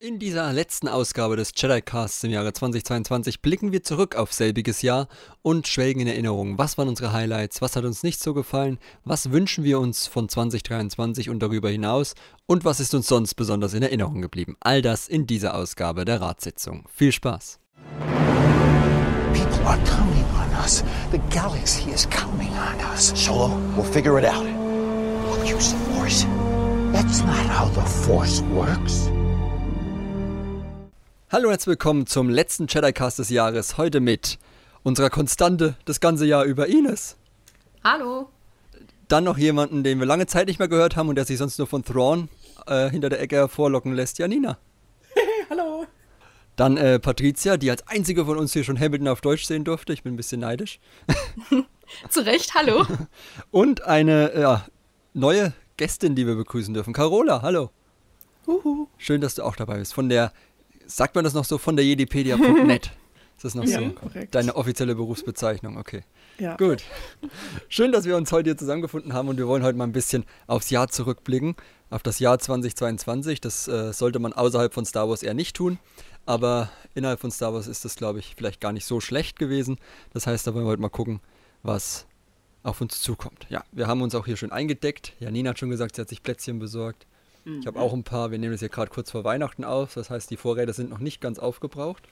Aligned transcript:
In 0.00 0.20
dieser 0.20 0.52
letzten 0.52 0.86
Ausgabe 0.86 1.34
des 1.34 1.50
Jedi 1.56 1.82
Casts 1.82 2.22
im 2.22 2.30
Jahre 2.30 2.52
2022 2.52 3.42
blicken 3.42 3.72
wir 3.72 3.82
zurück 3.82 4.14
auf 4.14 4.32
selbiges 4.32 4.80
Jahr 4.80 5.08
und 5.42 5.66
schwelgen 5.66 5.98
in 5.98 6.06
Erinnerungen. 6.06 6.56
Was 6.56 6.78
waren 6.78 6.86
unsere 6.86 7.12
Highlights? 7.12 7.60
Was 7.62 7.74
hat 7.74 7.82
uns 7.82 8.04
nicht 8.04 8.20
so 8.20 8.32
gefallen? 8.32 8.78
Was 9.04 9.32
wünschen 9.32 9.64
wir 9.64 9.80
uns 9.80 10.06
von 10.06 10.28
2023 10.28 11.30
und 11.30 11.40
darüber 11.40 11.68
hinaus? 11.68 12.14
Und 12.46 12.64
was 12.64 12.78
ist 12.78 12.94
uns 12.94 13.08
sonst 13.08 13.34
besonders 13.34 13.74
in 13.74 13.82
Erinnerung 13.82 14.22
geblieben? 14.22 14.56
All 14.60 14.82
das 14.82 15.08
in 15.08 15.26
dieser 15.26 15.56
Ausgabe 15.56 16.04
der 16.04 16.20
Ratssitzung. 16.20 16.84
Viel 16.94 17.10
Spaß! 17.10 17.58
People 19.32 19.66
are 19.66 19.78
counting 19.78 20.24
on 20.32 20.62
us. 20.62 20.84
The 21.10 21.18
galaxy 21.34 21.90
is 21.90 22.08
counting 22.08 22.52
on 22.52 22.78
us. 22.92 23.12
Solo, 23.16 23.50
we'll 23.74 23.82
figure 23.82 24.16
it 24.16 24.24
out. 24.24 24.44
We'll 24.44 25.44
use 25.44 25.72
the 25.72 25.92
Force. 25.92 26.24
That's 26.92 27.24
not 27.24 27.46
how 27.48 27.66
the 27.74 27.84
Force 28.06 28.42
works. 28.42 29.10
Hallo 31.30 31.48
und 31.48 31.50
herzlich 31.50 31.72
willkommen 31.72 32.06
zum 32.06 32.30
letzten 32.30 32.68
Jedi-Cast 32.68 33.18
des 33.18 33.28
Jahres. 33.28 33.76
Heute 33.76 34.00
mit 34.00 34.38
unserer 34.82 35.10
Konstante 35.10 35.74
das 35.84 36.00
ganze 36.00 36.24
Jahr 36.24 36.44
über 36.44 36.68
Ines. 36.68 37.18
Hallo. 37.84 38.30
Dann 39.08 39.24
noch 39.24 39.36
jemanden, 39.36 39.84
den 39.84 39.98
wir 39.98 40.06
lange 40.06 40.24
Zeit 40.24 40.46
nicht 40.46 40.58
mehr 40.58 40.68
gehört 40.68 40.96
haben 40.96 41.10
und 41.10 41.16
der 41.16 41.26
sich 41.26 41.36
sonst 41.36 41.58
nur 41.58 41.66
von 41.66 41.84
Thrawn 41.84 42.30
äh, 42.66 42.88
hinter 42.88 43.10
der 43.10 43.20
Ecke 43.20 43.36
hervorlocken 43.36 43.92
lässt. 43.92 44.18
Janina. 44.18 44.56
Hallo. 45.50 45.84
Dann 46.56 46.78
äh, 46.78 46.98
Patricia, 46.98 47.58
die 47.58 47.70
als 47.70 47.86
einzige 47.86 48.24
von 48.24 48.38
uns 48.38 48.54
hier 48.54 48.64
schon 48.64 48.80
Hamilton 48.80 49.08
auf 49.08 49.20
Deutsch 49.20 49.44
sehen 49.44 49.64
durfte. 49.64 49.92
Ich 49.92 50.04
bin 50.04 50.14
ein 50.14 50.16
bisschen 50.16 50.40
neidisch. 50.40 50.80
Zu 52.08 52.24
Recht, 52.24 52.54
hallo. 52.54 52.86
Und 53.50 53.82
eine 53.84 54.32
ja, 54.34 54.66
neue 55.12 55.52
Gästin, 55.76 56.14
die 56.14 56.26
wir 56.26 56.36
begrüßen 56.36 56.72
dürfen. 56.72 56.94
Carola, 56.94 57.42
hallo. 57.42 57.68
Uhu. 58.46 58.86
Schön, 58.96 59.20
dass 59.20 59.34
du 59.34 59.42
auch 59.42 59.56
dabei 59.56 59.76
bist. 59.76 59.92
Von 59.92 60.08
der 60.08 60.32
Sagt 60.90 61.14
man 61.14 61.22
das 61.22 61.34
noch 61.34 61.44
so 61.44 61.58
von 61.58 61.76
der 61.76 61.84
jedipedia.net? 61.84 62.90
Ist 63.36 63.44
das 63.44 63.54
noch 63.54 63.64
Ja, 63.64 63.78
so? 63.78 63.90
korrekt. 63.90 64.34
Deine 64.34 64.56
offizielle 64.56 64.96
Berufsbezeichnung, 64.96 65.76
okay. 65.76 66.02
Ja. 66.38 66.56
Gut. 66.56 66.82
Schön, 67.68 67.92
dass 67.92 68.04
wir 68.04 68.16
uns 68.16 68.32
heute 68.32 68.50
hier 68.50 68.56
zusammengefunden 68.56 69.12
haben 69.12 69.28
und 69.28 69.36
wir 69.36 69.46
wollen 69.46 69.62
heute 69.62 69.76
mal 69.78 69.84
ein 69.84 69.92
bisschen 69.92 70.24
aufs 70.46 70.70
Jahr 70.70 70.88
zurückblicken, 70.88 71.54
auf 71.90 72.02
das 72.02 72.18
Jahr 72.18 72.38
2022. 72.38 73.40
Das 73.40 73.68
äh, 73.68 73.92
sollte 73.92 74.18
man 74.18 74.32
außerhalb 74.32 74.72
von 74.74 74.84
Star 74.84 75.08
Wars 75.08 75.22
eher 75.22 75.34
nicht 75.34 75.54
tun, 75.54 75.78
aber 76.26 76.70
innerhalb 76.94 77.20
von 77.20 77.30
Star 77.30 77.52
Wars 77.54 77.66
ist 77.68 77.84
das, 77.84 77.94
glaube 77.96 78.18
ich, 78.18 78.34
vielleicht 78.36 78.60
gar 78.60 78.72
nicht 78.72 78.86
so 78.86 78.98
schlecht 79.00 79.38
gewesen. 79.38 79.78
Das 80.14 80.26
heißt, 80.26 80.46
da 80.46 80.54
wollen 80.54 80.64
wir 80.64 80.70
heute 80.70 80.82
mal 80.82 80.88
gucken, 80.88 81.20
was 81.62 82.06
auf 82.64 82.80
uns 82.80 83.00
zukommt. 83.02 83.46
Ja, 83.50 83.62
wir 83.72 83.86
haben 83.86 84.02
uns 84.02 84.14
auch 84.16 84.24
hier 84.26 84.36
schön 84.36 84.50
eingedeckt. 84.52 85.12
Janina 85.20 85.50
hat 85.50 85.58
schon 85.60 85.70
gesagt, 85.70 85.94
sie 85.94 86.00
hat 86.00 86.08
sich 86.08 86.22
Plätzchen 86.24 86.58
besorgt. 86.58 87.06
Ich 87.60 87.66
habe 87.66 87.80
auch 87.80 87.92
ein 87.92 88.04
paar. 88.04 88.30
Wir 88.30 88.38
nehmen 88.38 88.52
das 88.52 88.60
hier 88.60 88.68
gerade 88.68 88.90
kurz 88.90 89.10
vor 89.10 89.24
Weihnachten 89.24 89.64
auf. 89.64 89.94
Das 89.94 90.10
heißt, 90.10 90.30
die 90.30 90.36
Vorräte 90.36 90.72
sind 90.72 90.90
noch 90.90 90.98
nicht 90.98 91.20
ganz 91.20 91.38
aufgebraucht. 91.38 92.02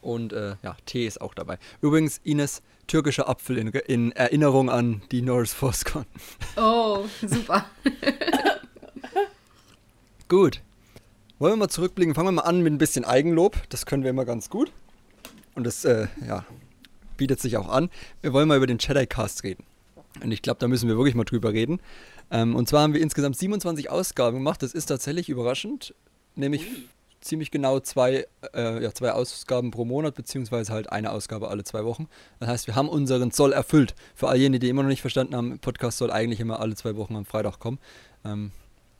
Und 0.00 0.32
äh, 0.32 0.56
ja, 0.62 0.76
Tee 0.86 1.06
ist 1.06 1.20
auch 1.20 1.34
dabei. 1.34 1.58
Übrigens, 1.80 2.20
Ines, 2.24 2.62
türkischer 2.86 3.28
Apfel 3.28 3.58
in, 3.58 3.68
in 3.68 4.12
Erinnerung 4.12 4.70
an 4.70 5.02
die 5.10 5.22
Norris 5.22 5.52
ForceCon. 5.52 6.06
Oh, 6.56 7.04
super. 7.26 7.66
Gut. 10.28 10.60
Wollen 11.38 11.52
wir 11.52 11.56
mal 11.56 11.68
zurückblicken? 11.68 12.14
Fangen 12.14 12.28
wir 12.28 12.32
mal 12.32 12.42
an 12.42 12.62
mit 12.62 12.72
ein 12.72 12.78
bisschen 12.78 13.04
Eigenlob. 13.04 13.56
Das 13.68 13.86
können 13.86 14.02
wir 14.02 14.10
immer 14.10 14.24
ganz 14.24 14.50
gut. 14.50 14.72
Und 15.54 15.64
das, 15.64 15.84
äh, 15.84 16.08
ja, 16.26 16.44
bietet 17.16 17.40
sich 17.40 17.56
auch 17.56 17.68
an. 17.68 17.90
Wir 18.22 18.32
wollen 18.32 18.48
mal 18.48 18.56
über 18.56 18.66
den 18.66 18.78
Jedi-Cast 18.78 19.44
reden. 19.44 19.64
Und 20.22 20.32
ich 20.32 20.42
glaube, 20.42 20.58
da 20.58 20.66
müssen 20.66 20.88
wir 20.88 20.96
wirklich 20.96 21.14
mal 21.14 21.24
drüber 21.24 21.52
reden. 21.52 21.80
Ähm, 22.30 22.54
und 22.54 22.68
zwar 22.68 22.82
haben 22.82 22.94
wir 22.94 23.00
insgesamt 23.00 23.36
27 23.36 23.90
Ausgaben 23.90 24.36
gemacht. 24.36 24.62
Das 24.62 24.72
ist 24.72 24.86
tatsächlich 24.86 25.28
überraschend. 25.28 25.94
Nämlich 26.34 26.66
ziemlich 27.20 27.50
genau 27.50 27.80
zwei, 27.80 28.26
äh, 28.54 28.82
ja, 28.82 28.92
zwei 28.92 29.12
Ausgaben 29.12 29.70
pro 29.70 29.84
Monat, 29.84 30.14
beziehungsweise 30.14 30.72
halt 30.72 30.92
eine 30.92 31.10
Ausgabe 31.10 31.48
alle 31.48 31.64
zwei 31.64 31.84
Wochen. 31.84 32.08
Das 32.38 32.48
heißt, 32.48 32.66
wir 32.66 32.76
haben 32.76 32.88
unseren 32.88 33.32
Zoll 33.32 33.52
erfüllt. 33.52 33.94
Für 34.14 34.28
all 34.28 34.36
jene, 34.36 34.58
die 34.58 34.68
immer 34.68 34.82
noch 34.82 34.88
nicht 34.88 35.00
verstanden 35.00 35.34
haben, 35.34 35.58
Podcast 35.58 35.98
soll 35.98 36.10
eigentlich 36.10 36.40
immer 36.40 36.60
alle 36.60 36.74
zwei 36.76 36.96
Wochen 36.96 37.16
am 37.16 37.24
Freitag 37.24 37.58
kommen. 37.58 37.78
Ähm, 38.24 38.52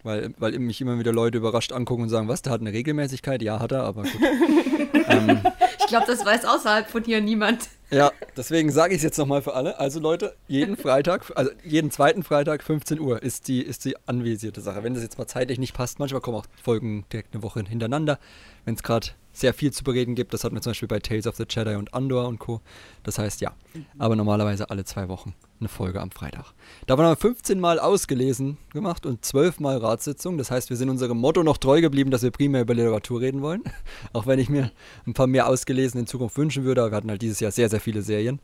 weil, 0.03 0.33
weil 0.39 0.59
mich 0.59 0.81
immer 0.81 0.99
wieder 0.99 1.13
Leute 1.13 1.39
überrascht 1.39 1.73
angucken 1.73 2.03
und 2.03 2.09
sagen, 2.09 2.29
was, 2.29 2.43
der 2.43 2.53
hat 2.53 2.61
eine 2.61 2.73
Regelmäßigkeit? 2.73 3.43
Ja, 3.43 3.61
hat 3.61 3.73
er, 3.73 3.83
aber 3.83 4.03
gut. 4.03 4.13
ähm, 5.09 5.41
Ich 5.81 5.87
glaube, 5.87 6.07
das 6.07 6.25
weiß 6.25 6.45
außerhalb 6.45 6.91
von 6.91 7.03
hier 7.03 7.21
niemand. 7.21 7.69
Ja, 7.91 8.13
deswegen 8.37 8.71
sage 8.71 8.95
ich 8.95 8.99
es 8.99 9.03
jetzt 9.03 9.19
nochmal 9.19 9.43
für 9.43 9.55
alle. 9.55 9.79
Also 9.79 9.99
Leute, 10.01 10.35
jeden 10.47 10.77
Freitag, 10.77 11.33
also 11.35 11.51
jeden 11.65 11.91
zweiten 11.91 12.23
Freitag, 12.23 12.63
15 12.63 13.01
Uhr, 13.01 13.23
ist 13.23 13.49
die, 13.49 13.63
ist 13.63 13.85
die 13.85 13.97
anvisierte 14.07 14.61
Sache. 14.61 14.83
Wenn 14.83 14.95
das 14.95 15.03
jetzt 15.03 15.19
mal 15.19 15.27
zeitlich 15.27 15.59
nicht 15.59 15.75
passt, 15.75 15.99
manchmal 15.99 16.21
kommen 16.21 16.37
auch 16.37 16.47
Folgen 16.63 17.05
direkt 17.13 17.35
eine 17.35 17.43
Woche 17.43 17.63
hintereinander. 17.63 18.19
Wenn 18.65 18.75
es 18.75 18.83
gerade 18.83 19.09
sehr 19.41 19.55
viel 19.55 19.73
zu 19.73 19.85
bereden 19.85 20.15
gibt, 20.15 20.35
das 20.35 20.45
hatten 20.45 20.55
wir 20.55 20.63
zum 20.63 20.71
Beispiel 20.71 20.89
bei 20.89 20.99
Tales 20.99 21.27
of 21.27 21.37
the 21.37 21.45
Jedi 21.49 21.75
und 21.75 21.95
Andor 21.95 22.29
und 22.29 22.39
Co. 22.39 22.61
Das 23.03 23.19
heißt 23.19 23.41
ja, 23.41 23.53
aber 23.99 24.17
normalerweise 24.17 24.71
alle 24.71 24.85
zwei 24.85 25.09
Wochen 25.09 25.35
eine 25.61 25.69
Folge 25.69 26.01
am 26.01 26.11
Freitag. 26.11 26.53
Davon 26.87 27.05
haben 27.05 27.13
wir 27.13 27.17
15 27.17 27.59
Mal 27.59 27.79
ausgelesen 27.81 28.59
gemacht 28.73 29.07
und 29.07 29.25
12 29.25 29.61
Mal 29.61 29.79
Ratssitzung. 29.79 30.39
Das 30.39 30.51
heißt, 30.51 30.71
wir 30.71 30.77
sind 30.77 30.89
unserem 30.89 31.19
Motto 31.19 31.43
noch 31.43 31.57
treu 31.59 31.81
geblieben, 31.81 32.11
dass 32.11 32.23
wir 32.23 32.31
primär 32.31 32.63
über 32.63 32.75
Literatur 32.75 33.21
reden 33.21 33.43
wollen. 33.43 33.63
Auch 34.13 34.27
wenn 34.27 34.39
ich 34.39 34.49
mir 34.49 34.71
ein 35.07 35.15
paar 35.15 35.27
mehr 35.27 35.49
ausgelesen 35.49 36.01
in 36.01 36.07
Zukunft 36.07 36.37
wünschen 36.37 36.65
würde. 36.65 36.83
Aber 36.83 36.93
wir 36.93 36.97
hatten 36.97 37.11
halt 37.11 37.23
dieses 37.23 37.41
Jahr 37.41 37.51
sehr, 37.51 37.69
sehr 37.69 37.81
viele 37.81 38.03
Serien 38.03 38.41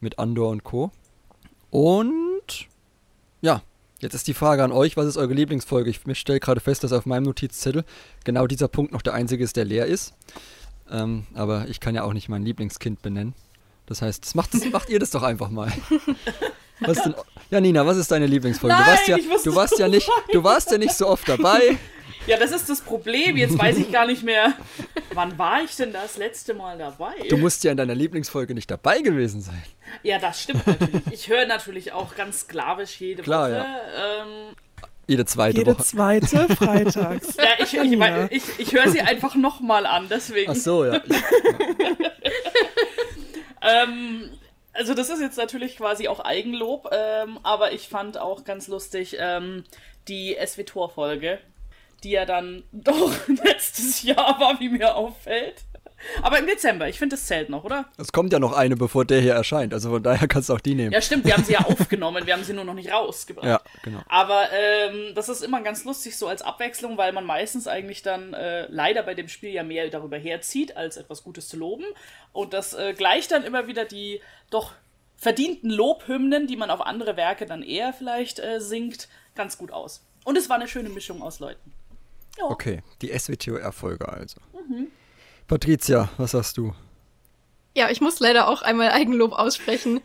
mit 0.00 0.18
Andor 0.18 0.50
und 0.50 0.64
Co. 0.64 0.90
Und 1.70 2.68
ja, 3.40 3.62
jetzt 4.00 4.14
ist 4.14 4.26
die 4.26 4.34
Frage 4.34 4.62
an 4.64 4.72
euch, 4.72 4.96
was 4.96 5.06
ist 5.06 5.16
eure 5.16 5.34
Lieblingsfolge? 5.34 5.90
Ich 5.90 6.00
stelle 6.18 6.40
gerade 6.40 6.60
fest, 6.60 6.84
dass 6.84 6.92
auf 6.92 7.06
meinem 7.06 7.24
Notizzettel 7.24 7.84
genau 8.24 8.46
dieser 8.46 8.68
Punkt 8.68 8.92
noch 8.92 9.02
der 9.02 9.14
einzige 9.14 9.44
ist, 9.44 9.56
der 9.56 9.64
leer 9.64 9.86
ist. 9.86 10.14
Ähm, 10.90 11.26
aber 11.34 11.68
ich 11.68 11.80
kann 11.80 11.94
ja 11.94 12.02
auch 12.04 12.12
nicht 12.12 12.28
mein 12.28 12.42
Lieblingskind 12.42 13.02
benennen. 13.02 13.34
Das 13.86 14.02
heißt, 14.02 14.24
das 14.24 14.34
macht, 14.34 14.54
das 14.54 14.64
macht 14.72 14.88
ihr 14.90 14.98
das 14.98 15.10
doch 15.10 15.22
einfach 15.22 15.50
mal. 15.50 15.72
Was 16.80 17.02
denn, 17.02 17.14
ja, 17.50 17.60
Nina, 17.60 17.84
was 17.84 17.96
ist 17.96 18.12
deine 18.12 18.26
Lieblingsfolge? 18.26 18.76
du 18.76 18.80
Nein, 18.80 18.90
warst 18.92 19.08
ja, 19.08 19.16
du 19.16 19.54
warst 19.56 19.78
ja 19.80 19.88
nicht, 19.88 20.08
du 20.32 20.44
warst 20.44 20.70
ja 20.70 20.78
nicht 20.78 20.94
so 20.94 21.08
oft 21.08 21.28
dabei. 21.28 21.76
Ja, 22.28 22.36
das 22.36 22.52
ist 22.52 22.68
das 22.68 22.80
Problem. 22.82 23.36
Jetzt 23.36 23.58
weiß 23.58 23.78
ich 23.78 23.90
gar 23.90 24.06
nicht 24.06 24.22
mehr. 24.22 24.52
Wann 25.14 25.38
war 25.38 25.62
ich 25.62 25.74
denn 25.76 25.92
das 25.92 26.18
letzte 26.18 26.54
Mal 26.54 26.76
dabei? 26.78 27.14
Du 27.28 27.36
musst 27.38 27.64
ja 27.64 27.70
in 27.70 27.76
deiner 27.78 27.94
Lieblingsfolge 27.94 28.54
nicht 28.54 28.70
dabei 28.70 29.00
gewesen 29.00 29.40
sein. 29.40 29.62
ja, 30.02 30.18
das 30.18 30.42
stimmt 30.42 30.66
natürlich. 30.66 31.02
Ich 31.10 31.28
höre 31.28 31.46
natürlich 31.46 31.92
auch 31.92 32.14
ganz 32.14 32.40
sklavisch 32.40 33.00
jede 33.00 33.22
Klar, 33.22 33.48
Woche. 33.50 33.56
ja. 33.56 34.22
Ähm, 34.22 34.54
Jede 35.06 35.24
zweite 35.24 35.56
Jede 35.56 35.72
Woche. 35.74 35.84
zweite 35.84 36.54
Freitags. 36.54 37.34
ja, 37.38 37.64
ich, 37.64 37.72
ich, 37.72 37.96
mein, 37.96 38.28
ich, 38.30 38.42
ich 38.58 38.74
höre 38.74 38.90
sie 38.90 39.00
einfach 39.00 39.34
nochmal 39.34 39.86
an, 39.86 40.06
deswegen. 40.10 40.50
Ach 40.52 40.56
so, 40.56 40.84
ja. 40.84 41.00
Ähm, 43.60 44.30
also 44.72 44.94
das 44.94 45.10
ist 45.10 45.20
jetzt 45.20 45.36
natürlich 45.36 45.76
quasi 45.76 46.08
auch 46.08 46.20
Eigenlob, 46.20 46.88
ähm, 46.92 47.40
aber 47.42 47.72
ich 47.72 47.88
fand 47.88 48.18
auch 48.18 48.44
ganz 48.44 48.68
lustig 48.68 49.16
ähm, 49.18 49.64
die 50.06 50.36
SW-Tor-Folge, 50.44 51.40
die 52.04 52.10
ja 52.10 52.24
dann 52.24 52.64
doch 52.72 53.12
letztes 53.28 54.02
Jahr 54.02 54.38
war, 54.38 54.58
wie 54.60 54.68
mir 54.68 54.94
auffällt. 54.94 55.64
Aber 56.22 56.38
im 56.38 56.46
Dezember, 56.46 56.88
ich 56.88 56.98
finde, 56.98 57.16
das 57.16 57.26
zählt 57.26 57.50
noch, 57.50 57.64
oder? 57.64 57.86
es 57.96 58.12
kommt 58.12 58.32
ja 58.32 58.38
noch 58.38 58.52
eine, 58.52 58.76
bevor 58.76 59.04
der 59.04 59.20
hier 59.20 59.34
erscheint. 59.34 59.74
Also 59.74 59.90
von 59.90 60.02
daher 60.02 60.28
kannst 60.28 60.48
du 60.48 60.54
auch 60.54 60.60
die 60.60 60.74
nehmen. 60.74 60.92
Ja, 60.92 61.00
stimmt, 61.00 61.24
wir 61.24 61.34
haben 61.34 61.44
sie 61.44 61.54
ja 61.54 61.60
aufgenommen, 61.60 62.24
wir 62.26 62.34
haben 62.34 62.44
sie 62.44 62.52
nur 62.52 62.64
noch 62.64 62.74
nicht 62.74 62.92
rausgebracht. 62.92 63.46
Ja, 63.46 63.60
genau. 63.82 64.00
Aber 64.08 64.46
ähm, 64.52 65.12
das 65.14 65.28
ist 65.28 65.42
immer 65.42 65.60
ganz 65.60 65.84
lustig 65.84 66.16
so 66.16 66.28
als 66.28 66.42
Abwechslung, 66.42 66.96
weil 66.98 67.12
man 67.12 67.24
meistens 67.24 67.66
eigentlich 67.66 68.02
dann 68.02 68.32
äh, 68.32 68.66
leider 68.68 69.02
bei 69.02 69.14
dem 69.14 69.28
Spiel 69.28 69.50
ja 69.50 69.64
mehr 69.64 69.88
darüber 69.88 70.18
herzieht, 70.18 70.76
als 70.76 70.96
etwas 70.96 71.24
Gutes 71.24 71.48
zu 71.48 71.56
loben. 71.56 71.84
Und 72.32 72.52
das 72.52 72.74
äh, 72.74 72.94
gleicht 72.94 73.32
dann 73.32 73.44
immer 73.44 73.66
wieder 73.66 73.84
die 73.84 74.20
doch 74.50 74.72
verdienten 75.16 75.68
Lobhymnen, 75.68 76.46
die 76.46 76.56
man 76.56 76.70
auf 76.70 76.80
andere 76.80 77.16
Werke 77.16 77.44
dann 77.44 77.62
eher 77.62 77.92
vielleicht 77.92 78.38
äh, 78.38 78.60
singt, 78.60 79.08
ganz 79.34 79.58
gut 79.58 79.72
aus. 79.72 80.04
Und 80.24 80.38
es 80.38 80.48
war 80.48 80.56
eine 80.56 80.68
schöne 80.68 80.90
Mischung 80.90 81.22
aus 81.22 81.40
Leuten. 81.40 81.72
Ja. 82.38 82.44
Okay, 82.44 82.82
die 83.02 83.16
SWTOR-Folge 83.16 84.08
also. 84.08 84.40
Patricia, 85.48 86.10
was 86.18 86.32
sagst 86.32 86.58
du? 86.58 86.74
Ja, 87.74 87.90
ich 87.90 88.00
muss 88.00 88.20
leider 88.20 88.48
auch 88.48 88.60
einmal 88.62 88.90
Eigenlob 88.90 89.32
aussprechen. 89.32 90.00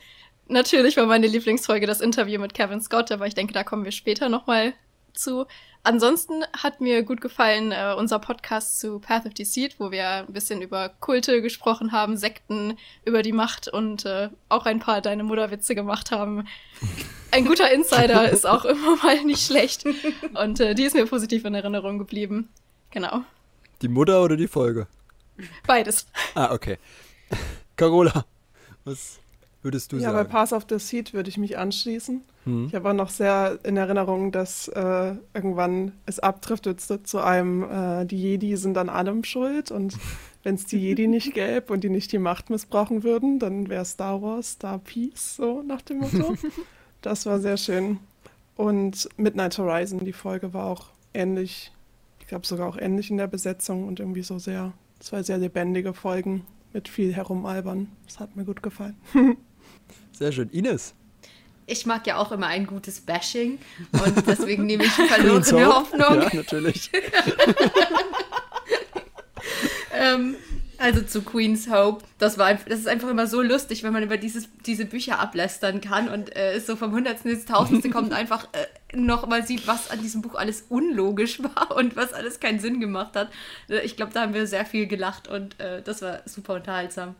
Natürlich 0.47 0.95
war 0.95 1.05
meine 1.05 1.27
Lieblingsfolge 1.27 1.85
das 1.85 2.01
Interview 2.01 2.39
mit 2.39 2.53
Kevin 2.53 2.81
Scott, 2.81 3.11
aber 3.11 3.27
ich 3.27 3.35
denke, 3.35 3.53
da 3.53 3.63
kommen 3.63 3.83
wir 3.83 3.91
später 3.91 4.29
nochmal 4.29 4.73
zu. 5.13 5.45
Ansonsten 5.83 6.43
hat 6.57 6.79
mir 6.79 7.03
gut 7.03 7.19
gefallen 7.19 7.73
äh, 7.73 7.93
unser 7.97 8.19
Podcast 8.19 8.79
zu 8.79 8.99
Path 8.99 9.25
of 9.25 9.33
Deceit, 9.33 9.75
wo 9.79 9.91
wir 9.91 10.07
ein 10.09 10.33
bisschen 10.33 10.61
über 10.61 10.87
Kulte 10.87 11.41
gesprochen 11.41 11.91
haben, 11.91 12.15
Sekten, 12.15 12.77
über 13.03 13.21
die 13.21 13.33
Macht 13.33 13.67
und 13.67 14.05
äh, 14.05 14.29
auch 14.47 14.65
ein 14.65 14.79
paar 14.79 15.01
Deine 15.01 15.23
Mutterwitze 15.23 15.75
gemacht 15.75 16.11
haben. 16.11 16.47
Ein 17.33 17.45
guter 17.45 17.71
Insider 17.71 18.29
ist 18.31 18.45
auch 18.45 18.63
immer 18.63 18.95
mal 18.97 19.23
nicht 19.23 19.45
schlecht. 19.45 19.85
Und 20.35 20.59
äh, 20.59 20.75
die 20.75 20.83
ist 20.83 20.93
mir 20.93 21.05
positiv 21.05 21.45
in 21.45 21.55
Erinnerung 21.55 21.97
geblieben. 21.97 22.49
Genau. 22.91 23.23
Die 23.81 23.87
Mutter 23.87 24.23
oder 24.23 24.37
die 24.37 24.47
Folge? 24.47 24.87
Beides. 25.65 26.05
Ah, 26.35 26.53
okay. 26.53 26.77
Carola, 27.75 28.25
was? 28.85 29.19
würdest 29.63 29.91
du 29.91 29.97
ja, 29.97 30.11
bei 30.11 30.17
sagen? 30.17 30.29
Pass 30.29 30.53
of 30.53 30.65
the 30.69 30.77
Seed 30.77 31.13
würde 31.13 31.29
ich 31.29 31.37
mich 31.37 31.57
anschließen. 31.57 32.21
Hm. 32.43 32.67
Ich 32.67 32.75
habe 32.75 32.89
auch 32.89 32.93
noch 32.93 33.09
sehr 33.09 33.59
in 33.63 33.77
Erinnerung, 33.77 34.31
dass 34.31 34.67
äh, 34.67 35.15
irgendwann 35.33 35.93
es 36.05 36.19
abdriftet 36.19 36.81
zu, 36.81 37.01
zu 37.01 37.19
einem, 37.19 37.63
äh, 37.63 38.05
die 38.05 38.21
Jedi 38.21 38.57
sind 38.57 38.77
an 38.77 38.89
allem 38.89 39.23
schuld 39.23 39.71
und 39.71 39.97
wenn 40.43 40.55
es 40.55 40.65
die 40.65 40.77
Jedi 40.77 41.07
nicht 41.07 41.33
gäbe 41.33 41.71
und 41.71 41.83
die 41.83 41.89
nicht 41.89 42.11
die 42.11 42.19
Macht 42.19 42.49
missbrauchen 42.49 43.03
würden, 43.03 43.39
dann 43.39 43.69
wäre 43.69 43.85
Star 43.85 44.21
Wars 44.21 44.51
Star 44.51 44.79
Peace, 44.79 45.37
so 45.37 45.63
nach 45.63 45.81
dem 45.81 45.99
Motto. 45.99 46.35
das 47.03 47.25
war 47.25 47.39
sehr 47.39 47.57
schön. 47.57 47.99
Und 48.55 49.07
Midnight 49.17 49.57
Horizon, 49.57 49.99
die 49.99 50.13
Folge 50.13 50.53
war 50.53 50.65
auch 50.65 50.87
ähnlich, 51.13 51.71
ich 52.19 52.27
glaube 52.27 52.47
sogar 52.47 52.67
auch 52.67 52.77
ähnlich 52.77 53.11
in 53.11 53.17
der 53.17 53.27
Besetzung 53.27 53.87
und 53.87 53.99
irgendwie 53.99 54.23
so 54.23 54.39
sehr, 54.39 54.73
zwei 54.99 55.21
sehr 55.23 55.37
lebendige 55.37 55.93
Folgen 55.93 56.45
mit 56.71 56.87
viel 56.87 57.13
Herumalbern. 57.13 57.91
Das 58.07 58.19
hat 58.19 58.35
mir 58.35 58.45
gut 58.45 58.63
gefallen. 58.63 58.95
Sehr 60.11 60.31
schön. 60.31 60.49
Ines? 60.49 60.95
Ich 61.65 61.85
mag 61.85 62.05
ja 62.07 62.17
auch 62.17 62.31
immer 62.31 62.47
ein 62.47 62.65
gutes 62.67 62.99
Bashing 63.01 63.57
und 63.91 64.27
deswegen 64.27 64.65
nehme 64.65 64.83
ich 64.83 64.91
verlorene? 64.91 65.67
Hoffnung. 65.67 66.21
Ja, 66.21 66.29
natürlich. 66.33 66.91
Ähm, 70.03 70.35
also 70.77 71.01
zu 71.01 71.21
Queen's 71.21 71.69
Hope. 71.69 72.03
Das, 72.17 72.37
war, 72.37 72.53
das 72.53 72.79
ist 72.79 72.87
einfach 72.87 73.09
immer 73.09 73.27
so 73.27 73.41
lustig, 73.41 73.83
wenn 73.83 73.93
man 73.93 74.03
über 74.03 74.17
dieses, 74.17 74.49
diese 74.65 74.85
Bücher 74.85 75.19
ablästern 75.19 75.81
kann 75.81 76.09
und 76.09 76.35
äh, 76.35 76.53
es 76.53 76.65
so 76.65 76.75
vom 76.75 76.91
Hundertsten 76.91 77.31
ins 77.31 77.45
Tausendste 77.45 77.89
kommt 77.89 78.09
und 78.09 78.13
einfach 78.13 78.47
äh, 78.53 78.97
noch 78.97 79.27
mal 79.27 79.45
sieht, 79.45 79.67
was 79.67 79.89
an 79.91 80.01
diesem 80.01 80.21
Buch 80.21 80.35
alles 80.35 80.65
unlogisch 80.69 81.41
war 81.55 81.75
und 81.75 81.95
was 81.95 82.13
alles 82.13 82.39
keinen 82.39 82.59
Sinn 82.59 82.79
gemacht 82.79 83.15
hat. 83.15 83.29
Äh, 83.69 83.81
Ich 83.81 83.95
glaube, 83.95 84.13
da 84.13 84.21
haben 84.21 84.33
wir 84.33 84.47
sehr 84.47 84.65
viel 84.65 84.87
gelacht 84.87 85.27
und 85.27 85.59
äh, 85.59 85.81
das 85.81 86.01
war 86.01 86.21
super 86.25 86.55
unterhaltsam. 86.55 87.15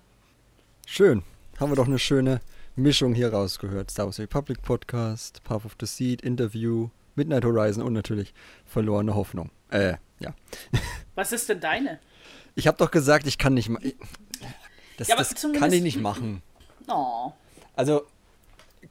Schön. 0.85 1.23
Haben 1.59 1.71
wir 1.71 1.75
doch 1.75 1.88
eine 1.88 1.99
schöne 1.99 2.41
Mischung 2.75 3.13
hier 3.13 3.31
rausgehört. 3.31 3.91
Star 3.91 4.06
Wars 4.06 4.19
Republic 4.19 4.61
Podcast, 4.61 5.44
Path 5.44 5.65
of 5.65 5.75
the 5.79 5.85
Seed, 5.85 6.21
Interview, 6.21 6.89
Midnight 7.15 7.45
Horizon 7.45 7.83
und 7.83 7.94
natürlich 7.94 8.33
Verlorene 8.65 9.13
Hoffnung. 9.13 9.51
Äh, 9.69 9.95
ja. 10.19 10.33
Was 11.15 11.31
ist 11.31 11.47
denn 11.49 11.59
deine? 11.59 11.99
Ich 12.55 12.67
habe 12.67 12.77
doch 12.77 12.91
gesagt, 12.91 13.27
ich 13.27 13.38
kann 13.38 13.53
nicht 13.53 13.69
Das, 14.97 15.07
Ja, 15.07 15.15
das 15.15 15.33
kann 15.57 15.71
ich 15.73 15.81
nicht 15.81 16.00
machen. 16.00 16.41
Oh. 16.88 17.31
Also, 17.75 18.03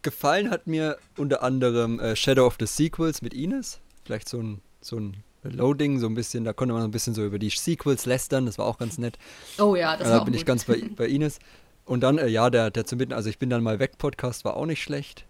gefallen 0.02 0.50
hat 0.50 0.66
mir 0.66 0.98
unter 1.16 1.42
anderem 1.42 2.00
äh, 2.00 2.16
Shadow 2.16 2.46
of 2.46 2.56
the 2.58 2.66
Sequels 2.66 3.22
mit 3.22 3.34
Ines. 3.34 3.80
Vielleicht 4.04 4.28
so 4.28 4.38
ein, 4.38 4.60
so 4.80 4.96
ein 4.96 5.22
Loading, 5.44 5.98
so 5.98 6.06
ein 6.06 6.14
bisschen, 6.14 6.44
da 6.44 6.52
konnte 6.52 6.72
man 6.72 6.82
so 6.82 6.88
ein 6.88 6.92
bisschen 6.92 7.14
so 7.14 7.24
über 7.24 7.38
die 7.38 7.50
Sequels 7.50 8.06
lästern, 8.06 8.46
das 8.46 8.58
war 8.58 8.66
auch 8.66 8.78
ganz 8.78 8.98
nett. 8.98 9.18
Oh 9.58 9.74
ja, 9.76 9.96
das 9.96 10.08
Da 10.08 10.14
war 10.14 10.20
auch 10.22 10.24
bin 10.24 10.34
ich 10.34 10.40
gut. 10.40 10.46
ganz 10.46 10.64
bei, 10.64 10.82
bei 10.96 11.06
Ines. 11.08 11.38
Und 11.84 12.00
dann, 12.02 12.18
äh, 12.18 12.28
ja, 12.28 12.48
der, 12.50 12.70
der 12.70 12.84
zum 12.84 12.98
Mitten, 12.98 13.12
also 13.12 13.28
ich 13.28 13.38
bin 13.38 13.50
dann 13.50 13.62
mal 13.62 13.78
weg 13.78 13.98
Podcast 13.98 14.44
war 14.44 14.56
auch 14.56 14.66
nicht 14.66 14.82
schlecht. 14.82 15.24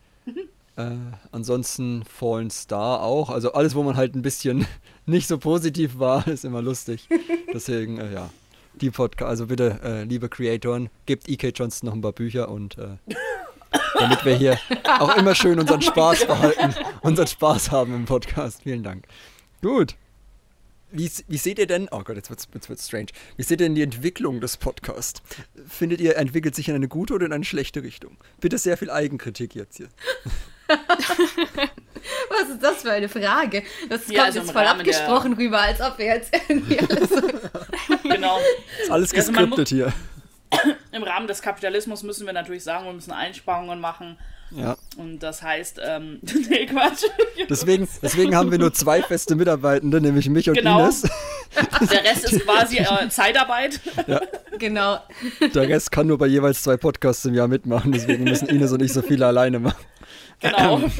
Äh, 0.76 0.92
ansonsten 1.32 2.02
Fallen 2.04 2.50
Star 2.50 3.02
auch. 3.02 3.28
Also 3.28 3.52
alles, 3.52 3.74
wo 3.74 3.82
man 3.82 3.96
halt 3.96 4.14
ein 4.14 4.22
bisschen 4.22 4.66
nicht 5.06 5.28
so 5.28 5.38
positiv 5.38 5.98
war, 5.98 6.26
ist 6.28 6.44
immer 6.44 6.62
lustig. 6.62 7.08
Deswegen, 7.52 7.98
äh, 7.98 8.12
ja. 8.12 8.30
Die 8.74 8.90
Podcast, 8.90 9.28
also 9.28 9.46
bitte, 9.48 9.80
äh, 9.84 10.04
liebe 10.04 10.30
Creatoren, 10.30 10.88
gebt 11.04 11.28
E.K. 11.28 11.48
Johnston 11.48 11.88
noch 11.88 11.94
ein 11.94 12.00
paar 12.00 12.12
Bücher 12.12 12.48
und 12.48 12.78
äh, 12.78 12.96
damit 13.98 14.24
wir 14.24 14.34
hier 14.34 14.58
auch 14.98 15.14
immer 15.16 15.34
schön 15.34 15.60
unseren 15.60 15.82
Spaß 15.82 16.26
behalten, 16.26 16.74
unseren 17.02 17.26
Spaß 17.26 17.70
haben 17.70 17.94
im 17.94 18.06
Podcast. 18.06 18.62
Vielen 18.62 18.82
Dank. 18.82 19.06
Gut. 19.60 19.94
Wie, 20.90 21.10
wie 21.28 21.36
seht 21.38 21.58
ihr 21.58 21.66
denn, 21.66 21.88
oh 21.90 22.02
Gott, 22.02 22.16
jetzt 22.16 22.30
wird's, 22.30 22.48
jetzt 22.52 22.68
wird's 22.68 22.86
strange. 22.86 23.08
Wie 23.36 23.42
seht 23.42 23.60
ihr 23.60 23.66
denn 23.66 23.74
die 23.74 23.82
Entwicklung 23.82 24.40
des 24.40 24.56
Podcasts? 24.56 25.22
Findet 25.66 26.00
ihr, 26.00 26.16
entwickelt 26.16 26.54
sich 26.54 26.68
in 26.68 26.74
eine 26.74 26.88
gute 26.88 27.14
oder 27.14 27.26
in 27.26 27.32
eine 27.32 27.44
schlechte 27.44 27.82
Richtung? 27.82 28.16
Bitte 28.40 28.58
sehr 28.58 28.76
viel 28.76 28.90
Eigenkritik 28.90 29.54
jetzt 29.54 29.76
hier. 29.76 29.88
Was 32.30 32.48
ist 32.48 32.62
das 32.62 32.82
für 32.82 32.92
eine 32.92 33.08
Frage? 33.08 33.62
Das 33.88 34.08
Ja, 34.08 34.24
kommt 34.24 34.26
also 34.26 34.38
im 34.40 34.44
jetzt 34.46 34.52
voll 34.52 34.62
Rahmen 34.62 34.84
der- 34.84 34.94
abgesprochen 34.94 35.32
rüber, 35.34 35.60
als 35.60 35.80
ob 35.80 35.98
wir 35.98 36.06
jetzt 36.06 36.32
irgendwie 36.48 36.78
alles 36.88 37.08
so 37.10 37.20
Genau. 38.02 38.38
Ist 38.82 38.90
alles 38.90 39.12
Ja, 39.12 39.18
also 39.18 39.32
geskriptet 39.32 39.68
hier. 39.68 39.92
Im 40.92 41.02
Rahmen 41.02 41.26
des 41.26 41.40
Kapitalismus 41.42 42.02
müssen 42.02 42.26
wir 42.26 42.32
natürlich 42.32 42.64
sagen, 42.64 42.86
wir 42.86 42.92
müssen 42.92 43.12
Einsparungen 43.12 43.80
machen. 43.80 44.18
Ja. 44.50 44.76
Und 44.98 45.20
das 45.20 45.42
heißt, 45.42 45.80
ähm, 45.82 46.20
nee, 46.50 46.66
Quatsch. 46.66 47.04
Deswegen, 47.48 47.88
deswegen 48.02 48.36
haben 48.36 48.50
wir 48.50 48.58
nur 48.58 48.74
zwei 48.74 49.00
feste 49.02 49.34
Mitarbeitende, 49.34 49.98
nämlich 50.02 50.28
mich 50.28 50.50
und 50.50 50.56
Genau. 50.56 50.80
Ines. 50.80 51.02
Der 51.90 52.04
Rest 52.04 52.30
ist 52.30 52.44
quasi 52.44 52.78
äh, 52.78 53.08
Zeitarbeit. 53.08 53.80
genau. 54.58 54.98
Der 55.54 55.68
Rest 55.68 55.90
kann 55.92 56.06
nur 56.06 56.18
bei 56.18 56.26
jeweils 56.26 56.62
zwei 56.62 56.76
Podcasts 56.76 57.24
im 57.24 57.32
Jahr 57.34 57.48
mitmachen, 57.48 57.92
deswegen 57.92 58.24
müssen 58.24 58.48
Ines 58.48 58.72
und 58.72 58.82
ich 58.82 58.92
so 58.92 59.00
viele 59.02 59.26
alleine 59.26 59.58
machen. 59.58 59.82
Genau. 60.42 60.80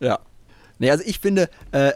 Ja. 0.00 0.20
Nee, 0.78 0.90
also 0.90 1.02
ich 1.04 1.18
finde, 1.18 1.50
äh, 1.72 1.92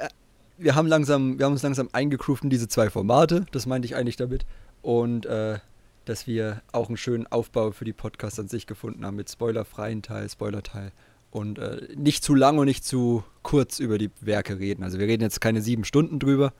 wir 0.58 0.74
haben 0.74 0.88
langsam, 0.88 1.38
wir 1.38 1.46
haben 1.46 1.52
uns 1.52 1.62
langsam 1.62 1.88
eingegroovt 1.92 2.44
in 2.44 2.50
diese 2.50 2.68
zwei 2.68 2.90
Formate, 2.90 3.46
das 3.52 3.66
meinte 3.66 3.86
ich 3.86 3.94
eigentlich 3.94 4.16
damit. 4.16 4.44
Und 4.82 5.26
äh, 5.26 5.58
dass 6.04 6.26
wir 6.26 6.62
auch 6.72 6.88
einen 6.88 6.96
schönen 6.96 7.26
Aufbau 7.28 7.70
für 7.70 7.84
die 7.84 7.92
Podcasts 7.92 8.38
an 8.40 8.48
sich 8.48 8.66
gefunden 8.66 9.06
haben 9.06 9.16
mit 9.16 9.30
spoilerfreien 9.30 10.02
Teil, 10.02 10.28
Spoilerteil. 10.28 10.90
Und 11.30 11.58
äh, 11.58 11.88
nicht 11.94 12.24
zu 12.24 12.34
lang 12.34 12.58
und 12.58 12.66
nicht 12.66 12.84
zu 12.84 13.24
kurz 13.42 13.78
über 13.78 13.98
die 13.98 14.10
Werke 14.20 14.58
reden. 14.58 14.82
Also 14.82 14.98
wir 14.98 15.06
reden 15.06 15.22
jetzt 15.22 15.40
keine 15.40 15.62
sieben 15.62 15.84
Stunden 15.84 16.18
drüber, 16.18 16.52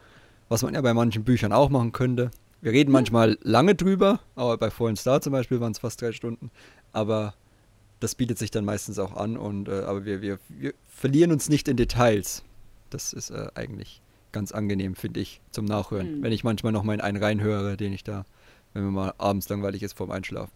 was 0.48 0.62
man 0.62 0.74
ja 0.74 0.80
bei 0.80 0.94
manchen 0.94 1.24
Büchern 1.24 1.52
auch 1.52 1.68
machen 1.68 1.92
könnte. 1.92 2.30
Wir 2.60 2.72
reden 2.72 2.92
manchmal 2.92 3.36
lange 3.42 3.74
drüber, 3.74 4.20
aber 4.36 4.56
bei 4.56 4.70
Fallen 4.70 4.96
Star 4.96 5.20
zum 5.20 5.32
Beispiel 5.32 5.60
waren 5.60 5.72
es 5.72 5.78
fast 5.80 6.00
drei 6.00 6.12
Stunden. 6.12 6.50
Aber 6.92 7.34
das 8.02 8.14
bietet 8.14 8.38
sich 8.38 8.50
dann 8.50 8.64
meistens 8.64 8.98
auch 8.98 9.16
an 9.16 9.36
und 9.36 9.68
äh, 9.68 9.82
aber 9.82 10.04
wir, 10.04 10.22
wir, 10.22 10.38
wir 10.48 10.74
verlieren 10.88 11.32
uns 11.32 11.48
nicht 11.48 11.68
in 11.68 11.76
Details. 11.76 12.42
Das 12.90 13.12
ist 13.12 13.30
äh, 13.30 13.48
eigentlich 13.54 14.02
ganz 14.32 14.52
angenehm, 14.52 14.96
finde 14.96 15.20
ich, 15.20 15.40
zum 15.50 15.64
Nachhören. 15.64 16.18
Mhm. 16.18 16.22
Wenn 16.22 16.32
ich 16.32 16.42
manchmal 16.42 16.72
noch 16.72 16.82
mal 16.82 16.94
in 16.94 17.00
einen 17.00 17.22
reinhöre, 17.22 17.76
den 17.76 17.92
ich 17.92 18.02
da, 18.02 18.24
wenn 18.72 18.84
mir 18.84 18.90
mal 18.90 19.14
abends 19.18 19.48
langweilig 19.48 19.82
ist 19.82 19.96
vorm 19.96 20.10
Einschlafen. 20.10 20.52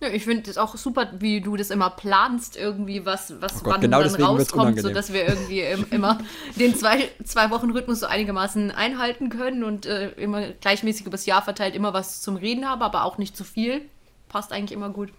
Ja, 0.00 0.08
ich 0.08 0.24
finde 0.24 0.50
es 0.50 0.58
auch 0.58 0.76
super, 0.76 1.12
wie 1.18 1.40
du 1.40 1.56
das 1.56 1.70
immer 1.70 1.88
planst, 1.88 2.56
irgendwie, 2.56 3.06
was, 3.06 3.40
was 3.40 3.56
Oh 3.56 3.64
Gott, 3.64 3.74
wann 3.74 3.80
genau 3.80 4.02
dann 4.02 4.14
rauskommt, 4.14 4.80
sodass 4.80 5.12
wir 5.12 5.26
irgendwie 5.26 5.60
im, 5.60 5.86
immer 5.90 6.18
den 6.56 6.74
zwei, 6.74 7.10
zwei 7.24 7.50
Wochen 7.50 7.70
Rhythmus 7.70 8.00
so 8.00 8.06
einigermaßen 8.06 8.70
einhalten 8.70 9.28
können 9.28 9.62
und 9.62 9.86
äh, 9.86 10.10
immer 10.12 10.48
gleichmäßig 10.48 11.06
übers 11.06 11.26
Jahr 11.26 11.42
verteilt 11.42 11.74
immer 11.76 11.92
was 11.92 12.22
zum 12.22 12.36
Reden 12.36 12.68
haben, 12.68 12.82
aber 12.82 13.04
auch 13.04 13.18
nicht 13.18 13.36
zu 13.36 13.44
viel. 13.44 13.82
Passt 14.28 14.52
eigentlich 14.52 14.72
immer 14.72 14.90
gut. 14.90 15.12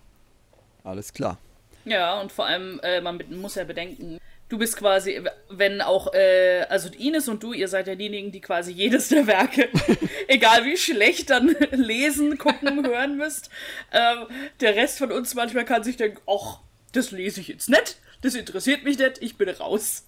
Alles 0.86 1.12
klar. 1.12 1.38
Ja, 1.84 2.22
und 2.22 2.32
vor 2.32 2.46
allem, 2.46 2.80
äh, 2.84 3.02
man 3.02 3.22
muss 3.32 3.56
ja 3.56 3.64
bedenken, 3.64 4.20
du 4.50 4.58
bist 4.58 4.78
quasi, 4.78 5.22
wenn 5.50 5.82
auch, 5.82 6.14
äh, 6.14 6.62
also 6.70 6.90
Ines 6.90 7.28
und 7.28 7.44
du, 7.44 7.52
ihr 7.54 7.68
seid 7.68 7.88
ja 7.88 7.96
diejenigen, 7.96 8.32
die 8.32 8.42
quasi 8.42 8.72
jedes 8.72 9.10
der 9.10 9.28
Werke, 9.28 9.68
egal 10.28 10.64
wie 10.66 10.78
schlecht, 10.78 11.30
dann 11.30 11.48
lesen, 11.72 12.38
gucken, 12.38 12.86
hören 12.88 13.18
müsst. 13.18 13.50
Ähm, 13.92 14.28
der 14.62 14.76
Rest 14.76 14.98
von 15.00 15.12
uns 15.12 15.36
manchmal 15.36 15.66
kann 15.66 15.84
sich 15.84 15.98
denken, 15.98 16.22
ach, 16.28 16.60
das 16.94 17.12
lese 17.12 17.42
ich 17.42 17.50
jetzt 17.50 17.70
nicht, 17.70 17.98
das 18.22 18.36
interessiert 18.36 18.84
mich 18.84 18.98
nicht, 18.98 19.18
ich 19.22 19.38
bin 19.38 19.50
raus. 19.50 20.06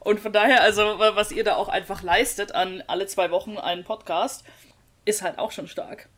Und 0.00 0.20
von 0.20 0.32
daher, 0.32 0.62
also, 0.62 0.82
wa- 0.98 1.14
was 1.16 1.30
ihr 1.32 1.44
da 1.44 1.56
auch 1.56 1.68
einfach 1.68 2.02
leistet 2.02 2.52
an 2.52 2.82
alle 2.86 3.06
zwei 3.06 3.30
Wochen 3.30 3.58
einen 3.58 3.84
Podcast, 3.84 4.44
ist 5.04 5.22
halt 5.22 5.38
auch 5.38 5.52
schon 5.52 5.68
stark. 5.68 6.08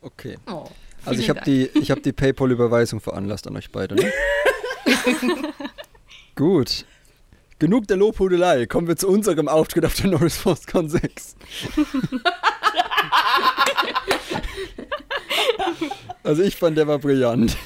Okay. 0.00 0.36
Oh, 0.50 0.64
Also 1.04 1.20
ich 1.20 1.30
habe 1.30 1.40
die, 1.44 1.70
ich 1.74 1.90
hab 1.90 2.02
die 2.02 2.12
PayPal-Überweisung 2.12 3.00
veranlasst 3.00 3.46
an 3.46 3.56
euch 3.56 3.70
beide, 3.70 3.94
ne? 3.94 4.12
Gut. 6.34 6.84
Genug 7.58 7.88
der 7.88 7.96
Lobhudelei. 7.96 8.66
Kommen 8.66 8.86
wir 8.86 8.96
zu 8.96 9.08
unserem 9.08 9.48
Auftritt 9.48 9.84
auf 9.84 9.94
der 9.94 10.10
Norris 10.10 10.36
ForceCon 10.36 10.88
6. 10.88 11.36
also 16.22 16.42
ich 16.42 16.54
fand, 16.56 16.76
der 16.76 16.86
war 16.86 16.98
brillant. 16.98 17.56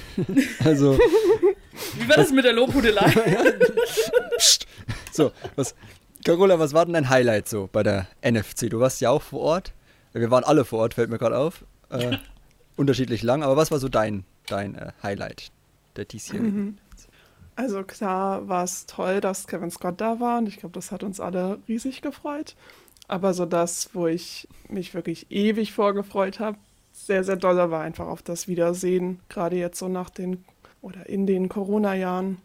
Also, 0.65 0.99
Wie 1.95 2.09
war 2.09 2.17
das 2.17 2.31
mit 2.31 2.45
der 2.45 2.55
Lobhudelei? 2.55 3.13
so, 5.13 5.33
was, 5.57 5.75
Carola, 6.25 6.59
was 6.59 6.73
war 6.73 6.87
denn 6.87 6.95
dein 6.95 7.11
Highlight 7.11 7.49
so 7.49 7.69
bei 7.71 7.83
der 7.83 8.07
NFC? 8.25 8.71
Du 8.71 8.81
warst 8.81 9.01
ja 9.01 9.11
auch 9.11 9.23
vor 9.23 9.41
Ort. 9.41 9.73
Wir 10.13 10.31
waren 10.31 10.45
alle 10.45 10.65
vor 10.65 10.81
Ort, 10.81 10.95
fällt 10.95 11.11
mir 11.11 11.19
gerade 11.19 11.37
auf. 11.37 11.65
Äh, 11.91 12.17
unterschiedlich 12.83 13.23
lang, 13.23 13.43
aber 13.43 13.57
was 13.57 13.71
war 13.71 13.79
so 13.79 13.89
dein, 13.89 14.25
dein 14.47 14.75
äh, 14.75 14.93
Highlight 15.03 15.51
der 15.97 16.05
diesjährigen? 16.05 16.79
Also 17.57 17.83
klar 17.83 18.49
war 18.49 18.65
es 18.65 18.87
toll, 18.87 19.21
dass 19.21 19.47
Kevin 19.47 19.71
Scott 19.71 20.01
da 20.01 20.21
war 20.21 20.39
und 20.39 20.49
ich 20.49 20.59
glaube, 20.59 20.75
das 20.75 20.91
hat 20.91 21.03
uns 21.03 21.21
alle 21.21 21.59
riesig 21.69 22.03
gefreut. 22.03 22.57
Aber 23.09 23.35
so 23.35 23.47
das, 23.47 23.91
wo 23.95 24.07
ich 24.07 24.49
mich 24.69 24.95
wirklich 24.95 25.31
ewig 25.31 25.73
vorgefreut 25.73 26.41
habe, 26.41 26.59
sehr, 26.93 27.25
sehr 27.25 27.37
doll 27.37 27.57
war 27.71 27.83
einfach 27.83 28.07
auf 28.07 28.23
das 28.23 28.49
Wiedersehen. 28.49 29.21
Gerade 29.29 29.57
jetzt 29.57 29.79
so 29.79 29.89
nach 29.89 30.11
den 30.11 30.45
oder 30.81 31.09
in 31.09 31.27
den 31.27 31.49
Corona-Jahren 31.49 32.39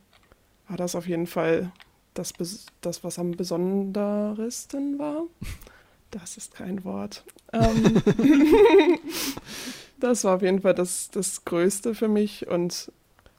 war 0.67 0.77
das 0.77 0.95
auf 0.95 1.07
jeden 1.07 1.27
Fall 1.27 1.71
das, 2.13 2.33
das 2.81 3.03
was 3.03 3.19
am 3.19 3.31
besondersten 3.31 4.99
war. 4.99 5.23
Das 6.09 6.37
ist 6.37 6.55
kein 6.55 6.85
Wort. 6.85 7.25
Ähm, 7.51 8.01
Das 9.99 10.23
war 10.23 10.35
auf 10.35 10.41
jeden 10.41 10.61
Fall 10.61 10.75
das, 10.75 11.09
das 11.09 11.43
Größte 11.45 11.95
für 11.95 12.07
mich 12.07 12.47
und 12.47 12.91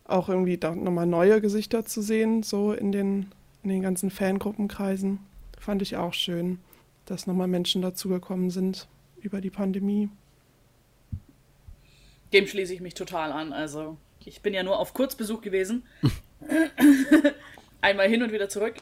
auch 0.04 0.28
irgendwie 0.28 0.56
da 0.56 0.74
nochmal 0.74 1.06
neue 1.06 1.40
Gesichter 1.40 1.84
zu 1.84 2.02
sehen, 2.02 2.42
so 2.42 2.72
in 2.72 2.92
den, 2.92 3.26
in 3.62 3.70
den 3.70 3.82
ganzen 3.82 4.10
Fangruppenkreisen, 4.10 5.20
fand 5.58 5.82
ich 5.82 5.96
auch 5.96 6.14
schön, 6.14 6.58
dass 7.04 7.26
nochmal 7.26 7.48
Menschen 7.48 7.82
dazugekommen 7.82 8.50
sind 8.50 8.88
über 9.20 9.40
die 9.40 9.50
Pandemie. 9.50 10.08
Dem 12.32 12.46
schließe 12.46 12.74
ich 12.74 12.80
mich 12.80 12.94
total 12.94 13.32
an. 13.32 13.52
Also, 13.52 13.96
ich 14.24 14.42
bin 14.42 14.54
ja 14.54 14.62
nur 14.62 14.78
auf 14.78 14.94
Kurzbesuch 14.94 15.40
gewesen. 15.40 15.84
Einmal 17.80 18.08
hin 18.08 18.22
und 18.22 18.32
wieder 18.32 18.48
zurück. 18.48 18.74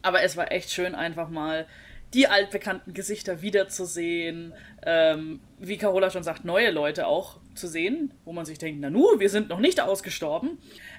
Aber 0.00 0.22
es 0.22 0.36
war 0.36 0.52
echt 0.52 0.70
schön, 0.70 0.94
einfach 0.94 1.28
mal 1.28 1.66
die 2.14 2.28
altbekannten 2.28 2.92
Gesichter 2.94 3.42
wiederzusehen. 3.42 4.52
Ähm, 4.84 5.40
wie 5.58 5.78
Carola 5.78 6.10
schon 6.10 6.22
sagt, 6.22 6.44
neue 6.44 6.70
Leute 6.70 7.06
auch 7.06 7.38
zu 7.54 7.66
sehen, 7.68 8.12
wo 8.24 8.32
man 8.32 8.44
sich 8.44 8.58
denkt, 8.58 8.80
na 8.80 8.90
nu, 8.90 9.18
wir 9.18 9.30
sind 9.30 9.48
noch 9.48 9.60
nicht 9.60 9.80
ausgestorben. 9.80 10.58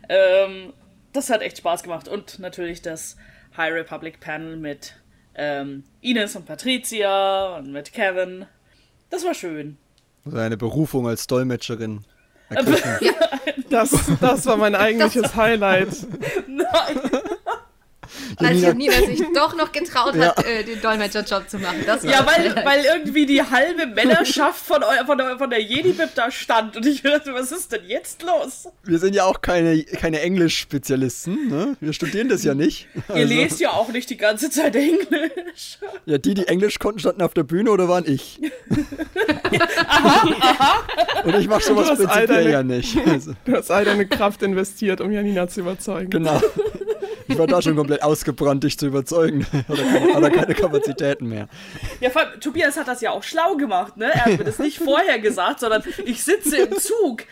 Ähm, 0.10 0.74
das 1.12 1.30
hat 1.30 1.42
echt 1.42 1.58
Spaß 1.58 1.84
gemacht. 1.84 2.08
Und 2.08 2.40
natürlich 2.40 2.82
das 2.82 3.16
High 3.56 3.74
Republic 3.74 4.20
Panel 4.20 4.58
mit 4.58 4.96
ähm, 5.36 5.84
Ines 6.02 6.36
und 6.36 6.46
Patricia 6.46 7.58
und 7.58 7.72
mit 7.72 7.94
Kevin. 7.94 8.46
Das 9.10 9.24
war 9.26 9.34
schön. 9.34 9.78
Seine 10.26 10.58
Berufung 10.58 11.08
als 11.08 11.28
Dolmetscherin. 11.28 12.06
Das, 13.70 13.90
das 14.22 14.46
war 14.46 14.58
mein 14.58 14.76
eigentliches 14.76 15.36
Highlight. 15.36 15.88
Nein. 16.48 17.23
Als 18.38 18.62
Janina- 18.62 19.06
sich 19.06 19.22
doch 19.36 19.56
noch 19.56 19.72
getraut 19.72 20.16
hat, 20.18 20.46
äh, 20.46 20.64
den 20.64 20.82
Dolmetscherjob 20.82 21.50
zu 21.50 21.58
machen. 21.60 21.84
Das 21.86 22.04
Ja, 22.04 22.26
weil, 22.26 22.56
weil 22.66 22.84
irgendwie 22.86 23.26
die 23.26 23.42
halbe 23.42 23.86
Männerschaft 23.88 24.66
von, 24.66 24.84
eu 24.84 25.06
von 25.06 25.18
der, 25.18 25.38
von 25.38 25.50
der 25.50 25.62
Jedi-Bib 25.62 26.16
da 26.16 26.32
stand. 26.32 26.78
Und 26.78 26.86
ich 26.86 27.02
dachte, 27.02 27.34
was 27.34 27.52
ist 27.52 27.72
denn 27.72 27.86
jetzt 27.88 28.22
los? 28.24 28.68
Wir 28.84 29.00
sind 29.00 29.16
ja 29.16 29.26
auch 29.26 29.42
keine, 29.42 29.84
keine 29.84 30.22
Englisch-Spezialisten, 30.22 31.48
ne? 31.50 31.76
Wir 31.80 31.94
studieren 31.94 32.30
das 32.30 32.44
ja 32.44 32.54
nicht. 32.54 32.88
Ihr 33.10 33.16
Also, 33.16 33.34
lest 33.34 33.60
ja 33.60 33.72
auch 33.72 33.90
nicht 33.90 34.10
die 34.10 34.18
ganze 34.18 34.50
Zeit 34.50 34.76
Englisch. 34.76 35.78
Ja, 36.06 36.18
die, 36.18 36.34
die 36.34 36.48
Englisch 36.48 36.80
konnten, 36.80 37.00
standen 37.00 37.22
auf 37.22 37.34
der 37.34 37.44
Bühne 37.44 37.72
oder 37.72 37.88
waren 37.90 38.06
ich? 38.08 38.40
Und 41.24 41.36
ich 41.40 41.48
mache 41.48 41.64
sowas 41.64 41.88
prinzipiell 41.90 42.28
deine- 42.28 42.50
ja 42.52 42.64
nicht. 42.64 42.98
Also, 43.06 43.34
Du 43.46 43.54
hast 43.56 43.72
all 43.72 43.86
deine 43.86 44.06
Kraft 44.08 44.42
investiert, 44.44 45.02
um 45.02 45.12
Janina 45.12 45.48
zu 45.48 45.62
überzeugen. 45.62 46.10
genau. 46.10 46.42
Ich 47.28 47.38
war 47.38 47.48
da 47.48 47.62
schon 47.62 47.76
komplett 47.76 48.04
ausgebrannt, 48.04 48.64
dich 48.64 48.78
zu 48.78 48.88
überzeugen. 48.88 49.46
Oder 49.70 49.84
keine, 49.84 50.18
oder 50.18 50.30
keine 50.30 50.54
Kapazitäten 50.54 51.28
mehr. 51.28 51.48
Ja, 52.00 52.10
vor 52.10 52.22
allem, 52.22 52.40
Tobias 52.40 52.78
hat 52.78 52.88
das 52.88 53.02
ja 53.02 53.12
auch 53.12 53.24
schlau 53.24 53.56
gemacht, 53.56 53.98
ne? 53.98 54.12
Er 54.14 54.26
hat 54.26 54.38
mir 54.38 54.44
das 54.44 54.60
nicht 54.60 54.80
vorher 54.80 55.20
gesagt, 55.20 55.60
sondern 55.62 55.84
ich 56.06 56.24
sitze 56.24 56.58
im 56.58 56.78
Zug. 56.78 57.24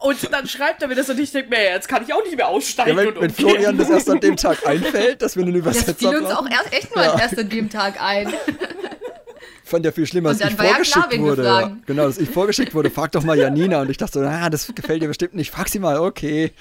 Und 0.00 0.32
dann 0.32 0.48
schreibt 0.48 0.80
er 0.80 0.88
mir 0.88 0.94
das 0.94 1.10
und 1.10 1.20
ich 1.20 1.30
denke 1.30 1.50
mir, 1.50 1.62
jetzt 1.62 1.86
kann 1.86 2.02
ich 2.02 2.14
auch 2.14 2.24
nicht 2.24 2.34
mehr 2.34 2.48
aussteigen 2.48 2.90
Ja, 2.90 2.96
wenn, 2.96 3.08
und 3.08 3.20
wenn. 3.20 3.30
Florian 3.30 3.76
das 3.76 3.90
erst 3.90 4.08
an 4.08 4.20
dem 4.20 4.36
Tag 4.36 4.66
einfällt, 4.66 5.20
dass 5.20 5.36
wir 5.36 5.42
einen 5.42 5.52
Das 5.52 5.60
Übersetzer 5.60 5.94
fiel 5.94 6.16
uns 6.16 6.30
auch 6.30 6.48
erst, 6.48 6.72
echt 6.72 6.96
nur 6.96 7.04
erst 7.04 7.38
an 7.38 7.48
dem 7.50 7.68
Tag 7.68 8.00
ein. 8.02 8.32
Fand 9.70 9.84
ja 9.84 9.92
viel 9.92 10.06
schlimmer, 10.06 10.34
dann 10.34 10.36
ich 10.36 10.42
ja 10.44 10.50
klar, 10.50 10.68
vorgeschickt 10.68 11.20
wurde. 11.20 11.44
fragen. 11.44 11.82
Genau, 11.86 12.04
dass 12.04 12.18
ich 12.18 12.28
vorgeschickt 12.28 12.74
wurde. 12.74 12.90
Frag 12.90 13.12
doch 13.12 13.24
mal 13.24 13.38
Janina. 13.38 13.80
Und 13.80 13.90
ich 13.90 13.96
dachte 13.96 14.20
so, 14.20 14.26
ah, 14.26 14.50
das 14.50 14.72
gefällt 14.74 15.02
dir 15.02 15.08
bestimmt 15.08 15.34
nicht. 15.34 15.50
Frag 15.50 15.68
sie 15.68 15.78
mal, 15.78 15.98
okay. 15.98 16.52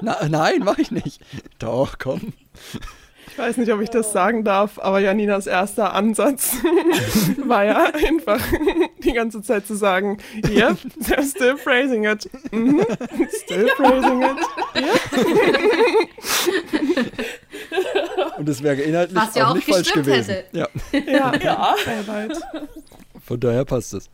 Na, 0.00 0.16
nein, 0.28 0.62
mach 0.64 0.78
ich 0.78 0.90
nicht. 0.90 1.20
Doch, 1.58 1.98
komm. 1.98 2.32
Ich 3.30 3.38
weiß 3.38 3.58
nicht, 3.58 3.72
ob 3.72 3.80
ich 3.80 3.90
das 3.90 4.10
sagen 4.10 4.42
darf, 4.42 4.80
aber 4.80 4.98
Janinas 4.98 5.46
erster 5.46 5.92
Ansatz 5.94 6.56
war 7.44 7.64
ja 7.64 7.84
einfach 7.94 8.40
die 9.04 9.12
ganze 9.12 9.42
Zeit 9.42 9.64
zu 9.66 9.76
sagen, 9.76 10.18
yep, 10.48 10.76
they're 11.02 11.22
still 11.22 11.54
praising 11.54 12.04
it. 12.04 12.28
Mhm, 12.50 12.84
still 13.44 13.68
praising 13.76 14.22
it. 14.22 14.38
Und 18.38 18.48
das 18.48 18.62
wäre 18.62 18.80
inhaltlich 18.80 19.20
Was 19.20 19.34
ja 19.34 19.46
auch 19.46 19.50
auch 19.50 19.54
nicht 19.54 19.68
falsch 19.68 19.92
gewesen. 19.92 20.34
hätte. 20.34 20.56
Ja, 20.56 20.68
Ja, 20.92 21.34
Ja. 21.42 21.74
Von 23.24 23.40
daher 23.40 23.64
passt 23.64 23.92
es. 23.94 24.08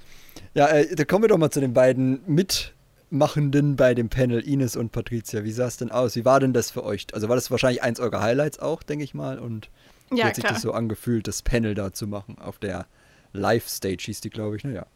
Ja, 0.54 0.68
äh, 0.68 0.94
da 0.94 1.04
kommen 1.04 1.24
wir 1.24 1.28
doch 1.28 1.38
mal 1.38 1.50
zu 1.50 1.60
den 1.60 1.74
beiden 1.74 2.20
Mitmachenden 2.26 3.76
bei 3.76 3.94
dem 3.94 4.08
Panel, 4.08 4.40
Ines 4.40 4.76
und 4.76 4.92
Patricia. 4.92 5.44
Wie 5.44 5.52
sah 5.52 5.66
es 5.66 5.76
denn 5.76 5.90
aus? 5.90 6.16
Wie 6.16 6.24
war 6.24 6.40
denn 6.40 6.52
das 6.52 6.70
für 6.70 6.84
euch? 6.84 7.06
Also 7.12 7.28
war 7.28 7.36
das 7.36 7.50
wahrscheinlich 7.50 7.82
eins 7.82 8.00
eurer 8.00 8.20
Highlights 8.20 8.58
auch, 8.58 8.82
denke 8.82 9.04
ich 9.04 9.14
mal. 9.14 9.38
Und 9.38 9.68
wie 10.10 10.18
Ja, 10.18 10.26
hat 10.26 10.34
sich 10.36 10.44
klar. 10.44 10.54
das 10.54 10.62
so 10.62 10.72
angefühlt, 10.72 11.26
das 11.28 11.42
Panel 11.42 11.74
da 11.74 11.92
zu 11.92 12.06
machen? 12.06 12.38
Auf 12.38 12.58
der 12.58 12.86
Live-Stage 13.32 14.04
hieß 14.06 14.20
die, 14.20 14.30
glaube 14.30 14.56
ich. 14.56 14.64
Naja. 14.64 14.86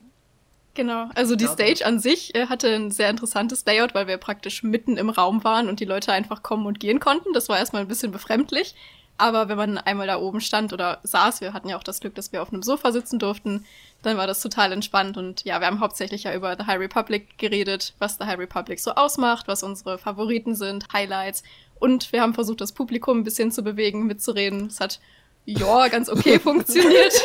Genau, 0.75 1.09
also 1.17 1.35
die 1.35 1.47
Stage 1.49 1.85
an 1.85 1.99
sich 1.99 2.37
äh, 2.37 2.47
hatte 2.47 2.69
ein 2.73 2.93
sehr 2.93 3.11
interessantes 3.11 3.65
Layout, 3.67 3.95
weil 3.97 4.07
wir 4.07 4.17
praktisch 4.17 4.63
mitten 4.63 4.97
im 4.97 5.11
Raum 5.11 5.43
waren 5.43 5.69
und 5.69 5.81
die 5.81 5.85
Leute 5.85 6.13
einfach 6.13 6.45
kommen 6.45 6.67
und 6.67 6.79
gehen 6.79 7.01
konnten. 7.01 7.33
Das 7.33 7.49
war 7.49 7.59
erstmal 7.59 7.83
ein 7.83 7.89
bisschen 7.89 8.13
befremdlich. 8.13 8.77
Aber 9.19 9.49
wenn 9.49 9.57
man 9.57 9.79
einmal 9.79 10.07
da 10.07 10.19
oben 10.19 10.41
stand 10.41 10.73
oder 10.73 11.01
saß, 11.03 11.41
wir 11.41 11.53
hatten 11.53 11.69
ja 11.69 11.77
auch 11.77 11.83
das 11.83 11.99
Glück, 11.99 12.15
dass 12.15 12.33
wir 12.33 12.41
auf 12.41 12.53
einem 12.53 12.63
Sofa 12.63 12.93
sitzen 12.93 13.19
durften, 13.19 13.67
dann 14.03 14.17
war 14.17 14.29
das 14.29 14.41
total 14.41 14.71
entspannt. 14.73 15.17
Und 15.17 15.45
ja, 15.45 15.61
wir 15.61 15.67
haben 15.67 15.81
hauptsächlich 15.81 16.23
ja 16.23 16.35
über 16.35 16.57
The 16.57 16.67
High 16.67 16.79
Republic 16.79 17.37
geredet, 17.37 17.95
was 17.99 18.17
The 18.17 18.25
High 18.25 18.39
Republic 18.39 18.79
so 18.79 18.93
ausmacht, 18.93 19.49
was 19.49 19.65
unsere 19.65 19.99
Favoriten 19.99 20.55
sind, 20.55 20.87
Highlights. 20.93 21.43
Und 21.81 22.13
wir 22.13 22.23
haben 22.23 22.35
versucht, 22.35 22.61
das 22.61 22.73
Publikum 22.73 23.19
ein 23.19 23.25
bisschen 23.25 23.51
zu 23.51 23.63
bewegen, 23.63 24.07
mitzureden. 24.07 24.69
Es 24.69 24.79
hat, 24.79 25.01
ja, 25.45 25.89
ganz 25.89 26.09
okay 26.09 26.39
funktioniert. 26.41 27.15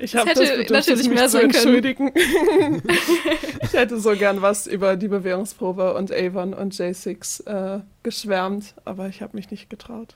Ich 0.00 0.14
habe 0.14 0.30
hätte 0.30 0.40
das 0.40 0.50
Bedürfnis, 0.50 0.86
natürlich 0.86 1.08
mich 1.08 1.18
mehr 1.18 1.28
zu 1.28 1.38
entschuldigen. 1.38 2.12
ich 3.62 3.72
hätte 3.72 3.98
so 3.98 4.12
gern 4.12 4.42
was 4.42 4.66
über 4.66 4.96
die 4.96 5.08
Bewährungsprobe 5.08 5.94
und 5.94 6.12
Avon 6.12 6.54
und 6.54 6.72
J6 6.74 7.46
äh, 7.46 7.80
geschwärmt, 8.04 8.74
aber 8.84 9.08
ich 9.08 9.22
habe 9.22 9.36
mich 9.36 9.50
nicht 9.50 9.68
getraut. 9.68 10.14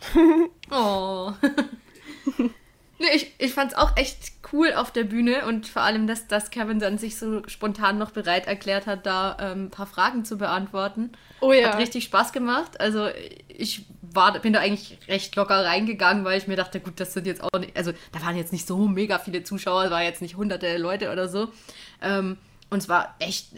Oh. 0.70 1.32
nee, 2.38 3.06
ich 3.14 3.34
ich 3.38 3.52
fand 3.52 3.72
es 3.72 3.78
auch 3.78 3.96
echt 3.96 4.32
cool 4.52 4.72
auf 4.72 4.92
der 4.92 5.04
Bühne 5.04 5.46
und 5.46 5.66
vor 5.66 5.82
allem, 5.82 6.06
dass, 6.06 6.28
dass 6.28 6.50
Kevin 6.50 6.78
dann 6.78 6.98
sich 6.98 7.16
so 7.18 7.42
spontan 7.48 7.98
noch 7.98 8.12
bereit 8.12 8.46
erklärt 8.46 8.86
hat, 8.86 9.04
da 9.04 9.36
ähm, 9.40 9.64
ein 9.64 9.70
paar 9.70 9.86
Fragen 9.86 10.24
zu 10.24 10.38
beantworten. 10.38 11.10
Oh 11.40 11.52
ja. 11.52 11.70
Hat 11.70 11.78
richtig 11.78 12.04
Spaß 12.04 12.32
gemacht. 12.32 12.80
Also 12.80 13.08
ich 13.48 13.86
war, 14.14 14.38
bin 14.38 14.52
da 14.52 14.60
eigentlich 14.60 14.98
recht 15.08 15.34
locker 15.36 15.64
reingegangen, 15.64 16.24
weil 16.24 16.38
ich 16.38 16.46
mir 16.46 16.56
dachte, 16.56 16.80
gut, 16.80 17.00
das 17.00 17.12
sind 17.12 17.26
jetzt 17.26 17.42
auch 17.42 17.58
nicht, 17.58 17.76
also 17.76 17.92
da 18.12 18.22
waren 18.22 18.36
jetzt 18.36 18.52
nicht 18.52 18.66
so 18.66 18.76
mega 18.88 19.18
viele 19.18 19.42
Zuschauer, 19.42 19.84
es 19.84 19.90
war 19.90 20.02
jetzt 20.02 20.22
nicht 20.22 20.36
hunderte 20.36 20.76
Leute 20.78 21.12
oder 21.12 21.28
so. 21.28 21.48
Ähm, 22.00 22.38
und 22.70 22.78
es 22.78 22.88
war 22.88 23.14
echt, 23.18 23.48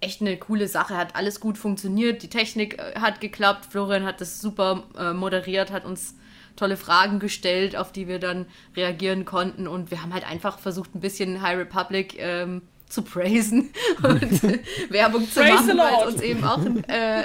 echt 0.00 0.20
eine 0.20 0.36
coole 0.36 0.68
Sache, 0.68 0.96
hat 0.96 1.16
alles 1.16 1.40
gut 1.40 1.58
funktioniert, 1.58 2.22
die 2.22 2.30
Technik 2.30 2.78
äh, 2.78 3.00
hat 3.00 3.20
geklappt, 3.20 3.66
Florian 3.70 4.04
hat 4.04 4.20
das 4.20 4.40
super 4.40 4.84
äh, 4.98 5.12
moderiert, 5.12 5.70
hat 5.70 5.84
uns 5.84 6.14
tolle 6.56 6.76
Fragen 6.76 7.20
gestellt, 7.20 7.76
auf 7.76 7.92
die 7.92 8.06
wir 8.06 8.18
dann 8.18 8.46
reagieren 8.76 9.24
konnten 9.24 9.66
und 9.66 9.90
wir 9.90 10.02
haben 10.02 10.12
halt 10.12 10.28
einfach 10.28 10.58
versucht, 10.58 10.94
ein 10.94 11.00
bisschen 11.00 11.42
High 11.42 11.58
Republic 11.58 12.16
ähm, 12.18 12.62
zu 12.88 13.02
praisen 13.02 13.70
und 14.02 14.42
Werbung 14.90 15.30
zu 15.30 15.40
machen, 15.40 15.78
weil 15.78 15.94
es 15.94 16.14
uns 16.14 16.22
eben 16.22 16.44
auch 16.44 16.64
äh, 16.88 17.22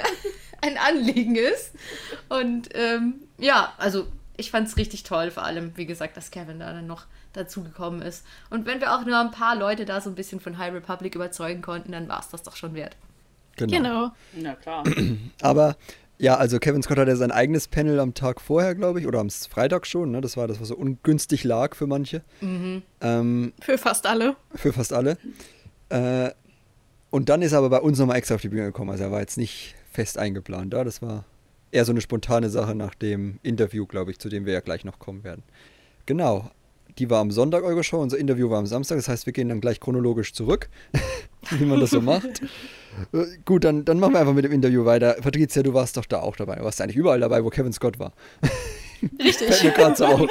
ein 0.62 0.76
Anliegen 0.78 1.36
ist. 1.36 1.72
Und 2.28 2.68
ähm, 2.74 3.20
ja, 3.38 3.72
also 3.78 4.06
ich 4.36 4.50
fand 4.50 4.68
es 4.68 4.76
richtig 4.76 5.02
toll, 5.02 5.30
vor 5.30 5.44
allem, 5.44 5.72
wie 5.76 5.86
gesagt, 5.86 6.16
dass 6.16 6.30
Kevin 6.30 6.58
da 6.60 6.72
dann 6.72 6.86
noch 6.86 7.06
dazugekommen 7.32 8.02
ist. 8.02 8.24
Und 8.50 8.66
wenn 8.66 8.80
wir 8.80 8.94
auch 8.94 9.04
nur 9.04 9.18
ein 9.18 9.30
paar 9.30 9.56
Leute 9.56 9.84
da 9.84 10.00
so 10.00 10.10
ein 10.10 10.14
bisschen 10.14 10.40
von 10.40 10.58
High 10.58 10.74
Republic 10.74 11.14
überzeugen 11.14 11.62
konnten, 11.62 11.92
dann 11.92 12.08
war 12.08 12.20
es 12.20 12.28
das 12.28 12.42
doch 12.42 12.56
schon 12.56 12.74
wert. 12.74 12.96
Genau. 13.56 14.10
Na 14.34 14.54
klar. 14.54 14.84
Aber 15.40 15.76
ja, 16.18 16.36
also 16.36 16.58
Kevin 16.58 16.82
Scott 16.82 16.98
hatte 16.98 17.16
sein 17.16 17.30
eigenes 17.30 17.68
Panel 17.68 18.00
am 18.00 18.14
Tag 18.14 18.40
vorher, 18.40 18.74
glaube 18.74 19.00
ich, 19.00 19.06
oder 19.06 19.20
am 19.20 19.30
Freitag 19.30 19.86
schon. 19.86 20.12
Ne? 20.12 20.20
Das 20.20 20.36
war 20.36 20.48
das, 20.48 20.60
was 20.60 20.68
so 20.68 20.76
ungünstig 20.76 21.44
lag 21.44 21.74
für 21.74 21.86
manche. 21.86 22.22
Ähm, 23.00 23.52
Für 23.60 23.78
fast 23.78 24.06
alle. 24.06 24.36
für 24.54 24.72
fast 24.72 24.92
alle. 24.92 25.18
Äh, 25.90 26.30
und 27.10 27.28
dann 27.28 27.42
ist 27.42 27.52
er 27.52 27.58
aber 27.58 27.70
bei 27.70 27.80
uns 27.80 27.98
nochmal 27.98 28.16
extra 28.16 28.34
auf 28.34 28.40
die 28.40 28.48
Bühne 28.48 28.64
gekommen. 28.64 28.90
Also 28.90 29.04
er 29.04 29.12
war 29.12 29.20
jetzt 29.20 29.38
nicht 29.38 29.74
fest 29.96 30.18
eingeplant 30.18 30.72
da. 30.74 30.84
Das 30.84 31.00
war 31.02 31.24
eher 31.72 31.84
so 31.84 31.92
eine 31.92 32.00
spontane 32.02 32.50
Sache 32.50 32.74
nach 32.74 32.94
dem 32.94 33.38
Interview, 33.42 33.86
glaube 33.86 34.10
ich, 34.10 34.18
zu 34.18 34.28
dem 34.28 34.44
wir 34.46 34.52
ja 34.52 34.60
gleich 34.60 34.84
noch 34.84 34.98
kommen 34.98 35.24
werden. 35.24 35.42
Genau. 36.04 36.50
Die 36.98 37.10
war 37.10 37.20
am 37.20 37.30
Sonntag 37.30 37.62
eure 37.64 37.82
Show, 37.82 38.00
unser 38.00 38.16
Interview 38.18 38.48
war 38.48 38.58
am 38.58 38.66
Samstag. 38.66 38.96
Das 38.96 39.08
heißt, 39.08 39.26
wir 39.26 39.32
gehen 39.32 39.48
dann 39.48 39.60
gleich 39.60 39.80
chronologisch 39.80 40.32
zurück, 40.32 40.68
wie 41.50 41.64
man 41.64 41.80
das 41.80 41.90
so 41.90 42.00
macht. 42.00 42.42
Äh, 43.12 43.24
Gut, 43.44 43.64
dann, 43.64 43.84
dann 43.84 43.98
machen 43.98 44.14
wir 44.14 44.20
einfach 44.20 44.34
mit 44.34 44.44
dem 44.44 44.52
Interview 44.52 44.84
weiter. 44.84 45.14
Patricia, 45.20 45.62
du 45.62 45.74
warst 45.74 45.96
doch 45.96 46.06
da 46.06 46.20
auch 46.20 46.36
dabei. 46.36 46.56
Du 46.56 46.64
warst 46.64 46.80
eigentlich 46.80 46.96
überall 46.96 47.20
dabei, 47.20 47.42
wo 47.44 47.50
Kevin 47.50 47.72
Scott 47.72 47.98
war. 47.98 48.12
Richtig. 49.22 49.48
Fällt 49.48 49.64
mir 49.64 49.70
gerade 49.72 49.96
so 49.96 50.06
auf. 50.06 50.20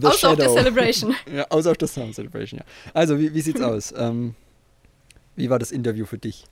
The 0.00 0.06
Außer 0.06 0.30
auf 0.30 0.36
der 0.36 0.44
Shadow. 0.44 0.54
Celebration. 0.56 1.14
Ja, 1.34 1.46
außer 1.50 1.70
auf 1.70 1.76
der 1.76 1.88
Sound 1.88 2.14
Celebration, 2.14 2.60
ja. 2.60 2.64
Also, 2.94 3.18
wie, 3.18 3.32
wie 3.34 3.40
sieht's 3.40 3.60
aus? 3.60 3.92
Ähm, 3.96 4.34
wie 5.36 5.50
war 5.50 5.58
das 5.58 5.72
Interview 5.72 6.04
für 6.06 6.18
dich? 6.18 6.44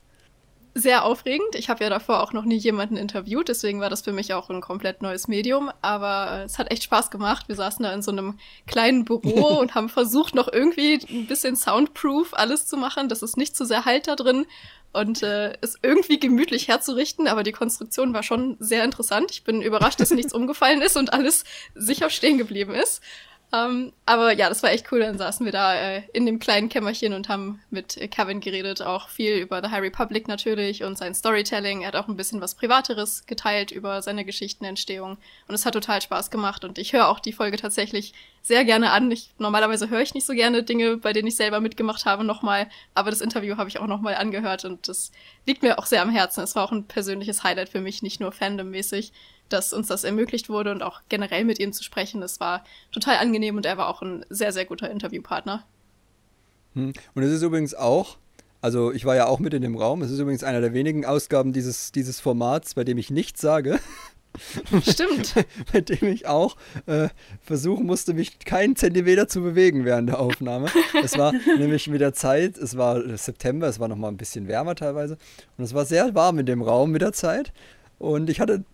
Sehr 0.77 1.07
aufregend. 1.07 1.55
Ich 1.55 1.71
habe 1.71 1.83
ja 1.83 1.89
davor 1.89 2.23
auch 2.23 2.35
noch 2.35 2.45
nie 2.45 2.59
jemanden 2.59 2.99
interviewt, 2.99 3.49
deswegen 3.49 3.81
war 3.81 3.89
das 3.89 4.03
für 4.03 4.13
mich 4.13 4.35
auch 4.35 4.51
ein 4.51 4.61
komplett 4.61 5.01
neues 5.01 5.27
Medium. 5.27 5.71
Aber 5.81 6.31
äh, 6.31 6.43
es 6.45 6.59
hat 6.59 6.71
echt 6.71 6.85
Spaß 6.85 7.11
gemacht. 7.11 7.49
Wir 7.49 7.57
saßen 7.57 7.83
da 7.83 7.93
in 7.93 8.03
so 8.03 8.11
einem 8.11 8.39
kleinen 8.67 9.07
Büro 9.07 9.59
und 9.61 9.75
haben 9.75 9.89
versucht, 9.89 10.35
noch 10.35 10.53
irgendwie 10.53 11.01
ein 11.09 11.27
bisschen 11.27 11.57
soundproof 11.57 12.35
alles 12.35 12.67
zu 12.67 12.77
machen, 12.77 13.09
dass 13.09 13.23
es 13.23 13.39
nicht 13.39 13.57
zu 13.57 13.65
sehr 13.65 13.87
halt 13.87 14.07
da 14.07 14.17
drin 14.17 14.45
und 14.93 15.23
äh, 15.23 15.55
es 15.63 15.79
irgendwie 15.83 16.21
gemütlich 16.21 16.69
herzurichten. 16.69 17.27
Aber 17.27 17.43
die 17.43 17.53
Konstruktion 17.53 18.13
war 18.13 18.23
schon 18.23 18.57
sehr 18.61 18.85
interessant. 18.85 19.31
Ich 19.31 19.45
bin 19.45 19.63
überrascht, 19.63 20.01
dass 20.01 20.11
nichts 20.11 20.33
umgefallen 20.35 20.83
ist 20.83 20.99
und 20.99 21.15
alles 21.15 21.45
sicher 21.75 22.11
stehen 22.11 22.37
geblieben 22.37 22.75
ist. 22.75 23.03
Um, 23.53 23.59
ähm, 23.59 23.93
aber 24.07 24.33
ja, 24.33 24.49
das 24.49 24.65
war 24.65 24.73
echt 24.73 24.91
cool. 24.91 25.01
Dann 25.01 25.19
saßen 25.19 25.45
wir 25.47 25.53
da 25.53 25.75
äh, 25.75 26.03
in 26.13 26.27
dem 26.27 26.41
kleinen 26.41 26.69
Kämmerchen 26.69 27.13
und 27.13 27.29
haben 27.29 27.61
mit 27.71 27.97
äh, 27.97 28.09
Kevin 28.09 28.41
geredet, 28.41 28.83
auch 28.83 29.09
viel 29.09 29.37
über 29.37 29.63
The 29.63 29.71
High 29.71 29.83
Republic 29.83 30.27
natürlich 30.27 30.83
und 30.83 30.99
sein 30.99 31.15
Storytelling. 31.15 31.83
Er 31.83 31.89
hat 31.89 31.97
auch 31.97 32.09
ein 32.09 32.17
bisschen 32.17 32.41
was 32.41 32.57
Privateres 32.57 33.25
geteilt 33.27 33.71
über 33.71 34.03
seine 34.03 34.25
Geschichtenentstehung 34.25 35.17
und 35.47 35.55
es 35.55 35.65
hat 35.65 35.75
total 35.75 36.03
Spaß 36.03 36.31
gemacht 36.33 36.65
und 36.65 36.79
ich 36.79 36.93
höre 36.93 37.09
auch 37.09 37.21
die 37.21 37.33
Folge 37.33 37.57
tatsächlich 37.57 38.15
sehr 38.43 38.65
gerne 38.65 38.91
an. 38.91 39.11
Ich, 39.13 39.31
normalerweise 39.39 39.91
höre 39.91 40.03
ich 40.03 40.15
nicht 40.15 40.27
so 40.27 40.33
gerne 40.33 40.65
Dinge, 40.65 40.97
bei 40.97 41.13
denen 41.13 41.29
ich 41.29 41.37
selber 41.37 41.61
mitgemacht 41.61 42.05
habe, 42.05 42.25
nochmal, 42.25 42.69
aber 42.95 43.11
das 43.11 43.21
Interview 43.21 43.57
habe 43.57 43.69
ich 43.69 43.79
auch 43.79 43.87
nochmal 43.87 44.17
angehört 44.17 44.65
und 44.65 44.89
das 44.89 45.13
liegt 45.47 45.63
mir 45.63 45.79
auch 45.79 45.87
sehr 45.87 46.03
am 46.03 46.11
Herzen. 46.11 46.43
Es 46.43 46.57
war 46.57 46.65
auch 46.65 46.73
ein 46.73 46.87
persönliches 46.87 47.45
Highlight 47.45 47.69
für 47.69 47.81
mich, 47.81 48.03
nicht 48.03 48.21
nur 48.21 48.33
fandommäßig 48.33 49.13
dass 49.49 49.73
uns 49.73 49.89
das 49.89 50.05
ermöglicht 50.05 50.49
wurde 50.49 50.73
und 50.73 50.83
auch 50.83 51.03
generell 51.09 51.45
mit 51.45 51.59
ihm 51.59 51.73
zu 51.73 51.83
sprechen. 51.83 52.21
Das 52.21 52.41
war 52.41 52.65
total 52.93 53.17
angenehm 53.17 53.57
und 53.57 53.67
er 53.67 53.77
war 53.77 53.89
auch 53.89 54.03
ein 54.03 54.25
sehr, 54.29 54.53
sehr 54.53 54.65
guter 54.65 54.91
Interviewpartner. 54.91 55.65
Hm. 56.75 56.93
Und 57.15 57.23
es 57.23 57.33
ist 57.33 57.43
übrigens 57.43 57.75
auch, 57.75 58.19
also 58.61 58.93
ich 58.93 59.05
war 59.05 59.17
ja 59.17 59.27
auch 59.27 59.39
mit 59.39 59.55
in 59.55 59.63
dem 59.63 59.77
Raum, 59.77 60.03
es 60.03 60.11
ist 60.11 60.19
übrigens 60.19 60.45
einer 60.45 60.61
der 60.61 60.73
wenigen 60.73 61.05
Ausgaben 61.05 61.53
dieses, 61.53 61.93
dieses 61.93 62.21
Formats, 62.21 62.75
bei 62.75 62.85
dem 62.85 62.99
ich 62.99 63.11
nichts 63.11 63.41
sage. 63.41 63.79
Stimmt. 64.83 65.35
bei 65.73 65.81
dem 65.81 66.09
ich 66.09 66.27
auch 66.27 66.57
äh, 66.87 67.09
versuchen 67.41 67.87
musste, 67.87 68.13
mich 68.13 68.39
keinen 68.41 68.77
Zentimeter 68.77 69.29
zu 69.29 69.41
bewegen 69.41 69.85
während 69.85 70.11
der 70.11 70.21
Aufnahme. 70.21 70.69
es 71.03 71.17
war 71.17 71.33
nämlich 71.59 71.89
mit 71.89 72.01
der 72.01 72.13
Zeit, 72.13 72.59
es 72.59 72.77
war 72.77 73.17
September, 73.17 73.67
es 73.67 73.81
war 73.81 73.89
noch 73.89 73.97
mal 73.97 74.09
ein 74.09 74.17
bisschen 74.19 74.49
wärmer 74.49 74.75
teilweise 74.75 75.17
und 75.57 75.65
es 75.65 75.73
war 75.73 75.87
sehr 75.87 76.15
warm 76.15 76.39
in 76.39 76.47
dem 76.47 76.61
Raum 76.61 76.91
mit 76.91 77.03
der 77.03 77.13
Zeit 77.13 77.53
und 77.99 78.29
ich 78.29 78.41
hatte 78.41 78.65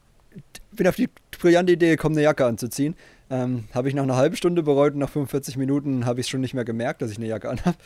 bin 0.72 0.86
auf 0.86 0.96
die 0.96 1.08
brillante 1.38 1.72
Idee 1.72 1.90
gekommen, 1.90 2.16
eine 2.16 2.24
Jacke 2.24 2.44
anzuziehen. 2.44 2.94
Ähm, 3.30 3.64
habe 3.72 3.88
ich 3.88 3.94
nach 3.94 4.02
einer 4.02 4.16
halben 4.16 4.36
Stunde 4.36 4.62
bereut 4.62 4.92
und 4.92 4.98
nach 4.98 5.08
45 5.08 5.56
Minuten 5.56 6.04
habe 6.04 6.20
ich 6.20 6.26
es 6.26 6.30
schon 6.30 6.40
nicht 6.40 6.54
mehr 6.54 6.64
gemerkt, 6.64 7.00
dass 7.02 7.10
ich 7.10 7.16
eine 7.16 7.26
Jacke 7.26 7.48
anhabe. 7.48 7.76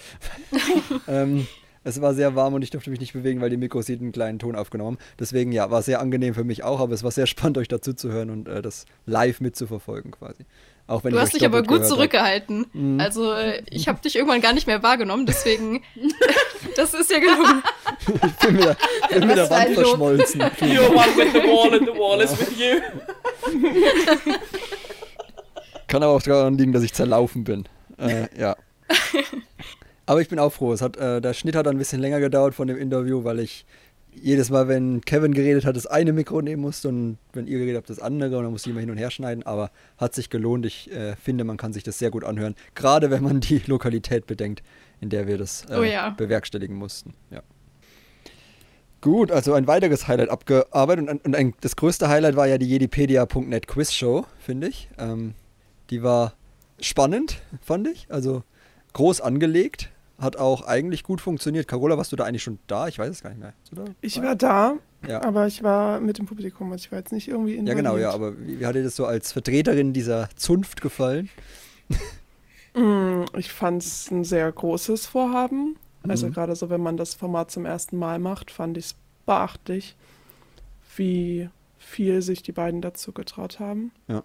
ähm, 1.09 1.47
es 1.85 2.01
war 2.01 2.15
sehr 2.15 2.35
warm 2.35 2.55
und 2.55 2.63
ich 2.63 2.71
durfte 2.71 2.91
mich 2.91 2.99
nicht 2.99 3.13
bewegen, 3.13 3.41
weil 3.41 3.51
die 3.51 3.57
Mikros 3.57 3.87
jeden 3.87 4.11
kleinen 4.11 4.41
Ton 4.41 4.57
aufgenommen 4.57 4.97
haben. 4.97 5.05
Deswegen, 5.21 5.53
ja, 5.53 5.71
war 5.71 5.83
sehr 5.83 6.01
angenehm 6.01 6.35
für 6.35 6.43
mich 6.43 6.65
auch, 6.65 6.81
aber 6.81 6.93
es 6.93 7.05
war 7.05 7.13
sehr 7.13 7.27
spannend, 7.27 7.59
euch 7.59 7.69
dazu 7.69 7.93
zu 7.93 8.11
hören 8.11 8.31
und 8.31 8.49
äh, 8.49 8.61
das 8.61 8.87
live 9.05 9.41
mitzuverfolgen 9.41 10.11
quasi. 10.11 10.45
Auch 10.89 11.03
wenn 11.03 11.13
du 11.13 11.21
hast 11.21 11.35
dich 11.35 11.45
aber 11.45 11.65
gut 11.65 11.85
zurückgehalten. 11.85 12.67
Mhm. 12.73 13.01
Also 13.01 13.33
äh, 13.33 13.63
ich 13.71 13.89
habe 13.89 14.01
dich 14.01 14.15
irgendwann 14.15 14.41
gar 14.41 14.53
nicht 14.53 14.69
mehr 14.69 14.85
wahrgenommen, 14.85 15.27
deswegen 15.27 15.83
das 16.77 16.95
ist 16.95 17.11
ja 17.11 17.19
gelungen. 17.19 17.63
ich 18.07 18.47
bin 18.47 18.55
mit 18.55 18.65
der, 18.65 18.77
bin 19.11 19.27
mit 19.27 19.37
der 19.37 19.51
Wand 19.51 19.75
verschmolzen. 19.75 20.41
You're 20.61 20.89
one 20.91 21.17
with 21.17 21.33
the 21.33 21.41
wall 21.41 21.75
and 21.75 21.87
the 21.87 21.99
wall 21.99 22.21
is 22.21 22.31
with 22.39 22.57
you. 22.57 22.81
Kann 25.89 26.03
aber 26.03 26.13
auch 26.13 26.23
daran 26.23 26.57
liegen, 26.57 26.73
dass 26.73 26.83
ich 26.83 26.93
zerlaufen 26.93 27.45
bin. 27.45 27.65
Äh, 27.99 28.27
ja. 28.39 28.57
Aber 30.05 30.21
ich 30.21 30.29
bin 30.29 30.39
auch 30.39 30.53
froh. 30.53 30.73
Es 30.73 30.83
hat, 30.83 30.97
äh, 30.97 31.21
der 31.21 31.33
Schnitt 31.33 31.57
hat 31.57 31.67
ein 31.67 31.79
bisschen 31.79 32.01
länger 32.01 32.21
gedauert 32.21 32.55
von 32.55 32.69
dem 32.69 32.77
Interview, 32.77 33.25
weil 33.25 33.41
ich 33.41 33.67
jedes 34.21 34.51
Mal, 34.51 34.69
wenn 34.69 35.01
Kevin 35.03 35.33
geredet 35.33 35.65
hat, 35.65 35.77
das 35.77 35.87
eine 35.87 36.13
Mikro 36.13 36.41
nehmen 36.41 36.63
musste 36.63 36.89
und 36.89 37.19
wenn 37.33 37.47
ihr 37.47 37.59
geredet 37.59 37.77
habt, 37.77 37.91
das 37.91 37.99
andere 37.99 38.37
und 38.39 38.45
dann 38.45 38.53
musste 38.53 38.69
ich 38.69 38.73
immer 38.73 38.81
hin 38.81 38.91
und 38.91 38.97
her 38.97 39.11
schneiden, 39.11 39.45
aber 39.45 39.71
hat 39.99 40.15
sich 40.15 40.31
gelohnt. 40.31 40.67
Ich 40.67 40.91
äh, 40.91 41.17
finde, 41.17 41.45
man 41.45 41.57
kann 41.57 41.73
sich 41.73 41.83
das 41.83 41.99
sehr 41.99 42.11
gut 42.11 42.25
anhören, 42.25 42.55
gerade 42.75 43.11
wenn 43.11 43.23
man 43.23 43.41
die 43.41 43.63
Lokalität 43.67 44.27
bedenkt, 44.27 44.63
in 45.01 45.11
der 45.11 45.27
wir 45.27 45.39
das 45.39 45.65
äh, 45.69 45.77
oh 45.77 45.83
ja. 45.83 46.11
bewerkstelligen 46.11 46.77
mussten. 46.77 47.15
Ja. 47.31 47.43
Gut, 49.01 49.31
also 49.31 49.53
ein 49.53 49.67
weiteres 49.67 50.09
Highlight 50.09 50.31
abgearbeitet 50.31 51.09
und, 51.09 51.25
und 51.25 51.37
ein, 51.37 51.55
das 51.61 51.77
größte 51.77 52.09
Highlight 52.09 52.35
war 52.35 52.47
ja 52.47 52.59
die 52.59 52.67
jedipedia.net 52.67 53.69
Quiz 53.69 53.93
Show, 53.93 54.25
finde 54.39 54.69
ich. 54.69 54.89
Ähm, 54.99 55.35
die 55.91 56.03
war 56.03 56.33
spannend, 56.81 57.41
fand 57.63 57.87
ich, 57.87 58.07
also 58.09 58.43
groß 58.95 59.21
angelegt, 59.21 59.91
hat 60.19 60.37
auch 60.37 60.67
eigentlich 60.67 61.03
gut 61.03 61.21
funktioniert. 61.21 61.69
Carola, 61.69 61.99
warst 61.99 62.13
du 62.13 62.17
da 62.17 62.25
eigentlich 62.25 62.43
schon 62.43 62.59
da? 62.67 62.89
Ich 62.89 62.99
weiß 62.99 63.11
es 63.11 63.23
gar 63.23 63.31
nicht 63.31 63.41
mehr. 63.41 63.53
Ich 64.01 64.23
war 64.23 64.35
da, 64.35 64.77
ja. 65.07 65.23
aber 65.23 65.47
ich 65.47 65.63
war 65.63 66.01
mit 66.01 66.19
dem 66.19 66.27
Publikum, 66.27 66.73
also 66.73 66.85
ich 66.85 66.93
war 66.93 66.99
jetzt 66.99 67.13
nicht 67.13 67.29
irgendwie 67.29 67.57
in 67.57 67.67
Ja, 67.67 67.75
genau, 67.75 67.97
ja, 67.97 68.13
aber 68.13 68.39
wie, 68.39 68.61
wie 68.61 68.67
hat 68.67 68.75
dir 68.75 68.83
das 68.83 68.97
so 68.97 69.07
als 69.07 69.33
Vertreterin 69.33 69.93
dieser 69.93 70.29
Zunft 70.37 70.81
gefallen? 70.81 71.29
Mm, 72.79 73.25
ich 73.39 73.51
fand 73.53 73.83
es 73.83 74.11
ein 74.11 74.23
sehr 74.23 74.53
großes 74.53 75.07
Vorhaben. 75.07 75.77
Also 76.07 76.27
mhm. 76.27 76.33
gerade 76.33 76.55
so, 76.55 76.69
wenn 76.69 76.83
man 76.83 76.99
das 76.99 77.15
Format 77.15 77.51
zum 77.51 77.65
ersten 77.65 77.97
Mal 77.97 78.19
macht, 78.19 78.51
fand 78.51 78.77
ich 78.77 78.85
es 78.85 78.95
beachtlich, 79.25 79.97
wie 80.97 81.49
viel 81.79 82.21
sich 82.21 82.43
die 82.43 82.53
beiden 82.53 82.83
dazu 82.83 83.13
getraut 83.13 83.61
haben. 83.61 83.93
Ja. 84.09 84.25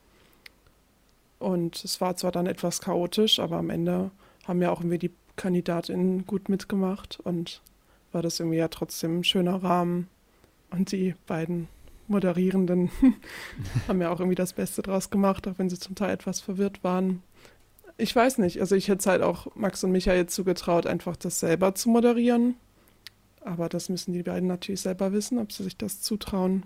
Und 1.40 1.84
es 1.84 2.02
war 2.02 2.18
zwar 2.18 2.32
dann 2.32 2.46
etwas 2.46 2.82
chaotisch, 2.82 3.40
aber 3.40 3.56
am 3.58 3.70
Ende 3.70 4.12
haben 4.46 4.62
ja 4.62 4.72
auch 4.72 4.82
irgendwie 4.82 5.00
die 5.00 5.12
KandidatInnen 5.42 6.28
gut 6.28 6.50
mitgemacht 6.50 7.20
und 7.20 7.62
war 8.12 8.22
das 8.22 8.40
irgendwie 8.40 8.58
ja 8.58 8.68
trotzdem 8.68 9.20
ein 9.20 9.24
schöner 9.24 9.64
Rahmen. 9.64 10.08
Und 10.70 10.92
die 10.92 11.16
beiden 11.26 11.68
Moderierenden 12.08 12.92
haben 13.88 14.02
ja 14.02 14.12
auch 14.12 14.20
irgendwie 14.20 14.36
das 14.36 14.54
Beste 14.54 14.84
draus 14.84 15.10
gemacht, 15.10 15.48
auch 15.48 15.58
wenn 15.58 15.70
sie 15.70 15.80
zum 15.80 15.96
Teil 15.96 16.12
etwas 16.12 16.42
verwirrt 16.42 16.84
waren. 16.84 17.24
Ich 17.98 18.16
weiß 18.16 18.38
nicht, 18.38 18.60
also 18.62 18.76
ich 18.76 18.88
hätte 18.88 19.00
es 19.00 19.08
halt 19.08 19.24
auch 19.24 19.48
Max 19.56 19.84
und 19.84 19.92
Michael 19.92 20.28
zugetraut, 20.28 20.86
einfach 20.86 21.16
das 21.16 21.40
selber 21.40 21.74
zu 21.74 21.90
moderieren. 21.90 22.56
Aber 23.44 23.68
das 23.68 23.90
müssen 23.90 24.14
die 24.14 24.24
beiden 24.24 24.48
natürlich 24.48 24.82
selber 24.82 25.12
wissen, 25.12 25.40
ob 25.40 25.52
sie 25.52 25.64
sich 25.64 25.76
das 25.76 26.02
zutrauen. 26.02 26.64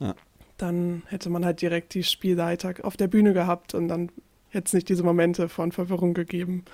Ja. 0.00 0.14
Dann 0.56 1.02
hätte 1.06 1.28
man 1.28 1.44
halt 1.44 1.60
direkt 1.60 1.92
die 1.92 2.04
Spielleiter 2.04 2.72
auf 2.82 2.96
der 2.96 3.08
Bühne 3.08 3.34
gehabt 3.34 3.74
und 3.74 3.88
dann 3.88 4.10
hätte 4.48 4.68
es 4.68 4.72
nicht 4.72 4.88
diese 4.88 5.02
Momente 5.02 5.50
von 5.50 5.72
Verwirrung 5.72 6.14
gegeben 6.14 6.64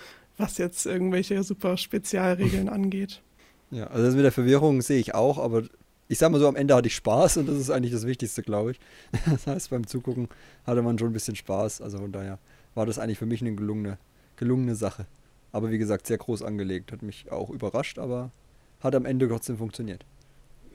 was 0.41 0.59
jetzt 0.59 0.87
irgendwelche 0.87 1.43
super 1.43 1.77
Spezialregeln 1.77 2.69
angeht. 2.71 3.23
Ja, 3.71 3.87
also 3.87 4.05
das 4.05 4.15
mit 4.15 4.25
der 4.25 4.33
Verwirrung 4.33 4.83
sehe 4.83 4.99
ich 4.99 5.15
auch, 5.15 5.39
aber 5.39 5.63
ich 6.09 6.19
sag 6.19 6.33
mal 6.33 6.41
so, 6.41 6.49
am 6.49 6.57
Ende 6.57 6.75
hatte 6.75 6.89
ich 6.89 6.97
Spaß 6.97 7.37
und 7.37 7.49
das 7.49 7.57
ist 7.57 7.71
eigentlich 7.71 7.93
das 7.93 8.05
Wichtigste, 8.07 8.43
glaube 8.43 8.73
ich. 8.73 8.81
Das 9.31 9.47
heißt, 9.47 9.71
beim 9.71 9.87
Zugucken 9.87 10.29
hatte 10.67 10.83
man 10.83 10.99
schon 10.99 11.11
ein 11.11 11.13
bisschen 11.13 11.37
Spaß. 11.37 11.81
Also 11.81 11.99
von 11.99 12.11
daher 12.11 12.39
war 12.75 12.85
das 12.85 12.99
eigentlich 12.99 13.19
für 13.19 13.27
mich 13.27 13.41
eine 13.43 13.55
gelungene, 13.55 13.99
gelungene 14.37 14.75
Sache. 14.75 15.07
Aber 15.53 15.71
wie 15.71 15.79
gesagt, 15.79 16.09
sehr 16.09 16.19
groß 16.19 16.43
angelegt. 16.43 16.91
Hat 16.91 17.03
mich 17.03 17.31
auch 17.31 17.51
überrascht, 17.51 17.99
aber 18.01 18.33
hat 18.81 18.95
am 18.97 19.05
Ende 19.05 19.29
trotzdem 19.29 19.59
funktioniert. 19.59 20.05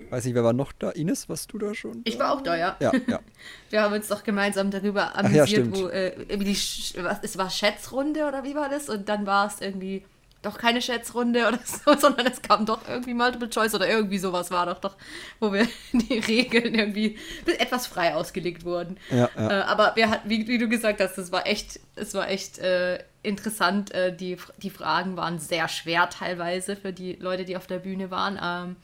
Weiß 0.09 0.25
nicht, 0.25 0.35
wer 0.35 0.43
war 0.43 0.53
noch 0.53 0.71
da? 0.73 0.91
Ines, 0.91 1.29
warst 1.29 1.51
du 1.53 1.57
da 1.57 1.73
schon? 1.73 2.01
Ich 2.03 2.19
war 2.19 2.33
auch 2.33 2.41
da, 2.41 2.55
ja. 2.55 2.75
Ja, 2.79 2.91
ja. 3.07 3.19
Wir 3.69 3.81
haben 3.81 3.93
uns 3.93 4.07
doch 4.07 4.23
gemeinsam 4.23 4.71
darüber 4.71 5.15
amüsiert, 5.15 5.67
ja, 5.67 5.81
wo 5.81 5.87
äh, 5.87 6.37
die, 6.37 6.57
was, 7.03 7.19
es 7.21 7.37
war 7.37 7.49
Schätzrunde 7.49 8.27
oder 8.27 8.43
wie 8.43 8.55
war 8.55 8.69
das? 8.69 8.89
Und 8.89 9.09
dann 9.09 9.25
war 9.25 9.47
es 9.47 9.61
irgendwie 9.61 10.03
doch 10.45 10.57
keine 10.57 10.81
Schätzrunde 10.81 11.47
oder 11.47 11.59
so, 11.65 11.97
sondern 11.97 12.27
es 12.27 12.41
kam 12.41 12.65
doch 12.65 12.87
irgendwie 12.87 13.13
Multiple 13.13 13.49
Choice 13.49 13.73
oder 13.73 13.89
irgendwie 13.89 14.17
sowas 14.17 14.51
war 14.51 14.67
doch 14.67 14.79
doch, 14.79 14.95
wo 15.39 15.51
wir 15.51 15.67
die 15.93 16.19
Regeln 16.19 16.75
irgendwie 16.75 17.17
etwas 17.57 17.87
frei 17.87 18.15
ausgelegt 18.15 18.63
wurden. 18.63 18.97
Ja, 19.09 19.29
ja. 19.35 19.49
Äh, 19.49 19.63
aber 19.63 19.95
wir 19.95 20.09
hatten, 20.09 20.29
wie, 20.29 20.47
wie, 20.47 20.57
du 20.57 20.67
gesagt 20.69 21.01
hast, 21.01 21.17
es 21.17 21.31
war 21.31 21.47
echt, 21.47 21.79
es 21.95 22.13
war 22.13 22.29
echt 22.29 22.59
äh, 22.59 22.99
interessant. 23.23 23.91
Äh, 23.91 24.15
die, 24.15 24.37
die 24.57 24.69
Fragen 24.69 25.17
waren 25.17 25.39
sehr 25.39 25.67
schwer 25.67 26.09
teilweise 26.09 26.75
für 26.75 26.93
die 26.93 27.13
Leute, 27.13 27.45
die 27.45 27.57
auf 27.57 27.67
der 27.67 27.79
Bühne 27.79 28.11
waren. 28.11 28.39
Ähm, 28.41 28.75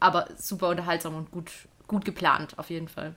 aber 0.00 0.26
super 0.36 0.70
unterhaltsam 0.70 1.14
und 1.14 1.30
gut, 1.30 1.50
gut 1.86 2.04
geplant, 2.04 2.58
auf 2.58 2.70
jeden 2.70 2.88
Fall. 2.88 3.14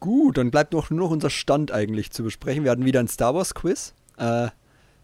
Gut, 0.00 0.38
dann 0.38 0.50
bleibt 0.50 0.72
noch 0.72 0.90
nur 0.90 1.00
noch 1.00 1.10
unser 1.10 1.30
Stand 1.30 1.72
eigentlich 1.72 2.10
zu 2.10 2.22
besprechen. 2.22 2.64
Wir 2.64 2.70
hatten 2.70 2.84
wieder 2.84 3.00
ein 3.00 3.08
Star 3.08 3.34
Wars 3.34 3.54
Quiz, 3.54 3.94
äh, 4.18 4.48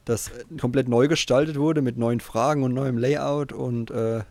das 0.05 0.31
komplett 0.61 0.89
neu 0.89 1.09
gestaltet 1.09 1.59
wurde 1.59 1.83
mit 1.83 1.97
neuen 1.97 2.21
Fragen 2.21 2.63
und 2.63 2.75
neuem 2.75 2.99
Layout 2.99 3.53
und 3.53 3.91
äh, 3.91 4.23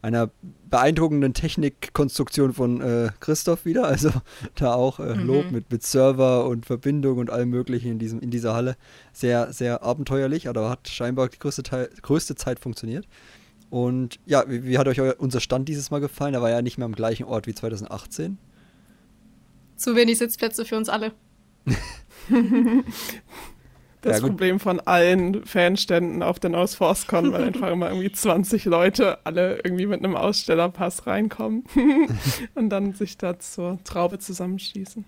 einer 0.00 0.30
beeindruckenden 0.70 1.34
Technikkonstruktion 1.34 2.52
von 2.52 2.80
äh, 2.80 3.10
Christoph 3.20 3.64
wieder. 3.64 3.84
Also 3.88 4.10
da 4.54 4.74
auch 4.74 5.00
äh, 5.00 5.14
Lob 5.14 5.46
mhm. 5.46 5.52
mit, 5.52 5.72
mit 5.72 5.82
Server 5.82 6.46
und 6.46 6.66
Verbindung 6.66 7.18
und 7.18 7.30
allem 7.30 7.50
Möglichen 7.50 7.92
in, 7.92 7.98
diesem, 7.98 8.20
in 8.20 8.30
dieser 8.30 8.54
Halle. 8.54 8.76
Sehr, 9.12 9.52
sehr 9.52 9.82
abenteuerlich, 9.82 10.48
aber 10.48 10.70
hat 10.70 10.88
scheinbar 10.88 11.28
die 11.28 11.38
größte, 11.38 11.62
Teil, 11.62 11.90
größte 12.02 12.34
Zeit 12.36 12.60
funktioniert. 12.60 13.06
Und 13.70 14.18
ja, 14.24 14.44
wie, 14.48 14.64
wie, 14.64 14.78
hat 14.78 14.88
euch 14.88 15.00
unser 15.18 15.40
Stand 15.40 15.68
dieses 15.68 15.90
Mal 15.90 16.00
gefallen? 16.00 16.34
Er 16.34 16.42
war 16.42 16.50
ja 16.50 16.62
nicht 16.62 16.78
mehr 16.78 16.86
am 16.86 16.94
gleichen 16.94 17.24
Ort 17.24 17.46
wie 17.46 17.54
2018. 17.54 18.38
Zu 19.76 19.94
wenig 19.94 20.18
Sitzplätze 20.18 20.64
für 20.64 20.76
uns 20.76 20.88
alle. 20.88 21.12
das 24.00 24.20
Ja. 24.20 24.26
Problem 24.26 24.58
von 24.58 24.80
allen 24.80 25.44
Fanständen 25.44 26.22
auf 26.22 26.40
der 26.40 26.50
North 26.50 26.70
ForceCon, 26.70 27.32
weil 27.32 27.44
einfach 27.48 27.70
immer 27.70 27.88
irgendwie 27.90 28.10
20 28.10 28.64
Leute 28.64 29.24
alle 29.26 29.56
irgendwie 29.62 29.86
mit 29.86 30.02
einem 30.02 30.16
Ausstellerpass 30.16 31.06
reinkommen 31.06 31.64
und 32.54 32.70
dann 32.70 32.94
sich 32.94 33.18
da 33.18 33.38
zur 33.38 33.78
Traube 33.84 34.18
zusammenschließen. 34.18 35.04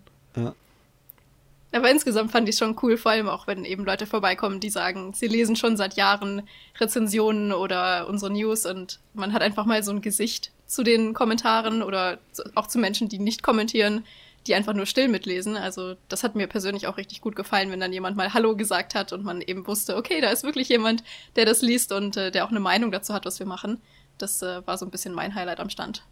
Aber 1.73 1.91
insgesamt 1.91 2.33
fand 2.33 2.49
ich 2.49 2.57
schon 2.57 2.77
cool, 2.83 2.97
vor 2.97 3.13
allem 3.13 3.29
auch, 3.29 3.47
wenn 3.47 3.65
eben 3.65 3.85
Leute 3.85 4.07
vorbeikommen, 4.07 4.59
die 4.59 4.71
sagen, 4.71 5.13
sie 5.15 5.29
lesen 5.29 5.55
schon 5.55 5.77
seit 5.77 5.95
Jahren 5.95 6.43
Rezensionen 6.79 7.53
oder 7.53 8.09
unsere 8.09 8.33
News 8.33 8.67
und 8.67 8.99
man 9.15 9.33
hat 9.33 9.43
einfach 9.43 9.67
mal 9.67 9.83
so 9.83 9.93
ein 9.93 10.01
Gesicht 10.01 10.51
zu 10.67 10.83
den 10.83 11.15
Kommentaren 11.15 11.83
oder 11.83 12.19
auch 12.55 12.67
zu 12.67 12.79
Menschen, 12.79 13.09
die 13.09 13.19
nicht 13.19 13.43
kommentieren, 13.43 14.05
die 14.47 14.55
einfach 14.55 14.73
nur 14.73 14.87
still 14.87 15.09
mitlesen. 15.09 15.57
Also 15.57 15.95
das 16.09 16.25
hat 16.25 16.35
mir 16.35 16.47
persönlich 16.47 16.87
auch 16.87 16.97
richtig 16.97 17.21
gut 17.21 17.37
gefallen, 17.37 17.71
wenn 17.71 17.81
dann 17.81 17.93
jemand 17.93 18.17
mal 18.17 18.33
Hallo 18.33 18.57
gesagt 18.57 18.95
hat 18.95 19.13
und 19.13 19.25
man 19.25 19.41
eben 19.41 19.67
wusste, 19.67 19.97
okay, 19.97 20.21
da 20.21 20.31
ist 20.31 20.45
wirklich 20.45 20.69
jemand, 20.69 21.05
der 21.37 21.45
das 21.45 21.63
liest 21.63 21.93
und 21.93 22.17
äh, 22.17 22.31
der 22.31 22.45
auch 22.45 22.51
eine 22.51 22.61
Meinung 22.61 22.91
dazu 22.91 23.13
hat, 23.15 23.27
was 23.27 23.39
wir 23.39 23.47
machen. 23.47 23.81
Das 24.19 24.43
äh, 24.43 24.67
war 24.67 24.79
so 24.79 24.87
ein 24.87 24.91
bisschen 24.91 25.15
mein 25.15 25.35
Highlight 25.35 25.61
am 25.61 25.71
Stand. 25.71 26.03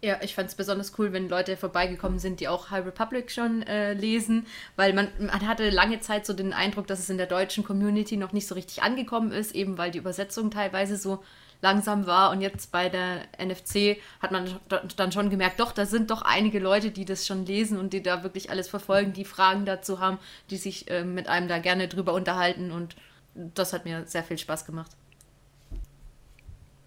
Ja, 0.00 0.18
ich 0.22 0.36
fand 0.36 0.48
es 0.48 0.54
besonders 0.54 0.96
cool, 0.98 1.12
wenn 1.12 1.28
Leute 1.28 1.56
vorbeigekommen 1.56 2.20
sind, 2.20 2.38
die 2.38 2.46
auch 2.46 2.70
High 2.70 2.86
Republic 2.86 3.32
schon 3.32 3.62
äh, 3.64 3.94
lesen, 3.94 4.46
weil 4.76 4.92
man, 4.92 5.08
man 5.18 5.44
hatte 5.46 5.70
lange 5.70 5.98
Zeit 5.98 6.24
so 6.24 6.34
den 6.34 6.52
Eindruck, 6.52 6.86
dass 6.86 7.00
es 7.00 7.10
in 7.10 7.18
der 7.18 7.26
deutschen 7.26 7.64
Community 7.64 8.16
noch 8.16 8.32
nicht 8.32 8.46
so 8.46 8.54
richtig 8.54 8.82
angekommen 8.82 9.32
ist, 9.32 9.56
eben 9.56 9.76
weil 9.76 9.90
die 9.90 9.98
Übersetzung 9.98 10.52
teilweise 10.52 10.96
so 10.96 11.24
langsam 11.62 12.06
war 12.06 12.30
und 12.30 12.40
jetzt 12.40 12.70
bei 12.70 12.88
der 12.88 13.22
NFC 13.44 13.96
hat 14.20 14.30
man 14.30 14.48
dann 14.96 15.10
schon 15.10 15.30
gemerkt, 15.30 15.58
doch, 15.58 15.72
da 15.72 15.84
sind 15.84 16.12
doch 16.12 16.22
einige 16.22 16.60
Leute, 16.60 16.92
die 16.92 17.04
das 17.04 17.26
schon 17.26 17.44
lesen 17.44 17.76
und 17.76 17.92
die 17.92 18.00
da 18.02 18.22
wirklich 18.22 18.50
alles 18.50 18.68
verfolgen, 18.68 19.12
die 19.12 19.24
Fragen 19.24 19.64
dazu 19.66 19.98
haben, 19.98 20.18
die 20.50 20.58
sich 20.58 20.88
äh, 20.88 21.02
mit 21.02 21.28
einem 21.28 21.48
da 21.48 21.58
gerne 21.58 21.88
drüber 21.88 22.12
unterhalten 22.12 22.70
und 22.70 22.94
das 23.34 23.72
hat 23.72 23.84
mir 23.84 24.06
sehr 24.06 24.22
viel 24.22 24.38
Spaß 24.38 24.64
gemacht. 24.64 24.92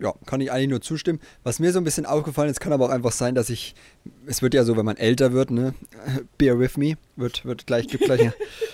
Ja, 0.01 0.15
kann 0.25 0.41
ich 0.41 0.51
eigentlich 0.51 0.69
nur 0.69 0.81
zustimmen. 0.81 1.19
Was 1.43 1.59
mir 1.59 1.71
so 1.71 1.79
ein 1.79 1.83
bisschen 1.83 2.07
aufgefallen 2.07 2.49
ist, 2.49 2.59
kann 2.59 2.73
aber 2.73 2.85
auch 2.85 2.89
einfach 2.89 3.11
sein, 3.11 3.35
dass 3.35 3.51
ich, 3.51 3.75
es 4.25 4.41
wird 4.41 4.55
ja 4.55 4.63
so, 4.63 4.75
wenn 4.75 4.85
man 4.85 4.97
älter 4.97 5.31
wird, 5.31 5.51
ne, 5.51 5.75
bear 6.39 6.57
with 6.57 6.75
me, 6.75 6.95
wird, 7.15 7.45
wird 7.45 7.67
gleich, 7.67 7.87
gibt 7.87 8.05
gleich, 8.05 8.31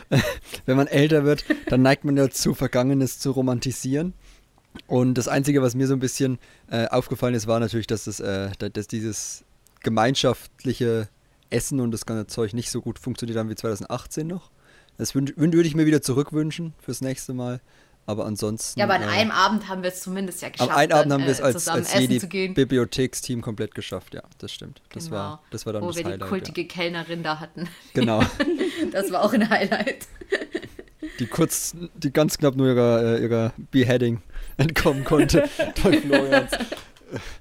wenn 0.65 0.77
man 0.77 0.87
älter 0.87 1.25
wird, 1.25 1.43
dann 1.67 1.81
neigt 1.81 2.05
man 2.05 2.15
dazu, 2.15 2.53
Vergangenes 2.53 3.19
zu 3.19 3.31
romantisieren. 3.31 4.13
Und 4.85 5.15
das 5.15 5.27
Einzige, 5.27 5.61
was 5.61 5.75
mir 5.75 5.87
so 5.87 5.93
ein 5.93 5.99
bisschen 5.99 6.39
äh, 6.71 6.87
aufgefallen 6.87 7.35
ist, 7.35 7.45
war 7.45 7.59
natürlich, 7.59 7.87
dass, 7.87 8.05
das, 8.05 8.21
äh, 8.21 8.51
dass 8.57 8.87
dieses 8.87 9.43
gemeinschaftliche 9.81 11.09
Essen 11.49 11.81
und 11.81 11.91
das 11.91 12.05
ganze 12.05 12.27
Zeug 12.27 12.53
nicht 12.53 12.71
so 12.71 12.81
gut 12.81 12.99
funktioniert 12.99 13.37
haben 13.37 13.49
wie 13.49 13.55
2018 13.55 14.27
noch. 14.27 14.49
Das 14.97 15.13
würde 15.13 15.67
ich 15.67 15.75
mir 15.75 15.85
wieder 15.85 16.01
zurückwünschen 16.01 16.73
fürs 16.79 17.01
nächste 17.01 17.33
Mal. 17.33 17.59
Aber 18.07 18.25
ansonsten. 18.25 18.79
Ja, 18.79 18.85
aber 18.85 18.95
an 18.95 19.03
äh, 19.03 19.07
einem 19.07 19.31
Abend 19.31 19.67
haben 19.67 19.83
wir 19.83 19.89
es 19.89 20.01
zumindest 20.01 20.41
ja 20.41 20.47
geschafft. 20.49 20.71
am 20.71 20.77
einen 20.77 20.91
Abend 20.93 21.11
dann, 21.11 21.19
haben 21.21 21.25
wir 21.25 21.31
es 21.31 21.39
äh, 21.39 21.43
als, 21.43 21.67
als. 21.67 21.91
Bibliotheksteam 22.29 23.41
komplett 23.41 23.75
geschafft, 23.75 24.13
ja, 24.13 24.23
das 24.37 24.53
stimmt. 24.53 24.81
Das, 24.93 25.05
Genau. 25.05 25.15
war, 25.17 25.43
das 25.51 25.65
war 25.65 25.73
dann 25.73 25.83
Wo 25.83 25.87
das 25.87 25.97
wir 25.97 26.03
die 26.05 26.11
Highlight. 26.11 26.29
kultige 26.29 26.65
Kellnerin 26.65 27.21
da 27.21 27.39
hatten. 27.41 27.61
Ja. 27.63 27.69
Genau. 27.93 28.21
Das 28.93 29.11
war 29.11 29.23
auch 29.23 29.33
ein 29.33 29.49
Highlight. 29.49 30.07
Die 31.19 31.25
kurz, 31.25 31.75
die 31.95 32.13
ganz 32.13 32.37
knapp 32.37 32.55
nur 32.55 32.67
ihrer, 32.67 33.17
äh, 33.17 33.21
ihrer 33.23 33.51
Beheading 33.71 34.21
entkommen 34.57 35.03
konnte 35.03 35.49
durch 35.83 35.99
Florians 36.01 36.53
äh, 36.53 36.57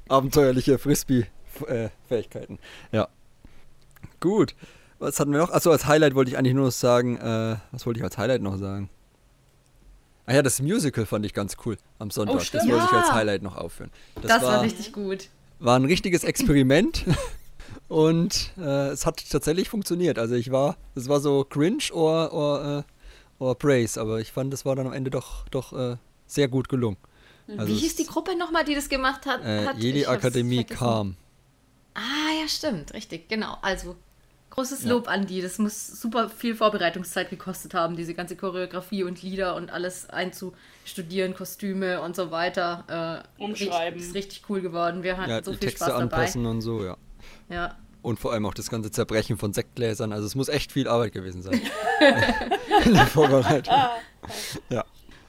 abenteuerliche 0.09 0.79
Frisbee-Fähigkeiten. 0.79 2.59
Ja. 2.91 3.09
Gut. 4.21 4.55
Was 4.99 5.21
hatten 5.21 5.31
wir 5.33 5.39
noch? 5.41 5.51
Achso, 5.51 5.71
als 5.71 5.87
Highlight 5.87 6.15
wollte 6.15 6.31
ich 6.31 6.39
eigentlich 6.39 6.55
nur 6.55 6.65
noch 6.65 6.73
sagen, 6.73 7.19
äh, 7.19 7.57
was 7.71 7.85
wollte 7.87 7.99
ich 8.01 8.05
als 8.05 8.17
Highlight 8.19 8.41
noch 8.43 8.57
sagen? 8.57 8.89
Ah 10.27 10.35
ja, 10.35 10.43
das 10.43 10.61
Musical 10.61 11.07
fand 11.07 11.25
ich 11.25 11.33
ganz 11.33 11.57
cool 11.65 11.77
am 11.99 12.11
Sonntag. 12.11 12.39
das 12.39 12.47
stimmt. 12.49 12.69
wollte 12.69 12.85
ich 12.85 12.93
als 12.93 13.09
Ja. 13.09 13.15
Highlight 13.15 13.43
noch 13.43 13.57
aufführen. 13.57 13.91
Das, 14.21 14.43
war, 14.43 14.63
richtig 14.63 14.93
gut. 14.93 15.29
war 15.61 15.79
ein 15.79 15.85
richtiges 15.85 16.25
Experiment 16.25 17.05
und 17.89 18.51
äh, 18.59 18.89
es 18.89 19.07
hat 19.07 19.23
tatsächlich 19.31 19.69
funktioniert. 19.69 20.19
Also 20.19 20.35
ich 20.35 20.51
war, 20.51 20.77
es 20.97 21.09
war 21.09 21.21
so 21.21 21.45
cringe 21.45 21.93
or, 21.93 22.33
or, 22.33 22.85
äh, 23.39 23.43
or 23.43 23.55
praise, 23.57 24.01
aber 24.01 24.19
ich 24.21 24.33
fand, 24.33 24.53
es 24.53 24.65
war 24.65 24.75
dann 24.75 24.89
am 24.89 24.93
Ende 24.93 25.11
doch, 25.11 25.47
doch 25.51 25.73
äh, 25.73 25.97
sehr 26.27 26.49
gut 26.49 26.69
gelungen. 26.69 26.97
Also 27.49 27.69
Wie 27.69 27.79
hieß 27.79 27.95
die 27.95 28.07
Gruppe 28.07 28.37
nochmal, 28.37 28.65
die 28.65 28.75
das 28.75 28.89
gemacht 28.89 29.27
hat? 29.27 29.45
Äh, 29.45 29.67
hat? 29.67 29.79
Jedi 29.79 30.07
Akademie 30.07 30.65
kam. 30.65 31.17
Ah, 31.95 32.41
ja, 32.41 32.49
stimmt, 32.49 32.93
richtig, 32.95 33.29
genau. 33.29 33.57
Also, 33.63 33.97
großes 34.57 34.83
Ja. 34.85 34.91
Lob 34.91 35.09
an 35.09 35.27
die. 35.27 35.41
Das 35.43 35.59
muss 35.59 35.87
super 36.01 36.29
viel 36.29 36.55
Vorbereitungszeit 36.57 37.31
gekostet 37.31 37.75
haben, 37.75 37.95
diese 37.97 38.15
ganze 38.15 38.37
Choreografie 38.37 39.05
und 39.05 39.23
Lieder 39.23 39.55
und 39.55 39.71
alles 39.71 40.09
einzustudieren, 40.11 41.35
Kostüme 41.35 42.01
und 42.01 42.17
so 42.17 42.31
weiter. 42.31 43.23
Äh, 43.39 43.43
Umschreiben. 43.43 44.01
Ist 44.01 44.15
richtig 44.15 44.43
cool 44.49 44.61
geworden. 44.61 45.03
Wir 45.03 45.17
hatten 45.19 45.31
Ja, 45.31 45.43
so 45.45 45.53
die 45.53 45.59
viel 45.59 45.69
Texte 45.69 45.85
Spaß 45.85 45.99
dabei. 45.99 46.03
anpassen 46.03 46.47
und 46.47 46.61
so, 46.63 46.85
ja. 46.85 46.97
Ja. 47.49 47.77
Und 48.03 48.19
vor 48.21 48.33
allem 48.33 48.47
auch 48.47 48.55
das 48.55 48.71
ganze 48.71 48.91
Zerbrechen 48.91 49.37
von 49.37 49.53
Sektgläsern. 49.53 50.13
Also 50.13 50.27
es 50.27 50.35
muss 50.35 50.49
echt 50.49 50.73
viel 50.73 50.89
Arbeit 50.89 51.13
gewesen 51.13 51.43
sein. 51.43 51.61
In 52.85 52.95
der 52.95 53.07
Vorbereitung. 53.07 53.75
Ja, 54.71 54.85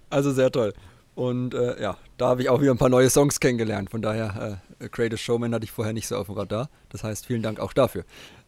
also 0.09 0.31
sehr 0.31 0.51
toll. 0.51 0.73
Und 1.15 1.55
äh, 1.55 1.81
ja, 1.81 1.97
da 2.17 2.27
habe 2.27 2.43
ich 2.43 2.49
auch 2.49 2.61
wieder 2.61 2.69
ein 2.71 2.77
paar 2.77 2.89
neue 2.89 3.09
Songs 3.09 3.39
kennengelernt. 3.39 3.89
Von 3.89 4.03
daher, 4.03 4.59
äh, 4.79 4.89
Greatest 4.89 5.23
Showman 5.23 5.53
hatte 5.55 5.63
ich 5.65 5.71
vorher 5.71 5.93
nicht 5.93 6.07
so 6.07 6.15
auf 6.17 6.27
dem 6.27 6.35
Radar. 6.35 6.69
Das 6.89 7.03
heißt, 7.03 7.25
vielen 7.25 7.41
Dank 7.41 7.59
auch 7.59 7.73
dafür, 7.73 8.05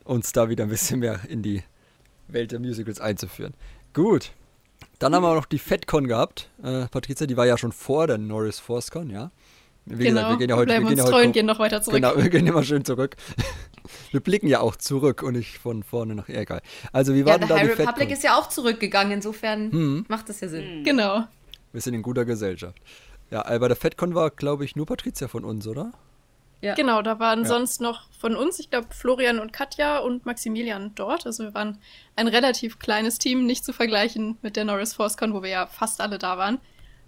uns 0.09 0.31
da 0.31 0.49
wieder 0.49 0.63
ein 0.63 0.69
bisschen 0.69 0.99
mehr 0.99 1.19
in 1.29 1.43
die 1.43 1.63
Welt 2.27 2.51
der 2.51 2.59
Musicals 2.59 2.99
einzuführen. 2.99 3.53
Gut. 3.93 4.31
Dann 4.97 5.13
haben 5.15 5.23
wir 5.23 5.29
auch 5.29 5.35
noch 5.35 5.45
die 5.45 5.59
FedCon 5.59 6.07
gehabt. 6.07 6.49
Äh, 6.63 6.87
Patricia, 6.87 7.27
die 7.27 7.37
war 7.37 7.45
ja 7.45 7.57
schon 7.57 7.71
vor 7.71 8.07
der 8.07 8.17
Norris 8.17 8.59
ForceCon, 8.59 9.09
ja. 9.09 9.31
Wie 9.85 10.05
genau. 10.05 10.29
wir 10.31 10.37
gehen 10.37 10.49
ja 10.49 10.55
heute, 10.55 10.67
bleiben 10.67 10.85
wir 10.85 10.89
gehen 10.95 10.99
uns 10.99 11.09
ja 11.09 11.15
treu 11.15 11.25
und 11.25 11.31
gehen 11.31 11.45
noch 11.45 11.59
weiter 11.59 11.81
zurück. 11.81 11.95
Genau, 11.95 12.15
wir 12.15 12.29
gehen 12.29 12.45
immer 12.45 12.63
schön 12.63 12.83
zurück. 12.85 13.15
Wir 14.11 14.19
blicken 14.19 14.47
ja 14.47 14.59
auch 14.59 14.75
zurück 14.75 15.23
und 15.23 15.35
nicht 15.35 15.57
von 15.57 15.81
vorne 15.81 16.13
nach 16.13 16.29
egal. 16.29 16.61
Also 16.91 17.15
wie 17.15 17.25
war 17.25 17.33
Ja, 17.33 17.37
denn 17.39 17.47
der 17.47 17.57
da 17.57 17.63
High 17.63 17.75
die 17.75 17.81
Republic 17.81 17.95
FedCon? 17.97 18.13
ist 18.13 18.23
ja 18.23 18.37
auch 18.37 18.47
zurückgegangen, 18.49 19.13
insofern 19.13 19.71
Hm. 19.71 20.05
macht 20.07 20.29
das 20.29 20.41
ja 20.41 20.47
Sinn. 20.47 20.83
Genau. 20.83 21.23
Wir 21.71 21.81
sind 21.81 21.95
in 21.95 22.03
guter 22.03 22.23
Gesellschaft. 22.25 22.77
Ja, 23.31 23.41
bei 23.57 23.67
der 23.67 23.75
FedCon 23.75 24.13
war, 24.13 24.29
glaube 24.29 24.63
ich, 24.63 24.75
nur 24.75 24.85
Patricia 24.85 25.27
von 25.27 25.43
uns, 25.43 25.65
oder? 25.65 25.91
Ja. 26.61 26.73
Genau, 26.73 27.01
da 27.01 27.19
waren 27.19 27.43
Ja. 27.43 27.47
sonst 27.47 27.79
noch 27.79 28.09
von 28.19 28.35
uns, 28.35 28.59
ich 28.59 28.69
glaube, 28.69 28.87
Florian 28.91 29.39
und 29.39 29.53
Katja 29.53 29.99
und 29.99 30.25
Maximilian 30.25 30.93
dort. 30.95 31.25
Also 31.25 31.43
wir 31.45 31.53
waren 31.53 31.77
ein 32.17 32.27
relativ 32.27 32.79
kleines 32.79 33.17
Team, 33.17 33.45
nicht 33.45 33.63
zu 33.63 33.71
vergleichen 33.71 34.37
mit 34.41 34.55
der 34.57 34.65
Norris 34.65 34.93
ForceCon, 34.93 35.33
wo 35.33 35.41
wir 35.41 35.49
ja 35.49 35.67
fast 35.67 36.01
alle 36.01 36.17
da 36.19 36.37
waren. 36.37 36.59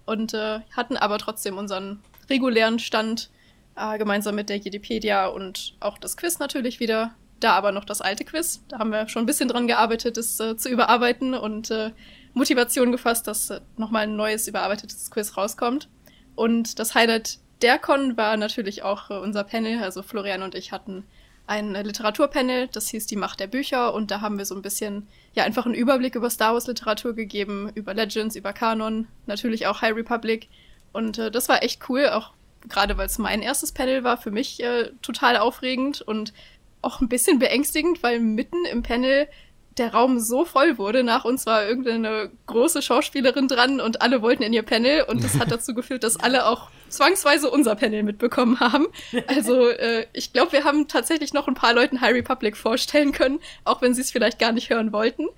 Und 0.06 0.32
äh, 0.34 0.60
hatten 0.74 0.96
aber 0.96 1.18
trotzdem 1.18 1.58
unseren 1.58 2.00
regulären 2.30 2.78
Stand 2.78 3.30
äh, 3.76 3.98
gemeinsam 3.98 4.34
mit 4.34 4.48
der 4.48 4.56
Jedipedia 4.56 5.26
und 5.26 5.74
auch 5.80 5.98
das 5.98 6.16
Quiz 6.16 6.38
natürlich 6.38 6.80
wieder. 6.80 7.14
Da 7.40 7.52
aber 7.52 7.72
noch 7.72 7.84
das 7.84 8.00
alte 8.00 8.24
Quiz. 8.24 8.62
Da 8.68 8.78
haben 8.78 8.90
wir 8.90 9.08
schon 9.08 9.24
ein 9.24 9.26
bisschen 9.26 9.48
dran 9.48 9.66
gearbeitet, 9.66 10.16
es 10.16 10.38
äh, 10.40 10.56
zu 10.56 10.68
überarbeiten 10.70 11.34
und 11.34 11.70
äh, 11.70 11.90
Motivation 12.34 12.90
gefasst, 12.92 13.26
dass 13.26 13.50
äh, 13.50 13.60
nochmal 13.76 14.04
ein 14.04 14.16
neues 14.16 14.48
überarbeitetes 14.48 15.10
Quiz 15.10 15.36
rauskommt. 15.36 15.88
Und 16.36 16.78
das 16.78 16.94
Highlight 16.94 17.38
der 17.62 17.78
Con 17.78 18.16
war 18.16 18.36
natürlich 18.36 18.82
auch 18.82 19.10
äh, 19.10 19.14
unser 19.14 19.44
Panel. 19.44 19.82
Also 19.82 20.02
Florian 20.02 20.42
und 20.42 20.54
ich 20.54 20.72
hatten 20.72 21.04
ein 21.46 21.74
äh, 21.74 21.82
Literaturpanel, 21.82 22.68
das 22.68 22.88
hieß 22.88 23.06
Die 23.06 23.16
Macht 23.16 23.40
der 23.40 23.46
Bücher. 23.46 23.94
Und 23.94 24.10
da 24.10 24.20
haben 24.20 24.38
wir 24.38 24.44
so 24.44 24.54
ein 24.54 24.62
bisschen, 24.62 25.08
ja, 25.34 25.44
einfach 25.44 25.66
einen 25.66 25.74
Überblick 25.74 26.14
über 26.14 26.30
Star 26.30 26.54
Wars 26.54 26.66
Literatur 26.66 27.14
gegeben, 27.14 27.70
über 27.74 27.94
Legends, 27.94 28.36
über 28.36 28.52
Kanon, 28.52 29.08
natürlich 29.26 29.66
auch 29.66 29.82
High 29.82 29.94
Republic. 29.94 30.48
Und 30.92 31.18
äh, 31.18 31.30
das 31.30 31.48
war 31.48 31.62
echt 31.62 31.88
cool, 31.88 32.08
auch 32.08 32.32
gerade 32.68 32.96
weil 32.96 33.06
es 33.06 33.18
mein 33.18 33.42
erstes 33.42 33.72
Panel 33.72 34.04
war, 34.04 34.16
für 34.16 34.30
mich 34.30 34.62
äh, 34.62 34.90
total 35.02 35.36
aufregend 35.36 36.00
und 36.00 36.32
auch 36.80 37.00
ein 37.00 37.08
bisschen 37.08 37.38
beängstigend, 37.38 38.02
weil 38.02 38.20
mitten 38.20 38.64
im 38.70 38.82
Panel 38.82 39.28
der 39.78 39.92
Raum 39.92 40.18
so 40.18 40.44
voll 40.44 40.78
wurde. 40.78 41.02
Nach 41.02 41.24
uns 41.24 41.46
war 41.46 41.66
irgendeine 41.66 42.30
große 42.46 42.82
Schauspielerin 42.82 43.48
dran 43.48 43.80
und 43.80 44.02
alle 44.02 44.22
wollten 44.22 44.42
in 44.42 44.52
ihr 44.52 44.62
Panel 44.62 45.02
und 45.02 45.24
das 45.24 45.38
hat 45.38 45.50
dazu 45.50 45.74
geführt, 45.74 46.04
dass 46.04 46.18
alle 46.18 46.46
auch 46.46 46.68
zwangsweise 46.88 47.50
unser 47.50 47.74
Panel 47.74 48.02
mitbekommen 48.02 48.60
haben. 48.60 48.86
Also 49.26 49.68
äh, 49.68 50.06
ich 50.12 50.32
glaube, 50.32 50.52
wir 50.52 50.64
haben 50.64 50.88
tatsächlich 50.88 51.32
noch 51.32 51.48
ein 51.48 51.54
paar 51.54 51.74
Leuten 51.74 52.00
High 52.00 52.14
Republic 52.14 52.56
vorstellen 52.56 53.12
können, 53.12 53.40
auch 53.64 53.80
wenn 53.82 53.94
sie 53.94 54.02
es 54.02 54.10
vielleicht 54.10 54.38
gar 54.38 54.52
nicht 54.52 54.70
hören 54.70 54.92
wollten. 54.92 55.28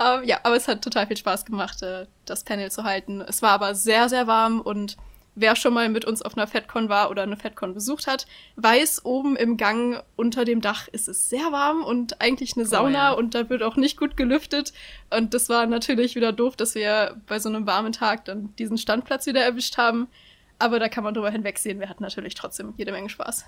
Ähm, 0.00 0.24
ja, 0.24 0.40
aber 0.42 0.56
es 0.56 0.68
hat 0.68 0.82
total 0.82 1.06
viel 1.06 1.16
Spaß 1.16 1.44
gemacht, 1.44 1.82
äh, 1.82 2.06
das 2.24 2.44
Panel 2.44 2.70
zu 2.70 2.84
halten. 2.84 3.20
Es 3.20 3.42
war 3.42 3.50
aber 3.50 3.74
sehr, 3.74 4.08
sehr 4.08 4.26
warm 4.26 4.60
und 4.60 4.96
wer 5.40 5.56
schon 5.56 5.72
mal 5.74 5.88
mit 5.88 6.04
uns 6.04 6.22
auf 6.22 6.36
einer 6.36 6.46
FedCon 6.46 6.88
war 6.88 7.10
oder 7.10 7.22
eine 7.22 7.36
FedCon 7.36 7.74
besucht 7.74 8.06
hat, 8.06 8.26
weiß, 8.56 9.04
oben 9.04 9.36
im 9.36 9.56
Gang 9.56 10.02
unter 10.16 10.44
dem 10.44 10.60
Dach 10.60 10.88
ist 10.88 11.08
es 11.08 11.28
sehr 11.28 11.52
warm 11.52 11.82
und 11.84 12.20
eigentlich 12.20 12.56
eine 12.56 12.66
Sauna 12.66 13.10
ja. 13.10 13.12
und 13.12 13.34
da 13.34 13.48
wird 13.48 13.62
auch 13.62 13.76
nicht 13.76 13.96
gut 13.96 14.16
gelüftet. 14.16 14.72
Und 15.10 15.34
das 15.34 15.48
war 15.48 15.66
natürlich 15.66 16.14
wieder 16.16 16.32
doof, 16.32 16.56
dass 16.56 16.74
wir 16.74 17.16
bei 17.26 17.38
so 17.38 17.48
einem 17.48 17.66
warmen 17.66 17.92
Tag 17.92 18.24
dann 18.24 18.54
diesen 18.56 18.78
Standplatz 18.78 19.26
wieder 19.26 19.42
erwischt 19.42 19.78
haben. 19.78 20.08
Aber 20.58 20.80
da 20.80 20.88
kann 20.88 21.04
man 21.04 21.14
drüber 21.14 21.30
hinwegsehen. 21.30 21.78
Wir 21.78 21.88
hatten 21.88 22.02
natürlich 22.02 22.34
trotzdem 22.34 22.74
jede 22.76 22.90
Menge 22.90 23.08
Spaß. 23.08 23.44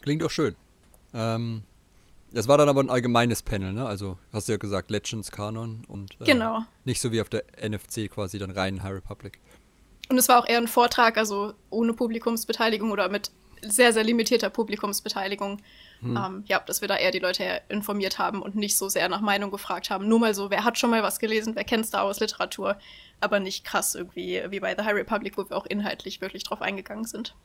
Klingt 0.00 0.22
doch 0.22 0.30
schön. 0.30 0.56
Ähm, 1.14 1.62
Das 2.32 2.48
war 2.48 2.56
dann 2.56 2.70
aber 2.70 2.82
ein 2.82 2.88
allgemeines 2.88 3.42
Panel, 3.42 3.74
ne? 3.74 3.84
Also 3.84 4.16
hast 4.32 4.48
du 4.48 4.52
ja 4.52 4.58
gesagt, 4.58 4.90
Legends, 4.90 5.30
Kanon 5.30 5.84
und 5.86 6.18
äh, 6.20 6.24
Genau. 6.24 6.62
nicht 6.86 7.00
so 7.02 7.12
wie 7.12 7.20
auf 7.20 7.28
der 7.28 7.44
NFC 7.62 8.10
quasi 8.10 8.38
dann 8.38 8.50
rein 8.50 8.82
High 8.82 8.94
Republic. 8.94 9.38
Und 10.08 10.18
es 10.18 10.28
war 10.28 10.40
auch 10.40 10.46
eher 10.46 10.58
ein 10.58 10.68
Vortrag, 10.68 11.16
also 11.16 11.54
ohne 11.70 11.92
Publikumsbeteiligung 11.94 12.90
oder 12.90 13.08
mit 13.08 13.30
sehr, 13.62 13.92
sehr 13.92 14.04
limitierter 14.04 14.50
Publikumsbeteiligung. 14.50 15.60
Ähm, 16.04 16.44
ja, 16.48 16.58
dass 16.58 16.80
wir 16.80 16.88
da 16.88 16.96
eher 16.96 17.12
die 17.12 17.20
Leute 17.20 17.62
informiert 17.68 18.18
haben 18.18 18.42
und 18.42 18.56
nicht 18.56 18.76
so 18.76 18.88
sehr 18.88 19.08
nach 19.08 19.20
Meinung 19.20 19.52
gefragt 19.52 19.88
haben. 19.88 20.08
Nur 20.08 20.18
mal 20.18 20.34
so, 20.34 20.50
wer 20.50 20.64
hat 20.64 20.76
schon 20.76 20.90
mal 20.90 21.04
was 21.04 21.20
gelesen, 21.20 21.54
wer 21.54 21.62
kennt 21.62 21.86
Star 21.86 22.06
Wars 22.06 22.18
Literatur, 22.18 22.76
aber 23.20 23.38
nicht 23.38 23.64
krass 23.64 23.94
irgendwie 23.94 24.42
wie 24.48 24.58
bei 24.58 24.74
The 24.76 24.82
High 24.82 24.94
Republic, 24.96 25.38
wo 25.38 25.48
wir 25.48 25.56
auch 25.56 25.66
inhaltlich 25.66 26.20
wirklich 26.20 26.42
drauf 26.42 26.60
eingegangen 26.60 27.04
sind. 27.04 27.36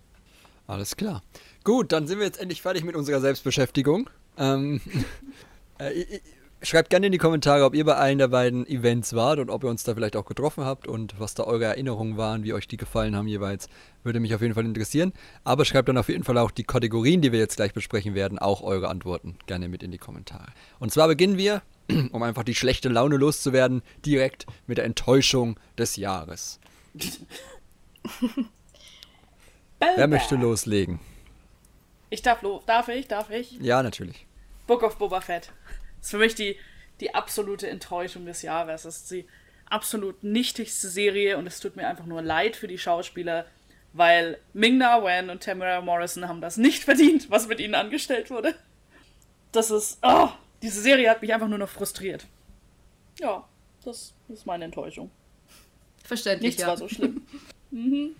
Alles 0.66 0.98
klar. 0.98 1.22
Gut, 1.64 1.92
dann 1.92 2.08
sind 2.08 2.18
wir 2.18 2.26
jetzt 2.26 2.40
endlich 2.40 2.64
fertig 2.64 2.84
mit 2.84 2.96
unserer 2.96 3.22
Selbstbeschäftigung. 3.22 4.10
Ähm, 4.40 4.82
äh, 5.78 6.20
schreibt 6.62 6.90
gerne 6.90 7.06
in 7.08 7.12
die 7.12 7.18
Kommentare, 7.18 7.64
ob 7.66 7.76
ihr 7.76 7.86
bei 7.86 7.98
einem 7.98 8.20
der 8.20 8.30
beiden 8.30 8.68
Events 8.68 9.14
wart 9.14 9.40
und 9.40 9.50
ob 9.50 9.64
ihr 9.64 9.70
uns 9.70 9.84
da 9.84 9.94
vielleicht 9.94 10.16
auch 10.16 10.26
getroffen 10.26 10.66
habt 10.66 10.88
und 10.88 11.20
was 11.20 11.34
da 11.34 11.44
eure 11.44 11.66
Erinnerungen 11.66 12.18
waren, 12.18 12.44
wie 12.44 12.54
euch 12.54 12.68
die 12.68 12.78
gefallen 12.78 13.16
haben 13.16 13.28
jeweils. 13.28 13.70
Würde 14.04 14.20
mich 14.20 14.34
auf 14.34 14.42
jeden 14.42 14.54
Fall 14.54 14.66
interessieren. 14.66 15.14
Aber 15.44 15.66
schreibt 15.66 15.90
dann 15.90 15.98
auf 15.98 16.10
jeden 16.10 16.24
Fall 16.24 16.38
auch 16.38 16.52
die 16.52 16.64
Kategorien, 16.64 17.22
die 17.22 17.32
wir 17.32 17.40
jetzt 17.40 17.58
gleich 17.58 17.74
besprechen 17.74 18.16
werden, 18.16 18.40
auch 18.40 18.62
eure 18.62 18.90
Antworten 18.90 19.38
gerne 19.46 19.68
mit 19.70 19.84
in 19.84 19.92
die 19.92 19.98
Kommentare. 19.98 20.48
Und 20.80 20.92
zwar 20.92 21.08
beginnen 21.08 21.38
wir, 21.38 21.62
um 22.12 22.24
einfach 22.24 22.44
die 22.44 22.56
schlechte 22.56 22.90
Laune 22.90 23.18
loszuwerden, 23.18 23.82
direkt 24.06 24.46
mit 24.66 24.78
der 24.78 24.86
Enttäuschung 24.86 25.60
des 25.78 25.96
Jahres. 25.96 26.60
Wer 29.80 30.08
möchte 30.08 30.36
loslegen? 30.36 31.00
Ich 32.10 32.22
darf 32.22 32.42
los. 32.42 32.64
Darf 32.66 32.88
ich? 32.88 33.08
Darf 33.08 33.30
ich? 33.30 33.60
Ja, 33.60 33.84
natürlich. 33.84 34.26
Book 34.66 34.82
of 34.84 34.98
Boba 34.98 35.22
Fett. 35.22 35.52
Das 35.98 36.08
ist 36.08 36.12
für 36.12 36.18
mich 36.18 36.36
die, 36.36 36.56
die 37.00 37.14
absolute 37.14 37.68
Enttäuschung 37.68 38.26
des 38.26 38.42
Jahres. 38.42 38.84
Das 38.84 38.98
ist 38.98 39.12
die 39.12 39.26
absolut 39.70 40.24
nichtigste 40.24 40.88
Serie 40.88 41.38
und 41.38 41.48
es 41.48 41.60
tut 41.60 41.76
mir 41.76 41.88
einfach 41.88 42.06
nur 42.06 42.22
leid 42.22 42.56
für 42.56 42.68
die 42.68 42.78
Schauspieler, 42.78 43.46
weil 43.94 44.40
Ming-Na 44.54 45.04
Wen 45.04 45.30
und 45.30 45.44
Tamara 45.44 45.82
Morrison 45.82 46.28
haben 46.28 46.42
das 46.42 46.58
nicht 46.58 46.84
verdient, 46.86 47.30
was 47.30 47.48
mit 47.48 47.60
ihnen 47.60 47.76
angestellt 47.76 48.30
wurde. 48.30 48.56
Das 49.52 49.72
ist. 49.72 50.00
Oh, 50.02 50.30
diese 50.62 50.82
Serie 50.82 51.10
hat 51.10 51.22
mich 51.22 51.34
einfach 51.34 51.48
nur 51.48 51.58
noch 51.58 51.70
frustriert. 51.70 52.26
Ja, 53.20 53.48
das 53.84 54.14
ist 54.30 54.46
meine 54.46 54.66
Enttäuschung. 54.66 55.12
Verständlich, 56.04 56.50
Nichts 56.50 56.62
ja. 56.62 56.68
war 56.68 56.78
so 56.78 56.88
schlimm. 56.88 57.26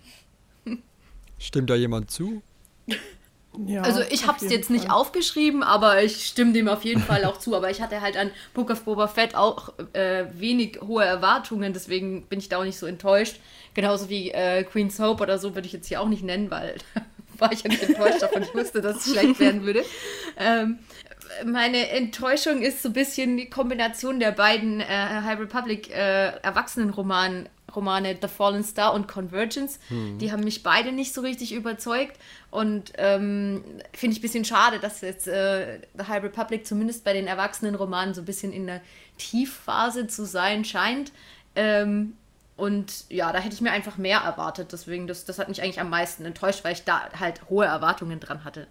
Stimmt 1.38 1.70
da 1.70 1.74
jemand 1.74 2.10
zu? 2.10 2.42
Ja, 3.66 3.82
Also 3.82 4.02
ich 4.10 4.26
habe 4.26 4.44
es 4.44 4.50
jetzt 4.50 4.70
nicht 4.70 4.86
Fall. 4.86 4.94
aufgeschrieben, 4.94 5.62
aber 5.62 6.02
ich 6.02 6.26
stimme 6.26 6.52
dem 6.52 6.68
auf 6.68 6.84
jeden 6.84 7.02
Fall 7.02 7.24
auch 7.24 7.38
zu. 7.38 7.56
Aber 7.56 7.70
ich 7.70 7.80
hatte 7.80 8.00
halt 8.00 8.16
an 8.16 8.30
Book 8.54 8.70
of 8.70 8.82
Boba 8.82 9.08
Fett 9.08 9.34
auch 9.34 9.72
äh, 9.94 10.26
wenig 10.34 10.80
hohe 10.80 11.04
Erwartungen, 11.04 11.72
deswegen 11.72 12.26
bin 12.26 12.38
ich 12.38 12.48
da 12.48 12.58
auch 12.58 12.64
nicht 12.64 12.78
so 12.78 12.86
enttäuscht. 12.86 13.40
Genauso 13.74 14.08
wie 14.08 14.30
äh, 14.30 14.64
Queen's 14.64 14.98
Hope 14.98 15.22
oder 15.22 15.38
so 15.38 15.54
würde 15.54 15.66
ich 15.66 15.72
jetzt 15.72 15.88
hier 15.88 16.00
auch 16.00 16.08
nicht 16.08 16.22
nennen, 16.22 16.50
weil 16.50 16.76
da 16.94 17.02
war 17.38 17.52
ich 17.52 17.62
ja 17.62 17.70
nicht 17.70 17.82
enttäuscht 17.82 18.22
davon. 18.22 18.42
Ich 18.42 18.54
wusste, 18.54 18.80
dass 18.80 19.04
es 19.06 19.12
schlecht 19.12 19.38
werden 19.40 19.64
würde. 19.64 19.84
Ähm, 20.36 20.78
meine 21.44 21.90
Enttäuschung 21.90 22.62
ist 22.62 22.82
so 22.82 22.88
ein 22.88 22.92
bisschen 22.94 23.36
die 23.36 23.50
Kombination 23.50 24.18
der 24.18 24.32
beiden 24.32 24.80
äh, 24.80 24.84
High 24.86 25.38
Republic 25.38 25.90
äh, 25.90 26.28
Erwachsenenroman 26.42 27.48
Romane 27.74 28.16
The 28.20 28.28
Fallen 28.28 28.64
Star 28.64 28.94
und 28.94 29.08
Convergence. 29.08 29.78
Die 29.90 30.32
haben 30.32 30.44
mich 30.44 30.62
beide 30.62 30.92
nicht 30.92 31.14
so 31.14 31.20
richtig 31.20 31.52
überzeugt 31.52 32.18
und 32.50 32.92
ähm, 32.96 33.62
finde 33.92 34.12
ich 34.12 34.18
ein 34.18 34.22
bisschen 34.22 34.44
schade, 34.44 34.78
dass 34.78 35.00
jetzt 35.00 35.28
äh, 35.28 35.80
The 35.96 36.04
High 36.08 36.22
Republic 36.22 36.66
zumindest 36.66 37.04
bei 37.04 37.12
den 37.12 37.26
Erwachsenenromanen 37.26 38.14
so 38.14 38.22
ein 38.22 38.24
bisschen 38.24 38.52
in 38.52 38.66
der 38.66 38.80
Tiefphase 39.18 40.06
zu 40.06 40.24
sein 40.24 40.64
scheint. 40.64 41.12
Ähm, 41.56 42.14
und 42.56 43.04
ja, 43.08 43.32
da 43.32 43.38
hätte 43.38 43.54
ich 43.54 43.60
mir 43.60 43.70
einfach 43.70 43.98
mehr 43.98 44.18
erwartet. 44.18 44.72
Deswegen, 44.72 45.06
das, 45.06 45.24
das 45.24 45.38
hat 45.38 45.48
mich 45.48 45.62
eigentlich 45.62 45.80
am 45.80 45.90
meisten 45.90 46.24
enttäuscht, 46.24 46.64
weil 46.64 46.72
ich 46.72 46.84
da 46.84 47.08
halt 47.18 47.48
hohe 47.48 47.64
Erwartungen 47.64 48.18
dran 48.18 48.44
hatte. 48.44 48.66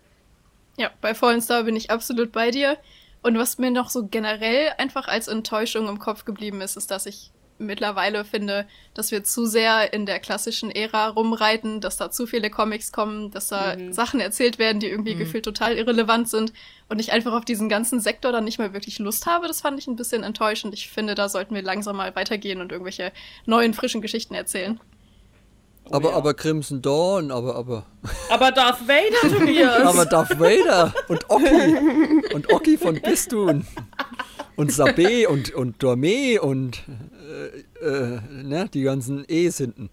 Ja, 0.78 0.92
bei 1.00 1.16
Fallen 1.16 1.42
Star 1.42 1.64
bin 1.64 1.76
ich 1.76 1.90
absolut 1.90 2.32
bei 2.32 2.52
dir. 2.52 2.78
Und 3.24 3.38
was 3.38 3.58
mir 3.58 3.72
noch 3.72 3.90
so 3.90 4.08
generell 4.08 4.74
einfach 4.78 5.08
als 5.08 5.28
Enttäuschung 5.28 5.88
im 5.88 6.00
Kopf 6.00 6.26
geblieben 6.26 6.62
ist, 6.62 6.78
ist, 6.78 6.92
dass 6.92 7.06
ich 7.06 7.32
mittlerweile 7.60 8.26
finde, 8.26 8.68
dass 8.94 9.12
wir 9.12 9.24
zu 9.24 9.46
sehr 9.46 9.94
in 9.94 10.06
der 10.06 10.20
klassischen 10.20 10.72
Ära 10.72 11.10
rumreiten, 11.10 11.82
dass 11.82 11.98
da 11.98 12.12
zu 12.12 12.28
viele 12.28 12.50
Comics 12.50 12.92
kommen, 12.92 13.32
dass 13.32 13.50
da 13.50 13.76
Sachen 13.92 14.20
erzählt 14.20 14.60
werden, 14.60 14.80
die 14.80 14.88
irgendwie 14.88 15.16
gefühlt 15.16 15.46
total 15.46 15.78
irrelevant 15.78 16.30
sind 16.30 16.54
und 16.90 17.00
ich 17.00 17.12
einfach 17.12 17.34
auf 17.34 17.46
diesen 17.46 17.70
ganzen 17.70 18.00
Sektor 18.00 18.32
dann 18.32 18.44
nicht 18.44 18.60
mehr 18.60 18.74
wirklich 18.74 19.00
Lust 19.00 19.26
habe. 19.26 19.48
Das 19.48 19.62
fand 19.62 19.80
ich 19.80 19.88
ein 19.88 19.96
bisschen 19.96 20.24
enttäuschend. 20.24 20.74
Ich 20.74 20.90
finde, 20.90 21.16
da 21.16 21.30
sollten 21.30 21.56
wir 21.56 21.62
langsam 21.62 21.98
mal 21.98 22.16
weitergehen 22.16 22.62
und 22.62 22.72
irgendwelche 22.72 23.12
neuen, 23.46 23.74
frischen 23.74 24.02
Geschichten 24.02 24.34
erzählen. 24.34 24.80
aber, 25.90 26.12
ja. 26.12 26.16
aber 26.16 26.34
Crimson 26.34 26.82
Dawn, 26.82 27.32
aber, 27.32 27.56
aber. 27.56 27.86
Aber 28.30 28.52
Darth 28.52 28.88
Vader, 28.88 29.38
Tobias! 29.38 29.82
Aber 29.84 30.06
Darth 30.06 30.40
Vader 30.40 30.94
und 31.08 31.30
Oki 31.30 31.76
und 32.34 32.52
Oki 32.52 32.78
von 32.78 33.02
Bistun 33.02 33.66
und 34.58 34.72
Sabé 34.72 35.28
und, 35.28 35.54
und 35.54 35.82
Dorme 35.82 36.42
und 36.42 36.84
äh, 37.82 37.86
äh, 37.86 38.20
ne, 38.44 38.68
die 38.74 38.82
ganzen 38.82 39.24
E's 39.30 39.58
hinten. 39.58 39.90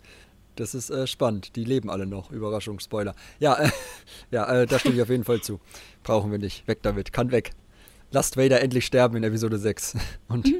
Das 0.57 0.75
ist 0.75 0.91
äh, 0.91 1.07
spannend. 1.07 1.55
Die 1.57 1.65
leben 1.65 1.91
alle 1.91 2.07
noch. 2.07 2.31
Überraschung, 2.31 2.81
Spoiler. 2.81 3.15
Ja, 3.39 3.55
äh, 3.57 3.71
ja 4.31 4.63
äh, 4.63 4.67
da 4.67 4.79
stimme 4.79 4.97
ich 4.97 5.03
auf 5.03 5.11
jeden 5.11 5.25
Fall 5.25 5.41
zu. 5.41 5.61
Brauchen 6.03 6.31
wir 6.31 6.39
nicht. 6.39 6.67
Weg 6.67 6.83
damit. 6.83 7.13
Kann 7.13 7.31
weg. 7.31 7.51
Lasst 8.11 8.37
Vader 8.37 8.61
endlich 8.61 8.87
sterben 8.87 9.17
in 9.17 9.25
Episode 9.25 9.59
6. 9.59 9.97
Und 10.29 10.53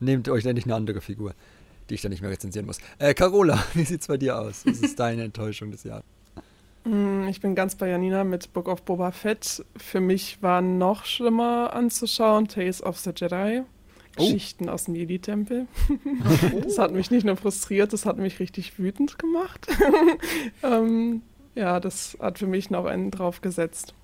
nehmt 0.00 0.28
euch 0.28 0.44
endlich 0.44 0.66
eine 0.66 0.74
andere 0.74 1.00
Figur, 1.00 1.34
die 1.90 1.94
ich 1.94 2.02
dann 2.02 2.10
nicht 2.10 2.20
mehr 2.20 2.30
rezensieren 2.30 2.66
muss. 2.66 2.78
Äh, 2.98 3.14
Carola, 3.14 3.62
wie 3.74 3.84
sieht's 3.84 4.06
bei 4.06 4.18
dir 4.18 4.38
aus? 4.38 4.64
Was 4.66 4.78
ist 4.78 4.98
deine 5.00 5.24
Enttäuschung 5.24 5.70
des 5.70 5.82
Jahres? 5.84 6.04
Mm, 6.84 7.28
Ich 7.28 7.40
bin 7.40 7.54
ganz 7.54 7.74
bei 7.76 7.88
Janina 7.88 8.24
mit 8.24 8.52
Book 8.52 8.68
of 8.68 8.82
Boba 8.82 9.10
Fett. 9.12 9.64
Für 9.76 10.00
mich 10.00 10.42
war 10.42 10.60
noch 10.60 11.04
schlimmer 11.04 11.72
anzuschauen 11.72 12.48
Tales 12.48 12.82
of 12.82 12.98
the 12.98 13.10
Jedi. 13.14 13.62
Oh. 14.16 14.24
Geschichten 14.24 14.68
aus 14.68 14.84
dem 14.84 14.96
Jedi-Tempel. 14.96 15.66
Das 16.64 16.78
hat 16.78 16.92
mich 16.92 17.10
nicht 17.10 17.24
nur 17.24 17.36
frustriert, 17.36 17.92
das 17.92 18.04
hat 18.04 18.18
mich 18.18 18.40
richtig 18.40 18.78
wütend 18.78 19.18
gemacht. 19.18 19.68
ähm, 20.64 21.22
ja, 21.54 21.78
das 21.78 22.16
hat 22.20 22.38
für 22.38 22.48
mich 22.48 22.70
noch 22.70 22.86
einen 22.86 23.10
draufgesetzt. 23.12 23.94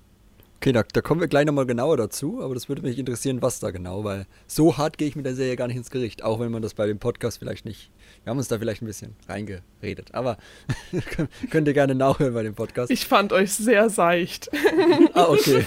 Okay, 0.57 0.71
da, 0.71 0.83
da 0.83 1.01
kommen 1.01 1.19
wir 1.19 1.27
gleich 1.27 1.45
nochmal 1.45 1.65
genauer 1.65 1.97
dazu, 1.97 2.41
aber 2.41 2.53
das 2.53 2.69
würde 2.69 2.81
mich 2.81 2.97
interessieren, 2.97 3.41
was 3.41 3.59
da 3.59 3.71
genau, 3.71 4.03
weil 4.03 4.25
so 4.47 4.77
hart 4.77 4.97
gehe 4.97 5.07
ich 5.07 5.15
mit 5.15 5.25
der 5.25 5.35
Serie 5.35 5.57
gar 5.57 5.67
nicht 5.67 5.75
ins 5.77 5.91
Gericht, 5.91 6.23
auch 6.23 6.39
wenn 6.39 6.51
man 6.51 6.61
das 6.61 6.73
bei 6.73 6.87
dem 6.87 6.97
Podcast 6.97 7.39
vielleicht 7.39 7.65
nicht. 7.65 7.91
Wir 8.25 8.31
haben 8.31 8.39
uns 8.39 8.47
da 8.47 8.57
vielleicht 8.57 8.81
ein 8.81 8.87
bisschen 8.87 9.15
reingeredet, 9.29 10.09
aber 10.13 10.37
könnt 11.51 11.67
ihr 11.67 11.73
gerne 11.75 11.93
nachhören 11.93 12.33
bei 12.33 12.41
dem 12.41 12.55
Podcast. 12.55 12.89
Ich 12.89 13.05
fand 13.05 13.31
euch 13.31 13.53
sehr 13.53 13.87
seicht. 13.91 14.49
ah, 15.13 15.27
okay. 15.29 15.63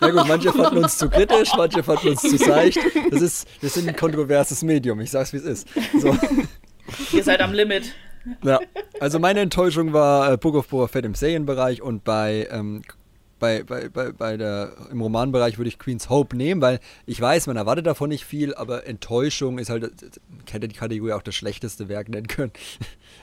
Na 0.00 0.08
gut, 0.08 0.26
manche 0.26 0.50
fanden 0.54 0.78
uns 0.78 0.96
zu 0.96 1.10
kritisch, 1.10 1.50
manche 1.54 1.82
fanden 1.82 2.08
uns 2.08 2.22
zu 2.22 2.38
seicht. 2.38 2.78
Das 3.10 3.20
ist, 3.20 3.46
wir 3.60 3.68
sind 3.68 3.88
ein 3.88 3.94
kontroverses 3.94 4.62
Medium, 4.62 5.00
ich 5.00 5.10
sag's 5.10 5.34
wie 5.34 5.36
es 5.36 5.44
ist. 5.44 5.68
So. 6.00 6.16
Ihr 7.12 7.24
seid 7.24 7.42
am 7.42 7.52
Limit. 7.52 7.92
Ja, 8.42 8.58
also 9.00 9.18
meine 9.18 9.40
Enttäuschung 9.40 9.92
war 9.92 10.32
äh, 10.32 10.36
Book 10.38 10.54
of 10.54 10.68
Boba 10.68 10.88
Fett 10.88 11.04
im 11.04 11.14
Serienbereich 11.14 11.82
und 11.82 12.04
bei, 12.04 12.48
ähm, 12.50 12.84
bei, 13.38 13.62
bei, 13.62 13.88
bei, 13.88 14.12
bei 14.12 14.36
der, 14.36 14.72
im 14.90 15.00
Romanbereich 15.00 15.58
würde 15.58 15.68
ich 15.68 15.78
Queen's 15.78 16.08
Hope 16.08 16.36
nehmen, 16.36 16.60
weil 16.60 16.80
ich 17.06 17.20
weiß, 17.20 17.46
man 17.46 17.56
erwartet 17.56 17.86
davon 17.86 18.08
nicht 18.08 18.24
viel, 18.24 18.54
aber 18.54 18.86
Enttäuschung 18.86 19.58
ist 19.58 19.70
halt, 19.70 19.92
ich 20.46 20.52
hätte 20.52 20.68
die 20.68 20.74
Kategorie 20.76 21.12
auch 21.12 21.22
das 21.22 21.34
schlechteste 21.34 21.88
Werk 21.88 22.08
nennen 22.08 22.26
können. 22.28 22.52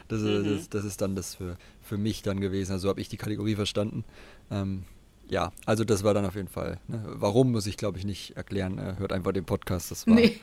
Das, 0.07 0.21
ist, 0.21 0.45
das, 0.45 0.69
das 0.69 0.85
ist 0.85 1.01
dann 1.01 1.15
das 1.15 1.33
für, 1.33 1.57
für 1.81 1.97
mich 1.97 2.21
dann 2.21 2.39
gewesen, 2.39 2.73
also 2.73 2.89
habe 2.89 3.01
ich 3.01 3.09
die 3.09 3.17
Kategorie 3.17 3.55
verstanden. 3.55 4.03
Ähm, 4.51 4.83
ja, 5.29 5.51
also 5.65 5.83
das 5.83 6.03
war 6.03 6.13
dann 6.13 6.25
auf 6.25 6.35
jeden 6.35 6.47
Fall. 6.47 6.79
Ne? 6.87 7.03
Warum, 7.07 7.51
muss 7.51 7.65
ich 7.65 7.75
glaube 7.75 7.97
ich 7.97 8.05
nicht 8.05 8.37
erklären. 8.37 8.77
Äh, 8.77 8.95
hört 8.99 9.11
einfach 9.11 9.31
den 9.31 9.45
Podcast, 9.45 9.89
das 9.89 10.05
war, 10.05 10.13
Nee. 10.13 10.39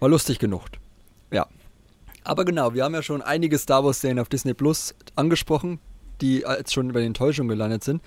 war 0.00 0.10
lustig 0.10 0.38
genug. 0.38 0.64
Ja. 1.32 1.46
Aber 2.24 2.44
genau, 2.44 2.74
wir 2.74 2.84
haben 2.84 2.92
ja 2.94 3.02
schon 3.02 3.22
einige 3.22 3.56
Star 3.58 3.82
Wars-Serien 3.84 4.18
auf 4.18 4.28
Disney 4.28 4.52
Plus 4.52 4.94
angesprochen, 5.16 5.78
die 6.20 6.40
jetzt 6.40 6.74
schon 6.74 6.88
bei 6.88 7.00
den 7.00 7.08
Enttäuschungen 7.08 7.48
gelandet 7.48 7.82
sind. 7.82 8.02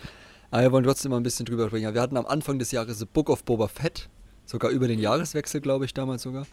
Aber 0.53 0.61
wir 0.61 0.71
wollen 0.71 0.83
trotzdem 0.83 1.09
mal 1.09 1.17
ein 1.17 1.23
bisschen 1.23 1.47
drüber 1.47 1.65
sprechen. 1.65 1.91
Wir 1.95 1.99
hatten 1.99 2.15
am 2.15 2.27
Anfang 2.27 2.59
des 2.59 2.71
Jahres 2.71 2.99
The 2.99 3.05
Book 3.11 3.31
of 3.31 3.43
Boba 3.43 3.67
Fett, 3.67 4.07
sogar 4.45 4.69
über 4.69 4.87
den 4.87 4.99
Jahreswechsel, 4.99 5.61
glaube 5.61 5.85
ich, 5.85 5.95
damals 5.95 6.21
sogar. 6.21 6.45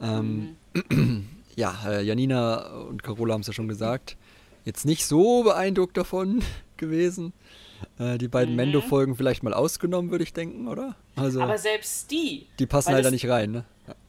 Ähm, 0.00 0.56
ja, 1.54 1.72
äh, 1.86 2.02
Janina 2.02 2.66
und 2.88 3.04
Carola 3.04 3.34
haben 3.34 3.42
es 3.42 3.46
ja 3.46 3.52
schon 3.52 3.68
gesagt. 3.68 4.16
Jetzt 4.64 4.84
nicht 4.86 5.06
so 5.06 5.44
beeindruckt 5.44 5.96
davon 5.96 6.42
gewesen. 6.78 7.32
Äh, 8.00 8.18
die 8.18 8.26
beiden 8.26 8.56
Mendo-Folgen 8.56 9.14
vielleicht 9.14 9.44
mal 9.44 9.54
ausgenommen, 9.54 10.10
würde 10.10 10.24
ich 10.24 10.32
denken, 10.32 10.66
oder? 10.66 10.96
Also, 11.14 11.40
Aber 11.40 11.56
selbst 11.56 12.10
die. 12.10 12.48
die 12.58 12.66
passen 12.66 12.92
halt 12.92 13.04
da 13.04 13.12
nicht 13.12 13.28
rein, 13.28 13.52
ne? 13.52 13.64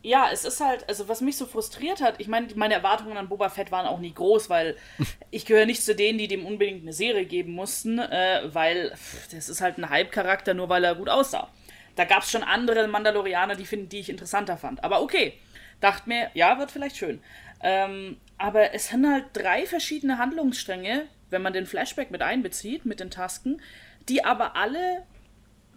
Ja. 0.06 0.30
Es 0.32 0.46
ist 0.46 0.62
halt, 0.62 0.88
also 0.88 1.08
was 1.08 1.22
mich 1.22 1.36
so 1.36 1.46
frustriert 1.46 2.02
hat, 2.02 2.16
ich 2.20 2.28
meine, 2.28 2.48
meine 2.56 2.76
Erwartungen 2.76 3.18
an 3.18 3.28
Boba 3.28 3.50
Fett 3.50 3.72
waren 3.72 3.88
auch 3.88 4.00
nie 4.00 4.14
groß, 4.14 4.50
weil 4.50 4.78
ich 5.32 5.46
gehöre 5.46 5.66
nicht 5.66 5.84
zu 5.84 5.96
denen, 5.96 6.20
die 6.20 6.28
dem 6.28 6.46
unbedingt 6.46 6.84
eine 6.84 6.94
Serie 6.94 7.26
geben 7.26 7.54
mussten, 7.54 8.00
äh, 8.00 8.42
weil 8.54 8.92
pff, 8.96 9.30
das 9.34 9.50
ist 9.50 9.62
halt 9.62 9.78
ein 9.78 9.90
Hype-Charakter, 9.90 10.54
nur 10.54 10.70
weil 10.70 10.84
er 10.84 10.96
gut 10.96 11.10
aussah. 11.10 11.50
Da 11.96 12.06
gab 12.06 12.24
es 12.24 12.30
schon 12.30 12.44
andere 12.44 12.88
Mandalorianer, 12.88 13.56
die, 13.56 13.66
find, 13.66 13.92
die 13.92 14.00
ich 14.00 14.10
interessanter 14.10 14.58
fand. 14.58 14.84
Aber 14.84 15.02
okay, 15.02 15.34
dachte 15.80 16.08
mir, 16.08 16.30
ja, 16.34 16.60
wird 16.60 16.72
vielleicht 16.72 16.98
schön. 16.98 17.22
Ähm, 17.64 18.18
aber 18.38 18.74
es 18.74 18.90
sind 18.90 19.10
halt 19.10 19.26
drei 19.34 19.66
verschiedene 19.66 20.18
Handlungsstränge, 20.18 21.08
wenn 21.30 21.42
man 21.42 21.54
den 21.54 21.66
Flashback 21.66 22.12
mit 22.12 22.22
einbezieht, 22.22 22.86
mit 22.86 23.00
den 23.00 23.10
Tasken, 23.10 23.62
die 24.08 24.24
aber 24.24 24.56
alle 24.56 25.04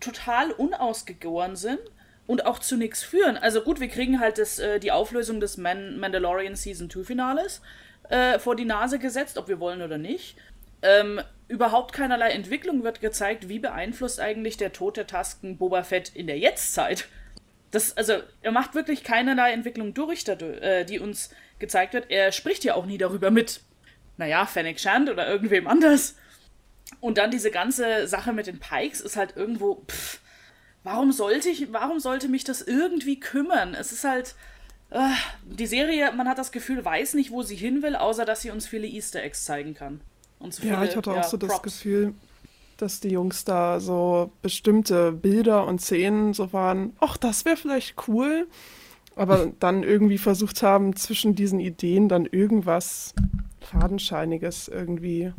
total 0.00 0.50
unausgegoren 0.52 1.56
sind 1.56 1.80
und 2.28 2.44
auch 2.44 2.58
zu 2.58 2.76
nichts 2.76 3.02
führen. 3.02 3.38
Also 3.38 3.62
gut, 3.62 3.80
wir 3.80 3.88
kriegen 3.88 4.20
halt 4.20 4.38
das, 4.38 4.60
äh, 4.60 4.78
die 4.78 4.92
Auflösung 4.92 5.40
des 5.40 5.56
Man 5.56 5.98
Mandalorian 5.98 6.54
Season 6.54 6.88
2 6.88 7.02
Finales 7.02 7.62
äh, 8.10 8.38
vor 8.38 8.54
die 8.54 8.66
Nase 8.66 8.98
gesetzt, 8.98 9.38
ob 9.38 9.48
wir 9.48 9.58
wollen 9.58 9.80
oder 9.80 9.96
nicht. 9.96 10.36
Ähm, 10.82 11.20
überhaupt 11.48 11.94
keinerlei 11.94 12.30
Entwicklung 12.30 12.84
wird 12.84 13.00
gezeigt, 13.00 13.48
wie 13.48 13.58
beeinflusst 13.58 14.20
eigentlich 14.20 14.58
der 14.58 14.74
Tod 14.74 14.98
der 14.98 15.06
Tasken 15.06 15.56
Boba 15.56 15.82
Fett 15.82 16.12
in 16.14 16.26
der 16.26 16.38
Jetztzeit. 16.38 17.08
Das, 17.70 17.96
also, 17.96 18.14
er 18.42 18.52
macht 18.52 18.74
wirklich 18.74 19.04
keinerlei 19.04 19.52
Entwicklung 19.52 19.94
durch, 19.94 20.28
äh, 20.28 20.84
die 20.84 21.00
uns 21.00 21.30
gezeigt 21.58 21.94
wird. 21.94 22.10
Er 22.10 22.32
spricht 22.32 22.62
ja 22.62 22.74
auch 22.74 22.84
nie 22.84 22.98
darüber 22.98 23.30
mit, 23.30 23.62
naja, 24.18 24.44
Fennec 24.44 24.78
Shand 24.78 25.08
oder 25.08 25.26
irgendwem 25.26 25.66
anders. 25.66 26.14
Und 27.00 27.16
dann 27.16 27.30
diese 27.30 27.50
ganze 27.50 28.06
Sache 28.06 28.34
mit 28.34 28.46
den 28.46 28.60
Pikes 28.60 29.00
ist 29.00 29.16
halt 29.16 29.34
irgendwo, 29.34 29.82
pff, 29.86 30.20
warum 30.88 31.12
sollte 31.12 31.48
ich, 31.50 31.72
warum 31.72 32.00
sollte 32.00 32.28
mich 32.28 32.44
das 32.44 32.62
irgendwie 32.62 33.20
kümmern? 33.20 33.74
Es 33.74 33.92
ist 33.92 34.04
halt, 34.04 34.34
äh, 34.90 35.10
die 35.44 35.66
Serie, 35.66 36.12
man 36.12 36.28
hat 36.28 36.38
das 36.38 36.52
Gefühl, 36.52 36.84
weiß 36.84 37.14
nicht, 37.14 37.30
wo 37.30 37.42
sie 37.42 37.56
hin 37.56 37.82
will, 37.82 37.96
außer 37.96 38.24
dass 38.24 38.42
sie 38.42 38.50
uns 38.50 38.66
viele 38.66 38.86
Easter 38.86 39.22
Eggs 39.22 39.44
zeigen 39.44 39.74
kann. 39.74 40.00
Und 40.38 40.54
so 40.54 40.62
Ja, 40.62 40.74
viele, 40.76 40.84
ich 40.84 40.96
hatte 40.96 41.12
auch 41.12 41.22
ja, 41.22 41.22
so 41.22 41.36
das 41.36 41.48
Props. 41.48 41.62
Gefühl, 41.62 42.14
dass 42.76 43.00
die 43.00 43.10
Jungs 43.10 43.44
da 43.44 43.80
so 43.80 44.32
bestimmte 44.42 45.12
Bilder 45.12 45.66
und 45.66 45.80
Szenen 45.80 46.34
so 46.34 46.52
waren, 46.52 46.96
ach, 47.00 47.16
das 47.16 47.44
wäre 47.44 47.56
vielleicht 47.56 48.08
cool, 48.08 48.48
aber 49.16 49.52
dann 49.60 49.82
irgendwie 49.82 50.18
versucht 50.18 50.62
haben, 50.62 50.96
zwischen 50.96 51.34
diesen 51.34 51.60
Ideen 51.60 52.08
dann 52.08 52.26
irgendwas 52.26 53.14
Fadenscheiniges 53.60 54.68
irgendwie 54.68 55.32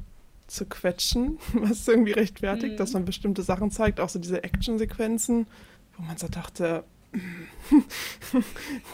zu 0.50 0.66
quetschen, 0.66 1.38
was 1.54 1.88
irgendwie 1.88 2.12
rechtfertigt, 2.12 2.80
dass 2.80 2.94
man 2.94 3.06
bestimmte 3.06 3.44
Sachen 3.44 3.72
zeigt, 3.72 4.00
auch 4.00 4.10
so 4.10 4.20
diese 4.20 4.44
Actionsequenzen, 4.44 5.48
wo 5.98 6.04
man 6.04 6.18
so 6.18 6.28
dachte, 6.28 6.84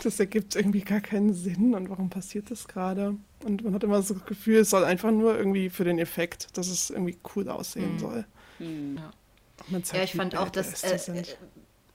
das 0.04 0.20
ergibt 0.20 0.56
irgendwie 0.56 0.82
gar 0.82 1.02
keinen 1.02 1.34
Sinn 1.34 1.76
und 1.76 1.89
warum 1.89 2.10
passiert 2.10 2.50
das 2.50 2.68
gerade? 2.68 3.18
Und 3.44 3.63
man 3.63 3.74
hat 3.74 3.84
immer 3.84 4.02
so 4.02 4.13
das 4.13 4.26
Gefühl, 4.26 4.60
es 4.60 4.70
soll 4.70 4.86
einfach 4.86 5.12
nur 5.12 5.38
irgendwie 5.38 5.70
für 5.70 5.84
den 5.84 6.00
Effekt, 6.00 6.58
dass 6.58 6.68
es 6.68 6.89
irgendwie 6.89 7.18
cool 7.36 7.50
aussehen 7.50 8.00
soll. 8.00 8.26
Ja. 8.60 9.12
Man 9.68 9.84
zeigt, 9.84 9.98
Ja, 9.98 10.04
ich 10.04 10.13
fand 10.13 10.38
auch, 10.38 10.50
dass, 10.50 10.82
badass 10.82 11.06
die 11.06 11.12
äh, 11.12 11.24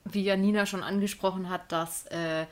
wie 0.05 0.23
Janina 0.23 0.67
schon 0.67 0.83
angesprochen 0.83 1.49
hat, 1.49 1.73
dass 1.73 2.07
äh, 2.07 2.47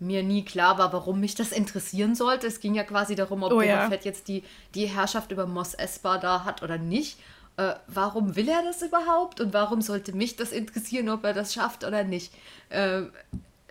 mir 0.00 0.22
nie 0.22 0.44
klar 0.44 0.78
war, 0.78 0.92
warum 0.92 1.20
mich 1.20 1.34
das 1.34 1.52
interessieren 1.52 2.14
sollte. 2.14 2.46
Es 2.46 2.60
ging 2.60 2.74
ja 2.74 2.84
quasi 2.84 3.14
darum, 3.14 3.42
ob 3.42 3.52
Oh 3.52 3.56
Boba 3.56 3.64
ja. 3.64 3.88
Fett 3.88 4.04
jetzt 4.04 4.28
die, 4.28 4.42
die 4.74 4.86
Herrschaft 4.86 5.30
über 5.30 5.46
Mos 5.46 5.74
Espa 5.74 6.18
da 6.18 6.44
hat 6.44 6.62
oder 6.62 6.78
nicht. 6.78 7.18
Äh, 7.56 7.74
warum 7.86 8.36
will 8.36 8.48
er 8.48 8.62
das 8.62 8.82
überhaupt 8.82 9.40
und 9.40 9.52
warum 9.52 9.82
sollte 9.82 10.14
mich 10.14 10.36
das 10.36 10.52
interessieren, 10.52 11.08
ob 11.08 11.24
er 11.24 11.34
das 11.34 11.52
schafft 11.52 11.84
oder 11.84 12.04
nicht? 12.04 12.32
Äh, 12.70 13.02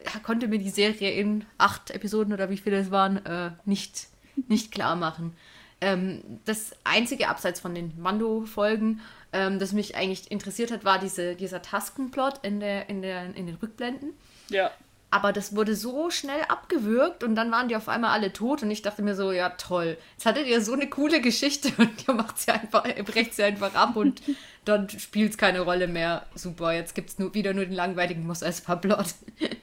er 0.03 0.19
konnte 0.23 0.47
mir 0.47 0.59
die 0.59 0.69
Serie 0.69 1.11
in 1.11 1.45
acht 1.57 1.91
Episoden 1.91 2.33
oder 2.33 2.49
wie 2.49 2.57
viele 2.57 2.77
es 2.77 2.91
waren, 2.91 3.25
äh, 3.25 3.51
nicht, 3.65 4.07
nicht 4.47 4.71
klar 4.71 4.95
machen. 4.95 5.35
Ähm, 5.81 6.21
das 6.45 6.71
einzige 6.83 7.29
abseits 7.29 7.59
von 7.59 7.73
den 7.73 7.93
Mando-Folgen, 7.99 9.01
ähm, 9.31 9.59
das 9.59 9.71
mich 9.71 9.95
eigentlich 9.95 10.29
interessiert 10.29 10.71
hat, 10.71 10.83
war 10.83 10.99
diese, 10.99 11.35
dieser 11.35 11.61
Taskenplot 11.61 12.39
in, 12.43 12.59
der, 12.59 12.89
in, 12.89 13.01
der, 13.01 13.35
in 13.35 13.45
den 13.45 13.55
Rückblenden. 13.55 14.11
Ja. 14.49 14.71
Aber 15.11 15.33
das 15.33 15.55
wurde 15.55 15.75
so 15.75 16.11
schnell 16.11 16.41
abgewürgt 16.49 17.23
und 17.23 17.35
dann 17.35 17.51
waren 17.51 17.67
die 17.67 17.75
auf 17.75 17.89
einmal 17.89 18.11
alle 18.11 18.31
tot 18.31 18.61
und 18.61 18.69
ich 18.69 18.83
dachte 18.83 19.01
mir 19.01 19.15
so, 19.15 19.31
ja 19.31 19.49
toll, 19.49 19.97
jetzt 20.13 20.25
hattet 20.25 20.45
ihr 20.45 20.61
so 20.61 20.73
eine 20.73 20.87
coole 20.87 21.19
Geschichte 21.19 21.71
und 21.77 22.07
ihr 22.07 22.13
macht 22.13 22.37
sie 22.37 22.51
einfach, 22.51 22.85
ihr 22.85 23.03
brecht 23.03 23.33
sie 23.33 23.43
einfach 23.43 23.73
ab 23.73 23.95
und 23.95 24.21
dann 24.65 24.87
spielt 24.89 25.31
es 25.31 25.37
keine 25.37 25.61
Rolle 25.61 25.87
mehr. 25.87 26.27
Super, 26.35 26.73
jetzt 26.73 26.93
gibt 26.93 27.09
es 27.09 27.17
nur, 27.19 27.33
wieder 27.33 27.53
nur 27.53 27.65
den 27.65 27.73
langweiligen 27.73 28.27
Mos 28.27 28.43
Espa-Plot. 28.43 29.15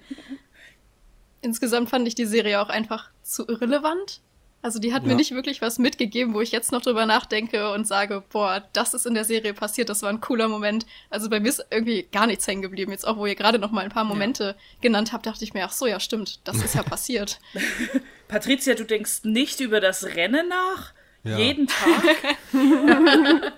Insgesamt 1.43 1.91
fand 1.91 2.09
ich 2.09 2.17
die 2.17 2.25
Serie 2.25 2.61
auch 2.61 2.69
einfach 2.69 3.11
zu 3.23 3.47
irrelevant. 3.47 4.21
Also 4.63 4.81
die 4.81 4.93
hat 4.93 5.05
mir 5.05 5.11
Ja. 5.11 5.17
nicht 5.17 5.31
wirklich 5.31 5.63
was 5.63 5.79
mitgegeben, 5.79 6.35
wo 6.35 6.41
ich 6.41 6.51
jetzt 6.51 6.73
noch 6.73 6.83
drüber 6.83 7.07
nachdenke 7.07 7.71
und 7.73 7.87
sage, 7.87 8.25
boah, 8.33 8.65
das 8.73 8.95
ist 8.95 9.07
in 9.07 9.15
der 9.15 9.25
Serie 9.25 9.55
passiert, 9.55 9.89
das 9.89 10.03
war 10.03 10.11
ein 10.11 10.21
cooler 10.21 10.49
Moment. 10.49 10.87
Also 11.09 11.31
bei 11.31 11.39
mir 11.39 11.49
ist 11.51 11.65
irgendwie 11.71 12.03
gar 12.11 12.27
nichts 12.27 12.47
hängen 12.49 12.63
geblieben. 12.63 12.91
Jetzt 12.91 13.07
auch, 13.07 13.17
wo 13.17 13.27
ihr 13.27 13.37
gerade 13.37 13.61
noch 13.61 13.71
mal 13.71 13.85
ein 13.85 13.91
paar 13.93 14.03
Momente 14.05 14.57
genannt 14.81 15.13
habt, 15.13 15.27
dachte 15.27 15.45
ich 15.45 15.55
mir, 15.55 15.65
ach 15.65 15.73
so, 15.73 15.87
ja 15.87 16.01
stimmt, 16.01 16.41
das 16.49 16.57
ist 16.57 16.75
ja 16.75 16.83
passiert. 16.85 17.39
Patricia, 18.29 18.75
du 18.75 18.85
denkst 18.85 19.21
nicht 19.23 19.61
über 19.61 19.81
das 19.81 20.05
Rennen 20.05 20.49
nach? 20.49 20.93
Ja. 21.23 21.39
Jeden 21.39 21.69
Tag? 21.69 22.37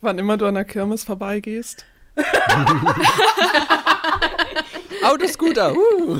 Wann 0.00 0.18
immer 0.18 0.36
du 0.36 0.46
an 0.46 0.54
der 0.54 0.64
Kirmes 0.64 1.04
vorbeigehst. 1.04 1.84
Autoscooter, 5.02 5.74
uh. 5.74 6.18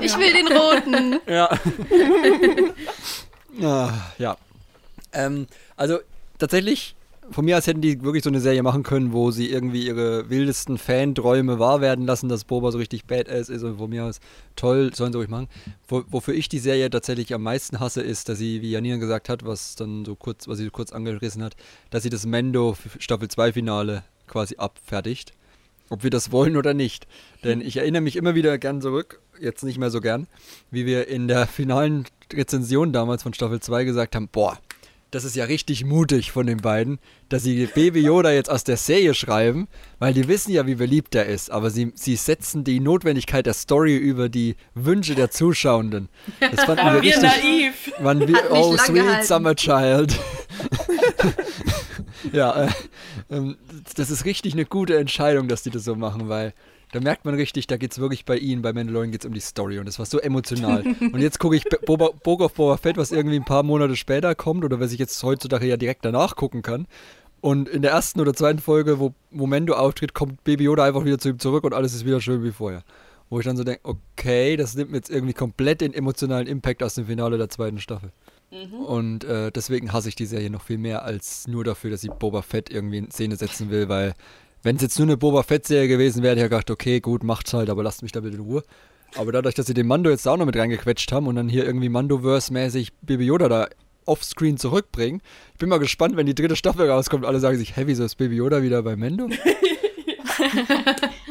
Ich 0.00 0.16
will 0.18 0.32
den 0.32 0.48
roten. 0.48 1.20
Ja. 1.26 1.50
ja, 3.58 4.12
ja. 4.18 4.36
Ähm, 5.12 5.46
also 5.76 5.98
tatsächlich, 6.38 6.96
von 7.30 7.44
mir 7.44 7.58
aus 7.58 7.66
hätten 7.66 7.80
die 7.80 8.02
wirklich 8.02 8.24
so 8.24 8.30
eine 8.30 8.40
Serie 8.40 8.62
machen 8.62 8.82
können, 8.82 9.12
wo 9.12 9.30
sie 9.30 9.50
irgendwie 9.50 9.86
ihre 9.86 10.28
wildesten 10.30 10.78
Fanträume 10.78 11.58
wahr 11.58 11.80
werden 11.80 12.06
lassen, 12.06 12.28
dass 12.28 12.44
Boba 12.44 12.70
so 12.70 12.78
richtig 12.78 13.04
badass 13.04 13.48
ist 13.48 13.62
und 13.62 13.78
von 13.78 13.90
mir 13.90 14.04
aus 14.04 14.20
toll, 14.56 14.92
sollen 14.94 15.12
sie 15.12 15.18
ruhig 15.18 15.30
machen. 15.30 15.48
Wo, 15.88 16.02
wofür 16.08 16.34
ich 16.34 16.48
die 16.48 16.58
Serie 16.58 16.90
tatsächlich 16.90 17.32
am 17.34 17.42
meisten 17.42 17.80
hasse, 17.80 18.02
ist, 18.02 18.28
dass 18.28 18.38
sie, 18.38 18.62
wie 18.62 18.70
Janina 18.70 18.96
gesagt 18.96 19.28
hat, 19.28 19.44
was 19.44 19.76
dann 19.76 20.04
so 20.04 20.16
kurz, 20.16 20.48
was 20.48 20.58
sie 20.58 20.64
so 20.64 20.70
kurz 20.70 20.92
angerissen 20.92 21.42
hat, 21.42 21.54
dass 21.90 22.02
sie 22.02 22.10
das 22.10 22.26
Mendo 22.26 22.76
Staffel 22.98 23.28
2 23.28 23.52
Finale 23.52 24.04
quasi 24.26 24.56
abfertigt. 24.56 25.32
Ob 25.90 26.02
wir 26.02 26.10
das 26.10 26.32
wollen 26.32 26.56
oder 26.56 26.72
nicht. 26.74 27.06
Denn 27.44 27.60
ich 27.60 27.76
erinnere 27.76 28.02
mich 28.02 28.16
immer 28.16 28.34
wieder 28.34 28.56
gern 28.58 28.80
zurück, 28.80 29.20
jetzt 29.38 29.62
nicht 29.64 29.78
mehr 29.78 29.90
so 29.90 30.00
gern, 30.00 30.26
wie 30.70 30.86
wir 30.86 31.08
in 31.08 31.28
der 31.28 31.46
finalen 31.46 32.06
Rezension 32.32 32.92
damals 32.92 33.22
von 33.22 33.34
Staffel 33.34 33.60
2 33.60 33.84
gesagt 33.84 34.16
haben, 34.16 34.28
boah, 34.28 34.58
das 35.14 35.24
ist 35.24 35.36
ja 35.36 35.44
richtig 35.44 35.84
mutig 35.84 36.32
von 36.32 36.46
den 36.46 36.56
beiden, 36.56 36.98
dass 37.28 37.44
sie 37.44 37.66
Baby 37.66 38.00
Yoda 38.00 38.32
jetzt 38.32 38.50
aus 38.50 38.64
der 38.64 38.76
Serie 38.76 39.14
schreiben, 39.14 39.68
weil 40.00 40.12
die 40.12 40.26
wissen 40.26 40.50
ja, 40.52 40.66
wie 40.66 40.74
beliebt 40.74 41.14
er 41.14 41.26
ist, 41.26 41.50
aber 41.52 41.70
sie, 41.70 41.92
sie 41.94 42.16
setzen 42.16 42.64
die 42.64 42.80
Notwendigkeit 42.80 43.46
der 43.46 43.54
Story 43.54 43.96
über 43.96 44.28
die 44.28 44.56
Wünsche 44.74 45.14
der 45.14 45.30
Zuschauenden. 45.30 46.08
Das 46.40 46.64
fanden 46.64 46.84
wir 46.84 46.92
Wir 47.02 47.02
richtig, 47.02 47.22
naiv. 47.22 47.92
man, 48.02 48.26
wie, 48.26 48.34
Hat 48.34 48.50
oh, 48.50 48.76
sweet 48.76 49.04
gehalten. 49.04 49.26
summer 49.26 49.54
child. 49.54 50.18
ja, 52.32 52.64
äh, 52.64 52.68
ähm, 53.30 53.56
das 53.96 54.10
ist 54.10 54.24
richtig 54.24 54.54
eine 54.54 54.64
gute 54.64 54.96
Entscheidung, 54.96 55.48
dass 55.48 55.62
die 55.62 55.70
das 55.70 55.84
so 55.84 55.94
machen, 55.94 56.28
weil 56.28 56.54
da 56.92 57.00
merkt 57.00 57.24
man 57.24 57.34
richtig, 57.34 57.66
da 57.66 57.76
geht 57.76 57.90
es 57.90 57.98
wirklich 57.98 58.24
bei 58.24 58.36
ihnen, 58.36 58.62
bei 58.62 58.72
Mandalorian 58.72 59.10
geht 59.10 59.22
es 59.22 59.26
um 59.26 59.34
die 59.34 59.40
Story 59.40 59.78
und 59.78 59.86
das 59.86 59.98
war 59.98 60.06
so 60.06 60.20
emotional. 60.20 60.84
und 61.00 61.18
jetzt 61.18 61.40
gucke 61.40 61.56
ich 61.56 61.64
Boba, 61.86 62.10
Boba 62.22 62.46
Boba 62.46 62.76
Fett, 62.76 62.96
was 62.96 63.10
irgendwie 63.10 63.36
ein 63.36 63.44
paar 63.44 63.64
Monate 63.64 63.96
später 63.96 64.34
kommt 64.34 64.64
oder 64.64 64.78
was 64.78 64.92
ich 64.92 64.98
jetzt 64.98 65.20
heutzutage 65.22 65.66
ja 65.66 65.76
direkt 65.76 66.04
danach 66.04 66.36
gucken 66.36 66.62
kann. 66.62 66.86
Und 67.40 67.68
in 67.68 67.82
der 67.82 67.90
ersten 67.90 68.20
oder 68.20 68.32
zweiten 68.32 68.60
Folge, 68.60 68.98
wo, 69.00 69.12
Mendo 69.30 69.74
auftritt, 69.74 70.14
kommt 70.14 70.44
Baby 70.44 70.64
Yoda 70.64 70.84
einfach 70.84 71.04
wieder 71.04 71.18
zu 71.18 71.28
ihm 71.28 71.38
zurück 71.38 71.64
und 71.64 71.74
alles 71.74 71.94
ist 71.94 72.06
wieder 72.06 72.20
schön 72.20 72.42
wie 72.42 72.52
vorher. 72.52 72.84
Wo 73.28 73.38
ich 73.38 73.44
dann 73.44 73.56
so 73.56 73.64
denke, 73.64 73.80
okay, 73.82 74.56
das 74.56 74.74
nimmt 74.76 74.92
mir 74.92 74.98
jetzt 74.98 75.10
irgendwie 75.10 75.34
komplett 75.34 75.80
den 75.80 75.92
emotionalen 75.92 76.46
Impact 76.46 76.82
aus 76.82 76.94
dem 76.94 77.06
Finale 77.06 77.36
der 77.36 77.50
zweiten 77.50 77.80
Staffel. 77.80 78.12
Und 78.86 79.24
äh, 79.24 79.50
deswegen 79.50 79.92
hasse 79.92 80.08
ich 80.08 80.16
die 80.16 80.26
Serie 80.26 80.50
noch 80.50 80.62
viel 80.62 80.78
mehr 80.78 81.04
als 81.04 81.46
nur 81.48 81.64
dafür, 81.64 81.90
dass 81.90 82.00
sie 82.00 82.08
Boba 82.08 82.42
Fett 82.42 82.70
irgendwie 82.70 82.98
in 82.98 83.10
Szene 83.10 83.36
setzen 83.36 83.70
will, 83.70 83.88
weil 83.88 84.14
wenn 84.62 84.76
es 84.76 84.82
jetzt 84.82 84.98
nur 84.98 85.06
eine 85.06 85.16
Boba 85.16 85.42
Fett-Serie 85.42 85.88
gewesen 85.88 86.22
wäre, 86.22 86.32
hätte 86.32 86.40
ich 86.40 86.44
ja 86.44 86.48
gedacht, 86.48 86.70
okay, 86.70 87.00
gut, 87.00 87.22
macht's 87.22 87.52
halt, 87.52 87.68
aber 87.68 87.82
lasst 87.82 88.02
mich 88.02 88.12
da 88.12 88.20
bitte 88.20 88.36
in 88.36 88.42
Ruhe. 88.42 88.62
Aber 89.14 89.30
dadurch, 89.30 89.54
dass 89.54 89.66
sie 89.66 89.74
den 89.74 89.86
Mando 89.86 90.08
jetzt 90.10 90.24
da 90.24 90.32
auch 90.32 90.36
noch 90.36 90.46
mit 90.46 90.56
reingequetscht 90.56 91.12
haben 91.12 91.26
und 91.26 91.36
dann 91.36 91.48
hier 91.48 91.66
irgendwie 91.66 91.88
Mandoverse-mäßig 91.88 92.92
Baby 93.02 93.26
Yoda 93.26 93.48
da 93.48 93.68
offscreen 94.06 94.56
zurückbringen, 94.56 95.20
ich 95.52 95.58
bin 95.58 95.68
mal 95.68 95.78
gespannt, 95.78 96.16
wenn 96.16 96.26
die 96.26 96.34
dritte 96.34 96.56
Staffel 96.56 96.88
rauskommt, 96.90 97.24
alle 97.24 97.40
sagen 97.40 97.58
sich, 97.58 97.76
hey, 97.76 97.86
wieso 97.86 98.04
ist 98.04 98.16
Baby 98.16 98.36
Yoda 98.36 98.62
wieder 98.62 98.82
bei 98.82 98.96
Mando? 98.96 99.28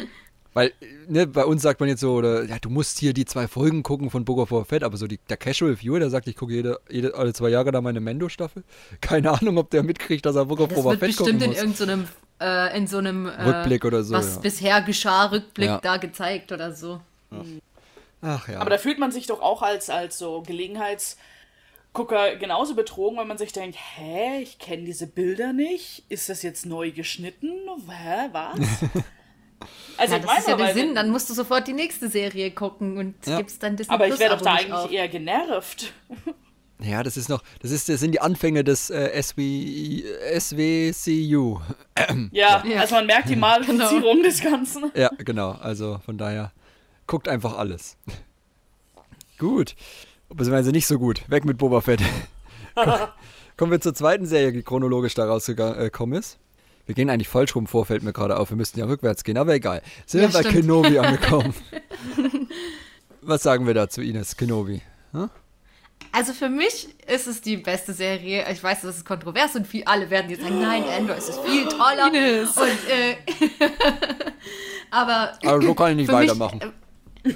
Weil, 0.54 0.72
ne, 1.08 1.26
bei 1.26 1.46
uns 1.46 1.64
sagt 1.64 1.80
man 1.80 1.90
jetzt 1.90 2.02
so, 2.02 2.14
oder, 2.14 2.44
ja, 2.46 2.60
du 2.60 2.70
musst 2.70 3.00
hier 3.00 3.14
die 3.14 3.26
zwei 3.26 3.48
Folgen 3.48 3.82
gucken 3.82 4.12
von 4.12 4.24
Book 4.24 4.38
of 4.38 4.50
Boba 4.50 4.66
Fett, 4.66 4.84
aber 4.84 4.98
so 4.98 5.08
die, 5.08 5.20
der 5.30 5.38
Casual 5.38 5.82
Viewer, 5.82 6.00
der 6.00 6.10
sagt, 6.12 6.28
ich 6.28 6.36
gucke 6.36 6.54
jede, 6.54 6.80
jede, 6.90 7.16
alle 7.16 7.34
zwei 7.34 7.50
Jahre 7.50 7.72
da 7.72 7.82
meine 7.82 8.00
Mendo-Staffel. 8.00 8.64
Keine 9.02 9.32
Ahnung, 9.32 9.58
ob 9.58 9.72
der 9.72 9.82
mitkriegt, 9.84 10.26
dass 10.26 10.36
er 10.36 10.46
Book 10.46 10.60
of 10.60 10.70
wird 10.70 11.00
Fett 11.00 11.18
gucken 11.18 11.40
bestimmt 11.40 11.42
in 11.42 11.50
muss. 11.50 11.58
irgendeinem 11.58 12.08
äh, 12.40 12.78
in 12.78 12.88
so 12.88 12.98
einem 12.98 13.26
äh, 13.28 13.44
Rückblick 13.44 13.86
oder 13.86 14.04
so, 14.04 14.14
was 14.14 14.36
ja. 14.36 14.42
bisher 14.42 14.82
geschah, 14.82 15.26
Rückblick 15.26 15.70
Ja. 15.70 15.80
da 15.80 15.98
gezeigt 15.98 16.52
oder 16.52 16.74
so. 16.74 17.02
Ach 18.22 18.48
ja. 18.48 18.60
Aber 18.60 18.70
da 18.70 18.78
fühlt 18.78 19.00
man 19.00 19.12
sich 19.12 19.28
doch 19.28 19.42
auch 19.42 19.62
als, 19.64 19.90
als 19.90 20.18
so 20.18 20.44
Gelegenheitsgucker 20.44 22.36
genauso 22.38 22.76
betrogen, 22.76 23.18
weil 23.18 23.26
man 23.26 23.38
sich 23.38 23.54
denkt, 23.54 23.78
hä, 23.96 24.40
ich 24.42 24.60
kenne 24.60 24.84
diese 24.84 25.08
Bilder 25.08 25.52
nicht. 25.52 26.04
Ist 26.10 26.30
das 26.30 26.44
jetzt 26.44 26.66
neu 26.66 26.92
geschnitten? 26.92 27.52
Hä, 27.90 28.30
was? 28.32 28.60
Also 29.98 30.14
Ja, 30.16 30.20
ich 30.20 30.26
das 30.26 30.40
ist 30.40 30.48
ja 30.48 30.56
der 30.58 30.74
Sinn. 30.74 30.96
Dann 30.96 31.10
musst 31.10 31.30
du 31.30 31.34
sofort 31.34 31.68
die 31.68 31.74
nächste 31.74 32.10
Serie 32.10 32.52
gucken 32.52 32.98
und 32.98 33.16
Ja. 33.26 33.38
gibst 33.38 33.62
dann 33.64 33.76
Disney 33.78 33.94
aber 33.94 34.08
ich 34.08 34.20
wäre 34.20 34.36
doch 34.36 34.42
da 34.42 34.54
eigentlich 34.54 34.72
auf. 34.74 34.92
eher 34.92 35.08
genervt. 35.08 35.94
Ja, 36.80 37.02
das 37.04 37.16
ist 37.16 37.30
noch, 37.30 37.44
das 37.62 37.72
ist, 37.72 37.88
das 37.88 38.00
sind 38.02 38.12
die 38.12 38.20
Anfänge 38.20 38.64
des 38.64 38.90
äh, 38.90 39.22
SW, 39.22 40.04
SWCU. 40.38 41.60
Ja, 42.32 42.64
Ja. 42.66 42.82
also 42.82 42.96
man 42.96 43.06
merkt 43.06 43.30
die 43.30 43.36
Malifizierung 43.36 44.22
des 44.24 44.42
Ganzen. 44.42 44.92
Ja, 44.96 45.10
genau. 45.20 45.52
Also 45.52 46.00
von 46.06 46.18
daher, 46.18 46.52
guckt 47.08 47.28
einfach 47.30 47.58
alles. 47.58 47.96
gut. 49.40 49.76
Beziehungsweise 50.30 50.72
nicht 50.72 50.88
so 50.88 50.98
gut. 51.00 51.24
Weg 51.30 51.46
mit 51.46 51.58
Boba 51.58 51.82
Fett. 51.82 52.02
Komm- 52.76 53.08
Kommen 53.56 53.72
wir 53.72 53.80
zur 53.80 53.94
zweiten 53.94 54.26
Serie, 54.26 54.52
die 54.52 54.64
chronologisch 54.64 55.14
da 55.14 55.26
rausgekommen 55.26 56.18
ist. 56.20 56.40
Wir 56.86 56.96
gehen 56.96 57.10
eigentlich 57.10 57.30
falsch 57.30 57.56
rum 57.56 57.66
vor, 57.68 57.86
fällt 57.86 58.04
mir 58.04 58.12
gerade 58.14 58.38
auf. 58.38 58.50
Wir 58.50 58.58
müssten 58.58 58.80
ja 58.80 58.86
rückwärts 58.86 59.24
gehen, 59.24 59.38
aber 59.38 59.54
egal. 59.54 59.82
Sind 60.06 60.22
Ja, 60.22 60.28
wir 60.28 60.34
bei 60.34 60.40
stimmt. 60.42 60.56
Kenobi 60.66 61.00
angekommen. 61.00 61.54
Was 63.22 63.44
sagen 63.44 63.66
wir 63.66 63.74
dazu, 63.74 64.02
Ines? 64.02 64.36
Kenobi. 64.36 64.82
Hm? 65.14 65.30
Also 66.12 66.34
für 66.34 66.50
mich 66.50 66.90
ist 67.08 67.28
es 67.28 67.42
die 67.42 67.58
beste 67.58 67.94
Serie. 67.94 68.46
Ich 68.52 68.62
weiß, 68.62 68.82
das 68.82 68.98
ist 68.98 69.06
kontrovers 69.06 69.56
und 69.56 69.66
viel, 69.66 69.84
alle 69.86 70.10
werden 70.10 70.30
jetzt 70.30 70.42
sagen, 70.44 70.60
nein, 70.62 70.84
Andor 70.84 71.16
ist 71.16 71.34
viel 71.40 71.66
toller. 71.70 72.08
Ines. 72.14 72.56
Und, 72.58 72.68
äh, 72.90 73.16
aber 74.92 75.34
Aber 75.46 75.62
so 75.62 75.74
kann 75.74 75.92
ich 75.92 75.96
nicht 75.98 76.10
für 76.10 76.18
mich, 76.18 76.30
weitermachen. 76.30 76.62
äh, 76.62 76.66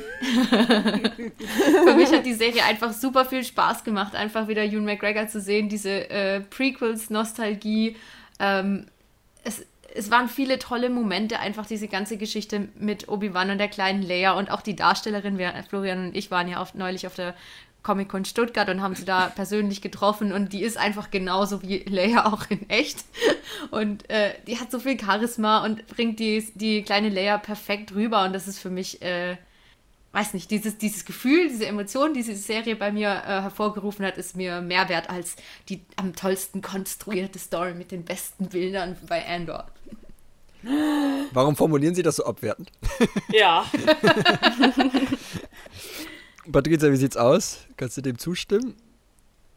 Für 1.08 1.96
mich 1.96 2.12
hat 2.12 2.26
die 2.26 2.34
Serie 2.34 2.64
einfach 2.66 2.92
super 2.92 3.24
viel 3.24 3.44
Spaß 3.46 3.86
gemacht, 3.86 4.16
einfach 4.16 4.50
wieder 4.50 4.64
Ewan 4.66 4.84
McGregor 4.84 5.28
zu 5.30 5.40
sehen, 5.40 5.70
diese 5.70 6.10
äh, 6.10 6.42
Prequels, 6.42 7.10
Nostalgie. 7.10 7.96
Ähm, 8.40 8.88
es, 9.48 9.66
es 9.96 10.12
waren 10.12 10.28
viele 10.30 10.60
tolle 10.60 10.90
Momente, 10.90 11.40
einfach 11.40 11.66
diese 11.66 11.88
ganze 11.88 12.18
Geschichte 12.18 12.68
mit 12.78 13.08
Obi-Wan 13.08 13.50
und 13.50 13.58
der 13.58 13.70
kleinen 13.70 14.04
Leia 14.04 14.34
und 14.34 14.52
auch 14.52 14.62
die 14.62 14.76
Darstellerin. 14.76 15.38
Wir, 15.38 15.54
Florian 15.68 16.08
und 16.08 16.16
ich 16.16 16.30
waren 16.30 16.48
ja 16.48 16.58
auf, 16.58 16.74
neulich 16.76 17.08
auf 17.08 17.16
der 17.16 17.34
Comic-Con 17.84 18.26
Stuttgart 18.26 18.68
und 18.70 18.82
haben 18.82 18.96
sie 18.96 19.06
da 19.06 19.28
persönlich 19.36 19.82
getroffen 19.82 20.34
und 20.34 20.52
die 20.52 20.62
ist 20.62 20.78
einfach 20.78 21.10
genauso 21.10 21.62
wie 21.62 21.80
Leia 21.88 22.26
auch 22.26 22.44
in 22.50 22.70
echt. 22.70 23.06
Und 23.72 24.10
äh, 24.10 24.34
die 24.46 24.60
hat 24.60 24.72
so 24.72 24.80
viel 24.80 25.00
Charisma 25.00 25.64
und 25.64 25.88
bringt 25.88 26.20
die, 26.20 26.46
die 26.56 26.84
kleine 26.84 27.10
Leia 27.10 27.38
perfekt 27.38 27.96
rüber 27.96 28.26
und 28.26 28.34
das 28.34 28.48
ist 28.48 28.60
für 28.60 28.70
mich, 28.70 29.02
äh, 29.02 29.38
weiß 30.18 30.34
nicht, 30.34 30.50
dieses, 30.50 30.78
dieses 30.78 31.06
Gefühl, 31.06 31.48
diese 31.48 31.68
Emotion, 31.68 32.14
die 32.14 32.24
diese 32.24 32.36
Serie 32.36 32.76
bei 32.76 32.92
mir 32.92 33.10
äh, 33.10 33.42
hervorgerufen 33.42 34.04
hat, 34.04 34.18
ist 34.18 34.36
mir 34.36 34.62
mehr 34.62 34.90
wert 34.90 35.12
als 35.12 35.36
die 35.70 35.82
am 35.96 36.16
tollsten 36.16 36.62
konstruierte 36.62 37.38
Story 37.38 37.76
mit 37.76 37.92
den 37.92 38.04
besten 38.04 38.48
Bildern 38.48 38.98
bei 39.08 39.24
Andor. 39.28 39.68
Warum 41.34 41.56
formulieren 41.56 41.94
Sie 41.94 42.02
das 42.02 42.16
so 42.16 42.26
abwertend? 42.26 42.72
Ja, 43.30 43.64
Patricia, 46.52 46.92
wie 46.92 46.98
sieht's 46.98 47.18
aus? 47.18 47.60
Kannst 47.78 47.98
du 47.98 48.02
dem 48.02 48.18
zustimmen? 48.18 48.74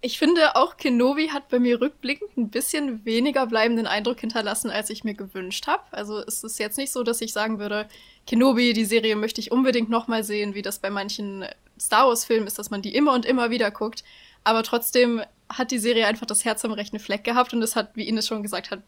Ich 0.02 0.18
finde, 0.18 0.56
auch 0.56 0.78
Kenobi 0.78 1.28
hat 1.28 1.48
bei 1.48 1.58
mir 1.58 1.80
rückblickend 1.80 2.36
ein 2.38 2.48
bisschen 2.48 3.04
weniger 3.04 3.46
bleibenden 3.46 3.86
Eindruck 3.86 4.20
hinterlassen, 4.20 4.70
als 4.70 4.88
ich 4.88 5.04
mir 5.04 5.12
gewünscht 5.12 5.66
habe. 5.66 5.82
Also 5.90 6.18
es 6.18 6.42
ist 6.42 6.58
jetzt 6.58 6.78
nicht 6.78 6.90
so, 6.90 7.02
dass 7.02 7.20
ich 7.20 7.34
sagen 7.34 7.58
würde, 7.58 7.86
Kenobi, 8.26 8.72
die 8.72 8.86
Serie 8.86 9.14
möchte 9.14 9.40
ich 9.40 9.52
unbedingt 9.52 9.90
nochmal 9.90 10.24
sehen, 10.24 10.54
wie 10.54 10.62
das 10.62 10.78
bei 10.78 10.88
manchen 10.88 11.44
Star 11.78 12.08
Wars-Filmen 12.08 12.46
ist, 12.46 12.58
dass 12.58 12.70
man 12.70 12.80
die 12.80 12.94
immer 12.94 13.12
und 13.12 13.26
immer 13.26 13.50
wieder 13.50 13.70
guckt. 13.70 14.02
Aber 14.42 14.62
trotzdem 14.62 15.20
hat 15.50 15.70
die 15.70 15.78
Serie 15.78 16.06
einfach 16.06 16.26
das 16.26 16.46
Herz 16.46 16.64
am 16.64 16.72
rechten 16.72 16.98
Fleck 16.98 17.24
gehabt 17.24 17.52
und 17.52 17.62
es 17.62 17.76
hat, 17.76 17.90
wie 17.94 18.08
Ines 18.08 18.26
schon 18.26 18.42
gesagt 18.42 18.70
hat, 18.70 18.80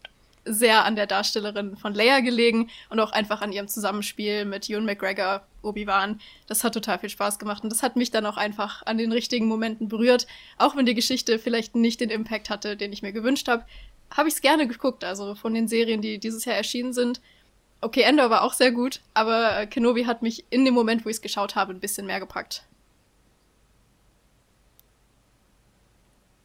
sehr 0.45 0.85
an 0.85 0.95
der 0.95 1.07
Darstellerin 1.07 1.77
von 1.77 1.93
Leia 1.93 2.19
gelegen 2.19 2.69
und 2.89 2.99
auch 2.99 3.11
einfach 3.11 3.41
an 3.41 3.51
ihrem 3.51 3.67
Zusammenspiel 3.67 4.45
mit 4.45 4.69
Ewan 4.69 4.85
McGregor, 4.85 5.45
Obi-Wan. 5.61 6.19
Das 6.47 6.63
hat 6.63 6.73
total 6.73 6.99
viel 6.99 7.09
Spaß 7.09 7.39
gemacht 7.39 7.63
und 7.63 7.71
das 7.71 7.83
hat 7.83 7.95
mich 7.95 8.11
dann 8.11 8.25
auch 8.25 8.37
einfach 8.37 8.85
an 8.85 8.97
den 8.97 9.11
richtigen 9.11 9.47
Momenten 9.47 9.87
berührt. 9.87 10.27
Auch 10.57 10.75
wenn 10.75 10.85
die 10.85 10.95
Geschichte 10.95 11.39
vielleicht 11.39 11.75
nicht 11.75 12.01
den 12.01 12.09
Impact 12.09 12.49
hatte, 12.49 12.75
den 12.75 12.91
ich 12.91 13.01
mir 13.01 13.13
gewünscht 13.13 13.47
habe, 13.47 13.65
habe 14.11 14.27
ich 14.27 14.35
es 14.35 14.41
gerne 14.41 14.67
geguckt. 14.67 15.03
Also 15.03 15.35
von 15.35 15.53
den 15.53 15.67
Serien, 15.67 16.01
die 16.01 16.19
dieses 16.19 16.45
Jahr 16.45 16.57
erschienen 16.57 16.93
sind. 16.93 17.21
Okay, 17.81 18.01
Endor 18.01 18.29
war 18.29 18.43
auch 18.43 18.53
sehr 18.53 18.71
gut, 18.71 19.01
aber 19.13 19.65
Kenobi 19.65 20.05
hat 20.05 20.21
mich 20.21 20.45
in 20.49 20.63
dem 20.63 20.73
Moment, 20.73 21.05
wo 21.05 21.09
ich 21.09 21.17
es 21.17 21.21
geschaut 21.21 21.55
habe, 21.55 21.73
ein 21.73 21.79
bisschen 21.79 22.05
mehr 22.05 22.19
gepackt. 22.19 22.63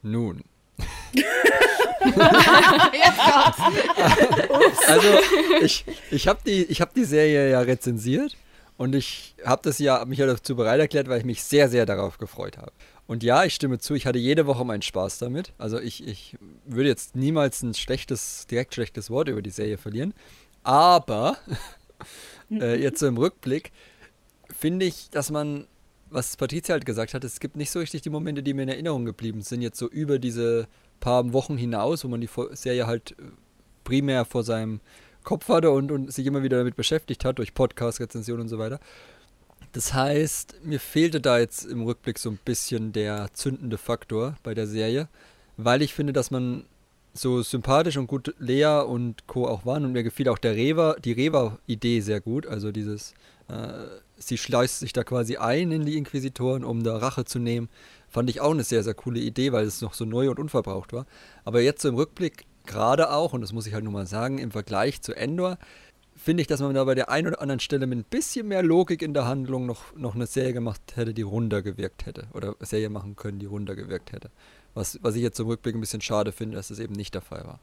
Nun. 0.02 0.44
Also, 4.86 5.08
ich, 5.60 5.84
ich 6.10 6.28
habe 6.28 6.40
die, 6.46 6.64
ich 6.64 6.80
hab 6.80 6.94
die 6.94 7.04
Serie 7.04 7.50
ja 7.50 7.60
rezensiert 7.60 8.36
und 8.76 8.94
ich 8.94 9.34
habe 9.44 9.60
das 9.62 9.78
ja 9.78 10.04
mich 10.04 10.18
ja 10.18 10.26
dazu 10.26 10.56
bereit 10.56 10.80
erklärt, 10.80 11.08
weil 11.08 11.18
ich 11.18 11.24
mich 11.24 11.42
sehr, 11.42 11.68
sehr 11.68 11.86
darauf 11.86 12.18
gefreut 12.18 12.56
habe. 12.56 12.72
Und 13.08 13.22
ja, 13.22 13.44
ich 13.44 13.54
stimme 13.54 13.78
zu, 13.78 13.94
ich 13.94 14.06
hatte 14.06 14.18
jede 14.18 14.46
Woche 14.46 14.64
meinen 14.64 14.82
Spaß 14.82 15.18
damit. 15.18 15.52
Also 15.56 15.80
ich, 15.80 16.06
ich 16.06 16.36
würde 16.66 16.90
jetzt 16.90 17.16
niemals 17.16 17.62
ein 17.62 17.74
schlechtes, 17.74 18.46
direkt 18.46 18.74
schlechtes 18.74 19.10
Wort 19.10 19.28
über 19.28 19.40
die 19.40 19.50
Serie 19.50 19.78
verlieren. 19.78 20.12
Aber 20.62 21.38
äh, 22.50 22.80
jetzt 22.80 23.00
so 23.00 23.06
im 23.06 23.16
Rückblick 23.16 23.72
finde 24.54 24.84
ich, 24.84 25.08
dass 25.10 25.30
man, 25.30 25.66
was 26.10 26.36
Patricia 26.36 26.74
halt 26.74 26.84
gesagt 26.84 27.14
hat, 27.14 27.24
es 27.24 27.40
gibt 27.40 27.56
nicht 27.56 27.70
so 27.70 27.78
richtig 27.78 28.02
die 28.02 28.10
Momente, 28.10 28.42
die 28.42 28.52
mir 28.52 28.62
in 28.64 28.68
Erinnerung 28.68 29.06
geblieben 29.06 29.40
sind, 29.40 29.62
jetzt 29.62 29.78
so 29.78 29.88
über 29.88 30.18
diese 30.18 30.68
paar 31.00 31.32
Wochen 31.32 31.56
hinaus, 31.56 32.04
wo 32.04 32.08
man 32.08 32.20
die 32.20 32.30
Serie 32.52 32.86
halt 32.86 33.12
äh, 33.12 33.24
primär 33.84 34.24
vor 34.24 34.42
seinem 34.42 34.80
Kopf 35.24 35.48
hatte 35.48 35.70
und, 35.70 35.92
und 35.92 36.12
sich 36.12 36.26
immer 36.26 36.42
wieder 36.42 36.58
damit 36.58 36.76
beschäftigt 36.76 37.24
hat, 37.24 37.38
durch 37.38 37.54
Podcast, 37.54 38.00
Rezensionen 38.00 38.42
und 38.42 38.48
so 38.48 38.58
weiter. 38.58 38.80
Das 39.72 39.92
heißt, 39.92 40.64
mir 40.64 40.80
fehlte 40.80 41.20
da 41.20 41.38
jetzt 41.38 41.64
im 41.64 41.82
Rückblick 41.82 42.18
so 42.18 42.30
ein 42.30 42.38
bisschen 42.44 42.92
der 42.92 43.28
zündende 43.34 43.76
Faktor 43.76 44.36
bei 44.42 44.54
der 44.54 44.66
Serie, 44.66 45.08
weil 45.56 45.82
ich 45.82 45.92
finde, 45.92 46.12
dass 46.12 46.30
man 46.30 46.64
so 47.12 47.42
sympathisch 47.42 47.96
und 47.96 48.06
gut 48.06 48.34
Lea 48.38 48.82
und 48.86 49.26
Co. 49.26 49.46
auch 49.46 49.66
waren 49.66 49.84
und 49.84 49.92
mir 49.92 50.02
gefiel 50.02 50.28
auch 50.28 50.38
der 50.38 50.54
Reva, 50.54 50.96
die 51.04 51.12
Reva-Idee 51.12 52.00
sehr 52.00 52.20
gut, 52.20 52.46
also 52.46 52.70
dieses, 52.70 53.12
äh, 53.48 53.72
sie 54.16 54.38
schleißt 54.38 54.80
sich 54.80 54.92
da 54.92 55.04
quasi 55.04 55.36
ein 55.36 55.72
in 55.72 55.84
die 55.84 55.98
Inquisitoren, 55.98 56.64
um 56.64 56.82
da 56.82 56.96
Rache 56.96 57.24
zu 57.24 57.38
nehmen, 57.38 57.68
fand 58.08 58.30
ich 58.30 58.40
auch 58.40 58.50
eine 58.50 58.64
sehr, 58.64 58.82
sehr 58.82 58.94
coole 58.94 59.20
Idee, 59.20 59.52
weil 59.52 59.66
es 59.66 59.80
noch 59.80 59.94
so 59.94 60.04
neu 60.04 60.30
und 60.30 60.38
unverbraucht 60.38 60.92
war. 60.92 61.06
Aber 61.44 61.60
jetzt 61.60 61.82
so 61.82 61.88
im 61.88 61.94
Rückblick, 61.94 62.44
gerade 62.66 63.10
auch, 63.10 63.32
und 63.32 63.40
das 63.40 63.52
muss 63.52 63.66
ich 63.66 63.74
halt 63.74 63.84
nur 63.84 63.92
mal 63.92 64.06
sagen, 64.06 64.38
im 64.38 64.50
Vergleich 64.50 65.02
zu 65.02 65.14
Endor, 65.14 65.58
finde 66.16 66.40
ich, 66.42 66.46
dass 66.46 66.60
man 66.60 66.74
da 66.74 66.84
bei 66.84 66.94
der 66.94 67.10
einen 67.10 67.28
oder 67.28 67.40
anderen 67.40 67.60
Stelle 67.60 67.86
mit 67.86 67.98
ein 67.98 68.04
bisschen 68.04 68.48
mehr 68.48 68.62
Logik 68.62 69.02
in 69.02 69.14
der 69.14 69.26
Handlung 69.26 69.66
noch, 69.66 69.94
noch 69.96 70.14
eine 70.14 70.26
Serie 70.26 70.52
gemacht 70.52 70.80
hätte, 70.96 71.14
die 71.14 71.22
runder 71.22 71.62
gewirkt 71.62 72.06
hätte. 72.06 72.26
Oder 72.34 72.56
Serie 72.60 72.90
machen 72.90 73.16
können, 73.16 73.38
die 73.38 73.46
runder 73.46 73.76
gewirkt 73.76 74.12
hätte. 74.12 74.30
Was, 74.74 74.98
was 75.02 75.14
ich 75.14 75.22
jetzt 75.22 75.40
im 75.40 75.46
Rückblick 75.46 75.74
ein 75.74 75.80
bisschen 75.80 76.00
schade 76.00 76.32
finde, 76.32 76.56
dass 76.56 76.68
das 76.68 76.78
eben 76.78 76.94
nicht 76.94 77.14
der 77.14 77.22
Fall 77.22 77.44
war. 77.44 77.60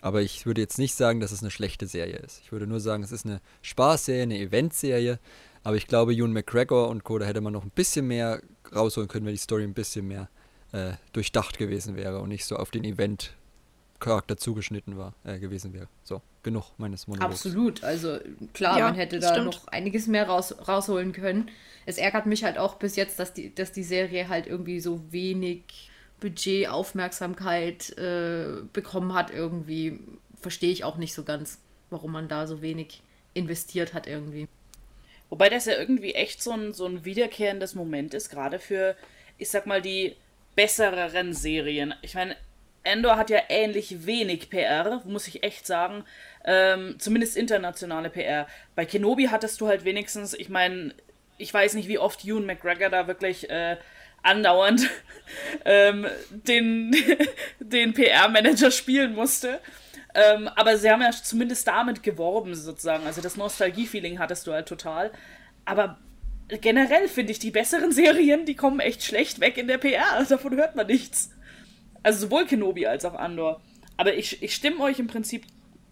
Aber 0.00 0.22
ich 0.22 0.46
würde 0.46 0.60
jetzt 0.60 0.78
nicht 0.78 0.94
sagen, 0.94 1.20
dass 1.20 1.32
es 1.32 1.42
eine 1.42 1.50
schlechte 1.50 1.86
Serie 1.86 2.16
ist. 2.16 2.40
Ich 2.42 2.52
würde 2.52 2.66
nur 2.66 2.80
sagen, 2.80 3.02
es 3.02 3.12
ist 3.12 3.26
eine 3.26 3.40
Spaßserie, 3.60 4.22
eine 4.22 4.38
Eventserie. 4.38 5.18
Aber 5.62 5.76
ich 5.76 5.86
glaube, 5.86 6.14
Ewan 6.14 6.32
McGregor 6.32 6.88
und 6.88 7.04
Co., 7.04 7.18
da 7.18 7.26
hätte 7.26 7.42
man 7.42 7.52
noch 7.52 7.64
ein 7.64 7.70
bisschen 7.70 8.06
mehr 8.06 8.40
rausholen 8.74 9.08
können, 9.08 9.26
wenn 9.26 9.34
die 9.34 9.38
Story 9.38 9.64
ein 9.64 9.74
bisschen 9.74 10.08
mehr 10.08 10.28
äh, 10.72 10.92
durchdacht 11.12 11.58
gewesen 11.58 11.96
wäre 11.96 12.20
und 12.20 12.28
nicht 12.28 12.44
so 12.44 12.56
auf 12.56 12.70
den 12.70 12.84
Event-Charakter 12.84 14.36
zugeschnitten 14.36 14.96
war, 14.96 15.14
äh, 15.24 15.38
gewesen 15.38 15.72
wäre. 15.72 15.88
So, 16.02 16.22
genug 16.42 16.72
meines 16.78 17.06
Monologs. 17.06 17.44
Absolut. 17.46 17.84
Also 17.84 18.18
klar, 18.54 18.78
Ja, 18.78 18.84
man 18.86 18.94
hätte 18.94 19.18
da 19.18 19.30
stimmt. 19.32 19.46
noch 19.46 19.68
einiges 19.68 20.06
mehr 20.06 20.28
raus, 20.28 20.54
rausholen 20.66 21.12
können. 21.12 21.50
Es 21.86 21.98
ärgert 21.98 22.26
mich 22.26 22.44
halt 22.44 22.58
auch 22.58 22.74
bis 22.74 22.96
jetzt, 22.96 23.18
dass 23.18 23.32
die, 23.32 23.54
dass 23.54 23.72
die 23.72 23.82
Serie 23.82 24.28
halt 24.28 24.46
irgendwie 24.46 24.80
so 24.80 25.00
wenig 25.12 25.90
Budget, 26.20 26.68
Aufmerksamkeit 26.68 27.96
äh, 27.98 28.62
bekommen 28.72 29.14
hat. 29.14 29.30
Irgendwie 29.30 29.98
verstehe 30.40 30.70
ich 30.70 30.84
auch 30.84 30.96
nicht 30.96 31.14
so 31.14 31.24
ganz, 31.24 31.58
warum 31.88 32.12
man 32.12 32.28
da 32.28 32.46
so 32.46 32.62
wenig 32.62 33.02
investiert 33.34 33.94
hat 33.94 34.06
irgendwie. 34.06 34.46
Wobei 35.30 35.48
das 35.48 35.66
ja 35.66 35.78
irgendwie 35.78 36.14
echt 36.14 36.42
so 36.42 36.52
ein, 36.52 36.72
so 36.72 36.86
ein 36.86 37.04
wiederkehrendes 37.04 37.74
Moment 37.74 38.14
ist, 38.14 38.28
gerade 38.28 38.58
für, 38.58 38.96
ich 39.38 39.48
sag 39.48 39.66
mal, 39.66 39.80
die 39.80 40.16
besseren 40.56 41.32
Serien. 41.32 41.94
Ich 42.02 42.14
meine, 42.14 42.36
Endor 42.82 43.16
hat 43.16 43.30
ja 43.30 43.40
ähnlich 43.48 44.06
wenig 44.06 44.50
PR, 44.50 45.02
muss 45.04 45.28
ich 45.28 45.42
echt 45.42 45.66
sagen. 45.66 46.04
Ähm, 46.44 46.96
zumindest 46.98 47.36
internationale 47.36 48.10
PR. 48.10 48.46
Bei 48.74 48.84
Kenobi 48.84 49.28
hattest 49.28 49.60
du 49.60 49.68
halt 49.68 49.84
wenigstens, 49.84 50.34
ich 50.34 50.48
meine, 50.48 50.94
ich 51.38 51.52
weiß 51.52 51.74
nicht, 51.74 51.88
wie 51.88 51.98
oft 51.98 52.24
Ewan 52.24 52.46
McGregor 52.46 52.88
da 52.88 53.06
wirklich 53.06 53.48
äh, 53.50 53.76
andauernd 54.22 54.88
ähm, 55.64 56.06
den, 56.30 56.94
den 57.60 57.92
PR-Manager 57.92 58.70
spielen 58.70 59.14
musste. 59.14 59.60
Ähm, 60.14 60.48
aber 60.48 60.76
sie 60.76 60.90
haben 60.90 61.02
ja 61.02 61.10
zumindest 61.10 61.66
damit 61.66 62.02
geworben, 62.02 62.54
sozusagen. 62.54 63.06
Also 63.06 63.20
das 63.20 63.36
Nostalgie-Feeling 63.36 64.18
hattest 64.18 64.46
du 64.46 64.52
halt 64.52 64.68
total. 64.68 65.12
Aber 65.64 65.98
generell 66.48 67.08
finde 67.08 67.32
ich 67.32 67.38
die 67.38 67.50
besseren 67.50 67.92
Serien, 67.92 68.44
die 68.46 68.56
kommen 68.56 68.80
echt 68.80 69.04
schlecht 69.04 69.40
weg 69.40 69.56
in 69.56 69.68
der 69.68 69.78
PR. 69.78 70.24
Davon 70.28 70.56
hört 70.56 70.76
man 70.76 70.86
nichts. 70.86 71.30
Also 72.02 72.26
sowohl 72.26 72.46
Kenobi 72.46 72.86
als 72.86 73.04
auch 73.04 73.14
Andor. 73.14 73.60
Aber 73.96 74.14
ich, 74.14 74.42
ich 74.42 74.54
stimme 74.54 74.80
euch 74.80 74.98
im 74.98 75.06
Prinzip 75.06 75.44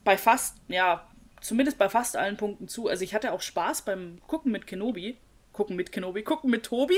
bei 0.05 0.17
fast, 0.17 0.57
ja, 0.69 1.07
zumindest 1.41 1.79
bei 1.79 1.89
fast 1.89 2.17
allen 2.17 2.37
Punkten 2.37 2.67
zu. 2.69 2.89
Also 2.89 3.05
ich 3.05 3.15
hatte 3.15 3.33
auch 3.33 3.43
Spaß 3.43 3.83
beim 3.83 4.21
Gucken 4.27 4.51
mit 4.51 4.67
Kenobi. 4.67 5.19
Gucken 5.53 5.77
mit 5.77 5.93
Kenobi, 5.93 6.23
gucken 6.23 6.51
mit 6.51 6.65
Tobi 6.65 6.97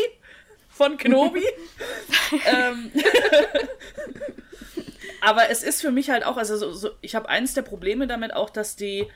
von 0.69 0.97
Kenobi. 0.97 1.43
ähm, 2.47 2.93
aber 5.21 5.51
es 5.51 5.63
ist 5.63 5.81
für 5.81 5.91
mich 5.91 6.11
halt 6.11 6.25
auch, 6.25 6.37
also 6.37 6.57
so, 6.57 6.73
so, 6.73 6.91
ich 7.01 7.15
habe 7.15 7.29
eins 7.29 7.55
der 7.55 7.63
Probleme 7.63 8.07
damit 8.07 8.35
auch, 8.35 8.51
dass 8.51 8.77
die, 8.77 9.07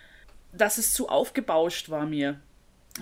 dass 0.53 0.79
es 0.79 0.93
zu 0.93 1.09
aufgebauscht 1.09 1.91
war 1.91 2.07
mir. 2.07 2.41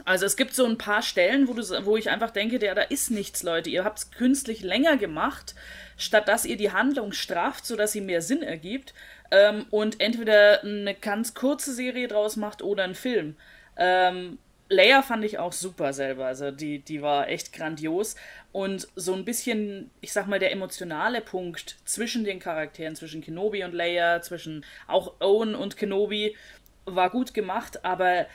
Also 0.05 0.25
es 0.25 0.37
gibt 0.37 0.55
so 0.55 0.65
ein 0.65 0.79
paar 0.79 1.03
Stellen, 1.03 1.49
wo, 1.49 1.53
du, 1.53 1.63
wo 1.85 1.97
ich 1.97 2.09
einfach 2.09 2.31
denke, 2.31 2.59
der, 2.59 2.75
da 2.75 2.83
ist 2.83 3.11
nichts, 3.11 3.43
Leute. 3.43 3.69
Ihr 3.69 3.85
habt 3.85 3.99
es 3.99 4.11
künstlich 4.11 4.63
länger 4.63 4.97
gemacht, 4.97 5.55
statt 5.99 6.29
dass 6.29 6.47
ihr 6.47 6.57
die 6.57 6.73
Handlung 6.73 7.13
straft, 7.13 7.67
sodass 7.67 7.93
sie 7.93 8.01
mehr 8.01 8.23
Sinn 8.23 8.43
ergibt. 8.43 8.95
Ähm, 9.31 9.67
und 9.71 10.01
entweder 10.01 10.63
eine 10.63 10.95
ganz 10.95 11.35
kurze 11.35 11.75
Serie 11.75 12.09
draus 12.09 12.37
macht 12.37 12.63
oder 12.63 12.85
einen 12.85 12.95
Film. 12.95 13.37
Ähm, 13.77 14.39
Leia 14.73 15.03
fand 15.03 15.25
ich 15.25 15.39
auch 15.39 15.53
super 15.53 15.93
selber. 15.93 16.27
Also 16.27 16.51
die, 16.51 16.81
die 16.81 17.03
war 17.03 17.29
echt 17.29 17.53
grandios. 17.53 18.17
Und 18.53 18.89
so 18.97 19.15
ein 19.15 19.25
bisschen, 19.25 19.91
ich 20.01 20.13
sag 20.13 20.27
mal, 20.27 20.39
der 20.39 20.53
emotionale 20.53 21.21
Punkt 21.21 21.77
zwischen 21.85 22.25
den 22.25 22.39
Charakteren, 22.39 22.97
zwischen 22.97 23.23
Kenobi 23.23 23.65
und 23.65 23.73
Leia, 23.73 24.21
zwischen 24.23 24.65
auch 24.87 25.15
Owen 25.21 25.55
und 25.55 25.77
Kenobi, 25.77 26.37
war 26.85 27.11
gut 27.11 27.35
gemacht, 27.35 27.85
aber 27.85 28.27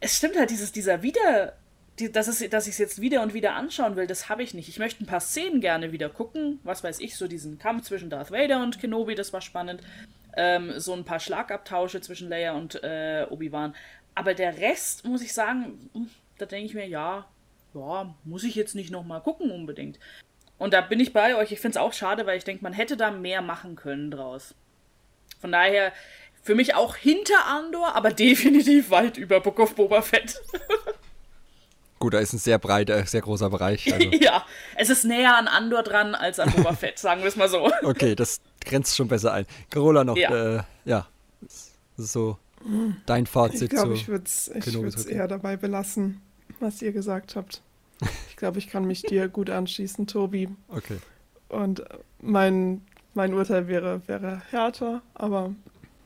es 0.00 0.16
stimmt 0.16 0.38
halt, 0.38 0.50
dieses, 0.50 0.72
dieser 0.72 1.02
Wieder, 1.02 1.54
die, 1.98 2.10
dass, 2.10 2.28
es, 2.28 2.48
dass 2.50 2.66
ich 2.66 2.72
es 2.72 2.78
jetzt 2.78 3.00
wieder 3.00 3.22
und 3.22 3.34
wieder 3.34 3.54
anschauen 3.54 3.96
will, 3.96 4.06
das 4.06 4.28
habe 4.28 4.42
ich 4.42 4.54
nicht. 4.54 4.68
Ich 4.68 4.78
möchte 4.78 5.04
ein 5.04 5.06
paar 5.06 5.20
Szenen 5.20 5.60
gerne 5.60 5.92
wieder 5.92 6.08
gucken. 6.08 6.58
Was 6.64 6.82
weiß 6.82 7.00
ich, 7.00 7.16
so 7.16 7.28
diesen 7.28 7.58
Kampf 7.58 7.84
zwischen 7.84 8.10
Darth 8.10 8.30
Vader 8.30 8.62
und 8.62 8.80
Kenobi, 8.80 9.14
das 9.14 9.32
war 9.32 9.40
spannend. 9.40 9.82
Ähm, 10.36 10.72
so 10.76 10.92
ein 10.92 11.04
paar 11.04 11.20
Schlagabtausche 11.20 12.00
zwischen 12.00 12.28
Leia 12.28 12.52
und 12.52 12.82
äh, 12.82 13.26
Obi-Wan. 13.30 13.74
Aber 14.14 14.34
der 14.34 14.58
Rest, 14.58 15.04
muss 15.04 15.22
ich 15.22 15.32
sagen, 15.32 15.90
hm, 15.92 16.10
da 16.38 16.46
denke 16.46 16.66
ich 16.66 16.74
mir, 16.74 16.86
ja, 16.86 17.26
ja, 17.74 18.14
muss 18.24 18.44
ich 18.44 18.54
jetzt 18.54 18.74
nicht 18.74 18.90
nochmal 18.90 19.20
gucken 19.20 19.50
unbedingt. 19.50 19.98
Und 20.58 20.72
da 20.72 20.80
bin 20.80 21.00
ich 21.00 21.12
bei 21.12 21.36
euch. 21.36 21.52
Ich 21.52 21.60
finde 21.60 21.78
es 21.78 21.82
auch 21.82 21.92
schade, 21.92 22.26
weil 22.26 22.38
ich 22.38 22.44
denke, 22.44 22.62
man 22.62 22.72
hätte 22.72 22.96
da 22.96 23.10
mehr 23.10 23.42
machen 23.42 23.76
können 23.76 24.10
draus. 24.10 24.54
Von 25.40 25.52
daher, 25.52 25.92
für 26.42 26.54
mich 26.54 26.74
auch 26.74 26.96
hinter 26.96 27.46
Andor, 27.46 27.96
aber 27.96 28.10
definitiv 28.12 28.90
weit 28.90 29.16
über 29.16 29.40
Book 29.40 29.58
of 29.58 29.74
Boba 29.74 30.02
Fett. 30.02 30.40
Gut, 31.98 32.12
da 32.12 32.18
ist 32.18 32.34
ein 32.34 32.38
sehr 32.38 32.58
breiter, 32.58 33.04
sehr 33.06 33.22
großer 33.22 33.48
Bereich. 33.50 33.92
Also. 33.92 34.08
ja, 34.20 34.44
es 34.76 34.90
ist 34.90 35.04
näher 35.04 35.36
an 35.36 35.48
Andor 35.48 35.82
dran 35.82 36.14
als 36.14 36.38
an 36.38 36.52
Boba 36.52 36.74
Fett, 36.74 36.98
sagen 36.98 37.22
wir 37.22 37.28
es 37.28 37.36
mal 37.36 37.48
so. 37.48 37.70
Okay, 37.82 38.14
das 38.14 38.40
grenzt 38.64 38.94
schon 38.94 39.08
besser 39.08 39.32
ein. 39.32 39.46
Carola 39.70 40.04
noch, 40.04 40.16
ja, 40.16 40.56
äh, 40.56 40.62
ja 40.84 41.08
so 41.96 42.38
dein 43.06 43.26
Fazit. 43.26 43.62
Ich 43.62 43.68
glaube, 43.70 43.94
ich 43.94 44.08
würde 44.08 44.24
es 44.24 45.06
eher 45.06 45.28
dabei 45.28 45.56
belassen, 45.56 46.20
was 46.60 46.82
ihr 46.82 46.92
gesagt 46.92 47.36
habt. 47.36 47.62
Ich 48.28 48.36
glaube, 48.36 48.58
ich 48.58 48.68
kann 48.68 48.84
mich 48.84 49.02
dir 49.02 49.28
gut 49.28 49.48
anschließen, 49.48 50.06
Tobi. 50.08 50.48
Okay. 50.68 50.98
Und 51.48 51.84
mein, 52.20 52.82
mein 53.14 53.32
Urteil 53.32 53.68
wäre, 53.68 54.02
wäre 54.06 54.42
härter, 54.50 55.00
aber 55.14 55.54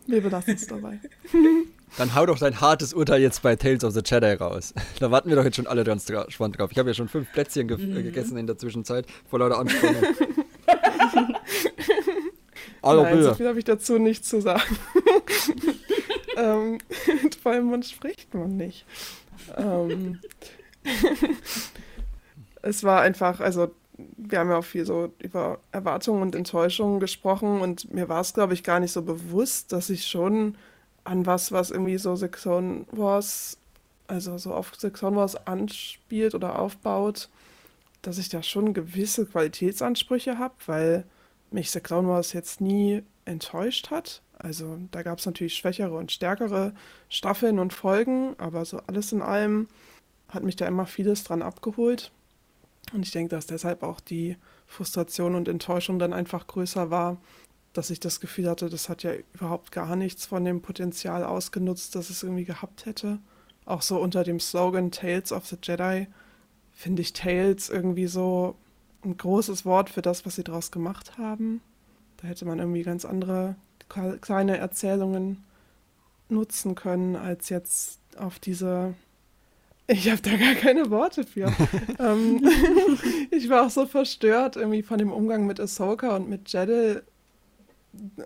wir 0.07 0.21
belassen 0.21 0.55
es 0.55 0.67
dabei. 0.67 1.01
Dann 1.97 2.15
hau 2.15 2.27
doch 2.27 2.39
dein 2.39 2.61
hartes 2.61 2.93
Urteil 2.93 3.23
jetzt 3.23 3.43
bei 3.43 3.57
Tales 3.57 3.83
of 3.83 3.95
the 3.95 4.03
Jedi 4.05 4.35
raus. 4.35 4.75
Da 5.01 5.11
warten 5.11 5.31
wir 5.31 5.37
doch 5.37 5.45
jetzt 5.45 5.57
schon 5.57 5.67
alle 5.67 5.85
ganz 5.85 6.05
gespannt 6.05 6.59
drauf. 6.59 6.71
Ich 6.71 6.79
habe 6.79 6.91
ja 6.91 6.95
schon 6.95 7.09
fünf 7.09 7.33
Plätzchen 7.33 7.67
ge 7.67 7.79
mhm. 7.79 7.95
gegessen 8.03 8.37
in 8.37 8.47
der 8.47 8.59
Zwischenzeit, 8.59 9.07
vor 9.29 9.39
lauter 9.39 9.59
Anspannung. 9.59 10.03
also 12.83 13.03
Nein, 13.03 13.23
so 13.23 13.35
viel 13.35 13.49
habe 13.49 13.59
ich 13.59 13.65
dazu 13.65 13.99
nicht 13.99 14.25
zu 14.25 14.41
sagen. 14.41 14.77
Ähm, 16.39 16.79
mit 17.23 17.35
vollem 17.35 17.67
Mund 17.67 17.85
spricht 17.85 18.33
man 18.35 18.57
nicht. 18.57 18.87
Ähm, 19.57 20.21
es 22.63 22.85
war 22.85 23.03
einfach, 23.03 23.41
also 23.41 23.75
wir 24.17 24.39
haben 24.39 24.51
ja 24.51 24.59
auch 24.59 24.65
viel 24.65 24.85
so 24.85 25.13
über 25.19 25.59
Erwartungen 25.73 26.23
und 26.23 26.35
Enttäuschungen 26.35 27.01
gesprochen 27.01 27.61
und 27.61 27.93
mir 27.93 28.09
war 28.09 28.21
es, 28.21 28.35
glaube 28.35 28.55
ich, 28.55 28.63
gar 28.63 28.81
nicht 28.81 28.93
so 28.93 29.03
bewusst, 29.03 29.73
dass 29.73 29.91
ich 29.91 30.07
schon 30.07 30.57
an 31.05 31.27
was, 31.27 31.53
was 31.53 31.71
irgendwie 31.71 31.99
so 31.99 32.15
Section 32.15 32.87
Wars, 32.93 33.59
also 34.07 34.39
so 34.39 34.55
auf 34.55 34.73
Section 34.77 35.17
Wars 35.17 35.35
anspielt 35.47 36.35
oder 36.35 36.59
aufbaut, 36.59 37.29
dass 38.03 38.19
ich 38.19 38.29
da 38.29 38.43
schon 38.43 38.75
gewisse 38.75 39.27
Qualitätsansprüche 39.27 40.39
habe, 40.39 40.55
weil 40.67 41.05
mich 41.51 41.71
Section 41.71 42.07
Wars 42.07 42.33
jetzt 42.33 42.61
nie 42.61 43.03
enttäuscht 43.25 43.91
hat. 43.91 44.23
Also 44.39 44.79
da 44.91 45.03
gab 45.03 45.19
es 45.19 45.27
natürlich 45.27 45.55
schwächere 45.55 45.97
und 45.97 46.13
stärkere 46.13 46.73
Staffeln 47.09 47.59
und 47.59 47.73
Folgen, 47.73 48.35
aber 48.39 48.65
so 48.65 48.79
alles 48.87 49.13
in 49.13 49.23
allem 49.23 49.69
hat 50.29 50.45
mich 50.45 50.57
da 50.57 50.67
immer 50.67 50.87
vieles 50.87 51.25
dran 51.25 51.43
abgeholt. 51.43 52.13
Und 52.93 53.05
ich 53.05 53.11
denke, 53.11 53.31
dass 53.31 53.47
deshalb 53.47 53.83
auch 53.83 54.01
die 54.01 54.37
Frustration 54.67 55.35
und 55.35 55.49
Enttäuschung 55.49 55.99
dann 55.99 56.13
einfach 56.13 56.47
größer 56.47 56.91
war, 56.91 57.19
dass 57.73 57.91
ich 57.91 58.01
das 58.01 58.21
Gefühl 58.21 58.49
hatte, 58.49 58.69
das 58.69 58.89
hat 58.89 59.03
ja 59.03 59.13
überhaupt 59.35 59.73
gar 59.73 59.97
nichts 59.97 60.27
von 60.27 60.45
dem 60.45 60.63
Potenzial 60.63 61.25
ausgenutzt, 61.25 61.95
das 61.95 62.11
es 62.11 62.23
irgendwie 62.23 62.45
gehabt 62.45 62.87
hätte. 62.87 63.19
Auch 63.67 63.83
so 63.83 64.01
unter 64.01 64.25
dem 64.25 64.41
Slogan 64.41 64.91
Tales 64.91 65.33
of 65.33 65.47
the 65.47 65.57
Jedi 65.63 66.07
finde 66.73 67.03
ich 67.03 67.13
Tales 67.13 67.69
irgendwie 67.69 68.07
so 68.07 68.57
ein 69.05 69.17
großes 69.17 69.65
Wort 69.65 69.91
für 69.91 70.03
das, 70.03 70.25
was 70.25 70.37
sie 70.37 70.45
daraus 70.45 70.71
gemacht 70.71 71.19
haben. 71.19 71.61
Da 72.17 72.29
hätte 72.29 72.47
man 72.47 72.59
irgendwie 72.59 72.83
ganz 72.83 73.05
andere 73.05 73.57
kleine 73.89 74.59
Erzählungen 74.59 75.45
nutzen 76.29 76.75
können, 76.75 77.17
als 77.17 77.49
jetzt 77.49 78.01
auf 78.17 78.39
diese 78.39 78.95
ich 79.91 80.11
habe 80.11 80.21
da 80.21 80.37
gar 80.37 80.55
keine 80.55 80.91
Worte 80.91 81.25
für. 81.25 81.51
ähm, 81.99 82.47
ich 83.31 83.49
war 83.49 83.67
auch 83.67 83.71
so 83.71 83.87
verstört 83.87 84.57
irgendwie 84.57 84.83
von 84.83 84.99
dem 84.99 85.11
Umgang 85.11 85.47
mit 85.47 85.59
Ahsoka 85.59 86.15
und 86.15 86.29
mit 86.29 86.53
Jeddel. 86.53 87.05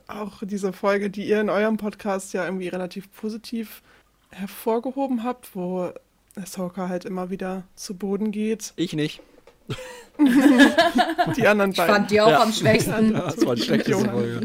Auch 0.09 0.43
diese 0.43 0.73
Folge, 0.73 1.09
die 1.09 1.25
ihr 1.25 1.41
in 1.41 1.49
eurem 1.49 1.77
Podcast 1.77 2.33
ja 2.33 2.45
irgendwie 2.45 2.67
relativ 2.67 3.13
positiv 3.15 3.81
hervorgehoben 4.33 5.23
habt, 5.23 5.55
wo 5.55 5.93
Ahsoka 6.35 6.89
halt 6.89 7.05
immer 7.05 7.31
wieder 7.31 7.63
zu 7.77 7.95
Boden 7.95 8.33
geht. 8.33 8.73
Ich 8.75 8.95
nicht. 8.95 9.23
die 11.37 11.47
anderen 11.47 11.73
beiden. 11.73 11.73
Ich 11.73 11.97
fand 11.97 12.11
die 12.11 12.21
auch 12.21 12.31
ja. 12.31 12.43
am 12.43 12.53
schwächsten. 12.53 13.15
das 13.15 13.45
war 13.45 13.55
die 13.55 13.63
schlechteste 13.63 14.09
Folge. 14.09 14.41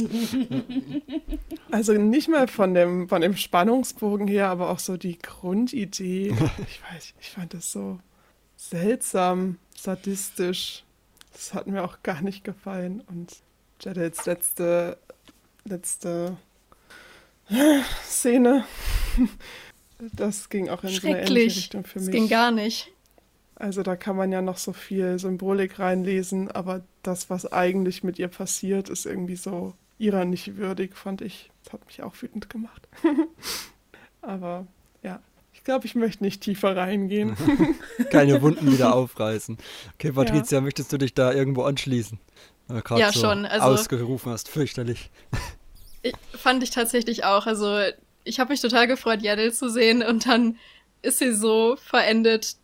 Also 1.71 1.93
nicht 1.93 2.29
mal 2.29 2.47
von 2.47 2.73
dem, 2.73 3.09
von 3.09 3.21
dem 3.21 3.35
Spannungsbogen 3.35 4.27
her, 4.27 4.49
aber 4.49 4.69
auch 4.69 4.79
so 4.79 4.97
die 4.97 5.17
Grundidee. 5.19 6.35
Ich 6.69 6.81
weiß, 6.93 7.13
ich 7.19 7.29
fand 7.29 7.53
das 7.53 7.71
so 7.71 7.99
seltsam, 8.55 9.57
sadistisch. 9.75 10.83
Das 11.33 11.53
hat 11.53 11.67
mir 11.67 11.83
auch 11.83 12.01
gar 12.03 12.21
nicht 12.21 12.43
gefallen. 12.43 13.03
Und 13.07 13.37
Jedels 13.81 14.25
letzte, 14.25 14.97
letzte 15.65 16.37
Szene, 18.05 18.65
das 20.13 20.49
ging 20.49 20.69
auch 20.69 20.83
in 20.83 20.89
so 20.89 21.07
eine 21.07 21.21
ähnliche 21.21 21.57
Richtung 21.57 21.83
für 21.83 21.99
mich. 21.99 22.07
Das 22.07 22.15
ging 22.15 22.29
gar 22.29 22.51
nicht. 22.51 22.91
Also 23.59 23.81
da 23.81 23.95
kann 23.95 24.15
man 24.15 24.31
ja 24.31 24.41
noch 24.41 24.57
so 24.57 24.71
viel 24.71 25.17
Symbolik 25.17 25.79
reinlesen, 25.79 26.51
aber 26.51 26.83
das, 27.01 27.29
was 27.29 27.51
eigentlich 27.51 28.03
mit 28.03 28.19
ihr 28.19 28.27
passiert, 28.27 28.87
ist 28.87 29.05
irgendwie 29.05 29.35
so 29.35 29.73
ihrer 29.97 30.25
nicht 30.25 30.57
würdig, 30.57 30.95
fand 30.95 31.21
ich. 31.21 31.49
Das 31.63 31.73
hat 31.73 31.85
mich 31.87 32.03
auch 32.03 32.13
wütend 32.21 32.51
gemacht. 32.51 32.87
aber 34.21 34.67
ja, 35.01 35.21
ich 35.53 35.63
glaube, 35.63 35.87
ich 35.87 35.95
möchte 35.95 36.23
nicht 36.23 36.41
tiefer 36.41 36.77
reingehen. 36.77 37.35
Keine 38.11 38.43
Wunden 38.43 38.71
wieder 38.71 38.93
aufreißen. 38.93 39.57
Okay, 39.95 40.11
Patricia, 40.11 40.59
ja. 40.59 40.61
möchtest 40.61 40.93
du 40.93 40.99
dich 40.99 41.15
da 41.15 41.33
irgendwo 41.33 41.63
anschließen? 41.63 42.19
ja, 42.95 43.11
so 43.11 43.21
schon. 43.21 43.45
Also, 43.45 43.65
ausgerufen 43.65 44.31
hast, 44.31 44.49
fürchterlich. 44.49 45.09
Ich, 46.03 46.13
fand 46.33 46.61
ich 46.61 46.69
tatsächlich 46.69 47.23
auch. 47.23 47.47
Also 47.47 47.79
ich 48.23 48.39
habe 48.39 48.51
mich 48.51 48.61
total 48.61 48.87
gefreut, 48.87 49.23
Yaddle 49.23 49.51
zu 49.51 49.69
sehen 49.69 50.03
und 50.03 50.27
dann 50.27 50.57
ist 51.01 51.19
sie 51.19 51.33
so 51.33 51.75
verendet, 51.77 52.57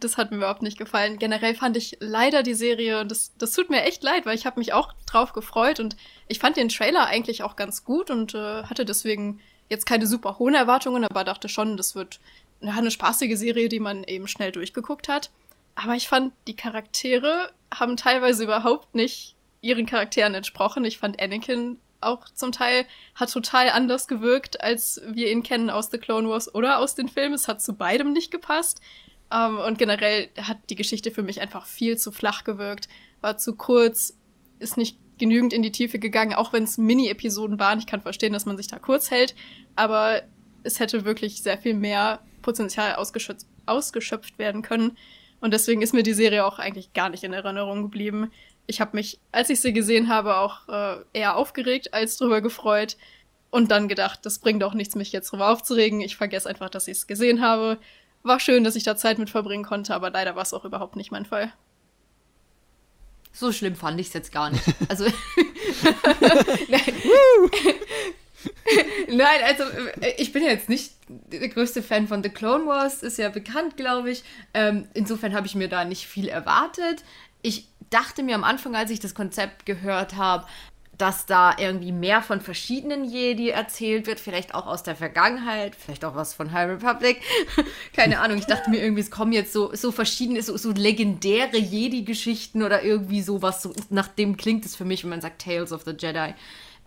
das 0.00 0.16
hat 0.16 0.30
mir 0.30 0.38
überhaupt 0.38 0.62
nicht 0.62 0.78
gefallen. 0.78 1.18
Generell 1.18 1.54
fand 1.54 1.76
ich 1.76 1.96
leider 2.00 2.42
die 2.42 2.54
Serie, 2.54 3.00
und 3.00 3.10
das, 3.10 3.32
das 3.38 3.52
tut 3.52 3.70
mir 3.70 3.82
echt 3.82 4.02
leid, 4.02 4.26
weil 4.26 4.34
ich 4.34 4.46
habe 4.46 4.58
mich 4.58 4.72
auch 4.72 4.92
drauf 5.06 5.32
gefreut 5.32 5.80
und 5.80 5.96
ich 6.28 6.38
fand 6.38 6.56
den 6.56 6.68
Trailer 6.68 7.06
eigentlich 7.06 7.42
auch 7.42 7.56
ganz 7.56 7.84
gut 7.84 8.10
und 8.10 8.34
äh, 8.34 8.64
hatte 8.64 8.84
deswegen 8.84 9.40
jetzt 9.68 9.86
keine 9.86 10.06
super 10.06 10.38
hohen 10.38 10.54
Erwartungen, 10.54 11.04
aber 11.04 11.24
dachte 11.24 11.48
schon, 11.48 11.76
das 11.76 11.94
wird 11.94 12.20
eine 12.60 12.90
spaßige 12.90 13.36
Serie, 13.36 13.68
die 13.68 13.80
man 13.80 14.04
eben 14.04 14.28
schnell 14.28 14.52
durchgeguckt 14.52 15.08
hat. 15.08 15.30
Aber 15.74 15.94
ich 15.94 16.08
fand, 16.08 16.32
die 16.46 16.56
Charaktere 16.56 17.50
haben 17.72 17.96
teilweise 17.96 18.44
überhaupt 18.44 18.94
nicht 18.94 19.34
ihren 19.60 19.86
Charakteren 19.86 20.34
entsprochen. 20.34 20.84
Ich 20.84 20.98
fand 20.98 21.20
Anakin 21.20 21.78
auch 22.00 22.28
zum 22.28 22.52
Teil 22.52 22.86
hat 23.14 23.32
total 23.32 23.70
anders 23.70 24.06
gewirkt, 24.06 24.60
als 24.60 25.00
wir 25.06 25.30
ihn 25.30 25.42
kennen 25.42 25.70
aus 25.70 25.90
The 25.90 25.98
Clone 25.98 26.28
Wars 26.28 26.54
oder 26.54 26.78
aus 26.78 26.94
den 26.94 27.08
Filmen. 27.08 27.34
Es 27.34 27.48
hat 27.48 27.62
zu 27.62 27.74
beidem 27.74 28.12
nicht 28.12 28.30
gepasst. 28.30 28.80
Um, 29.28 29.38
ähm, 29.38 29.58
und 29.58 29.78
generell 29.78 30.28
hat 30.40 30.58
die 30.70 30.76
Geschichte 30.76 31.10
für 31.10 31.22
mich 31.22 31.40
einfach 31.40 31.66
viel 31.66 31.98
zu 31.98 32.12
flach 32.12 32.44
gewirkt, 32.44 32.88
war 33.20 33.38
zu 33.38 33.56
kurz, 33.56 34.16
ist 34.60 34.76
nicht 34.76 34.98
genügend 35.18 35.52
in 35.52 35.62
die 35.62 35.72
Tiefe 35.72 35.98
gegangen, 35.98 36.34
auch 36.34 36.52
wenn 36.52 36.64
es 36.64 36.78
Mini-Episoden 36.78 37.58
waren. 37.58 37.78
Ich 37.78 37.86
kann 37.86 38.02
verstehen, 38.02 38.32
dass 38.32 38.46
man 38.46 38.56
sich 38.56 38.68
da 38.68 38.78
kurz 38.78 39.10
hält, 39.10 39.34
aber 39.74 40.22
es 40.62 40.78
hätte 40.80 41.04
wirklich 41.04 41.42
sehr 41.42 41.58
viel 41.58 41.74
mehr 41.74 42.20
Potenzial 42.42 42.94
ausgeschöpft, 42.94 43.46
ausgeschöpft 43.66 44.38
werden 44.38 44.62
können. 44.62 44.96
Und 45.40 45.52
deswegen 45.52 45.82
ist 45.82 45.94
mir 45.94 46.02
die 46.02 46.12
Serie 46.12 46.44
auch 46.44 46.58
eigentlich 46.58 46.92
gar 46.92 47.08
nicht 47.08 47.24
in 47.24 47.32
Erinnerung 47.32 47.82
geblieben. 47.82 48.30
Ich 48.66 48.80
habe 48.80 48.96
mich, 48.96 49.20
als 49.32 49.50
ich 49.50 49.60
sie 49.60 49.72
gesehen 49.72 50.08
habe, 50.08 50.36
auch 50.36 50.68
äh, 50.68 50.96
eher 51.12 51.36
aufgeregt 51.36 51.94
als 51.94 52.16
drüber 52.16 52.40
gefreut 52.40 52.96
und 53.50 53.70
dann 53.70 53.88
gedacht, 53.88 54.20
das 54.24 54.38
bringt 54.38 54.64
auch 54.64 54.74
nichts, 54.74 54.96
mich 54.96 55.12
jetzt 55.12 55.30
drüber 55.30 55.50
aufzuregen. 55.50 56.00
Ich 56.00 56.16
vergesse 56.16 56.48
einfach, 56.48 56.70
dass 56.70 56.88
ich 56.88 56.98
es 56.98 57.06
gesehen 57.06 57.40
habe. 57.40 57.78
War 58.26 58.40
schön, 58.40 58.64
dass 58.64 58.74
ich 58.74 58.82
da 58.82 58.96
Zeit 58.96 59.18
mit 59.18 59.30
verbringen 59.30 59.62
konnte, 59.64 59.94
aber 59.94 60.10
leider 60.10 60.34
war 60.34 60.42
es 60.42 60.52
auch 60.52 60.64
überhaupt 60.64 60.96
nicht 60.96 61.12
mein 61.12 61.26
Fall. 61.26 61.52
So 63.32 63.52
schlimm 63.52 63.76
fand 63.76 64.00
ich 64.00 64.08
es 64.08 64.14
jetzt 64.14 64.32
gar 64.32 64.50
nicht. 64.50 64.64
Also. 64.88 65.04
Nein. 69.08 69.40
Also 69.44 69.62
ich 70.16 70.32
bin 70.32 70.42
ja 70.42 70.50
jetzt 70.50 70.68
nicht 70.68 70.94
der 71.08 71.48
größte 71.48 71.82
Fan 71.84 72.08
von 72.08 72.22
The 72.22 72.30
Clone 72.30 72.66
Wars, 72.66 73.04
ist 73.04 73.18
ja 73.18 73.28
bekannt, 73.28 73.76
glaube 73.76 74.10
ich. 74.10 74.24
Ähm, 74.54 74.88
insofern 74.94 75.34
habe 75.34 75.46
ich 75.46 75.54
mir 75.54 75.68
da 75.68 75.84
nicht 75.84 76.06
viel 76.06 76.28
erwartet. 76.28 77.04
Ich 77.42 77.68
dachte 77.90 78.24
mir 78.24 78.34
am 78.34 78.42
Anfang, 78.44 78.74
als 78.74 78.90
ich 78.90 78.98
das 78.98 79.14
Konzept 79.14 79.66
gehört 79.66 80.16
habe, 80.16 80.46
dass 80.98 81.26
da 81.26 81.56
irgendwie 81.58 81.92
mehr 81.92 82.22
von 82.22 82.40
verschiedenen 82.40 83.04
Jedi 83.04 83.50
erzählt 83.50 84.06
wird, 84.06 84.20
vielleicht 84.20 84.54
auch 84.54 84.66
aus 84.66 84.82
der 84.82 84.96
Vergangenheit, 84.96 85.74
vielleicht 85.76 86.04
auch 86.04 86.14
was 86.14 86.34
von 86.34 86.52
High 86.52 86.70
Republic. 86.70 87.20
Keine 87.92 88.20
Ahnung, 88.20 88.38
ich 88.38 88.46
dachte 88.46 88.70
mir 88.70 88.82
irgendwie, 88.82 89.02
es 89.02 89.10
kommen 89.10 89.32
jetzt 89.32 89.52
so, 89.52 89.74
so 89.74 89.92
verschiedene, 89.92 90.42
so, 90.42 90.56
so 90.56 90.72
legendäre 90.72 91.58
Jedi-Geschichten 91.58 92.62
oder 92.62 92.82
irgendwie 92.82 93.22
sowas, 93.22 93.62
so, 93.62 93.72
nach 93.90 94.08
dem 94.08 94.36
klingt 94.36 94.64
es 94.64 94.76
für 94.76 94.84
mich, 94.84 95.02
wenn 95.02 95.10
man 95.10 95.20
sagt 95.20 95.42
Tales 95.42 95.72
of 95.72 95.82
the 95.84 95.92
Jedi. 95.92 96.34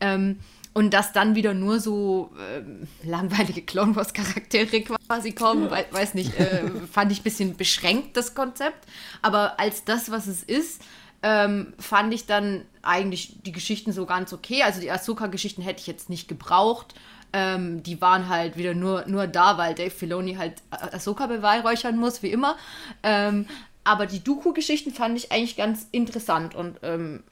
Ähm, 0.02 0.40
und 0.74 0.94
dass 0.94 1.12
dann 1.14 1.36
wieder 1.36 1.54
nur 1.54 1.80
so 1.80 2.32
ähm, 2.56 2.88
langweilige 3.04 3.64
Clone 3.64 3.96
Wars 3.96 4.14
Charaktere 4.14 4.82
quasi 4.82 5.32
kommen, 5.32 5.70
we 5.70 5.86
weiß 5.92 6.14
nicht, 6.14 6.40
äh, 6.40 6.70
fand 6.92 7.12
ich 7.12 7.22
ein 7.22 7.24
bisschen 7.24 7.58
beschränkt, 7.58 8.16
das 8.16 8.36
Konzept. 8.36 8.88
Aber 9.22 9.60
als 9.60 9.84
das, 9.84 10.12
was 10.12 10.28
es 10.28 10.44
ist, 10.44 10.82
ähm, 11.22 11.74
fand 11.78 12.14
ich 12.14 12.26
dann 12.26 12.66
eigentlich 12.82 13.42
die 13.44 13.52
Geschichten 13.52 13.92
so 13.92 14.06
ganz 14.06 14.34
okay. 14.34 14.64
Also 14.64 14.80
die 14.80 14.92
Ahsoka-Geschichten 14.92 15.62
hätte 15.62 15.82
ich 15.82 15.88
jetzt 15.88 16.10
nicht 16.10 16.28
gebraucht. 16.28 16.96
Ähm, 17.32 17.84
die 17.84 18.02
waren 18.02 18.30
halt 18.30 18.58
wieder 18.58 18.74
nur, 18.74 19.06
nur 19.08 19.28
da, 19.28 19.58
weil 19.58 19.76
Dave 19.76 19.92
Filoni 19.92 20.36
halt 20.36 20.62
Ahsoka 20.72 21.28
beweihräuchern 21.28 21.98
muss, 21.98 22.24
wie 22.24 22.32
immer. 22.32 22.56
Ähm, 23.04 23.46
aber 23.84 24.06
die 24.06 24.24
Dooku-Geschichten 24.24 24.92
fand 24.92 25.18
ich 25.18 25.32
eigentlich 25.32 25.58
ganz 25.58 25.88
interessant 25.92 26.56
und 26.56 26.80
ähm, 26.84 27.24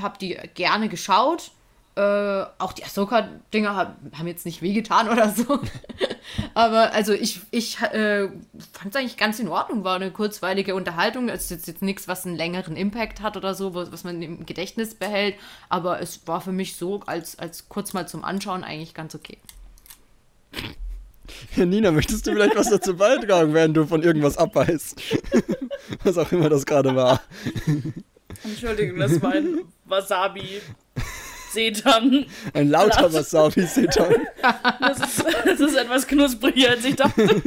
habe 0.00 0.18
die 0.18 0.38
gerne 0.54 0.88
geschaut. 0.88 1.50
Äh, 1.96 2.44
auch 2.58 2.74
die 2.74 2.84
Ahsoka-Dinger 2.84 3.96
haben 4.18 4.26
jetzt 4.26 4.44
nicht 4.44 4.60
wehgetan 4.60 5.08
oder 5.08 5.30
so. 5.30 5.60
Aber 6.54 6.92
also 6.92 7.14
ich, 7.14 7.40
ich 7.52 7.80
äh, 7.80 8.28
fand 8.72 8.90
es 8.90 8.96
eigentlich 8.96 9.16
ganz 9.16 9.38
in 9.38 9.48
Ordnung. 9.48 9.82
War 9.82 9.96
eine 9.96 10.10
kurzweilige 10.10 10.74
Unterhaltung. 10.74 11.30
Es 11.30 11.44
ist 11.44 11.50
jetzt, 11.50 11.68
jetzt 11.68 11.82
nichts, 11.82 12.06
was 12.06 12.26
einen 12.26 12.36
längeren 12.36 12.76
Impact 12.76 13.22
hat 13.22 13.38
oder 13.38 13.54
so, 13.54 13.74
was, 13.74 13.92
was 13.92 14.04
man 14.04 14.20
im 14.20 14.44
Gedächtnis 14.44 14.94
behält. 14.94 15.36
Aber 15.70 16.00
es 16.00 16.26
war 16.26 16.42
für 16.42 16.52
mich 16.52 16.76
so 16.76 17.00
als, 17.06 17.38
als 17.38 17.70
kurz 17.70 17.94
mal 17.94 18.06
zum 18.06 18.24
Anschauen 18.24 18.62
eigentlich 18.62 18.92
ganz 18.92 19.14
okay. 19.14 19.38
Ja, 21.56 21.64
Nina, 21.64 21.92
möchtest 21.92 22.26
du 22.26 22.32
vielleicht 22.32 22.56
was 22.56 22.68
dazu 22.68 22.94
beitragen, 22.94 23.54
während 23.54 23.74
du 23.74 23.86
von 23.86 24.02
irgendwas 24.02 24.36
abbeißt? 24.36 25.00
was 26.04 26.18
auch 26.18 26.30
immer 26.30 26.50
das 26.50 26.66
gerade 26.66 26.94
war. 26.94 27.22
Entschuldigung, 28.44 28.98
das 28.98 29.20
war 29.22 29.32
ein 29.32 29.60
Wasabi. 29.86 30.60
Seetang. 31.56 32.26
Ein 32.52 32.68
lauter 32.68 33.10
Wasabi-Seetang. 33.12 34.14
Das 34.78 34.98
ist, 34.98 35.24
das 35.44 35.60
ist 35.60 35.74
etwas 35.74 36.06
knuspriger, 36.06 36.70
als 36.70 36.84
ich 36.84 36.96
dachte. 36.96 37.42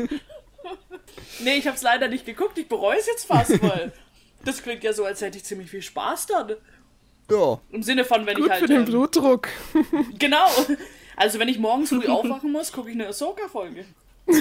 Nee, 1.42 1.58
ich 1.58 1.68
hab's 1.68 1.84
leider 1.84 2.08
nicht 2.08 2.26
geguckt. 2.26 2.58
Ich 2.58 2.68
bereue 2.68 2.98
es 2.98 3.06
jetzt 3.06 3.26
fast 3.26 3.62
mal. 3.62 3.94
Das 4.44 4.64
klingt 4.64 4.84
ja 4.84 4.94
so, 4.94 5.06
als 5.06 5.22
hätte 5.22 5.38
ich 5.38 5.44
ziemlich 5.44 5.70
viel 5.70 5.84
Spaß 5.84 6.26
dann. 6.28 6.56
Ja. 7.30 7.60
Im 7.72 7.84
Sinne 7.84 8.04
von, 8.04 8.26
wenn 8.26 8.36
Gut 8.36 8.46
ich 8.46 8.52
halt. 8.52 8.62
für 8.62 8.68
den 8.68 8.78
ähm, 8.78 8.86
Blutdruck. 8.86 9.48
Genau. 10.18 10.48
Also, 11.16 11.38
wenn 11.38 11.50
ich 11.50 11.60
morgens 11.60 11.90
früh 11.90 12.08
aufwachen 12.12 12.52
muss, 12.52 12.72
gucke 12.72 12.90
ich 12.90 12.96
eine 12.96 13.08
Ahsoka-Folge. 13.08 13.86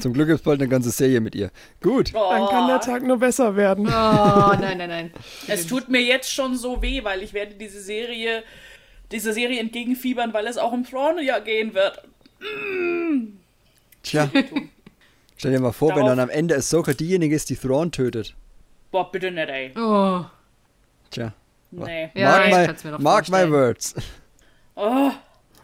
Zum 0.00 0.12
Glück 0.14 0.28
ist 0.30 0.44
bald 0.44 0.60
eine 0.60 0.68
ganze 0.68 0.90
Serie 0.90 1.20
mit 1.20 1.34
ihr. 1.34 1.50
Gut. 1.82 2.14
Dann 2.14 2.46
kann 2.48 2.66
der 2.68 2.80
Tag 2.80 3.02
nur 3.02 3.18
besser 3.18 3.56
werden. 3.56 3.86
Oh, 3.86 3.90
nein, 3.90 4.78
nein, 4.78 4.88
nein. 4.88 5.12
Es 5.48 5.66
tut 5.66 5.88
mir 5.88 6.00
jetzt 6.00 6.32
schon 6.32 6.56
so 6.56 6.80
weh, 6.82 7.04
weil 7.04 7.22
ich 7.22 7.34
werde 7.34 7.54
diese 7.54 7.80
Serie, 7.80 8.42
dieser 9.10 9.32
Serie 9.32 9.60
entgegenfiebern, 9.60 10.32
weil 10.32 10.46
es 10.46 10.56
auch 10.58 10.72
um 10.72 10.84
Throne 10.84 11.22
ja 11.22 11.38
gehen 11.40 11.74
wird. 11.74 12.02
Tja. 14.02 14.30
Stell 15.36 15.52
dir 15.52 15.60
mal 15.60 15.72
vor, 15.72 15.90
wenn 15.90 15.96
Darauf- 15.96 16.08
dann 16.10 16.20
am 16.20 16.30
Ende 16.30 16.56
Ahsoka 16.56 16.92
diejenige 16.92 17.34
ist, 17.34 17.50
die 17.50 17.56
Thrawn 17.56 17.92
tötet. 17.92 18.34
Boah, 18.90 19.10
bitte 19.10 19.30
nicht, 19.30 19.48
ey. 19.48 19.72
Oh. 19.76 20.24
Tja. 21.10 21.32
Nee. 21.70 22.10
Ja, 22.14 22.46
mark 22.50 22.76
ich 22.76 22.84
my, 22.84 22.90
mark 22.98 23.28
my 23.28 23.50
words. 23.50 23.94
Oh, 24.74 25.10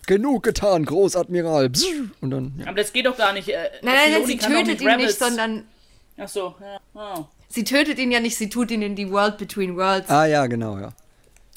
Genug 0.09 0.43
getan, 0.43 0.87
Großadmiral. 0.87 1.71
Und 2.23 2.31
dann, 2.31 2.55
ja. 2.59 2.67
aber 2.67 2.77
das 2.77 2.93
geht 2.95 3.05
doch 3.05 3.17
gar 3.17 3.35
nicht. 3.35 3.49
Äh, 3.51 3.71
Nein, 3.83 3.95
nein, 3.95 4.13
nein, 4.13 4.25
sie 4.27 4.39
tötet 4.39 4.59
ihn 4.59 4.67
nicht, 4.67 4.87
Rebels- 4.87 5.19
sondern 5.19 5.65
Ach 6.17 6.29
so. 6.29 6.55
Ja. 6.61 6.81
Oh. 7.19 7.27
sie 7.51 7.63
tötet 7.63 7.99
ihn 7.99 8.11
ja 8.11 8.19
nicht, 8.19 8.35
sie 8.37 8.49
tut 8.49 8.71
ihn 8.71 8.81
in 8.81 8.97
die 8.97 9.11
World 9.13 9.37
Between 9.37 9.77
Worlds. 9.77 10.09
Ah 10.09 10.25
ja, 10.25 10.47
genau, 10.47 10.79
ja. 10.79 10.93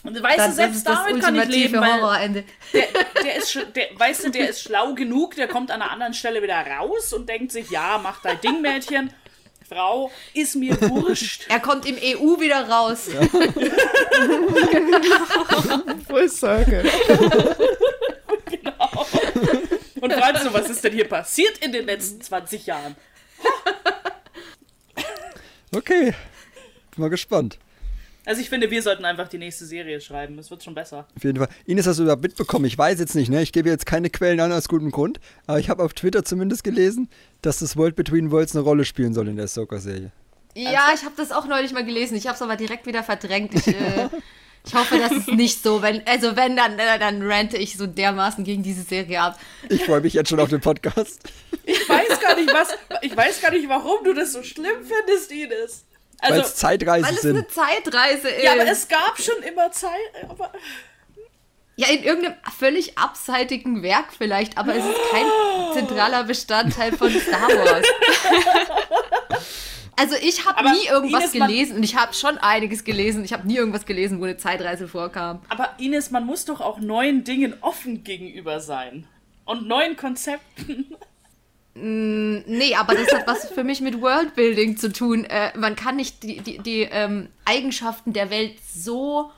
Und 0.03 0.21
weißt 0.21 0.37
du, 0.37 0.37
das, 0.37 0.47
das 0.47 0.55
selbst 0.57 0.85
damit 0.85 1.21
kann 1.23 1.35
ich 1.35 1.41
ultimative 1.43 1.77
leben, 1.77 1.81
weil 1.81 2.01
Horrorende. 2.01 2.43
der, 2.73 2.83
der 3.23 3.35
ist, 3.37 3.57
der, 3.75 3.85
weißt 3.95 4.25
du, 4.25 4.31
der 4.31 4.49
ist 4.49 4.63
schlau 4.63 4.93
genug, 4.95 5.35
der 5.35 5.47
kommt 5.47 5.71
an 5.71 5.81
einer 5.81 5.91
anderen 5.91 6.13
Stelle 6.13 6.43
wieder 6.43 6.55
raus 6.55 7.13
und 7.13 7.29
denkt 7.29 7.53
sich, 7.53 7.69
ja, 7.69 8.01
mach 8.03 8.21
dein 8.21 8.41
Ding, 8.41 8.61
Mädchen. 8.61 9.13
Frau, 9.69 10.11
ist 10.33 10.55
mir 10.57 10.75
wurscht. 10.89 11.45
Er 11.47 11.61
kommt 11.61 11.85
im 11.85 11.95
EU 11.95 12.37
wieder 12.41 12.67
raus. 12.67 13.07
Full 16.09 16.27
Circle. 16.29 16.83
Und 20.01 20.13
fragst 20.13 20.45
du, 20.45 20.53
was 20.53 20.69
ist 20.69 20.83
denn 20.83 20.93
hier 20.93 21.07
passiert 21.07 21.57
in 21.59 21.71
den 21.71 21.85
letzten 21.85 22.21
20 22.21 22.65
Jahren? 22.65 22.95
Okay. 25.73 26.13
Bin 26.91 27.01
mal 27.01 27.09
gespannt. 27.09 27.57
Also 28.25 28.41
ich 28.41 28.49
finde, 28.49 28.69
wir 28.69 28.83
sollten 28.83 29.05
einfach 29.05 29.27
die 29.27 29.37
nächste 29.39 29.65
Serie 29.65 29.99
schreiben. 29.99 30.37
Das 30.37 30.51
wird 30.51 30.63
schon 30.63 30.75
besser. 30.75 31.07
Auf 31.15 31.23
jeden 31.23 31.39
Fall. 31.39 31.47
Ines, 31.65 31.87
hast 31.87 31.97
du 31.97 32.03
überhaupt 32.03 32.21
mitbekommen? 32.21 32.65
Ich 32.65 32.77
weiß 32.77 32.99
jetzt 32.99 33.15
nicht, 33.15 33.29
ne? 33.29 33.41
Ich 33.41 33.51
gebe 33.51 33.69
jetzt 33.69 33.85
keine 33.85 34.09
Quellen 34.09 34.39
an 34.41 34.51
aus 34.51 34.67
gutem 34.67 34.91
Grund. 34.91 35.19
Aber 35.47 35.59
ich 35.59 35.69
habe 35.69 35.83
auf 35.83 35.93
Twitter 35.93 36.23
zumindest 36.23 36.63
gelesen, 36.63 37.09
dass 37.41 37.59
das 37.59 37.77
World 37.77 37.95
Between 37.95 38.29
Worlds 38.29 38.55
eine 38.55 38.63
Rolle 38.63 38.85
spielen 38.85 39.13
soll 39.13 39.27
in 39.27 39.37
der 39.37 39.45
Ahsoka-Serie. 39.45 40.11
Ja, 40.55 40.89
ich 40.93 41.03
habe 41.03 41.15
das 41.15 41.31
auch 41.31 41.47
neulich 41.47 41.71
mal 41.71 41.85
gelesen. 41.85 42.15
Ich 42.15 42.27
habe 42.27 42.35
es 42.35 42.41
aber 42.41 42.57
direkt 42.57 42.85
wieder 42.85 43.01
verdrängt. 43.03 43.55
Ich, 43.55 43.67
äh, 43.67 44.09
ich 44.65 44.73
hoffe, 44.75 44.97
das 44.99 45.11
ist 45.11 45.27
nicht 45.29 45.63
so. 45.63 45.81
Wenn, 45.81 46.05
also 46.07 46.35
wenn, 46.35 46.55
dann, 46.55 46.77
äh, 46.77 46.99
dann 46.99 47.21
rante 47.29 47.57
ich 47.57 47.77
so 47.77 47.87
dermaßen 47.87 48.43
gegen 48.43 48.61
diese 48.63 48.83
Serie 48.83 49.21
ab. 49.21 49.39
Ich 49.69 49.83
freue 49.85 50.01
mich 50.01 50.13
jetzt 50.13 50.29
schon 50.29 50.39
auf 50.39 50.49
den 50.49 50.61
Podcast. 50.61 51.21
Ich 51.63 51.87
weiß 51.89 52.19
gar 52.19 52.35
nicht, 52.35 52.53
was. 52.53 52.69
Ich 53.01 53.15
weiß 53.15 53.41
gar 53.41 53.51
nicht, 53.51 53.67
warum 53.69 54.03
du 54.03 54.13
das 54.13 54.33
so 54.33 54.43
schlimm 54.43 54.77
findest, 54.83 55.31
Ines. 55.31 55.85
Weil 56.21 56.33
Also, 56.33 56.41
es 56.43 56.55
Zeitreisen 56.55 57.07
Weil 57.07 57.15
es 57.15 57.21
sind. 57.21 57.35
eine 57.37 57.47
Zeitreise 57.47 58.29
ist. 58.29 58.43
ja, 58.43 58.51
aber 58.53 58.67
es 58.67 58.87
gab 58.87 59.19
schon 59.19 59.41
immer 59.43 59.71
Zeit. 59.71 59.91
Aber 60.29 60.51
Ja, 61.77 61.87
in 61.87 62.03
irgendeinem 62.03 62.35
völlig 62.59 62.97
abseitigen 62.99 63.81
Werk 63.81 64.05
vielleicht, 64.15 64.57
aber 64.59 64.75
es 64.75 64.85
ist 64.85 64.99
kein 65.11 65.25
zentraler 65.73 66.23
Bestandteil 66.25 66.91
von 66.95 67.09
Star 67.09 67.47
Wars. 67.49 67.87
Also 69.95 70.15
ich 70.21 70.45
habe 70.45 70.71
nie 70.71 70.87
irgendwas 70.87 71.33
Ines, 71.33 71.47
gelesen 71.47 71.77
und 71.77 71.83
ich 71.83 71.95
habe 71.95 72.13
schon 72.13 72.37
einiges 72.37 72.83
gelesen. 72.83 73.23
Ich 73.23 73.33
habe 73.33 73.47
nie 73.47 73.57
irgendwas 73.57 73.85
gelesen, 73.85 74.19
wo 74.19 74.25
eine 74.25 74.37
Zeitreise 74.37 74.87
vorkam. 74.87 75.41
Aber 75.49 75.69
Ines, 75.77 76.11
man 76.11 76.25
muss 76.25 76.45
doch 76.45 76.61
auch 76.61 76.79
neuen 76.79 77.23
Dingen 77.23 77.55
offen 77.61 78.03
gegenüber 78.03 78.59
sein. 78.59 79.07
Und 79.45 79.67
neuen 79.67 79.95
Konzepten. 79.95 80.95
Nee, 81.73 82.75
aber 82.75 82.95
das 82.95 83.13
hat 83.13 83.27
was 83.27 83.49
für 83.49 83.63
mich 83.63 83.79
mit 83.79 84.01
Worldbuilding 84.01 84.75
zu 84.75 84.91
tun. 84.91 85.23
Äh, 85.23 85.57
man 85.57 85.75
kann 85.75 85.95
nicht 85.95 86.21
die, 86.23 86.41
die, 86.41 86.57
die 86.57 86.81
ähm, 86.81 87.29
Eigenschaften 87.45 88.11
der 88.11 88.29
Welt 88.29 88.55
so 88.73 89.31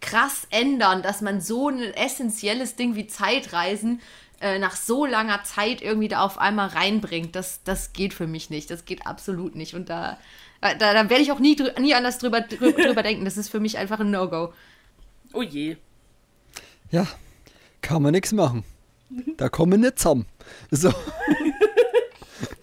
krass 0.00 0.46
ändern, 0.50 1.02
dass 1.02 1.22
man 1.22 1.40
so 1.40 1.68
ein 1.68 1.80
essentielles 1.80 2.76
Ding 2.76 2.94
wie 2.94 3.08
Zeitreisen 3.08 4.00
äh, 4.42 4.58
nach 4.58 4.76
so 4.76 5.06
langer 5.06 5.42
Zeit 5.44 5.80
irgendwie 5.80 6.08
da 6.08 6.20
auf 6.22 6.38
einmal 6.38 6.68
reinbringt. 6.68 7.34
Das, 7.34 7.62
das 7.64 7.92
geht 7.92 8.12
für 8.12 8.26
mich 8.26 8.50
nicht. 8.50 8.70
Das 8.70 8.84
geht 8.84 9.06
absolut 9.06 9.54
nicht. 9.54 9.74
Und 9.74 9.88
da, 9.88 10.18
da, 10.60 10.74
da 10.74 11.08
werde 11.10 11.22
ich 11.22 11.32
auch 11.32 11.38
nie, 11.38 11.56
nie 11.80 11.94
anders 11.94 12.18
drüber, 12.18 12.38
drü- 12.38 12.72
drüber 12.86 13.02
denken. 13.02 13.24
Das 13.24 13.36
ist 13.36 13.48
für 13.48 13.60
mich 13.60 13.78
einfach 13.78 14.00
ein 14.00 14.10
No-Go. 14.10 14.52
Oh 15.32 15.42
je. 15.42 15.76
Ja, 16.90 17.06
kann 17.80 18.02
man 18.02 18.12
nichts 18.12 18.32
machen. 18.32 18.64
Da 19.36 19.48
kommen 19.48 19.80
nicht 19.80 19.98
zusammen. 19.98 20.26
So. 20.70 20.92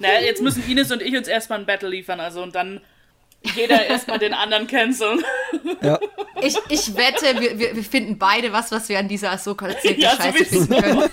Naja, 0.01 0.21
jetzt 0.21 0.41
müssen 0.41 0.63
Ines 0.69 0.91
und 0.91 1.01
ich 1.01 1.15
uns 1.15 1.27
erstmal 1.27 1.59
ein 1.59 1.65
Battle 1.65 1.89
liefern, 1.89 2.19
also 2.21 2.41
und 2.41 2.55
dann 2.55 2.79
jeder 3.55 3.85
erstmal 3.85 4.17
den 4.19 4.33
anderen 4.33 4.67
canceln. 4.67 5.23
Ja, 5.81 5.99
Ich, 6.41 6.55
ich 6.69 6.95
wette, 6.95 7.39
wir, 7.41 7.57
wir, 7.59 7.75
wir 7.75 7.83
finden 7.83 8.17
beide 8.17 8.51
was, 8.53 8.71
was 8.71 8.87
wir 8.89 8.99
an 8.99 9.07
dieser 9.07 9.31
Ahsoka-Erzählung 9.31 9.99
Ja, 9.99 10.11
scheiße 10.15 10.45
sowieso. 10.45 10.65
finden 10.65 10.81
können. 10.81 11.09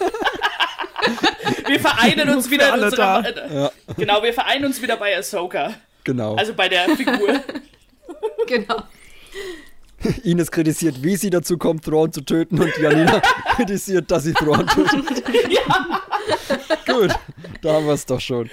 Wir 1.67 1.81
vereinen 1.81 2.29
uns 2.31 2.51
wieder 2.51 2.75
in 2.75 2.83
unserer, 2.85 3.25
äh, 3.27 3.71
Genau, 3.97 4.23
wir 4.23 4.33
vereinen 4.33 4.65
uns 4.67 4.81
wieder 4.83 4.97
bei 4.97 5.17
Ahsoka. 5.17 5.75
genau. 6.05 6.35
Also 6.37 6.55
bei 6.55 6.69
der 6.69 6.89
Figur. 6.97 7.41
Genau. 8.47 8.77
Ines 10.23 10.53
kritisiert, 10.53 11.03
wie 11.03 11.17
sie 11.17 11.31
dazu 11.31 11.59
kommt, 11.59 11.85
Thrawn 11.85 12.13
zu 12.13 12.21
töten 12.21 12.61
und 12.61 12.73
Janina 12.79 13.21
kritisiert, 13.57 14.09
dass 14.09 14.23
sie 14.23 14.33
Thrawn 14.35 14.65
tötet. 14.69 15.25
Gut, 16.87 17.11
da 17.63 17.73
haben 17.73 17.87
wir 17.87 17.95
es 17.95 18.07
doch 18.07 18.21
schon. 18.21 18.49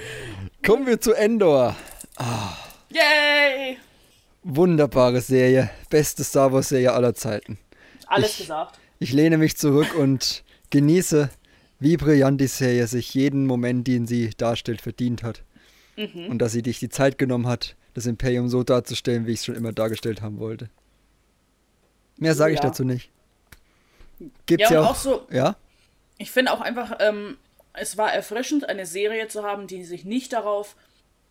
Kommen 0.66 0.88
wir 0.88 0.99
zu 0.99 1.14
Endor. 1.14 1.76
Yay! 2.89 3.78
Wunderbare 4.43 5.22
Serie. 5.22 5.70
Beste 5.89 6.24
Star 6.24 6.51
Wars 6.51 6.70
Serie 6.70 6.91
aller 6.93 7.14
Zeiten. 7.14 7.60
Alles 8.08 8.32
Ich- 8.32 8.38
gesagt. 8.39 8.80
Ich 8.99 9.12
lehne 9.12 9.38
mich 9.38 9.58
zurück 9.58 9.93
und 9.95 10.43
genieße, 10.70 11.30
wie 11.84 11.97
brillant 11.97 12.39
die 12.41 12.47
Serie 12.47 12.88
sich 12.88 13.13
jeden 13.13 13.45
Moment, 13.45 13.88
den 13.88 14.07
sie 14.07 14.29
darstellt, 14.38 14.81
verdient 14.81 15.21
hat. 15.23 15.43
Und 15.95 16.39
dass 16.39 16.51
sie 16.53 16.63
dich 16.63 16.79
die 16.79 16.89
Zeit 16.89 17.17
genommen 17.19 17.45
hat, 17.45 17.75
das 17.93 18.07
Imperium 18.07 18.49
so 18.49 18.63
darzustellen, 18.63 19.27
wie 19.27 19.31
ich 19.34 19.39
es 19.39 19.45
schon 19.45 19.53
immer 19.55 19.71
dargestellt 19.73 20.21
haben 20.23 20.39
wollte. 20.39 20.69
Mehr 22.17 22.34
sage 22.36 22.53
ich 22.53 22.59
Ja. 22.59 22.65
dazu 22.69 22.84
nicht. 22.84 23.11
Gibt's 24.45 24.69
Ja, 24.69 24.75
ja, 24.77 24.81
auch, 24.81 24.91
auch 24.91 24.95
so- 24.95 25.27
Ja? 25.31 25.55
Ich 26.17 26.31
finde 26.31 26.53
auch 26.53 26.61
einfach, 26.61 26.97
ähm, 26.99 27.38
es 27.73 27.97
war 27.97 28.13
erfrischend, 28.13 28.67
eine 28.69 28.86
Serie 28.86 29.27
zu 29.27 29.43
haben, 29.43 29.67
die 29.67 29.84
sich 29.84 30.05
nicht 30.05 30.34
darauf, 30.34 30.75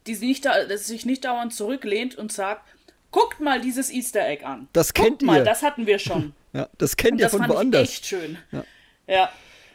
die 0.07 0.15
sich 0.15 0.29
nicht, 0.29 0.45
da, 0.45 0.77
sich 0.77 1.07
nicht 1.07 1.25
dauernd 1.25 1.55
zurücklehnt 1.55 2.17
und 2.17 2.33
sagt, 2.33 2.63
guckt 3.11 3.41
mal 3.41 3.61
dieses 3.61 3.91
Easter 3.91 4.27
Egg 4.29 4.45
an. 4.45 4.69
Das 4.73 4.93
Guckt 4.95 5.09
kennt 5.09 5.23
mal, 5.23 5.39
ihr. 5.39 5.45
das 5.45 5.63
hatten 5.63 5.87
wir 5.87 5.99
schon. 5.99 6.35
Ja, 6.55 6.69
das 6.77 6.97
kennt 6.99 7.13
Und 7.15 7.19
ihr 7.21 7.25
das 7.25 7.31
von 7.33 7.41
fand 7.41 7.53
woanders. 7.55 7.83
ich 7.89 7.95
echt 7.95 8.07
schön. 8.07 8.37
Ja. 8.51 8.65
Ja. 9.07 9.33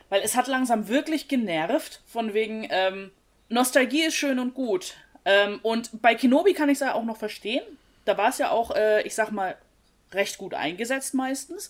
Weil 0.09 0.21
es 0.21 0.35
hat 0.35 0.47
langsam 0.47 0.87
wirklich 0.87 1.27
genervt, 1.27 2.01
von 2.07 2.33
wegen, 2.33 2.67
ähm, 2.69 3.11
Nostalgie 3.49 4.03
ist 4.03 4.15
schön 4.15 4.39
und 4.39 4.53
gut. 4.53 4.95
Ähm, 5.25 5.59
und 5.63 6.01
bei 6.01 6.15
Kenobi 6.15 6.53
kann 6.53 6.69
ich 6.69 6.75
es 6.75 6.79
ja 6.81 6.93
auch 6.93 7.03
noch 7.03 7.17
verstehen. 7.17 7.63
Da 8.05 8.17
war 8.17 8.29
es 8.29 8.37
ja 8.37 8.51
auch, 8.51 8.75
äh, 8.75 9.01
ich 9.03 9.15
sag 9.15 9.31
mal, 9.31 9.57
recht 10.13 10.37
gut 10.37 10.53
eingesetzt 10.53 11.13
meistens. 11.13 11.69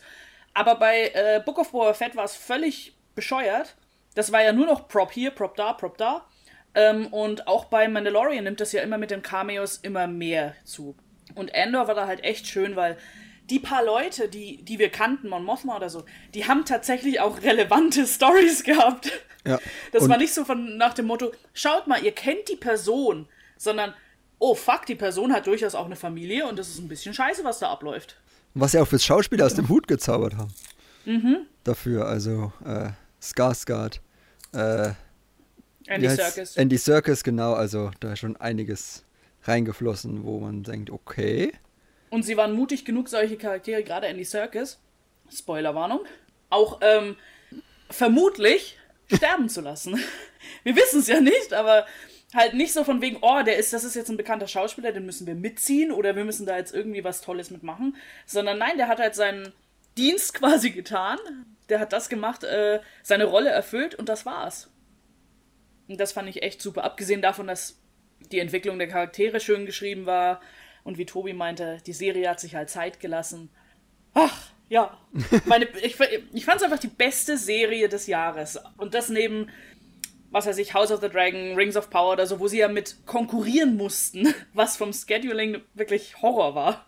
Aber 0.53 0.75
bei 0.75 1.11
äh, 1.13 1.41
Book 1.43 1.59
of 1.59 1.71
Boba 1.71 1.93
Fett 1.93 2.15
war 2.15 2.25
es 2.25 2.35
völlig 2.35 2.93
bescheuert. 3.15 3.75
Das 4.15 4.31
war 4.31 4.43
ja 4.43 4.53
nur 4.53 4.65
noch 4.65 4.87
Prop 4.87 5.11
hier, 5.11 5.31
Prop 5.31 5.55
da, 5.55 5.73
Prop 5.73 5.97
da. 5.97 6.25
Ähm, 6.73 7.07
und 7.07 7.47
auch 7.47 7.65
bei 7.65 7.87
Mandalorian 7.87 8.43
nimmt 8.43 8.61
das 8.61 8.71
ja 8.71 8.81
immer 8.81 8.97
mit 8.97 9.11
den 9.11 9.21
Cameos 9.21 9.77
immer 9.77 10.07
mehr 10.07 10.55
zu. 10.63 10.95
Und 11.35 11.53
Andor 11.55 11.87
war 11.87 11.95
da 11.95 12.07
halt 12.07 12.23
echt 12.23 12.47
schön, 12.47 12.75
weil 12.75 12.97
die 13.49 13.59
paar 13.59 13.83
Leute, 13.83 14.27
die, 14.27 14.57
die 14.63 14.77
wir 14.79 14.89
kannten, 14.89 15.29
Mon 15.29 15.43
Mothma 15.43 15.75
oder 15.77 15.89
so, 15.89 16.03
die 16.33 16.45
haben 16.45 16.65
tatsächlich 16.65 17.19
auch 17.19 17.41
relevante 17.41 18.05
Stories 18.07 18.63
gehabt. 18.63 19.11
Ja. 19.45 19.59
Das 19.91 20.03
Und- 20.03 20.09
war 20.09 20.17
nicht 20.17 20.33
so 20.33 20.43
von 20.45 20.77
nach 20.77 20.93
dem 20.93 21.05
Motto, 21.07 21.31
schaut 21.53 21.87
mal, 21.87 22.03
ihr 22.03 22.11
kennt 22.11 22.49
die 22.49 22.55
Person, 22.57 23.27
sondern, 23.57 23.93
oh 24.39 24.53
fuck, 24.55 24.85
die 24.85 24.95
Person 24.95 25.31
hat 25.33 25.47
durchaus 25.47 25.75
auch 25.75 25.85
eine 25.85 25.95
Familie 25.95 26.47
und 26.47 26.59
das 26.59 26.67
ist 26.69 26.79
ein 26.79 26.87
bisschen 26.87 27.13
scheiße, 27.13 27.43
was 27.43 27.59
da 27.59 27.71
abläuft. 27.71 28.17
Was 28.53 28.71
sie 28.73 28.79
auch 28.79 28.87
fürs 28.87 29.05
Schauspiel 29.05 29.41
aus 29.41 29.53
dem 29.55 29.69
Hut 29.69 29.87
gezaubert 29.87 30.35
haben. 30.35 31.47
Dafür, 31.63 32.05
also 32.07 32.51
äh, 32.65 32.89
Skarsgård, 33.21 33.99
äh, 34.53 34.91
Andy? 35.87 36.09
Serkis. 36.09 36.57
Andy 36.57 36.77
Serkis, 36.77 37.23
genau, 37.23 37.53
also 37.53 37.91
da 38.01 38.11
ist 38.13 38.19
schon 38.19 38.35
einiges 38.35 39.05
reingeflossen, 39.43 40.25
wo 40.25 40.39
man 40.39 40.63
denkt, 40.63 40.89
okay. 40.89 41.53
Und 42.09 42.23
sie 42.23 42.37
waren 42.37 42.53
mutig 42.53 42.85
genug, 42.85 43.09
solche 43.09 43.37
Charaktere, 43.37 43.83
gerade 43.83 44.07
Andy 44.07 44.23
Serkis, 44.23 44.79
Spoilerwarnung, 45.29 46.01
auch 46.49 46.79
ähm, 46.81 47.17
vermutlich 47.89 48.77
sterben 49.13 49.49
zu 49.49 49.61
lassen. 49.61 49.99
Wir 50.63 50.75
wissen 50.75 50.99
es 50.99 51.07
ja 51.07 51.19
nicht, 51.19 51.53
aber 51.53 51.85
halt 52.33 52.53
nicht 52.53 52.73
so 52.73 52.83
von 52.83 53.01
wegen, 53.01 53.17
oh, 53.21 53.41
der 53.43 53.57
ist, 53.57 53.73
das 53.73 53.83
ist 53.83 53.95
jetzt 53.95 54.09
ein 54.09 54.17
bekannter 54.17 54.47
Schauspieler, 54.47 54.91
den 54.91 55.05
müssen 55.05 55.27
wir 55.27 55.35
mitziehen 55.35 55.91
oder 55.91 56.15
wir 56.15 56.25
müssen 56.25 56.45
da 56.45 56.57
jetzt 56.57 56.73
irgendwie 56.73 57.03
was 57.03 57.21
Tolles 57.21 57.51
mitmachen, 57.51 57.95
sondern 58.25 58.57
nein, 58.57 58.77
der 58.77 58.89
hat 58.89 58.99
halt 58.99 59.15
seinen 59.15 59.53
Dienst 59.97 60.33
quasi 60.39 60.71
getan, 60.71 61.17
der 61.69 61.79
hat 61.79 61.93
das 61.93 62.09
gemacht, 62.09 62.43
äh, 62.43 62.81
seine 63.01 63.25
Rolle 63.25 63.49
erfüllt 63.49 63.95
und 63.95 64.09
das 64.09 64.25
war's. 64.25 64.69
Und 65.87 65.99
das 65.99 66.11
fand 66.11 66.27
ich 66.27 66.43
echt 66.43 66.61
super, 66.61 66.83
abgesehen 66.83 67.21
davon, 67.21 67.47
dass 67.47 67.79
die 68.31 68.39
Entwicklung 68.39 68.77
der 68.77 68.89
Charaktere 68.89 69.39
schön 69.39 69.65
geschrieben 69.65 70.05
war 70.05 70.41
und 70.87 70.97
wie 70.97 71.05
Tobi 71.05 71.33
meinte, 71.33 71.79
die 71.85 71.91
Serie 71.91 72.29
hat 72.29 72.39
sich 72.39 72.55
halt 72.55 72.69
Zeit 72.69 73.01
gelassen. 73.01 73.49
Ach, 74.13 74.51
ja. 74.69 74.97
Meine, 75.45 75.67
ich 75.83 75.99
ich 76.31 76.45
fand 76.45 76.57
es 76.57 76.63
einfach 76.63 76.79
die 76.79 76.87
beste 76.87 77.37
Serie 77.37 77.89
des 77.89 78.07
Jahres. 78.07 78.57
Und 78.77 78.93
das 78.93 79.09
neben, 79.09 79.49
was 80.31 80.45
weiß 80.45 80.57
ich, 80.59 80.73
House 80.73 80.93
of 80.93 81.01
the 81.01 81.09
Dragon, 81.09 81.55
Rings 81.55 81.75
of 81.75 81.89
Power 81.89 82.13
oder 82.13 82.25
so, 82.25 82.39
wo 82.39 82.47
sie 82.47 82.59
ja 82.59 82.69
mit 82.69 83.05
konkurrieren 83.05 83.75
mussten, 83.75 84.33
was 84.53 84.77
vom 84.77 84.93
Scheduling 84.93 85.61
wirklich 85.73 86.21
Horror 86.21 86.55
war. 86.55 86.85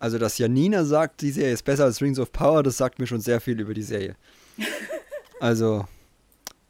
Also, 0.00 0.18
dass 0.18 0.36
Janina 0.38 0.84
sagt, 0.84 1.20
die 1.20 1.30
Serie 1.30 1.52
ist 1.52 1.64
besser 1.64 1.84
als 1.84 2.02
Rings 2.02 2.18
of 2.18 2.32
Power, 2.32 2.64
das 2.64 2.78
sagt 2.78 2.98
mir 2.98 3.06
schon 3.06 3.20
sehr 3.20 3.40
viel 3.40 3.60
über 3.60 3.74
die 3.74 3.82
Serie. 3.82 4.16
Also, 5.40 5.86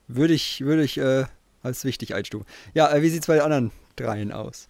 würde 0.08 0.34
ich, 0.34 0.60
würde 0.60 0.84
ich 0.84 0.98
äh, 0.98 1.24
als 1.62 1.86
wichtig 1.86 2.14
einstufen. 2.14 2.46
Ja, 2.74 2.92
äh, 2.92 3.00
wie 3.00 3.08
sieht 3.08 3.22
es 3.22 3.26
bei 3.26 3.36
den 3.36 3.44
anderen 3.44 3.72
dreien 3.96 4.30
aus? 4.30 4.68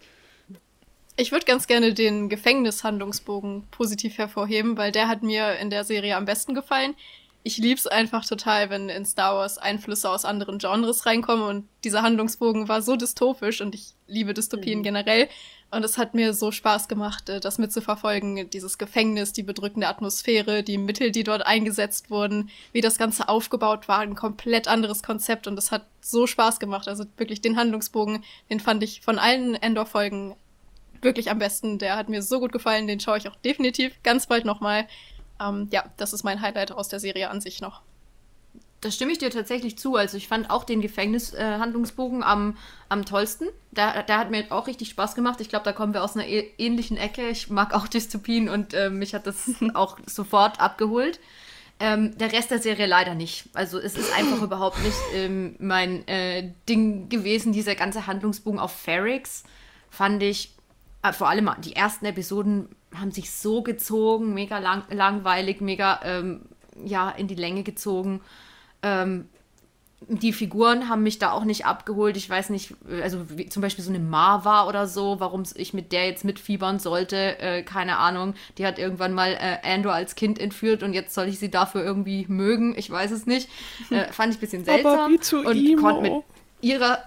Ich 1.19 1.33
würde 1.33 1.45
ganz 1.45 1.67
gerne 1.67 1.93
den 1.93 2.29
Gefängnishandlungsbogen 2.29 3.67
positiv 3.71 4.17
hervorheben, 4.17 4.77
weil 4.77 4.93
der 4.93 5.09
hat 5.09 5.21
mir 5.21 5.57
in 5.57 5.69
der 5.69 5.83
Serie 5.83 6.15
am 6.15 6.23
besten 6.23 6.55
gefallen. 6.55 6.95
Ich 7.43 7.57
lieb's 7.57 7.87
einfach 7.87 8.25
total, 8.25 8.69
wenn 8.69 8.87
in 8.87 9.05
Star 9.05 9.35
Wars 9.35 9.57
Einflüsse 9.57 10.09
aus 10.09 10.23
anderen 10.23 10.59
Genres 10.59 11.05
reinkommen 11.05 11.43
und 11.43 11.67
dieser 11.83 12.03
Handlungsbogen 12.03 12.69
war 12.69 12.81
so 12.81 12.95
dystopisch 12.95 13.59
und 13.59 13.75
ich 13.75 13.95
liebe 14.07 14.33
Dystopien 14.33 14.81
generell. 14.81 15.27
Und 15.71 15.83
es 15.83 15.97
hat 15.97 16.13
mir 16.13 16.33
so 16.33 16.53
Spaß 16.53 16.87
gemacht, 16.87 17.27
äh, 17.27 17.41
das 17.41 17.57
mitzuverfolgen, 17.57 18.49
dieses 18.49 18.77
Gefängnis, 18.77 19.33
die 19.33 19.43
bedrückende 19.43 19.89
Atmosphäre, 19.89 20.63
die 20.63 20.77
Mittel, 20.77 21.11
die 21.11 21.23
dort 21.23 21.45
eingesetzt 21.45 22.09
wurden, 22.09 22.49
wie 22.71 22.81
das 22.81 22.97
Ganze 22.97 23.27
aufgebaut 23.27 23.89
war, 23.89 23.99
ein 23.99 24.15
komplett 24.15 24.69
anderes 24.69 25.03
Konzept 25.03 25.47
und 25.47 25.59
es 25.59 25.69
hat 25.69 25.85
so 25.99 26.27
Spaß 26.27 26.61
gemacht. 26.61 26.87
Also 26.87 27.03
wirklich 27.17 27.41
den 27.41 27.57
Handlungsbogen, 27.57 28.23
den 28.49 28.61
fand 28.61 28.83
ich 28.83 29.01
von 29.01 29.19
allen 29.19 29.55
Endor-Folgen 29.55 30.37
wirklich 31.03 31.29
am 31.31 31.39
besten. 31.39 31.77
Der 31.79 31.95
hat 31.95 32.09
mir 32.09 32.21
so 32.21 32.39
gut 32.39 32.51
gefallen, 32.51 32.87
den 32.87 32.99
schaue 32.99 33.17
ich 33.17 33.27
auch 33.27 33.35
definitiv 33.37 33.93
ganz 34.03 34.27
bald 34.27 34.45
nochmal. 34.45 34.87
Ähm, 35.41 35.67
ja, 35.71 35.85
das 35.97 36.13
ist 36.13 36.23
mein 36.23 36.41
Highlight 36.41 36.71
aus 36.71 36.89
der 36.89 36.99
Serie 36.99 37.29
an 37.29 37.41
sich 37.41 37.61
noch. 37.61 37.81
Da 38.81 38.91
stimme 38.91 39.11
ich 39.11 39.17
dir 39.17 39.29
tatsächlich 39.29 39.77
zu. 39.77 39.95
Also 39.97 40.15
ich 40.15 40.27
fand 40.29 40.49
auch 40.49 40.63
den 40.63 40.79
Gefängnishandlungsbogen 40.79 42.23
am, 42.23 42.57
am 42.87 43.05
tollsten. 43.05 43.47
Der, 43.71 44.03
der 44.03 44.17
hat 44.17 44.31
mir 44.31 44.45
auch 44.51 44.67
richtig 44.67 44.89
Spaß 44.89 45.15
gemacht. 45.15 45.41
Ich 45.41 45.49
glaube, 45.49 45.65
da 45.65 45.73
kommen 45.73 45.93
wir 45.93 46.03
aus 46.03 46.15
einer 46.15 46.25
ä- 46.25 46.45
ähnlichen 46.57 46.95
Ecke. 46.97 47.27
Ich 47.29 47.49
mag 47.49 47.73
auch 47.73 47.87
Dystopien 47.89 48.47
und 48.49 48.73
äh, 48.73 48.89
mich 48.89 49.13
hat 49.13 49.27
das 49.27 49.49
auch 49.73 49.97
sofort 50.05 50.59
abgeholt. 50.59 51.19
Ähm, 51.81 52.17
der 52.17 52.31
Rest 52.33 52.51
der 52.51 52.59
Serie 52.59 52.87
leider 52.87 53.15
nicht. 53.15 53.45
Also 53.53 53.79
es 53.79 53.95
ist 53.97 54.13
einfach 54.17 54.41
überhaupt 54.43 54.81
nicht 54.83 54.97
ähm, 55.13 55.55
mein 55.59 56.07
äh, 56.07 56.51
Ding 56.67 57.09
gewesen. 57.09 57.53
Dieser 57.53 57.75
ganze 57.75 58.07
Handlungsbogen 58.07 58.59
auf 58.59 58.71
Ferrix 58.71 59.43
fand 59.89 60.21
ich, 60.23 60.47
äh, 60.47 60.58
vor 61.11 61.29
allem 61.29 61.49
die 61.63 61.75
ersten 61.75 62.05
Episoden 62.05 62.69
haben 62.93 63.11
sich 63.11 63.31
so 63.31 63.61
gezogen, 63.61 64.33
mega 64.33 64.59
lang, 64.59 64.83
langweilig, 64.89 65.61
mega 65.61 65.99
ähm, 66.03 66.41
ja, 66.83 67.09
in 67.09 67.27
die 67.27 67.35
Länge 67.35 67.63
gezogen. 67.63 68.21
Ähm, 68.81 69.29
die 70.07 70.31
Figuren 70.31 70.87
haben 70.87 71.03
mich 71.03 71.19
da 71.19 71.33
auch 71.33 71.43
nicht 71.43 71.65
abgeholt. 71.65 72.15
Ich 72.15 72.29
weiß 72.29 72.51
nicht, 72.51 72.73
also 73.03 73.37
wie, 73.37 73.49
zum 73.49 73.61
Beispiel 73.61 73.83
so 73.83 73.91
eine 73.91 73.99
Marva 73.99 74.67
oder 74.67 74.87
so, 74.87 75.19
warum 75.19 75.43
ich 75.55 75.73
mit 75.73 75.91
der 75.91 76.07
jetzt 76.07 76.23
mitfiebern 76.23 76.79
sollte, 76.79 77.37
äh, 77.39 77.63
keine 77.63 77.97
Ahnung. 77.97 78.33
Die 78.57 78.65
hat 78.65 78.79
irgendwann 78.79 79.13
mal 79.13 79.33
äh, 79.33 79.57
Andor 79.67 79.93
als 79.93 80.15
Kind 80.15 80.39
entführt 80.39 80.83
und 80.83 80.93
jetzt 80.93 81.13
soll 81.13 81.27
ich 81.27 81.37
sie 81.37 81.51
dafür 81.51 81.83
irgendwie 81.83 82.25
mögen. 82.29 82.75
Ich 82.77 82.89
weiß 82.89 83.11
es 83.11 83.25
nicht. 83.25 83.49
Äh, 83.91 84.11
fand 84.11 84.31
ich 84.31 84.37
ein 84.37 84.41
bisschen 84.41 84.65
seltsam. 84.65 84.99
Aber 84.99 85.09
wie 85.09 85.19
zu 85.19 85.39
und 85.39 85.55
Imo. 85.55 85.81
konnte 85.81 86.01
mit 86.01 86.23
ihrer, 86.61 86.99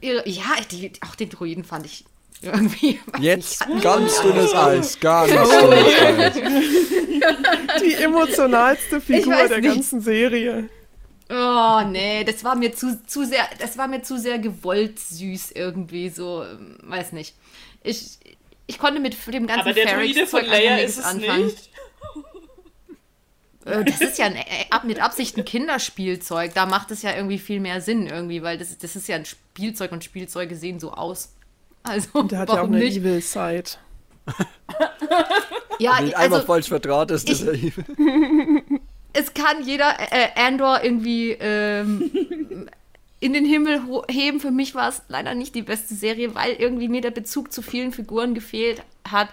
ihre, 0.00 0.26
ja, 0.26 0.44
die, 0.70 0.92
auch 1.06 1.14
den 1.14 1.28
Druiden 1.28 1.62
fand 1.62 1.84
ich 1.84 2.06
irgendwie. 2.52 3.00
Jetzt 3.20 3.66
nicht, 3.68 3.82
ganz 3.82 4.20
dünnes 4.22 4.54
Eis, 4.54 4.98
ganz 5.00 5.30
dünnes 5.30 6.00
Eis. 6.00 6.34
Die 7.82 7.94
emotionalste 7.94 9.00
Figur 9.00 9.34
weiß 9.34 9.48
der 9.48 9.60
nicht. 9.60 9.74
ganzen 9.74 10.00
Serie. 10.00 10.68
Oh, 11.30 11.80
nee, 11.88 12.24
das 12.24 12.44
war 12.44 12.56
mir 12.56 12.74
zu, 12.74 13.02
zu 13.06 13.24
sehr, 13.24 13.48
das 13.58 13.78
war 13.78 13.88
mir 13.88 14.02
zu 14.02 14.18
sehr 14.18 14.38
gewollt 14.38 14.98
süß 14.98 15.52
irgendwie, 15.52 16.10
so, 16.10 16.44
ähm, 16.44 16.76
weiß 16.82 17.12
nicht. 17.12 17.34
Ich, 17.82 18.18
ich 18.66 18.78
konnte 18.78 19.00
mit 19.00 19.16
dem 19.32 19.46
ganzen 19.46 19.60
Aber 19.60 19.72
der 19.72 19.86
Druide 19.96 20.26
von 20.26 20.40
Ferrix-Zeug 20.44 20.46
Leia 20.46 20.72
einfach 20.74 20.84
ist 20.84 20.96
nichts 20.96 20.98
es 20.98 21.04
anfangen. 21.04 21.44
nicht. 21.46 21.70
Äh, 23.64 23.84
Das 23.84 24.00
ist 24.00 24.18
ja 24.18 24.26
ein, 24.26 24.34
äh, 24.34 24.42
ab, 24.70 24.82
mit 24.82 25.00
Absicht 25.00 25.36
ein 25.36 25.44
Kinderspielzeug. 25.44 26.52
Da 26.52 26.66
macht 26.66 26.90
es 26.90 27.02
ja 27.02 27.14
irgendwie 27.14 27.38
viel 27.38 27.60
mehr 27.60 27.80
Sinn 27.80 28.08
irgendwie, 28.08 28.42
weil 28.42 28.58
das, 28.58 28.76
das 28.76 28.96
ist 28.96 29.06
ja 29.06 29.14
ein 29.14 29.24
Spielzeug 29.24 29.92
und 29.92 30.02
Spielzeuge 30.02 30.56
sehen 30.56 30.80
so 30.80 30.92
aus. 30.92 31.32
Also, 31.82 32.22
Der 32.22 32.38
hat 32.40 32.48
ja 32.48 32.62
auch 32.62 32.66
eine 32.66 32.78
nicht? 32.78 32.98
Evil 32.98 33.20
Side. 33.20 33.64
Ja, 35.78 35.98
Wenn 35.98 36.08
ihn 36.08 36.14
einmal 36.14 36.40
also, 36.40 36.46
falsch 36.46 36.68
verdrahtest, 36.68 37.28
ist 37.28 37.42
er 37.42 37.54
evil. 37.54 37.84
es 39.12 39.34
kann 39.34 39.64
jeder 39.64 39.96
äh, 39.98 40.28
Andor 40.36 40.82
irgendwie 40.82 41.32
ähm, 41.32 42.68
in 43.20 43.32
den 43.32 43.44
Himmel 43.44 43.80
heben. 44.08 44.38
Für 44.38 44.50
mich 44.50 44.74
war 44.74 44.88
es 44.88 45.02
leider 45.08 45.34
nicht 45.34 45.54
die 45.54 45.62
beste 45.62 45.94
Serie, 45.94 46.34
weil 46.34 46.52
irgendwie 46.52 46.88
mir 46.88 47.00
der 47.00 47.10
Bezug 47.10 47.52
zu 47.52 47.62
vielen 47.62 47.92
Figuren 47.92 48.34
gefehlt 48.34 48.82
hat. 49.10 49.28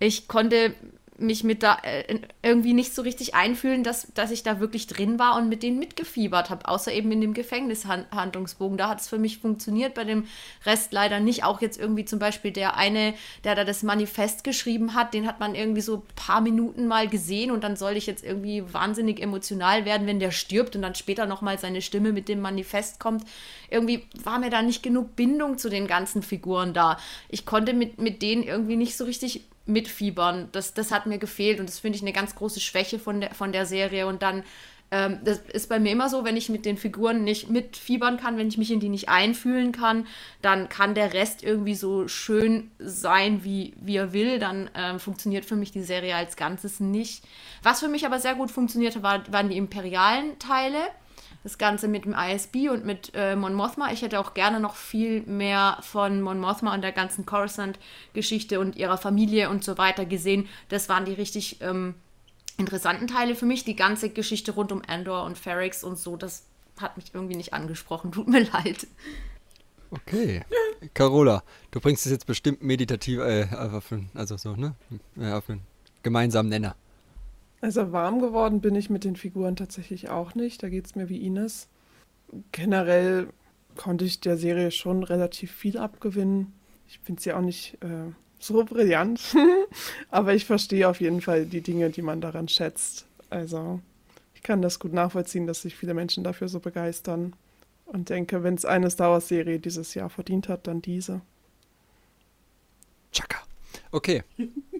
Ich 0.00 0.26
konnte 0.26 0.74
mich 1.22 1.44
mit 1.44 1.62
da 1.62 1.78
äh, 1.82 2.18
irgendwie 2.42 2.72
nicht 2.74 2.94
so 2.94 3.02
richtig 3.02 3.34
einfühlen, 3.34 3.82
dass, 3.82 4.08
dass 4.14 4.30
ich 4.30 4.42
da 4.42 4.60
wirklich 4.60 4.86
drin 4.86 5.18
war 5.18 5.36
und 5.36 5.48
mit 5.48 5.62
denen 5.62 5.78
mitgefiebert 5.78 6.50
habe, 6.50 6.68
außer 6.68 6.92
eben 6.92 7.10
in 7.12 7.20
dem 7.20 7.34
Gefängnishandlungsbogen. 7.34 8.76
Da 8.76 8.88
hat 8.88 9.00
es 9.00 9.08
für 9.08 9.18
mich 9.18 9.38
funktioniert, 9.38 9.94
bei 9.94 10.04
dem 10.04 10.26
Rest 10.66 10.92
leider 10.92 11.20
nicht. 11.20 11.44
Auch 11.44 11.60
jetzt 11.60 11.78
irgendwie 11.78 12.04
zum 12.04 12.18
Beispiel 12.18 12.50
der 12.50 12.76
eine, 12.76 13.14
der 13.44 13.54
da 13.54 13.64
das 13.64 13.82
Manifest 13.82 14.44
geschrieben 14.44 14.94
hat, 14.94 15.14
den 15.14 15.26
hat 15.26 15.40
man 15.40 15.54
irgendwie 15.54 15.80
so 15.80 15.96
ein 15.96 16.02
paar 16.16 16.40
Minuten 16.40 16.86
mal 16.86 17.08
gesehen 17.08 17.50
und 17.50 17.64
dann 17.64 17.76
soll 17.76 17.96
ich 17.96 18.06
jetzt 18.06 18.24
irgendwie 18.24 18.64
wahnsinnig 18.72 19.22
emotional 19.22 19.84
werden, 19.84 20.06
wenn 20.06 20.20
der 20.20 20.32
stirbt 20.32 20.76
und 20.76 20.82
dann 20.82 20.94
später 20.94 21.26
nochmal 21.26 21.58
seine 21.58 21.82
Stimme 21.82 22.12
mit 22.12 22.28
dem 22.28 22.40
Manifest 22.40 23.00
kommt. 23.00 23.24
Irgendwie 23.70 24.06
war 24.24 24.38
mir 24.38 24.50
da 24.50 24.62
nicht 24.62 24.82
genug 24.82 25.16
Bindung 25.16 25.58
zu 25.58 25.68
den 25.70 25.86
ganzen 25.86 26.22
Figuren 26.22 26.74
da. 26.74 26.98
Ich 27.28 27.46
konnte 27.46 27.72
mit, 27.72 28.00
mit 28.00 28.22
denen 28.22 28.42
irgendwie 28.42 28.76
nicht 28.76 28.96
so 28.96 29.04
richtig 29.04 29.42
mitfiebern. 29.66 30.48
Das, 30.52 30.74
das 30.74 30.90
hat 30.90 31.06
mir 31.06 31.18
gefehlt 31.18 31.60
und 31.60 31.68
das 31.68 31.78
finde 31.78 31.96
ich 31.96 32.02
eine 32.02 32.12
ganz 32.12 32.34
große 32.34 32.60
Schwäche 32.60 32.98
von 32.98 33.20
der, 33.20 33.34
von 33.34 33.52
der 33.52 33.66
Serie. 33.66 34.06
Und 34.06 34.22
dann, 34.22 34.42
ähm, 34.90 35.20
das 35.24 35.38
ist 35.52 35.68
bei 35.68 35.78
mir 35.78 35.92
immer 35.92 36.08
so, 36.08 36.24
wenn 36.24 36.36
ich 36.36 36.48
mit 36.48 36.64
den 36.66 36.76
Figuren 36.76 37.24
nicht 37.24 37.48
mitfiebern 37.48 38.18
kann, 38.18 38.36
wenn 38.36 38.48
ich 38.48 38.58
mich 38.58 38.70
in 38.70 38.80
die 38.80 38.88
nicht 38.88 39.08
einfühlen 39.08 39.72
kann, 39.72 40.06
dann 40.40 40.68
kann 40.68 40.94
der 40.94 41.14
Rest 41.14 41.42
irgendwie 41.42 41.74
so 41.74 42.08
schön 42.08 42.70
sein, 42.78 43.44
wie, 43.44 43.74
wie 43.80 43.96
er 43.96 44.12
will. 44.12 44.38
Dann 44.38 44.70
ähm, 44.74 44.98
funktioniert 44.98 45.44
für 45.44 45.56
mich 45.56 45.70
die 45.70 45.82
Serie 45.82 46.16
als 46.16 46.36
Ganzes 46.36 46.80
nicht. 46.80 47.24
Was 47.62 47.80
für 47.80 47.88
mich 47.88 48.04
aber 48.04 48.18
sehr 48.18 48.34
gut 48.34 48.50
funktionierte, 48.50 49.02
war, 49.02 49.22
waren 49.32 49.48
die 49.48 49.56
imperialen 49.56 50.38
Teile 50.38 50.78
das 51.42 51.58
Ganze 51.58 51.88
mit 51.88 52.04
dem 52.04 52.14
ISB 52.14 52.68
und 52.68 52.84
mit 52.84 53.12
äh, 53.14 53.36
Mon 53.36 53.54
Mothma. 53.54 53.92
Ich 53.92 54.02
hätte 54.02 54.20
auch 54.20 54.34
gerne 54.34 54.60
noch 54.60 54.76
viel 54.76 55.22
mehr 55.22 55.78
von 55.82 56.20
Mon 56.20 56.38
Mothma 56.38 56.74
und 56.74 56.82
der 56.82 56.92
ganzen 56.92 57.26
Coruscant-Geschichte 57.26 58.60
und 58.60 58.76
ihrer 58.76 58.98
Familie 58.98 59.50
und 59.50 59.64
so 59.64 59.78
weiter 59.78 60.04
gesehen. 60.04 60.48
Das 60.68 60.88
waren 60.88 61.04
die 61.04 61.12
richtig 61.12 61.60
ähm, 61.60 61.94
interessanten 62.58 63.08
Teile 63.08 63.34
für 63.34 63.46
mich. 63.46 63.64
Die 63.64 63.76
ganze 63.76 64.10
Geschichte 64.10 64.52
rund 64.52 64.72
um 64.72 64.82
Andor 64.86 65.24
und 65.24 65.36
Ferrix 65.36 65.82
und 65.82 65.98
so, 65.98 66.16
das 66.16 66.44
hat 66.78 66.96
mich 66.96 67.06
irgendwie 67.12 67.36
nicht 67.36 67.52
angesprochen. 67.52 68.12
Tut 68.12 68.28
mir 68.28 68.44
leid. 68.52 68.86
Okay. 69.90 70.42
Carola, 70.94 71.42
du 71.70 71.80
bringst 71.80 72.06
es 72.06 72.12
jetzt 72.12 72.26
bestimmt 72.26 72.62
meditativ, 72.62 73.18
äh, 73.18 73.46
auf 73.54 73.92
einen, 73.92 74.10
also 74.14 74.36
so, 74.36 74.56
ne? 74.56 74.74
Ja, 75.16 75.38
auf 75.38 75.50
einen 75.50 75.62
gemeinsamen 76.02 76.48
Nenner. 76.48 76.76
Also 77.62 77.92
warm 77.92 78.20
geworden 78.20 78.60
bin 78.60 78.74
ich 78.74 78.90
mit 78.90 79.04
den 79.04 79.14
Figuren 79.14 79.54
tatsächlich 79.54 80.10
auch 80.10 80.34
nicht. 80.34 80.62
Da 80.64 80.68
geht 80.68 80.84
es 80.84 80.96
mir 80.96 81.08
wie 81.08 81.24
Ines. 81.24 81.68
Generell 82.50 83.28
konnte 83.76 84.04
ich 84.04 84.20
der 84.20 84.36
Serie 84.36 84.72
schon 84.72 85.04
relativ 85.04 85.52
viel 85.52 85.78
abgewinnen. 85.78 86.52
Ich 86.88 86.98
finde 86.98 87.22
sie 87.22 87.32
auch 87.32 87.40
nicht 87.40 87.78
äh, 87.80 88.10
so 88.40 88.64
brillant, 88.64 89.36
aber 90.10 90.34
ich 90.34 90.44
verstehe 90.44 90.88
auf 90.88 91.00
jeden 91.00 91.20
Fall 91.20 91.46
die 91.46 91.60
Dinge, 91.60 91.90
die 91.90 92.02
man 92.02 92.20
daran 92.20 92.48
schätzt. 92.48 93.06
Also 93.30 93.80
ich 94.34 94.42
kann 94.42 94.60
das 94.60 94.80
gut 94.80 94.92
nachvollziehen, 94.92 95.46
dass 95.46 95.62
sich 95.62 95.76
viele 95.76 95.94
Menschen 95.94 96.24
dafür 96.24 96.48
so 96.48 96.58
begeistern 96.58 97.32
und 97.86 98.08
denke, 98.08 98.42
wenn 98.42 98.54
es 98.54 98.64
eine 98.64 98.90
Star 98.90 99.12
Wars-Serie 99.12 99.60
dieses 99.60 99.94
Jahr 99.94 100.10
verdient 100.10 100.48
hat, 100.48 100.66
dann 100.66 100.82
diese. 100.82 101.20
Chaka. 103.12 103.38
Okay. 103.92 104.24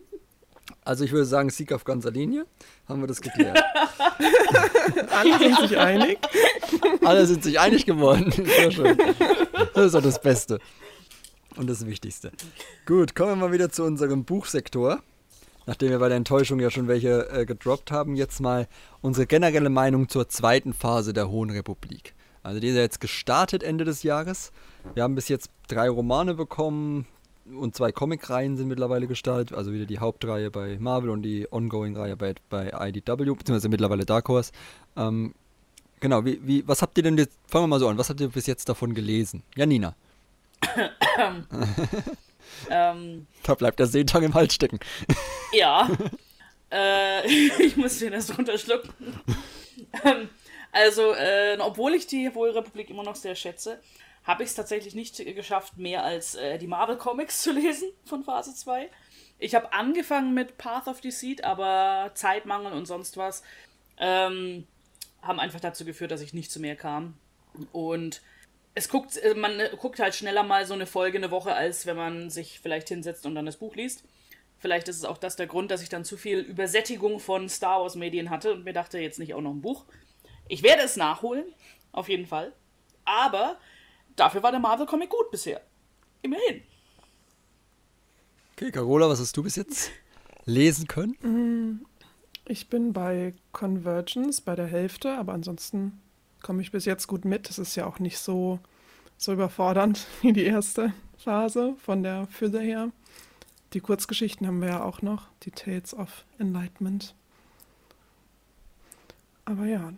Also 0.85 1.05
ich 1.05 1.13
würde 1.13 1.27
sagen, 1.27 1.51
Sieg 1.51 1.73
auf 1.73 1.85
ganzer 1.85 2.11
Linie. 2.11 2.47
Haben 2.89 3.03
wir 3.03 3.07
das 3.07 3.21
geklärt. 3.21 3.59
Alle 5.11 5.39
sind 5.39 5.59
sich 5.59 5.79
einig. 5.79 6.19
Alle 7.05 7.27
sind 7.27 7.45
sich 7.45 7.61
einig 7.61 7.87
geworden. 7.87 8.33
Sehr 8.33 8.71
schön. 8.71 8.99
Das 9.75 9.87
ist 9.87 9.95
doch 9.95 10.03
das 10.03 10.21
Beste. 10.21 10.59
Und 11.57 11.69
das 11.69 11.87
Wichtigste. 11.87 12.33
Gut, 12.87 13.15
kommen 13.15 13.33
wir 13.33 13.37
mal 13.37 13.53
wieder 13.53 13.71
zu 13.71 13.85
unserem 13.85 14.25
Buchsektor. 14.25 15.01
Nachdem 15.67 15.91
wir 15.91 16.01
bei 16.01 16.09
der 16.09 16.17
Enttäuschung 16.17 16.59
ja 16.59 16.71
schon 16.71 16.89
welche 16.89 17.29
äh, 17.31 17.47
gedroppt 17.47 17.93
haben, 17.93 18.17
jetzt 18.17 18.41
mal 18.41 18.67
unsere 19.01 19.27
generelle 19.27 19.71
Meinung 19.71 20.09
zur 20.09 20.29
zweiten 20.29 20.73
Phase 20.73 21.13
der 21.13 21.31
Hohen 21.31 21.51
Republik. 21.51 22.15
Also 22.43 22.59
die 22.59 22.69
ist 22.69 22.75
ja 22.75 22.81
jetzt 22.81 23.01
gestartet 23.01 23.63
Ende 23.63 23.85
des 23.85 24.03
Jahres. 24.03 24.51
Wir 24.95 25.05
haben 25.05 25.15
bis 25.15 25.29
jetzt 25.29 25.51
drei 25.69 25.89
Romane 25.89 26.35
bekommen 26.35 27.07
und 27.47 27.75
zwei 27.75 27.93
Comicreihen 27.93 28.57
sind 28.57 28.69
mittlerweile 28.69 29.07
gestartet. 29.07 29.53
Also 29.57 29.73
wieder 29.73 29.87
die 29.87 29.99
Hauptreihe 29.99 30.51
bei 30.51 30.79
Marvel 30.79 31.11
und 31.11 31.23
die 31.23 31.47
Ongoing-Reihe 31.51 32.17
bei, 32.17 32.35
bei 32.49 32.73
IDW, 32.89 33.17
beziehungsweise 33.17 33.69
mittlerweile 33.69 34.05
Dark 34.05 34.29
Horse. 34.29 34.53
Ähm, 34.97 35.35
genau, 36.01 36.25
wie, 36.25 36.41
wie, 36.47 36.67
was 36.67 36.83
habt 36.83 36.97
ihr 36.99 37.05
denn 37.05 37.19
jetzt, 37.19 37.39
fangen 37.47 37.65
wir 37.65 37.69
mal 37.69 37.81
so 37.81 37.89
an, 37.89 37.99
was 37.99 38.11
habt 38.11 38.21
ihr 38.21 38.29
bis 38.29 38.47
jetzt 38.47 38.69
davon 38.69 38.95
gelesen? 38.95 39.43
Janina, 39.57 39.95
Ähm, 42.71 43.27
da 43.43 43.55
bleibt 43.55 43.79
der 43.79 43.87
Seetang 43.87 44.23
im 44.23 44.35
Hals 44.35 44.55
stecken. 44.55 44.81
ja. 45.53 45.89
äh, 46.73 47.27
ich 47.27 47.77
muss 47.77 47.99
den 47.99 48.13
erst 48.13 48.37
runterschlucken. 48.37 48.91
Ähm, 50.05 50.29
also, 50.71 51.13
äh, 51.15 51.59
obwohl 51.61 51.95
ich 51.95 52.07
die 52.07 52.31
Hohe 52.35 52.55
Republik 52.55 52.91
immer 52.91 53.03
noch 53.03 53.17
sehr 53.17 53.35
schätze, 53.35 53.81
habe 54.25 54.43
ich 54.43 54.51
es 54.51 54.55
tatsächlich 54.55 54.95
nicht 54.95 55.17
geschafft, 55.35 55.77
mehr 55.77 56.05
als 56.05 56.35
äh, 56.35 56.59
die 56.59 56.67
Marvel 56.67 56.97
Comics 56.97 57.43
zu 57.43 57.53
lesen 57.53 57.89
von 58.05 58.25
Phase 58.25 58.55
2. 58.55 58.89
Ich 59.39 59.55
habe 59.55 59.73
angefangen 59.73 60.35
mit 60.35 60.57
Path 60.59 60.87
of 60.87 61.01
Deceit, 61.01 61.43
aber 61.43 62.13
Zeitmangel 62.15 62.73
und 62.73 62.87
sonst 62.87 63.17
was 63.17 63.43
ähm, 63.99 64.67
haben 65.21 65.41
einfach 65.41 65.61
dazu 65.61 65.85
geführt, 65.85 66.11
dass 66.11 66.21
ich 66.21 66.35
nicht 66.35 66.51
zu 66.51 66.61
mehr 66.61 66.77
kam. 66.77 67.15
Und 67.73 68.23
es 68.75 68.89
guckt, 68.89 69.17
äh, 69.17 69.35
man 69.35 69.59
äh, 69.59 69.71
guckt 69.77 69.99
halt 69.99 70.15
schneller 70.15 70.43
mal 70.43 70.67
so 70.67 70.75
eine 70.75 70.87
Folge 70.87 71.19
eine 71.19 71.31
Woche, 71.31 71.55
als 71.55 71.87
wenn 71.87 71.97
man 71.97 72.31
sich 72.31 72.61
vielleicht 72.61 72.89
hinsetzt 72.89 73.27
und 73.27 73.35
dann 73.35 73.47
das 73.47 73.57
Buch 73.57 73.75
liest. 73.75 74.05
Vielleicht 74.59 74.87
ist 74.87 74.99
es 74.99 75.05
auch 75.05 75.19
das 75.19 75.35
der 75.35 75.49
Grund, 75.49 75.73
dass 75.73 75.83
ich 75.83 75.89
dann 75.89 76.05
zu 76.05 76.17
viel 76.17 76.39
Übersättigung 76.39 77.19
von 77.19 77.49
Star 77.49 77.81
Wars 77.81 77.97
Medien 77.97 78.31
hatte 78.31 78.53
und 78.53 78.65
mir 78.65 78.73
dachte, 78.73 78.99
jetzt 78.99 79.19
nicht 79.19 79.35
auch 79.35 79.41
noch 79.41 79.51
ein 79.51 79.61
Buch. 79.61 79.85
Ich 80.49 80.63
werde 80.63 80.83
es 80.83 80.97
nachholen, 80.97 81.45
auf 81.91 82.09
jeden 82.09 82.27
Fall. 82.27 82.53
Aber 83.05 83.59
dafür 84.17 84.43
war 84.43 84.51
der 84.51 84.61
Marvel 84.61 84.87
Comic 84.87 85.11
gut 85.11 85.31
bisher. 85.31 85.61
Immerhin. 86.23 86.63
Okay, 88.55 88.71
Carola, 88.71 89.09
was 89.09 89.21
hast 89.21 89.37
du 89.37 89.43
bis 89.43 89.57
jetzt 89.57 89.91
lesen 90.45 90.87
können? 90.87 91.85
Ich 92.45 92.69
bin 92.69 92.93
bei 92.93 93.35
Convergence 93.53 94.41
bei 94.41 94.55
der 94.55 94.67
Hälfte, 94.67 95.17
aber 95.17 95.33
ansonsten 95.33 96.01
komme 96.43 96.63
ich 96.63 96.73
bis 96.73 96.85
jetzt 96.85 97.07
gut 97.07 97.25
mit. 97.25 97.49
Es 97.51 97.59
ist 97.59 97.77
ja 97.77 97.87
auch 97.87 97.99
nicht 97.99 98.19
so, 98.19 98.59
so 99.17 99.33
überfordernd 99.33 100.07
wie 100.23 100.33
die 100.33 100.45
erste 100.45 100.93
Phase 101.19 101.75
von 101.79 102.03
der 102.03 102.27
Fülle 102.29 102.61
her. 102.61 102.91
Die 103.73 103.81
Kurzgeschichten 103.81 104.47
haben 104.47 104.61
wir 104.61 104.69
ja 104.69 104.85
auch 104.85 105.01
noch, 105.03 105.29
die 105.45 105.51
Tales 105.51 105.95
of 105.95 106.25
Enlightenment. 106.39 107.15
Aber 109.45 109.65
ja, 109.65 109.93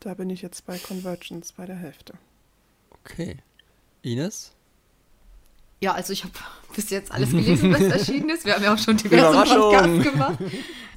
da 0.00 0.14
bin 0.14 0.28
ich 0.28 0.42
jetzt 0.42 0.66
bei 0.66 0.76
Convergence 0.76 1.52
bei 1.52 1.66
der 1.66 1.76
Hälfte. 1.76 2.14
Okay. 2.90 3.38
Ines? 4.02 4.52
Ja, 5.80 5.92
also 5.94 6.12
ich 6.12 6.24
habe 6.24 6.34
bis 6.74 6.90
jetzt 6.90 7.10
alles 7.12 7.30
gelesen, 7.30 7.72
was 7.72 7.82
erschienen 8.00 8.30
ist. 8.30 8.44
Wir 8.44 8.54
haben 8.54 8.64
ja 8.64 8.74
auch 8.74 8.78
schon 8.78 8.96
diverse. 8.96 9.32
Podcasts 9.32 10.12
gemacht. 10.12 10.38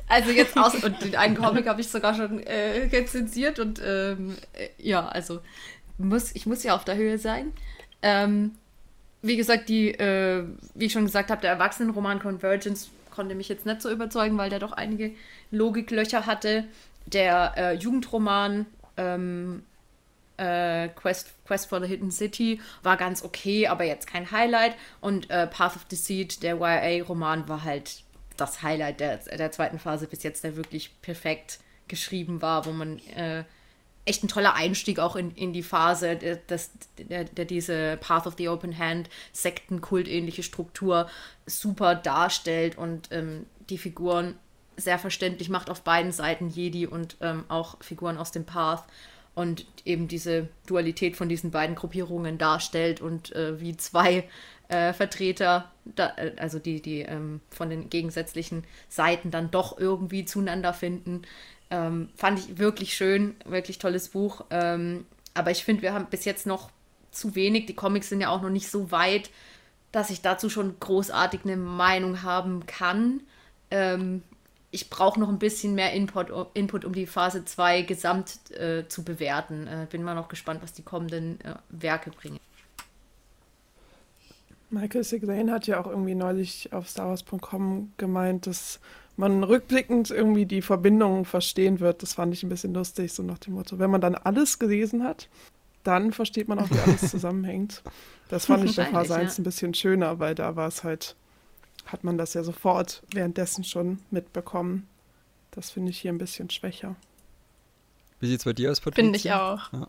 Also 0.08 0.30
jetzt 0.30 0.56
aus 0.56 0.76
und 0.84 1.02
den 1.04 1.16
einen 1.16 1.36
Comic 1.36 1.68
habe 1.68 1.82
ich 1.82 1.88
sogar 1.88 2.14
schon 2.14 2.40
äh, 2.44 2.88
rezensiert 2.92 3.58
und 3.58 3.82
ähm, 3.84 4.36
äh, 4.54 4.70
ja, 4.78 5.08
also 5.08 5.40
muss, 5.98 6.36
ich 6.36 6.46
muss 6.46 6.62
ja 6.64 6.76
auf 6.76 6.86
der 6.86 6.96
Höhe 6.96 7.18
sein. 7.18 7.54
Ähm, 8.04 8.52
wie 9.24 9.38
gesagt, 9.38 9.70
die, 9.70 9.90
äh, 9.90 10.44
wie 10.76 10.86
ich 10.86 10.94
schon 10.94 11.06
gesagt 11.06 11.32
habe, 11.32 11.42
der 11.42 11.52
Erwachsenenroman 11.52 12.20
Convergence 12.20 12.90
konnte 13.10 13.34
mich 13.34 13.50
jetzt 13.50 13.66
nicht 13.66 13.82
so 13.82 13.90
überzeugen, 13.90 14.38
weil 14.38 14.52
der 14.52 14.60
doch 14.60 14.74
einige 14.74 15.12
Logiklöcher 15.50 16.28
hatte. 16.28 16.66
Der 17.08 17.54
äh, 17.58 17.74
Jugendroman 17.74 18.68
ähm, 18.98 19.64
äh, 20.38 20.90
Quest, 20.90 21.34
Quest 21.46 21.70
for 21.70 21.82
the 21.82 21.88
Hidden 21.88 22.12
City 22.12 22.60
war 22.84 22.98
ganz 22.98 23.24
okay, 23.24 23.68
aber 23.68 23.84
jetzt 23.84 24.08
kein 24.08 24.32
Highlight. 24.32 24.76
Und 25.02 25.30
äh, 25.30 25.48
Path 25.48 25.76
of 25.76 25.86
Deceit, 25.86 26.44
der 26.44 26.56
YA-Roman, 26.58 27.48
war 27.48 27.64
halt 27.64 28.04
das 28.38 28.62
Highlight 28.62 29.00
der, 29.00 29.18
der 29.18 29.52
zweiten 29.52 29.80
Phase 29.80 30.08
bis 30.08 30.24
jetzt, 30.24 30.44
der 30.44 30.56
wirklich 30.56 31.02
perfekt 31.02 31.60
geschrieben 31.88 32.42
war, 32.42 32.66
wo 32.66 32.72
man 32.72 33.00
äh, 33.16 33.44
echt 34.06 34.24
ein 34.24 34.28
toller 34.28 34.54
Einstieg 34.54 35.00
auch 35.00 35.16
in, 35.16 35.32
in 35.32 35.52
die 35.52 35.64
Phase, 35.64 36.16
der, 36.16 36.38
das, 36.48 36.72
der, 36.98 37.24
der 37.24 37.46
diese 37.46 37.98
Path 37.98 38.28
of 38.28 38.36
the 38.38 38.50
Open 38.50 38.78
Hand, 38.78 39.10
Sektenkult-ähnliche 39.34 40.44
Struktur 40.44 41.10
super 41.46 41.96
darstellt 41.96 42.78
und 42.78 43.10
ähm, 43.12 43.46
die 43.70 43.78
Figuren 43.78 44.38
sehr 44.78 45.00
verständlich 45.00 45.50
macht 45.50 45.70
auf 45.70 45.82
beiden 45.82 46.12
Seiten, 46.12 46.50
Jedi 46.50 46.86
und 46.86 47.18
ähm, 47.22 47.46
auch 47.48 47.78
Figuren 47.82 48.18
aus 48.18 48.32
dem 48.32 48.46
Path 48.46 48.84
und 49.36 49.66
eben 49.84 50.08
diese 50.08 50.48
Dualität 50.66 51.16
von 51.16 51.30
diesen 51.30 51.52
beiden 51.52 51.76
Gruppierungen 51.76 52.38
darstellt 52.38 53.02
und 53.02 53.36
äh, 53.36 53.60
wie 53.60 53.78
zwei 53.78 54.28
äh, 54.70 54.94
Vertreter, 54.94 55.72
da, 55.84 56.14
äh, 56.18 56.32
also 56.38 56.58
die, 56.58 56.82
die 56.82 57.02
ähm, 57.02 57.42
von 57.50 57.70
den 57.70 57.90
gegensätzlichen 57.90 58.64
Seiten 58.90 59.30
dann 59.30 59.52
doch 59.52 59.78
irgendwie 59.78 60.26
zueinander 60.26 60.74
finden. 60.74 61.24
Ähm, 61.70 62.10
fand 62.16 62.40
ich 62.40 62.58
wirklich 62.58 62.96
schön, 62.96 63.36
wirklich 63.46 63.78
tolles 63.78 64.10
Buch. 64.10 64.46
Ähm, 64.50 65.06
aber 65.34 65.52
ich 65.52 65.64
finde, 65.64 65.82
wir 65.82 65.94
haben 65.94 66.08
bis 66.10 66.26
jetzt 66.26 66.48
noch 66.48 66.72
zu 67.12 67.36
wenig. 67.36 67.66
Die 67.66 67.76
Comics 67.76 68.10
sind 68.10 68.22
ja 68.22 68.30
auch 68.30 68.42
noch 68.42 68.50
nicht 68.50 68.70
so 68.70 68.92
weit, 68.92 69.30
dass 69.92 70.10
ich 70.10 70.22
dazu 70.22 70.50
schon 70.50 70.80
großartig 70.80 71.42
eine 71.44 71.58
Meinung 71.58 72.24
haben 72.24 72.66
kann. 72.66 73.22
Ähm, 73.70 74.24
ich 74.76 74.90
brauche 74.90 75.20
noch 75.20 75.30
ein 75.30 75.40
bisschen 75.40 75.74
mehr 75.74 75.94
Input, 75.94 76.28
Input 76.54 76.84
um 76.84 76.94
die 76.94 77.08
Phase 77.08 77.46
2 77.46 77.84
gesamt 77.84 78.52
äh, 78.52 78.88
zu 78.88 79.04
bewerten. 79.04 79.68
Äh, 79.68 79.88
bin 79.90 80.04
mal 80.04 80.16
noch 80.16 80.28
gespannt, 80.28 80.62
was 80.62 80.74
die 80.74 80.84
kommenden 80.84 81.40
äh, 81.42 81.56
Werke 81.70 82.12
bringen. 82.12 82.40
Michael 84.70 85.06
Siglain 85.06 85.50
hat 85.50 85.68
ja 85.68 85.80
auch 85.80 85.88
irgendwie 85.88 86.16
neulich 86.16 86.74
auf 86.74 86.90
StarWars.com 86.90 87.94
gemeint, 87.96 88.48
dass 88.48 88.82
man 89.16 89.44
rückblickend 89.44 90.12
irgendwie 90.12 90.46
die 90.46 90.62
Verbindungen 90.62 91.24
verstehen 91.24 91.80
wird. 91.80 92.02
Das 92.02 92.16
fand 92.16 92.34
ich 92.34 92.44
ein 92.44 92.50
bisschen 92.50 92.74
lustig, 92.74 93.14
so 93.14 93.24
nach 93.24 93.38
dem 93.38 93.54
Motto, 93.54 93.80
wenn 93.80 93.90
man 93.90 94.02
dann 94.02 94.16
alles 94.16 94.60
gelesen 94.60 95.06
hat, 95.06 95.30
dann 95.84 96.12
versteht 96.12 96.50
man 96.50 96.60
auch, 96.60 96.70
wie 96.70 96.80
alles 96.80 97.02
zusammenhängt. 97.12 97.82
Das 98.28 98.48
fand 98.48 98.66
ich 98.66 98.76
bei 98.76 98.86
Phase 98.86 99.16
1 99.16 99.38
ja. 99.38 99.42
ein 99.42 99.46
bisschen 99.46 99.74
schöner, 99.74 100.20
weil 100.20 100.36
da 100.36 100.58
war 100.58 100.68
es 100.68 100.84
halt, 100.84 101.16
hat 101.86 102.04
man 102.04 102.18
das 102.18 102.34
ja 102.34 102.44
sofort 102.44 103.04
währenddessen 103.12 103.64
schon 103.64 104.00
mitbekommen. 104.12 104.88
Das 105.52 105.72
finde 105.72 105.92
ich 105.92 106.00
hier 106.00 106.12
ein 106.12 106.18
bisschen 106.18 106.50
schwächer. 106.50 106.96
Wie 108.20 108.28
sieht 108.28 108.40
es 108.40 108.46
bei 108.46 108.54
dir 108.54 108.72
aus, 108.72 108.82
Patricia? 108.82 109.04
Finde 109.04 109.18
ich 109.18 109.32
auch. 109.32 109.74
Ja. 109.74 109.88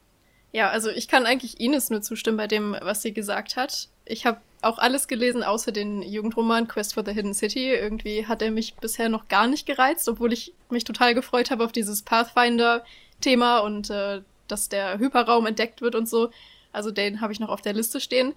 ja, 0.52 0.70
also 0.70 0.90
ich 0.90 1.08
kann 1.08 1.26
eigentlich 1.26 1.60
Ines 1.60 1.90
nur 1.90 2.02
zustimmen 2.02 2.36
bei 2.36 2.46
dem, 2.46 2.76
was 2.80 3.02
sie 3.02 3.12
gesagt 3.12 3.56
hat. 3.56 3.88
Ich 4.04 4.26
habe 4.26 4.40
auch 4.62 4.78
alles 4.78 5.08
gelesen, 5.08 5.42
außer 5.42 5.72
den 5.72 6.02
Jugendroman 6.02 6.68
Quest 6.68 6.94
for 6.94 7.04
the 7.04 7.12
Hidden 7.12 7.34
City. 7.34 7.70
Irgendwie 7.70 8.26
hat 8.26 8.42
er 8.42 8.50
mich 8.50 8.74
bisher 8.74 9.08
noch 9.08 9.28
gar 9.28 9.46
nicht 9.46 9.66
gereizt, 9.66 10.08
obwohl 10.08 10.32
ich 10.32 10.52
mich 10.70 10.84
total 10.84 11.14
gefreut 11.14 11.50
habe 11.50 11.64
auf 11.64 11.72
dieses 11.72 12.02
Pathfinder-Thema 12.02 13.58
und 13.60 13.90
äh, 13.90 14.22
dass 14.48 14.68
der 14.68 14.98
Hyperraum 14.98 15.46
entdeckt 15.46 15.80
wird 15.80 15.94
und 15.94 16.08
so. 16.08 16.30
Also 16.72 16.90
den 16.90 17.20
habe 17.20 17.32
ich 17.32 17.40
noch 17.40 17.48
auf 17.48 17.62
der 17.62 17.72
Liste 17.72 18.00
stehen. 18.00 18.34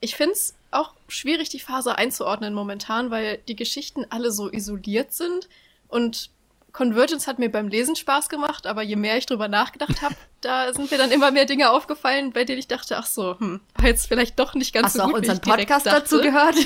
Ich 0.00 0.16
finde 0.16 0.32
es 0.32 0.54
auch 0.76 0.94
schwierig, 1.08 1.48
die 1.48 1.60
Phase 1.60 1.96
einzuordnen 1.96 2.54
momentan, 2.54 3.10
weil 3.10 3.38
die 3.48 3.56
Geschichten 3.56 4.06
alle 4.10 4.30
so 4.30 4.50
isoliert 4.50 5.12
sind 5.12 5.48
und 5.88 6.30
Convergence 6.76 7.26
hat 7.26 7.38
mir 7.38 7.50
beim 7.50 7.68
Lesen 7.68 7.96
Spaß 7.96 8.28
gemacht, 8.28 8.66
aber 8.66 8.82
je 8.82 8.96
mehr 8.96 9.16
ich 9.16 9.24
drüber 9.24 9.48
nachgedacht 9.48 10.02
habe, 10.02 10.14
da 10.42 10.74
sind 10.74 10.90
mir 10.90 10.98
dann 10.98 11.10
immer 11.10 11.30
mehr 11.30 11.46
Dinge 11.46 11.70
aufgefallen, 11.70 12.32
bei 12.32 12.44
denen 12.44 12.58
ich 12.58 12.68
dachte, 12.68 12.98
ach 12.98 13.06
so, 13.06 13.38
hm, 13.38 13.60
war 13.76 13.86
jetzt 13.86 14.06
vielleicht 14.06 14.38
doch 14.38 14.54
nicht 14.54 14.74
ganz 14.74 14.88
Hast 14.88 14.96
so 14.96 15.04
gut. 15.04 15.14
Hast 15.14 15.24
du 15.24 15.30
auch 15.30 15.36
unseren 15.36 15.40
Podcast 15.40 15.86
dazu 15.86 16.20
gehört? 16.20 16.56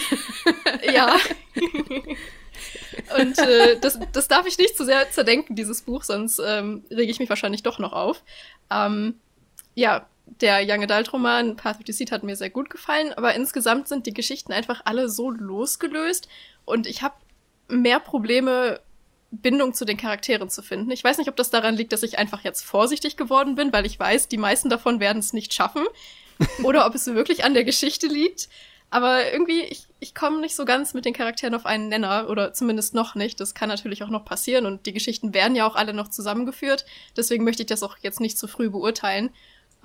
ja. 0.92 1.16
Und 3.20 3.38
äh, 3.38 3.78
das, 3.80 4.00
das 4.12 4.26
darf 4.26 4.46
ich 4.46 4.58
nicht 4.58 4.76
zu 4.76 4.84
sehr 4.84 5.08
zerdenken, 5.12 5.54
dieses 5.54 5.82
Buch, 5.82 6.02
sonst 6.02 6.40
ähm, 6.44 6.84
rege 6.90 7.12
ich 7.12 7.20
mich 7.20 7.28
wahrscheinlich 7.28 7.62
doch 7.62 7.78
noch 7.78 7.92
auf. 7.92 8.24
Ähm, 8.68 9.14
ja, 9.76 10.06
der 10.40 10.60
Young 10.66 10.82
Adult 10.84 11.12
Roman 11.12 11.56
Path 11.56 11.78
of 11.78 11.84
Deceit 11.84 12.12
hat 12.12 12.22
mir 12.22 12.36
sehr 12.36 12.50
gut 12.50 12.70
gefallen, 12.70 13.12
aber 13.12 13.34
insgesamt 13.34 13.88
sind 13.88 14.06
die 14.06 14.14
Geschichten 14.14 14.52
einfach 14.52 14.82
alle 14.84 15.08
so 15.08 15.30
losgelöst 15.30 16.28
und 16.64 16.86
ich 16.86 17.02
habe 17.02 17.14
mehr 17.68 18.00
Probleme 18.00 18.80
Bindung 19.30 19.74
zu 19.74 19.84
den 19.84 19.96
Charakteren 19.96 20.50
zu 20.50 20.62
finden. 20.62 20.90
Ich 20.90 21.04
weiß 21.04 21.18
nicht, 21.18 21.28
ob 21.28 21.36
das 21.36 21.50
daran 21.50 21.76
liegt, 21.76 21.92
dass 21.92 22.02
ich 22.02 22.18
einfach 22.18 22.42
jetzt 22.42 22.64
vorsichtig 22.64 23.16
geworden 23.16 23.54
bin, 23.54 23.72
weil 23.72 23.86
ich 23.86 23.98
weiß, 23.98 24.28
die 24.28 24.38
meisten 24.38 24.68
davon 24.68 24.98
werden 24.98 25.18
es 25.18 25.32
nicht 25.32 25.54
schaffen. 25.54 25.84
Oder 26.64 26.86
ob 26.86 26.94
es 26.94 27.06
wirklich 27.06 27.44
an 27.44 27.54
der 27.54 27.64
Geschichte 27.64 28.06
liegt. 28.06 28.48
Aber 28.90 29.30
irgendwie, 29.32 29.62
ich, 29.62 29.86
ich 30.00 30.16
komme 30.16 30.40
nicht 30.40 30.56
so 30.56 30.64
ganz 30.64 30.94
mit 30.94 31.04
den 31.04 31.14
Charakteren 31.14 31.54
auf 31.54 31.64
einen 31.64 31.88
Nenner, 31.88 32.28
oder 32.28 32.52
zumindest 32.52 32.92
noch 32.92 33.14
nicht. 33.14 33.38
Das 33.38 33.54
kann 33.54 33.68
natürlich 33.68 34.02
auch 34.02 34.08
noch 34.08 34.24
passieren 34.24 34.66
und 34.66 34.84
die 34.84 34.92
Geschichten 34.92 35.32
werden 35.32 35.54
ja 35.54 35.64
auch 35.64 35.76
alle 35.76 35.94
noch 35.94 36.08
zusammengeführt. 36.08 36.84
Deswegen 37.16 37.44
möchte 37.44 37.62
ich 37.62 37.68
das 37.68 37.84
auch 37.84 37.96
jetzt 38.02 38.18
nicht 38.18 38.36
zu 38.36 38.48
früh 38.48 38.68
beurteilen. 38.68 39.30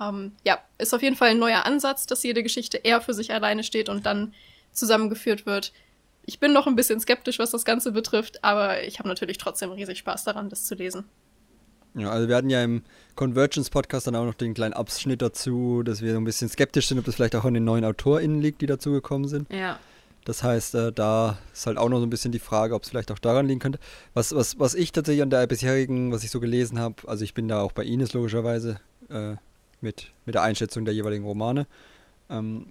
Ähm, 0.00 0.32
ja, 0.44 0.58
ist 0.78 0.94
auf 0.94 1.02
jeden 1.02 1.16
Fall 1.16 1.30
ein 1.30 1.38
neuer 1.38 1.64
Ansatz, 1.64 2.06
dass 2.06 2.22
jede 2.22 2.42
Geschichte 2.42 2.78
eher 2.78 3.00
für 3.00 3.14
sich 3.14 3.32
alleine 3.32 3.64
steht 3.64 3.88
und 3.88 4.06
dann 4.06 4.34
zusammengeführt 4.72 5.46
wird 5.46 5.72
ich 6.26 6.40
bin 6.40 6.52
noch 6.52 6.66
ein 6.66 6.76
bisschen 6.76 7.00
skeptisch, 7.00 7.38
was 7.38 7.52
das 7.52 7.64
Ganze 7.64 7.92
betrifft, 7.92 8.44
aber 8.44 8.82
ich 8.82 8.98
habe 8.98 9.08
natürlich 9.08 9.38
trotzdem 9.38 9.70
riesig 9.70 9.98
Spaß 9.98 10.24
daran, 10.24 10.50
das 10.50 10.64
zu 10.64 10.74
lesen. 10.74 11.04
Ja, 11.94 12.10
also 12.10 12.28
wir 12.28 12.36
hatten 12.36 12.50
ja 12.50 12.62
im 12.62 12.82
Convergence-Podcast 13.14 14.08
dann 14.08 14.16
auch 14.16 14.26
noch 14.26 14.34
den 14.34 14.52
kleinen 14.52 14.74
Abschnitt 14.74 15.22
dazu, 15.22 15.82
dass 15.82 16.02
wir 16.02 16.12
so 16.12 16.18
ein 16.18 16.24
bisschen 16.24 16.50
skeptisch 16.50 16.88
sind, 16.88 16.98
ob 16.98 17.06
das 17.06 17.14
vielleicht 17.14 17.36
auch 17.36 17.44
an 17.44 17.54
den 17.54 17.64
neuen 17.64 17.84
AutorInnen 17.84 18.42
liegt, 18.42 18.60
die 18.60 18.66
dazugekommen 18.66 19.28
sind. 19.28 19.50
Ja. 19.50 19.78
Das 20.26 20.42
heißt, 20.42 20.74
äh, 20.74 20.92
da 20.92 21.38
ist 21.54 21.66
halt 21.66 21.78
auch 21.78 21.88
noch 21.88 22.00
so 22.00 22.06
ein 22.06 22.10
bisschen 22.10 22.32
die 22.32 22.40
Frage, 22.40 22.74
ob 22.74 22.82
es 22.82 22.90
vielleicht 22.90 23.12
auch 23.12 23.18
daran 23.20 23.46
liegen 23.46 23.60
könnte. 23.60 23.78
Was, 24.12 24.34
was, 24.34 24.58
was 24.58 24.74
ich 24.74 24.92
tatsächlich 24.92 25.22
an 25.22 25.30
der 25.30 25.46
bisherigen, 25.46 26.12
was 26.12 26.24
ich 26.24 26.30
so 26.30 26.40
gelesen 26.40 26.80
habe, 26.80 26.96
also 27.06 27.24
ich 27.24 27.32
bin 27.32 27.48
da 27.48 27.62
auch 27.62 27.72
bei 27.72 27.84
Ines 27.84 28.12
logischerweise 28.12 28.80
äh, 29.08 29.36
mit, 29.86 30.10
mit 30.26 30.34
der 30.34 30.42
Einschätzung 30.42 30.84
der 30.84 30.92
jeweiligen 30.92 31.24
Romane. 31.24 31.66
Ähm, 32.28 32.66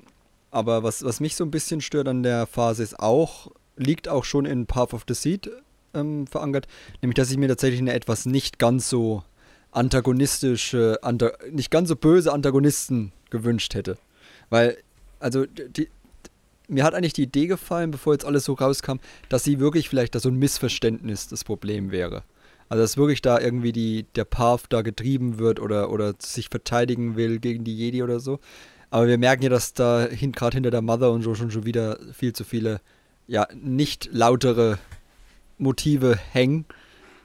aber 0.51 0.84
was, 0.84 1.03
was 1.03 1.20
mich 1.20 1.36
so 1.36 1.43
ein 1.43 1.51
bisschen 1.51 1.82
stört 1.82 2.07
an 2.07 2.22
der 2.24 2.45
Phase 2.45 2.84
ist 2.84 2.99
auch, 2.99 3.51
liegt 3.78 4.07
auch 4.07 4.24
schon 4.24 4.45
in 4.45 4.68
Path 4.68 4.93
of 4.93 5.05
the 5.07 5.13
Seed 5.13 5.49
ähm, 5.93 6.28
verankert, 6.28 6.68
nämlich 7.01 7.16
dass 7.16 7.32
ich 7.32 7.38
mir 7.38 7.47
tatsächlich 7.47 7.80
eine 7.80 7.93
etwas 7.93 8.26
nicht 8.26 8.59
ganz 8.59 8.89
so 8.89 9.24
antagonistische, 9.72 10.99
anta 11.01 11.32
nicht 11.51 11.72
ganz 11.72 11.89
so 11.89 11.95
böse 11.95 12.32
Antagonisten 12.32 13.11
gewünscht 13.30 13.74
hätte. 13.74 13.97
Weil, 14.49 14.78
also, 15.20 15.45
die, 15.45 15.89
mir 16.68 16.84
hat 16.84 16.93
eigentlich 16.93 17.13
die 17.13 17.24
Idee 17.24 17.47
gefallen, 17.47 17.91
bevor 17.91 18.13
jetzt 18.13 18.26
alles 18.26 18.45
so 18.45 18.53
rauskam, 18.53 18.97
dass 19.30 19.43
sie 19.43 19.59
wirklich 19.59 19.89
vielleicht 19.89 20.16
da 20.16 20.20
so 20.20 20.30
ein 20.30 20.36
Missverständnis 20.36 21.28
das 21.28 21.43
Problem 21.43 21.91
wäre. 21.91 22.24
Also 22.70 22.84
dass 22.84 22.97
wirklich 22.97 23.22
da 23.22 23.39
irgendwie 23.39 23.72
die, 23.72 24.05
der 24.16 24.26
Path 24.26 24.66
da 24.70 24.82
getrieben 24.82 25.38
wird 25.38 25.59
oder, 25.59 25.91
oder 25.91 26.13
sich 26.20 26.49
verteidigen 26.49 27.16
will 27.16 27.39
gegen 27.39 27.63
die 27.63 27.76
Jedi 27.76 28.01
oder 28.01 28.20
so. 28.20 28.39
Aber 28.89 29.07
wir 29.07 29.18
merken 29.18 29.43
ja, 29.43 29.49
dass 29.49 29.74
da 29.74 30.05
hin, 30.05 30.32
gerade 30.32 30.55
hinter 30.55 30.72
der 30.72 30.82
Mother 30.82 31.11
und 31.11 31.22
so 31.22 31.36
schon, 31.36 31.51
schon 31.51 31.66
wieder 31.66 31.99
viel 32.13 32.34
zu 32.34 32.43
viele, 32.43 32.82
ja, 33.28 33.47
nicht 33.53 34.09
lautere 34.11 34.78
Motive 35.57 36.18
hängen, 36.32 36.66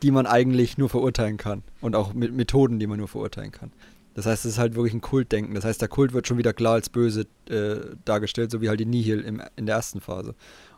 die 0.03 0.11
man 0.11 0.27
eigentlich 0.27 0.79
nur 0.79 0.89
verurteilen 0.89 1.37
kann. 1.37 1.63
Und 1.81 1.95
auch 1.95 2.13
mit 2.13 2.35
Methoden, 2.35 2.79
die 2.79 2.87
man 2.87 2.99
nur 2.99 3.09
verurteilen 3.09 3.53
kann. 3.53 3.73
Das 4.15 4.27
heißt, 4.27 4.45
es 4.45 4.53
ist 4.53 4.59
halt 4.59 4.75
wirklich 4.75 4.95
ein 4.95 5.01
Kultdenken. 5.01 5.55
Das 5.55 5.65
heißt, 5.65 5.81
der 5.81 5.89
Kult 5.89 6.13
wird 6.13 6.27
schon 6.27 6.39
wieder 6.39 6.53
klar 6.53 6.75
als 6.75 6.89
böse 6.89 7.27
äh, 7.49 7.95
dargestellt, 8.05 8.51
so 8.51 8.61
wie 8.61 8.69
halt 8.69 8.81
die 8.81 8.87
Nihil 8.87 9.21
im, 9.21 9.43
in 9.57 9.67
der 9.67 9.77
ersten 9.77 10.01
Phase. 10.01 10.31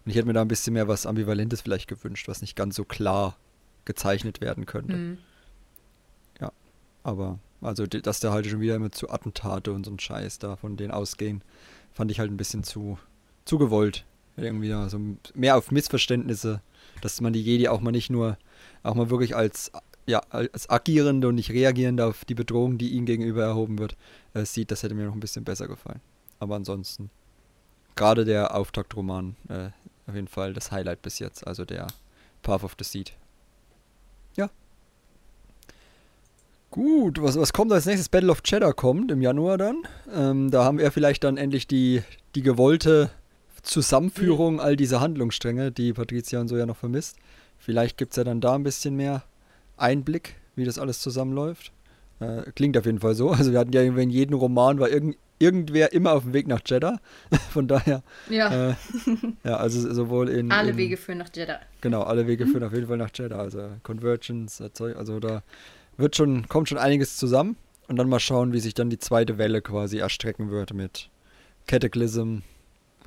Und 0.04 0.10
ich 0.10 0.16
hätte 0.16 0.26
mir 0.26 0.34
da 0.34 0.42
ein 0.42 0.48
bisschen 0.48 0.74
mehr 0.74 0.88
was 0.88 1.06
Ambivalentes 1.06 1.62
vielleicht 1.62 1.88
gewünscht, 1.88 2.28
was 2.28 2.42
nicht 2.42 2.56
ganz 2.56 2.76
so 2.76 2.84
klar 2.84 3.36
gezeichnet 3.84 4.40
werden 4.40 4.66
könnte. 4.66 4.96
Mhm. 4.96 5.18
Ja, 6.40 6.52
aber 7.02 7.38
also, 7.62 7.86
dass 7.86 8.20
da 8.20 8.32
halt 8.32 8.46
schon 8.46 8.60
wieder 8.60 8.74
immer 8.74 8.90
zu 8.90 9.08
Attentate 9.08 9.72
und 9.72 9.84
so 9.84 9.92
ein 9.92 9.98
Scheiß 9.98 10.40
da 10.40 10.56
von 10.56 10.76
denen 10.76 10.90
ausgehen, 10.90 11.42
fand 11.92 12.10
ich 12.10 12.18
halt 12.18 12.30
ein 12.30 12.36
bisschen 12.36 12.64
zu, 12.64 12.98
zu 13.44 13.58
gewollt. 13.58 14.04
Irgendwie 14.36 14.70
so 14.70 14.76
also 14.76 14.98
mehr 15.34 15.56
auf 15.56 15.70
Missverständnisse, 15.70 16.60
dass 17.02 17.20
man 17.20 17.32
die 17.32 17.42
Jedi 17.42 17.68
auch 17.68 17.80
mal 17.80 17.92
nicht 17.92 18.10
nur, 18.10 18.38
auch 18.82 18.94
mal 18.94 19.10
wirklich 19.10 19.36
als, 19.36 19.70
ja, 20.06 20.20
als 20.30 20.68
agierende 20.70 21.28
und 21.28 21.36
nicht 21.36 21.50
reagierende 21.50 22.06
auf 22.06 22.24
die 22.24 22.34
Bedrohung, 22.34 22.78
die 22.78 22.90
ihnen 22.90 23.06
gegenüber 23.06 23.44
erhoben 23.44 23.78
wird, 23.78 23.96
äh, 24.34 24.44
sieht. 24.44 24.70
Das 24.70 24.82
hätte 24.82 24.94
mir 24.94 25.04
noch 25.04 25.14
ein 25.14 25.20
bisschen 25.20 25.44
besser 25.44 25.68
gefallen. 25.68 26.00
Aber 26.40 26.56
ansonsten, 26.56 27.10
gerade 27.94 28.24
der 28.24 28.56
Auftaktroman, 28.56 29.36
äh, 29.48 29.68
auf 30.08 30.14
jeden 30.14 30.28
Fall 30.28 30.52
das 30.54 30.72
Highlight 30.72 31.02
bis 31.02 31.20
jetzt, 31.20 31.46
also 31.46 31.64
der 31.64 31.86
Path 32.42 32.64
of 32.64 32.74
the 32.78 32.84
Seed. 32.84 33.12
Gut, 36.72 37.22
was, 37.22 37.38
was 37.38 37.52
kommt 37.52 37.70
als 37.70 37.84
nächstes? 37.84 38.08
Battle 38.08 38.30
of 38.30 38.42
Cheddar 38.42 38.72
kommt 38.72 39.12
im 39.12 39.20
Januar 39.20 39.58
dann. 39.58 39.82
Ähm, 40.10 40.50
da 40.50 40.64
haben 40.64 40.78
wir 40.78 40.90
vielleicht 40.90 41.22
dann 41.22 41.36
endlich 41.36 41.66
die, 41.66 42.02
die 42.34 42.40
gewollte 42.40 43.10
Zusammenführung 43.60 44.58
all 44.58 44.74
dieser 44.74 45.00
Handlungsstränge, 45.02 45.70
die 45.70 45.92
Patricia 45.92 46.40
und 46.40 46.48
so 46.48 46.56
ja 46.56 46.64
noch 46.64 46.78
vermisst. 46.78 47.18
Vielleicht 47.58 47.98
gibt 47.98 48.12
es 48.12 48.16
ja 48.16 48.24
dann 48.24 48.40
da 48.40 48.54
ein 48.54 48.62
bisschen 48.62 48.96
mehr 48.96 49.22
Einblick, 49.76 50.36
wie 50.56 50.64
das 50.64 50.78
alles 50.78 51.00
zusammenläuft. 51.00 51.72
Äh, 52.20 52.50
klingt 52.54 52.78
auf 52.78 52.86
jeden 52.86 53.00
Fall 53.00 53.14
so. 53.14 53.30
Also 53.30 53.52
wir 53.52 53.58
hatten 53.58 53.74
ja 53.74 53.82
in 53.82 54.08
jedem 54.08 54.34
Roman 54.38 54.78
war 54.78 54.88
irgend, 54.88 55.18
irgendwer 55.38 55.92
immer 55.92 56.14
auf 56.14 56.22
dem 56.22 56.32
Weg 56.32 56.48
nach 56.48 56.62
Jeddah. 56.64 57.00
Von 57.50 57.68
daher. 57.68 58.02
Ja. 58.30 58.70
Äh, 58.70 58.74
ja, 59.44 59.58
also 59.58 59.92
sowohl 59.92 60.30
in. 60.30 60.50
Alle 60.50 60.70
in, 60.70 60.78
Wege 60.78 60.96
führen 60.96 61.18
nach 61.18 61.28
Jeddah. 61.34 61.60
Genau, 61.82 62.00
alle 62.00 62.26
Wege 62.26 62.46
führen 62.46 62.64
auf 62.64 62.72
jeden 62.72 62.86
Fall 62.86 62.96
nach 62.96 63.10
Jeddah. 63.14 63.40
Also 63.40 63.72
Convergence, 63.82 64.62
also 64.80 65.20
da 65.20 65.42
wird 65.96 66.16
schon, 66.16 66.48
kommt 66.48 66.68
schon 66.68 66.78
einiges 66.78 67.16
zusammen. 67.16 67.56
Und 67.88 67.96
dann 67.96 68.08
mal 68.08 68.20
schauen, 68.20 68.52
wie 68.52 68.60
sich 68.60 68.74
dann 68.74 68.90
die 68.90 68.98
zweite 68.98 69.38
Welle 69.38 69.60
quasi 69.60 69.98
erstrecken 69.98 70.50
wird 70.50 70.72
mit 70.72 71.10
Cataclysm, 71.66 72.38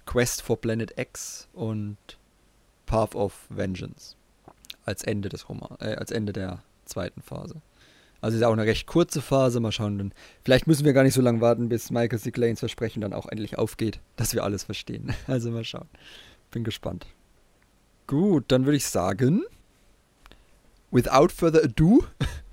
Quest 0.06 0.42
for 0.42 0.60
Planet 0.60 0.94
X 1.00 1.48
und 1.54 1.98
Path 2.86 3.16
of 3.16 3.48
Vengeance 3.50 4.16
als 4.84 5.04
Ende 5.04 5.30
des 5.30 5.50
Romans, 5.50 5.80
äh, 5.80 5.96
als 5.96 6.12
Ende 6.12 6.34
der 6.34 6.62
zweiten 6.86 7.22
Phase. 7.22 7.62
Also 8.22 8.38
ist 8.38 8.44
auch 8.44 8.54
eine 8.54 8.66
recht 8.66 8.88
kurze 8.88 9.22
Phase. 9.22 9.60
Mal 9.60 9.72
schauen, 9.72 9.98
dann, 9.98 10.14
vielleicht 10.44 10.68
müssen 10.68 10.86
wir 10.86 10.94
gar 10.94 11.04
nicht 11.04 11.14
so 11.14 11.22
lange 11.22 11.42
warten, 11.42 11.70
bis 11.70 11.92
Michael 11.92 12.20
C. 12.20 12.32
Clanes 12.32 12.60
Versprechen 12.60 13.02
dann 13.02 13.14
auch 13.14 13.28
endlich 13.28 13.58
aufgeht, 13.58 14.00
dass 14.16 14.34
wir 14.34 14.44
alles 14.44 14.64
verstehen. 14.64 15.14
Also 15.28 15.52
mal 15.52 15.64
schauen. 15.64 15.88
Bin 16.52 16.64
gespannt. 16.64 17.08
Gut, 18.08 18.46
dann 18.48 18.66
würde 18.66 18.78
ich 18.78 18.86
sagen, 18.86 19.44
without 20.92 21.30
further 21.30 21.64
ado, 21.64 22.04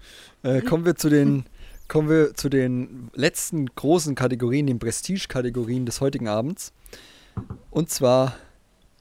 äh, 0.43 0.61
kommen 0.61 0.85
wir 0.85 0.97
zu 0.97 1.09
den 1.09 1.45
kommen 1.89 2.09
wir 2.09 2.35
zu 2.35 2.49
den 2.49 3.11
letzten 3.13 3.67
großen 3.67 4.15
Kategorien, 4.15 4.67
den 4.67 4.79
Prestige-Kategorien 4.79 5.85
des 5.85 6.01
heutigen 6.01 6.27
Abends. 6.27 6.73
Und 7.71 7.91
zwar 7.91 8.35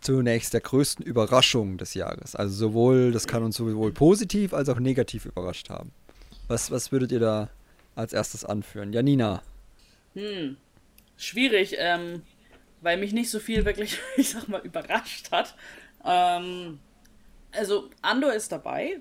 zunächst 0.01 0.53
der 0.53 0.59
größten 0.59 1.05
Überraschung 1.05 1.77
des 1.77 1.93
Jahres. 1.93 2.35
Also 2.35 2.53
sowohl, 2.53 3.11
das 3.11 3.27
kann 3.27 3.43
uns 3.43 3.55
sowohl 3.55 3.93
positiv 3.93 4.53
als 4.53 4.67
auch 4.67 4.79
negativ 4.79 5.25
überrascht 5.25 5.69
haben. 5.69 5.93
Was, 6.49 6.69
was 6.69 6.91
würdet 6.91 7.13
ihr 7.13 7.21
da 7.21 7.49
als 7.95 8.11
erstes 8.11 8.43
anführen? 8.43 8.91
Janina. 8.91 9.41
Hm, 10.13 10.57
schwierig, 11.15 11.75
ähm, 11.77 12.23
weil 12.81 12.97
mich 12.97 13.13
nicht 13.13 13.29
so 13.29 13.39
viel 13.39 13.63
wirklich, 13.63 13.99
ich 14.17 14.31
sag 14.31 14.49
mal, 14.49 14.61
überrascht 14.65 15.31
hat. 15.31 15.55
Ähm, 16.03 16.79
also 17.51 17.89
Andor 18.01 18.33
ist 18.33 18.51
dabei, 18.51 18.99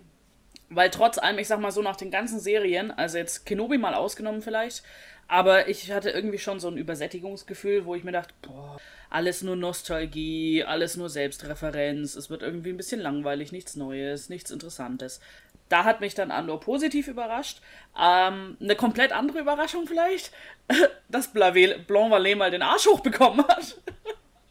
weil 0.70 0.90
trotz 0.90 1.18
allem, 1.18 1.38
ich 1.38 1.48
sag 1.48 1.60
mal 1.60 1.72
so 1.72 1.82
nach 1.82 1.96
den 1.96 2.10
ganzen 2.10 2.40
Serien, 2.40 2.90
also 2.90 3.18
jetzt 3.18 3.44
Kenobi 3.44 3.76
mal 3.76 3.94
ausgenommen 3.94 4.40
vielleicht, 4.40 4.82
aber 5.28 5.68
ich 5.68 5.92
hatte 5.92 6.10
irgendwie 6.10 6.38
schon 6.38 6.58
so 6.58 6.68
ein 6.68 6.76
Übersättigungsgefühl, 6.76 7.84
wo 7.84 7.94
ich 7.94 8.02
mir 8.02 8.12
dachte, 8.12 8.34
boah, 8.42 8.78
alles 9.10 9.42
nur 9.42 9.56
Nostalgie, 9.56 10.64
alles 10.64 10.96
nur 10.96 11.08
Selbstreferenz, 11.08 12.14
es 12.14 12.30
wird 12.30 12.42
irgendwie 12.42 12.70
ein 12.70 12.76
bisschen 12.76 13.00
langweilig, 13.00 13.52
nichts 13.52 13.76
Neues, 13.76 14.28
nichts 14.28 14.50
Interessantes. 14.50 15.20
Da 15.68 15.84
hat 15.84 16.00
mich 16.00 16.14
dann 16.14 16.32
Andor 16.32 16.58
positiv 16.58 17.06
überrascht. 17.06 17.60
Ähm, 17.96 18.56
eine 18.60 18.74
komplett 18.74 19.12
andere 19.12 19.38
Überraschung 19.38 19.86
vielleicht, 19.86 20.32
dass 21.08 21.32
Blanc 21.32 21.86
Valet 21.88 22.36
mal 22.36 22.50
den 22.50 22.62
Arsch 22.62 22.86
hochbekommen 22.86 23.46
hat. 23.46 23.76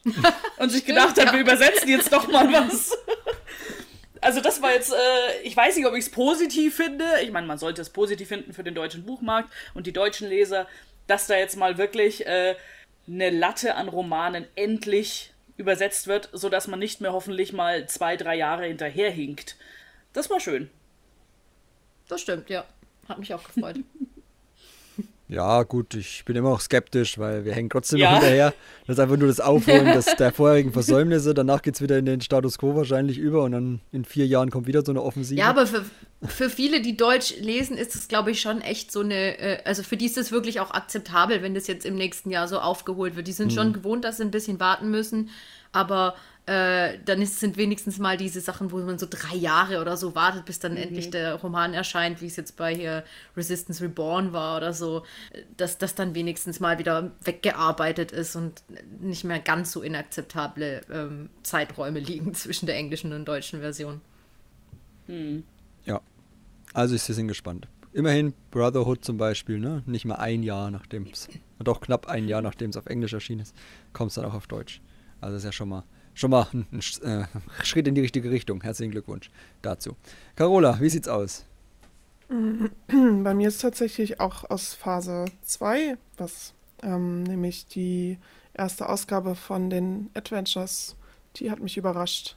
Und 0.57 0.69
sich 0.69 0.85
gedacht 0.85 1.19
hat, 1.19 1.33
wir 1.33 1.41
übersetzen 1.41 1.89
jetzt 1.89 2.13
doch 2.13 2.27
mal 2.29 2.51
was. 2.53 2.97
Also 4.21 4.41
das 4.41 4.61
war 4.61 4.73
jetzt, 4.73 4.91
äh, 4.91 5.41
ich 5.43 5.55
weiß 5.55 5.75
nicht, 5.75 5.85
ob 5.85 5.93
ich 5.93 6.05
es 6.05 6.11
positiv 6.11 6.75
finde. 6.75 7.05
Ich 7.23 7.31
meine, 7.31 7.47
man 7.47 7.57
sollte 7.57 7.81
es 7.81 7.89
positiv 7.89 8.27
finden 8.27 8.53
für 8.53 8.63
den 8.63 8.75
deutschen 8.75 9.05
Buchmarkt 9.05 9.51
und 9.73 9.87
die 9.87 9.93
deutschen 9.93 10.27
Leser, 10.27 10.67
dass 11.07 11.27
da 11.27 11.37
jetzt 11.37 11.55
mal 11.55 11.77
wirklich 11.77 12.25
äh, 12.27 12.55
eine 13.07 13.29
Latte 13.29 13.75
an 13.75 13.87
Romanen 13.87 14.45
endlich 14.55 15.33
übersetzt 15.57 16.07
wird, 16.07 16.29
sodass 16.31 16.67
man 16.67 16.79
nicht 16.79 17.01
mehr 17.01 17.13
hoffentlich 17.13 17.53
mal 17.53 17.87
zwei, 17.87 18.15
drei 18.15 18.35
Jahre 18.35 18.65
hinterherhinkt. 18.65 19.57
Das 20.13 20.29
war 20.29 20.39
schön. 20.39 20.69
Das 22.07 22.21
stimmt, 22.21 22.49
ja. 22.49 22.65
Hat 23.07 23.19
mich 23.19 23.33
auch 23.33 23.43
gefreut. 23.43 23.77
Ja, 25.29 25.61
gut, 25.61 25.93
ich 25.93 26.25
bin 26.25 26.35
immer 26.35 26.49
noch 26.49 26.59
skeptisch, 26.59 27.19
weil 27.19 27.45
wir 27.45 27.53
hängen 27.53 27.69
trotzdem 27.69 27.99
ja. 27.99 28.13
noch 28.13 28.19
hinterher. 28.19 28.51
Das 28.87 28.95
ist 28.95 28.99
einfach 28.99 29.15
nur 29.15 29.27
das 29.27 29.39
Aufholen 29.39 29.85
des, 29.85 30.05
der 30.17 30.33
vorherigen 30.33 30.73
Versäumnisse. 30.73 31.35
Danach 31.35 31.61
geht 31.61 31.75
es 31.75 31.81
wieder 31.81 31.99
in 31.99 32.05
den 32.05 32.19
Status 32.19 32.57
quo 32.57 32.75
wahrscheinlich 32.75 33.19
über 33.19 33.43
und 33.43 33.51
dann 33.51 33.79
in 33.91 34.05
vier 34.05 34.25
Jahren 34.25 34.49
kommt 34.49 34.65
wieder 34.65 34.83
so 34.83 34.91
eine 34.91 35.03
Offensive. 35.03 35.39
Ja, 35.39 35.51
aber 35.51 35.67
für, 35.67 35.85
für 36.23 36.49
viele, 36.49 36.81
die 36.81 36.97
Deutsch 36.97 37.35
lesen, 37.39 37.77
ist 37.77 37.93
es, 37.93 38.07
glaube 38.07 38.31
ich, 38.31 38.41
schon 38.41 38.61
echt 38.61 38.91
so 38.91 39.01
eine, 39.01 39.37
äh, 39.37 39.63
also 39.65 39.83
für 39.83 39.97
die 39.97 40.07
ist 40.07 40.17
es 40.17 40.31
wirklich 40.31 40.61
auch 40.61 40.71
akzeptabel, 40.71 41.43
wenn 41.43 41.53
das 41.53 41.67
jetzt 41.67 41.85
im 41.85 41.95
nächsten 41.95 42.31
Jahr 42.31 42.47
so 42.47 42.57
aufgeholt 42.57 43.15
wird. 43.15 43.27
Die 43.27 43.31
sind 43.31 43.49
hm. 43.49 43.55
schon 43.55 43.73
gewohnt, 43.73 44.05
dass 44.05 44.17
sie 44.17 44.23
ein 44.23 44.31
bisschen 44.31 44.59
warten 44.59 44.89
müssen, 44.89 45.29
aber 45.71 46.15
äh, 46.49 46.97
dann 47.05 47.21
ist, 47.21 47.39
sind 47.39 47.57
wenigstens 47.57 47.99
mal 47.99 48.17
diese 48.17 48.41
Sachen, 48.41 48.71
wo 48.71 48.77
man 48.77 48.97
so 48.97 49.05
drei 49.07 49.35
Jahre 49.35 49.81
oder 49.81 49.95
so 49.97 50.15
wartet, 50.15 50.45
bis 50.45 50.57
dann 50.57 50.71
mhm. 50.71 50.79
endlich 50.79 51.11
der 51.11 51.35
Roman 51.35 51.75
erscheint, 51.75 52.23
wie 52.23 52.25
es 52.25 52.37
jetzt 52.37 52.57
bei 52.57 52.73
hier 52.73 53.03
Resistance 53.37 53.83
Reborn 53.83 54.33
war 54.33 54.57
oder 54.57 54.73
so, 54.73 55.03
dass 55.57 55.77
das 55.77 55.93
dann 55.93 56.15
wenigstens 56.15 56.59
mal 56.59 56.79
wieder 56.79 57.11
weggearbeitet 57.23 58.11
ist 58.11 58.35
und 58.35 58.63
nicht 58.99 59.25
mehr 59.25 59.39
ganz 59.39 59.71
so 59.71 59.83
inakzeptable 59.83 60.81
ähm, 60.91 61.29
Zeiträume 61.43 61.99
liegen 61.99 62.33
zwischen 62.33 62.65
der 62.65 62.77
englischen 62.77 63.13
und 63.13 63.25
deutschen 63.25 63.59
Version. 63.59 64.01
Mhm. 65.05 65.43
Ja, 65.85 66.01
also 66.73 66.95
ich 66.95 67.05
bin 67.15 67.27
gespannt. 67.27 67.67
Immerhin 67.93 68.33
Brotherhood 68.49 69.05
zum 69.05 69.17
Beispiel, 69.17 69.59
ne? 69.59 69.83
Nicht 69.85 70.05
mal 70.05 70.15
ein 70.15 70.41
Jahr 70.41 70.71
nachdem 70.71 71.05
es, 71.13 71.27
doch 71.59 71.79
knapp 71.79 72.07
ein 72.07 72.27
Jahr 72.27 72.41
nachdem 72.41 72.71
es 72.71 72.77
auf 72.77 72.87
Englisch 72.87 73.13
erschienen 73.13 73.41
ist, 73.41 73.55
kommt 73.93 74.09
es 74.09 74.15
dann 74.15 74.25
auch 74.25 74.33
auf 74.33 74.47
Deutsch. 74.47 74.81
Also 75.21 75.37
ist 75.37 75.43
ja 75.43 75.51
schon 75.51 75.69
mal 75.69 75.83
schon 76.19 76.31
mal 76.31 76.47
ein, 76.53 76.67
äh, 77.03 77.25
Schritt 77.63 77.87
in 77.87 77.95
die 77.95 78.01
richtige 78.01 78.29
Richtung. 78.29 78.61
Herzlichen 78.61 78.91
Glückwunsch 78.91 79.31
dazu. 79.61 79.95
Carola, 80.35 80.79
wie 80.81 80.89
sieht's 80.89 81.07
aus? 81.07 81.45
Bei 82.87 83.33
mir 83.33 83.47
ist 83.47 83.61
tatsächlich 83.61 84.19
auch 84.19 84.49
aus 84.49 84.73
Phase 84.73 85.25
2 85.43 85.97
was, 86.17 86.53
ähm, 86.83 87.23
nämlich 87.23 87.65
die 87.67 88.17
erste 88.53 88.89
Ausgabe 88.89 89.35
von 89.35 89.69
den 89.69 90.09
Adventures. 90.13 90.95
Die 91.37 91.49
hat 91.49 91.59
mich 91.59 91.77
überrascht. 91.77 92.35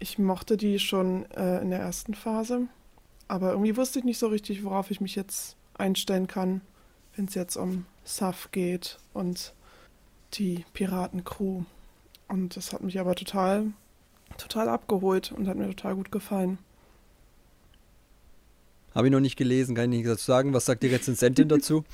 Ich 0.00 0.18
mochte 0.18 0.56
die 0.56 0.80
schon 0.80 1.30
äh, 1.30 1.60
in 1.62 1.70
der 1.70 1.78
ersten 1.78 2.14
Phase, 2.14 2.66
aber 3.28 3.52
irgendwie 3.52 3.76
wusste 3.76 4.00
ich 4.00 4.04
nicht 4.04 4.18
so 4.18 4.26
richtig, 4.26 4.64
worauf 4.64 4.90
ich 4.90 5.00
mich 5.00 5.14
jetzt 5.14 5.56
einstellen 5.74 6.26
kann, 6.26 6.60
wenn 7.14 7.26
es 7.26 7.34
jetzt 7.34 7.56
um 7.56 7.86
Saf 8.02 8.50
geht 8.50 8.98
und 9.12 9.54
die 10.34 10.64
Piratencrew. 10.72 11.62
Und 12.32 12.56
das 12.56 12.72
hat 12.72 12.82
mich 12.82 12.98
aber 12.98 13.14
total, 13.14 13.66
total 14.38 14.70
abgeholt 14.70 15.32
und 15.32 15.48
hat 15.48 15.56
mir 15.58 15.68
total 15.68 15.96
gut 15.96 16.10
gefallen. 16.10 16.56
Habe 18.94 19.08
ich 19.08 19.12
noch 19.12 19.20
nicht 19.20 19.36
gelesen, 19.36 19.74
kann 19.74 19.92
ich 19.92 19.98
nicht 19.98 20.08
dazu 20.08 20.24
sagen. 20.24 20.54
Was 20.54 20.64
sagt 20.64 20.82
die 20.82 20.86
Rezensentin 20.86 21.48
dazu? 21.50 21.84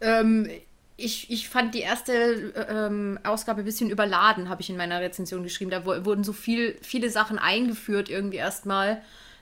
ähm, 0.00 0.48
ich, 0.96 1.30
ich 1.30 1.48
fand 1.48 1.76
die 1.76 1.80
erste 1.80 2.12
ähm, 2.68 3.20
Ausgabe 3.22 3.60
ein 3.60 3.64
bisschen 3.64 3.88
überladen, 3.88 4.48
habe 4.48 4.62
ich 4.62 4.68
in 4.68 4.76
meiner 4.76 5.00
Rezension 5.00 5.44
geschrieben. 5.44 5.70
Da 5.70 5.86
wurden 5.86 6.24
so 6.24 6.32
viel, 6.32 6.76
viele 6.82 7.08
Sachen 7.08 7.38
eingeführt 7.38 8.08
irgendwie 8.08 8.38
erstmal. 8.38 9.00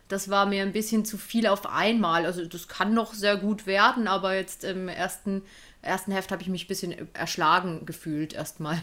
Das 0.09 0.29
war 0.29 0.45
mir 0.45 0.61
ein 0.61 0.73
bisschen 0.73 1.07
zu 1.07 1.17
viel 1.17 1.47
auf 1.47 1.65
einmal. 1.65 2.27
Also 2.27 2.45
das 2.45 2.69
kann 2.69 2.93
noch 2.93 3.15
sehr 3.15 3.39
gut 3.39 3.67
werden, 3.67 4.07
aber 4.07 4.35
jetzt 4.35 4.65
im 4.65 4.89
ersten, 4.89 5.41
ersten 5.81 6.13
Heft 6.13 6.31
habe 6.31 6.43
ich 6.43 6.49
mich 6.49 6.67
ein 6.67 6.69
bisschen 6.69 7.15
erschlagen 7.15 7.87
gefühlt 7.87 8.35
erstmal. 8.35 8.83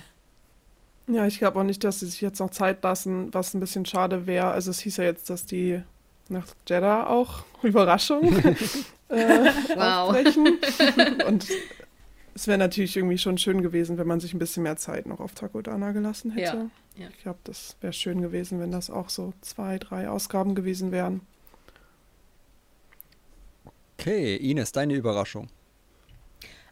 Ja, 1.12 1.28
ich 1.28 1.40
glaube 1.40 1.60
auch 1.60 1.64
nicht, 1.64 1.84
dass 1.84 2.00
sie 2.00 2.06
sich 2.06 2.22
jetzt 2.22 2.40
noch 2.40 2.52
Zeit 2.52 2.84
lassen, 2.84 3.34
was 3.34 3.54
ein 3.54 3.60
bisschen 3.60 3.86
schade 3.86 4.28
wäre. 4.28 4.52
Also 4.52 4.72
es 4.72 4.80
hieß 4.80 4.98
ja 4.98 5.04
jetzt, 5.04 5.30
dass 5.30 5.46
die 5.46 5.82
nach 6.30 6.48
Jeddah 6.68 7.08
auch, 7.08 7.44
Überraschung, 7.64 8.34
äh, 9.10 9.50
aufbrechen. 9.78 10.58
Und 11.28 11.48
es 12.34 12.48
wäre 12.48 12.58
natürlich 12.58 12.96
irgendwie 12.96 13.18
schon 13.18 13.38
schön 13.38 13.62
gewesen, 13.62 13.98
wenn 13.98 14.08
man 14.08 14.22
sich 14.22 14.34
ein 14.34 14.40
bisschen 14.40 14.64
mehr 14.64 14.78
Zeit 14.78 15.06
noch 15.06 15.20
auf 15.20 15.34
Takodana 15.34 15.92
gelassen 15.92 16.32
hätte. 16.32 16.70
Ja, 16.96 17.04
ja. 17.04 17.10
Ich 17.10 17.22
glaube, 17.22 17.40
das 17.44 17.76
wäre 17.82 17.94
schön 17.94 18.22
gewesen, 18.22 18.62
wenn 18.62 18.72
das 18.72 18.90
auch 18.90 19.10
so 19.10 19.34
zwei, 19.42 19.78
drei 19.80 20.08
Ausgaben 20.08 20.56
gewesen 20.56 20.94
wären. 20.94 21.22
Okay, 23.98 24.38
Ines, 24.38 24.72
deine 24.72 24.96
Überraschung. 24.96 25.50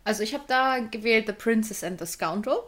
Also 0.06 0.24
ich 0.24 0.34
habe 0.34 0.46
da 0.48 0.80
gewählt 0.80 1.28
The 1.28 1.34
Princess 1.34 1.84
and 1.84 2.00
the 2.00 2.06
Scoundrel 2.06 2.60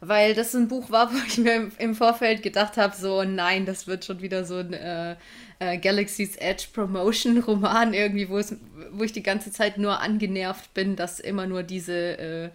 weil 0.00 0.34
das 0.34 0.54
ein 0.54 0.68
Buch 0.68 0.90
war, 0.90 1.10
wo 1.12 1.16
ich 1.26 1.38
mir 1.38 1.70
im 1.78 1.94
Vorfeld 1.94 2.42
gedacht 2.42 2.76
habe, 2.76 2.94
so 2.96 3.24
nein, 3.24 3.66
das 3.66 3.86
wird 3.86 4.04
schon 4.04 4.22
wieder 4.22 4.44
so 4.44 4.56
ein 4.56 4.72
äh, 4.72 5.16
äh, 5.58 5.78
Galaxy's 5.78 6.36
Edge 6.36 6.66
Promotion 6.72 7.38
Roman 7.38 7.94
irgendwie, 7.94 8.28
wo, 8.28 8.38
es, 8.38 8.56
wo 8.92 9.04
ich 9.04 9.12
die 9.12 9.22
ganze 9.22 9.52
Zeit 9.52 9.78
nur 9.78 10.00
angenervt 10.00 10.74
bin, 10.74 10.96
dass 10.96 11.20
immer 11.20 11.46
nur 11.46 11.62
diese 11.62 12.18
äh, 12.18 12.50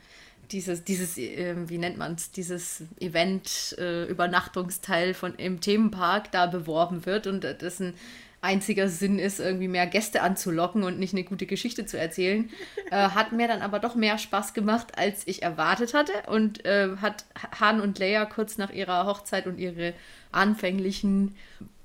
dieses, 0.52 0.84
dieses 0.84 1.18
äh, 1.18 1.56
wie 1.68 1.78
nennt 1.78 1.98
man 1.98 2.16
es, 2.16 2.32
dieses 2.32 2.84
Event-Übernachtungsteil 3.00 5.16
äh, 5.22 5.44
im 5.44 5.62
Themenpark 5.62 6.30
da 6.32 6.46
beworben 6.46 7.06
wird. 7.06 7.28
Und 7.28 7.46
äh, 7.46 7.56
das 7.58 7.80
ein 7.80 7.94
einziger 8.46 8.88
Sinn 8.88 9.20
ist, 9.20 9.40
irgendwie 9.40 9.68
mehr 9.68 9.88
Gäste 9.88 10.22
anzulocken 10.22 10.84
und 10.84 11.00
nicht 11.00 11.14
eine 11.14 11.24
gute 11.24 11.46
Geschichte 11.46 11.86
zu 11.86 11.98
erzählen. 11.98 12.50
Äh, 12.92 13.10
hat 13.10 13.32
mir 13.32 13.48
dann 13.48 13.64
aber 13.64 13.80
doch 13.80 13.96
mehr 13.96 14.20
Spaß 14.20 14.54
gemacht, 14.54 15.00
als 15.00 15.26
ich 15.26 15.42
erwartet 15.42 15.96
hatte 15.96 16.12
und 16.28 16.64
äh, 16.66 16.98
hat 17.02 17.26
Han 17.60 17.82
und 17.82 17.98
Leia 17.98 18.26
kurz 18.26 18.60
nach 18.60 18.72
ihrer 18.72 19.08
Hochzeit 19.08 19.48
und 19.48 19.58
ihre 19.58 19.94
anfänglichen 20.32 21.36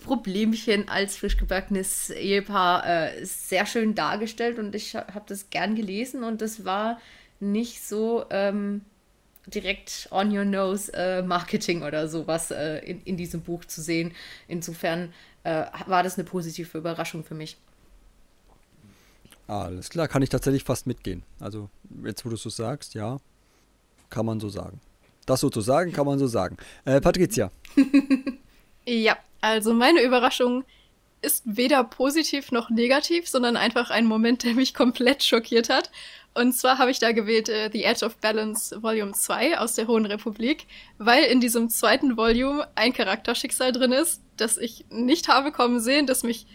Problemchen 0.04 0.90
als 0.90 1.16
frisch 1.16 1.38
gebackenes 1.38 2.10
Ehepaar 2.10 2.86
äh, 2.86 3.24
sehr 3.24 3.64
schön 3.64 3.94
dargestellt 3.94 4.58
und 4.58 4.74
ich 4.74 4.94
habe 4.94 5.24
das 5.26 5.48
gern 5.48 5.74
gelesen 5.74 6.22
und 6.22 6.42
das 6.42 6.66
war 6.66 7.00
nicht 7.40 7.82
so 7.82 8.26
ähm, 8.28 8.82
direkt 9.46 10.08
on 10.10 10.36
your 10.36 10.44
nose 10.44 10.92
äh, 10.94 11.22
Marketing 11.22 11.82
oder 11.82 12.08
sowas 12.08 12.50
äh, 12.50 12.78
in, 12.78 13.02
in 13.04 13.16
diesem 13.16 13.42
Buch 13.42 13.64
zu 13.64 13.80
sehen. 13.82 14.12
Insofern 14.48 15.12
äh, 15.44 15.64
war 15.86 16.02
das 16.02 16.18
eine 16.18 16.24
positive 16.24 16.78
Überraschung 16.78 17.24
für 17.24 17.34
mich. 17.34 17.56
Alles 19.46 19.90
klar, 19.90 20.06
kann 20.06 20.22
ich 20.22 20.28
tatsächlich 20.28 20.62
fast 20.62 20.86
mitgehen. 20.86 21.24
Also 21.40 21.68
jetzt, 22.04 22.24
wo 22.24 22.28
du 22.28 22.36
es 22.36 22.42
so 22.42 22.50
sagst, 22.50 22.94
ja, 22.94 23.18
kann 24.08 24.26
man 24.26 24.38
so 24.38 24.48
sagen. 24.48 24.80
Das 25.26 25.40
so 25.40 25.50
zu 25.50 25.60
sagen, 25.60 25.92
kann 25.92 26.06
man 26.06 26.18
so 26.18 26.26
sagen. 26.26 26.56
Äh, 26.84 27.00
Patricia. 27.00 27.50
ja, 28.86 29.16
also 29.40 29.74
meine 29.74 30.02
Überraschung 30.02 30.64
ist 31.22 31.42
weder 31.44 31.84
positiv 31.84 32.52
noch 32.52 32.70
negativ, 32.70 33.28
sondern 33.28 33.56
einfach 33.56 33.90
ein 33.90 34.06
Moment, 34.06 34.44
der 34.44 34.54
mich 34.54 34.74
komplett 34.74 35.22
schockiert 35.22 35.68
hat. 35.68 35.90
Und 36.40 36.54
zwar 36.54 36.78
habe 36.78 36.90
ich 36.90 36.98
da 36.98 37.12
gewählt 37.12 37.50
äh, 37.50 37.68
The 37.70 37.84
Edge 37.84 38.02
of 38.02 38.16
Balance 38.16 38.82
Volume 38.82 39.12
2 39.12 39.58
aus 39.58 39.74
der 39.74 39.86
Hohen 39.86 40.06
Republik, 40.06 40.66
weil 40.96 41.24
in 41.24 41.38
diesem 41.38 41.68
zweiten 41.68 42.16
Volume 42.16 42.66
ein 42.76 42.94
Charakterschicksal 42.94 43.72
drin 43.72 43.92
ist, 43.92 44.22
das 44.38 44.56
ich 44.56 44.86
nicht 44.88 45.28
habe 45.28 45.52
kommen 45.52 45.80
sehen, 45.80 46.06
das 46.06 46.22
mich 46.22 46.46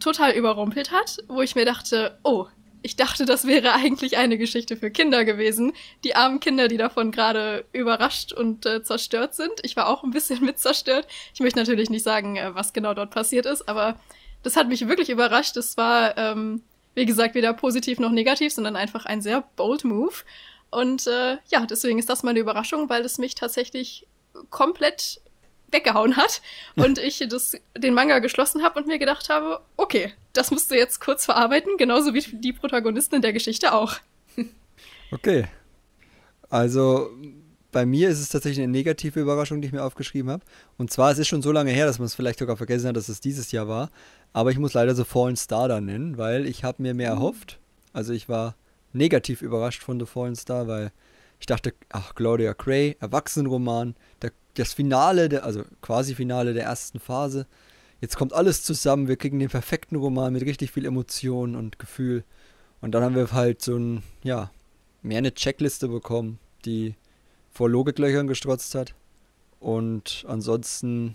total 0.00 0.32
überrumpelt 0.32 0.90
hat, 0.90 1.18
wo 1.28 1.42
ich 1.42 1.54
mir 1.54 1.66
dachte, 1.66 2.18
oh, 2.22 2.46
ich 2.80 2.96
dachte, 2.96 3.26
das 3.26 3.46
wäre 3.46 3.74
eigentlich 3.74 4.16
eine 4.16 4.38
Geschichte 4.38 4.74
für 4.74 4.90
Kinder 4.90 5.26
gewesen. 5.26 5.74
Die 6.02 6.16
armen 6.16 6.40
Kinder, 6.40 6.68
die 6.68 6.78
davon 6.78 7.10
gerade 7.10 7.66
überrascht 7.74 8.32
und 8.32 8.64
äh, 8.64 8.82
zerstört 8.82 9.34
sind. 9.34 9.52
Ich 9.64 9.76
war 9.76 9.88
auch 9.88 10.02
ein 10.02 10.12
bisschen 10.12 10.42
mit 10.46 10.58
zerstört. 10.58 11.06
Ich 11.34 11.40
möchte 11.40 11.58
natürlich 11.58 11.90
nicht 11.90 12.04
sagen, 12.04 12.36
äh, 12.36 12.54
was 12.54 12.72
genau 12.72 12.94
dort 12.94 13.10
passiert 13.10 13.44
ist, 13.44 13.68
aber 13.68 14.00
das 14.42 14.56
hat 14.56 14.68
mich 14.68 14.88
wirklich 14.88 15.10
überrascht. 15.10 15.58
Es 15.58 15.76
war, 15.76 16.16
ähm, 16.16 16.62
wie 16.96 17.06
gesagt, 17.06 17.34
weder 17.34 17.52
positiv 17.52 18.00
noch 18.00 18.10
negativ, 18.10 18.52
sondern 18.52 18.74
einfach 18.74 19.04
ein 19.04 19.20
sehr 19.20 19.44
bold 19.54 19.84
Move. 19.84 20.14
Und 20.70 21.06
äh, 21.06 21.36
ja, 21.48 21.66
deswegen 21.66 21.98
ist 21.98 22.08
das 22.08 22.22
meine 22.22 22.40
Überraschung, 22.40 22.88
weil 22.88 23.04
es 23.04 23.18
mich 23.18 23.34
tatsächlich 23.36 24.06
komplett 24.50 25.20
weggehauen 25.70 26.16
hat 26.16 26.40
und 26.76 26.98
ich 26.98 27.24
das, 27.28 27.56
den 27.76 27.94
Manga 27.94 28.18
geschlossen 28.18 28.62
habe 28.64 28.80
und 28.80 28.86
mir 28.86 28.98
gedacht 28.98 29.28
habe, 29.28 29.60
okay, 29.76 30.14
das 30.32 30.50
musst 30.50 30.70
du 30.70 30.74
jetzt 30.74 31.00
kurz 31.00 31.26
verarbeiten, 31.26 31.76
genauso 31.76 32.14
wie 32.14 32.22
die 32.22 32.52
Protagonisten 32.52 33.16
in 33.16 33.22
der 33.22 33.32
Geschichte 33.32 33.72
auch. 33.72 33.94
Okay. 35.12 35.46
Also 36.50 37.12
bei 37.76 37.84
mir 37.84 38.08
ist 38.08 38.20
es 38.20 38.30
tatsächlich 38.30 38.64
eine 38.64 38.72
negative 38.72 39.20
Überraschung, 39.20 39.60
die 39.60 39.66
ich 39.66 39.72
mir 39.74 39.84
aufgeschrieben 39.84 40.30
habe. 40.30 40.42
Und 40.78 40.90
zwar, 40.90 41.10
es 41.10 41.18
ist 41.18 41.28
schon 41.28 41.42
so 41.42 41.52
lange 41.52 41.72
her, 41.72 41.84
dass 41.84 41.98
man 41.98 42.06
es 42.06 42.14
vielleicht 42.14 42.38
sogar 42.38 42.56
vergessen 42.56 42.88
hat, 42.88 42.96
dass 42.96 43.10
es 43.10 43.20
dieses 43.20 43.52
Jahr 43.52 43.68
war. 43.68 43.90
Aber 44.32 44.50
ich 44.50 44.58
muss 44.58 44.72
leider 44.72 44.94
so 44.94 45.04
Fallen 45.04 45.36
Star 45.36 45.68
da 45.68 45.78
nennen, 45.82 46.16
weil 46.16 46.46
ich 46.46 46.64
habe 46.64 46.80
mir 46.80 46.94
mehr 46.94 47.10
erhofft. 47.10 47.58
Also 47.92 48.14
ich 48.14 48.30
war 48.30 48.54
negativ 48.94 49.42
überrascht 49.42 49.82
von 49.82 50.00
The 50.00 50.06
Fallen 50.06 50.36
Star, 50.36 50.66
weil 50.68 50.90
ich 51.38 51.44
dachte, 51.44 51.74
ach, 51.90 52.14
Claudia 52.14 52.54
Gray, 52.54 52.96
Erwachsenenroman, 52.98 53.94
der 54.22 54.32
das 54.54 54.72
Finale, 54.72 55.28
der, 55.28 55.44
also 55.44 55.62
quasi 55.82 56.14
Finale 56.14 56.54
der 56.54 56.64
ersten 56.64 56.98
Phase. 56.98 57.46
Jetzt 58.00 58.16
kommt 58.16 58.32
alles 58.32 58.62
zusammen, 58.62 59.06
wir 59.06 59.16
kriegen 59.16 59.38
den 59.38 59.50
perfekten 59.50 59.96
Roman 59.96 60.32
mit 60.32 60.46
richtig 60.46 60.70
viel 60.70 60.86
Emotion 60.86 61.54
und 61.54 61.78
Gefühl. 61.78 62.24
Und 62.80 62.92
dann 62.92 63.02
haben 63.02 63.14
wir 63.14 63.32
halt 63.32 63.60
so 63.60 63.76
ein, 63.76 64.02
ja, 64.22 64.50
mehr 65.02 65.18
eine 65.18 65.34
Checkliste 65.34 65.88
bekommen, 65.88 66.38
die 66.64 66.94
vor 67.56 67.70
Logiklöchern 67.70 68.26
gestrotzt 68.26 68.74
hat. 68.74 68.94
Und 69.60 70.26
ansonsten 70.28 71.14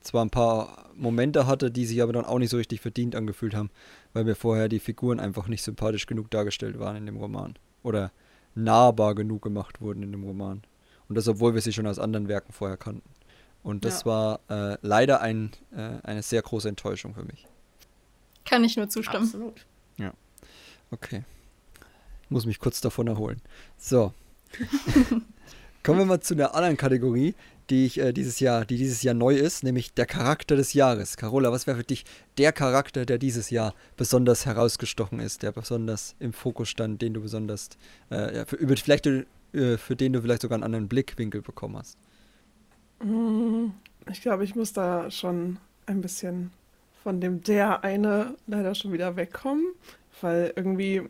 zwar 0.00 0.24
ein 0.24 0.30
paar 0.30 0.90
Momente 0.96 1.46
hatte, 1.46 1.70
die 1.70 1.84
sich 1.84 2.02
aber 2.02 2.14
dann 2.14 2.24
auch 2.24 2.38
nicht 2.38 2.50
so 2.50 2.56
richtig 2.56 2.80
verdient 2.80 3.14
angefühlt 3.14 3.54
haben, 3.54 3.70
weil 4.14 4.24
mir 4.24 4.34
vorher 4.34 4.68
die 4.68 4.80
Figuren 4.80 5.20
einfach 5.20 5.48
nicht 5.48 5.62
sympathisch 5.62 6.06
genug 6.06 6.30
dargestellt 6.30 6.78
waren 6.78 6.96
in 6.96 7.06
dem 7.06 7.18
Roman. 7.18 7.54
Oder 7.82 8.10
nahbar 8.54 9.14
genug 9.14 9.42
gemacht 9.42 9.80
wurden 9.82 10.02
in 10.02 10.12
dem 10.12 10.24
Roman. 10.24 10.62
Und 11.08 11.16
das, 11.16 11.28
obwohl 11.28 11.52
wir 11.52 11.60
sie 11.60 11.74
schon 11.74 11.86
aus 11.86 11.98
anderen 11.98 12.26
Werken 12.26 12.52
vorher 12.52 12.78
kannten. 12.78 13.08
Und 13.62 13.84
das 13.84 14.00
ja. 14.00 14.06
war 14.06 14.40
äh, 14.48 14.78
leider 14.80 15.20
ein, 15.20 15.50
äh, 15.72 15.98
eine 16.02 16.22
sehr 16.22 16.40
große 16.40 16.68
Enttäuschung 16.68 17.14
für 17.14 17.24
mich. 17.24 17.46
Kann 18.46 18.64
ich 18.64 18.76
nur 18.76 18.88
zustimmen. 18.88 19.24
Absolut. 19.24 19.66
Ja. 19.98 20.14
Okay. 20.90 21.22
Ich 22.24 22.30
muss 22.30 22.46
mich 22.46 22.58
kurz 22.58 22.80
davon 22.80 23.08
erholen. 23.08 23.42
So. 23.76 24.14
Kommen 25.82 25.98
wir 25.98 26.06
mal 26.06 26.20
zu 26.20 26.34
einer 26.34 26.54
anderen 26.54 26.76
Kategorie, 26.76 27.34
die 27.70 27.86
ich 27.86 27.98
äh, 27.98 28.12
dieses 28.12 28.38
Jahr, 28.38 28.64
die 28.64 28.76
dieses 28.76 29.02
Jahr 29.02 29.14
neu 29.14 29.34
ist, 29.34 29.64
nämlich 29.64 29.94
der 29.94 30.06
Charakter 30.06 30.56
des 30.56 30.74
Jahres. 30.74 31.16
Carola, 31.16 31.50
was 31.50 31.66
wäre 31.66 31.78
für 31.78 31.84
dich 31.84 32.04
der 32.38 32.52
Charakter, 32.52 33.04
der 33.04 33.18
dieses 33.18 33.50
Jahr 33.50 33.74
besonders 33.96 34.46
herausgestochen 34.46 35.18
ist, 35.18 35.42
der 35.42 35.52
besonders 35.52 36.14
im 36.20 36.32
Fokus 36.32 36.68
stand, 36.68 37.02
den 37.02 37.14
du 37.14 37.22
besonders, 37.22 37.70
äh, 38.10 38.36
ja, 38.36 38.44
für, 38.44 38.56
über, 38.56 38.76
vielleicht 38.76 39.06
äh, 39.06 39.24
für 39.52 39.96
den 39.96 40.12
du 40.12 40.22
vielleicht 40.22 40.42
sogar 40.42 40.56
einen 40.56 40.64
anderen 40.64 40.88
Blickwinkel 40.88 41.42
bekommen 41.42 41.76
hast? 41.76 41.98
Mm, 43.02 43.70
ich 44.10 44.22
glaube, 44.22 44.44
ich 44.44 44.54
muss 44.54 44.72
da 44.72 45.10
schon 45.10 45.58
ein 45.86 46.00
bisschen 46.00 46.52
von 47.02 47.20
dem 47.20 47.42
der 47.42 47.82
eine 47.82 48.36
leider 48.46 48.74
schon 48.74 48.92
wieder 48.92 49.16
wegkommen, 49.16 49.64
weil 50.20 50.52
irgendwie, 50.54 51.02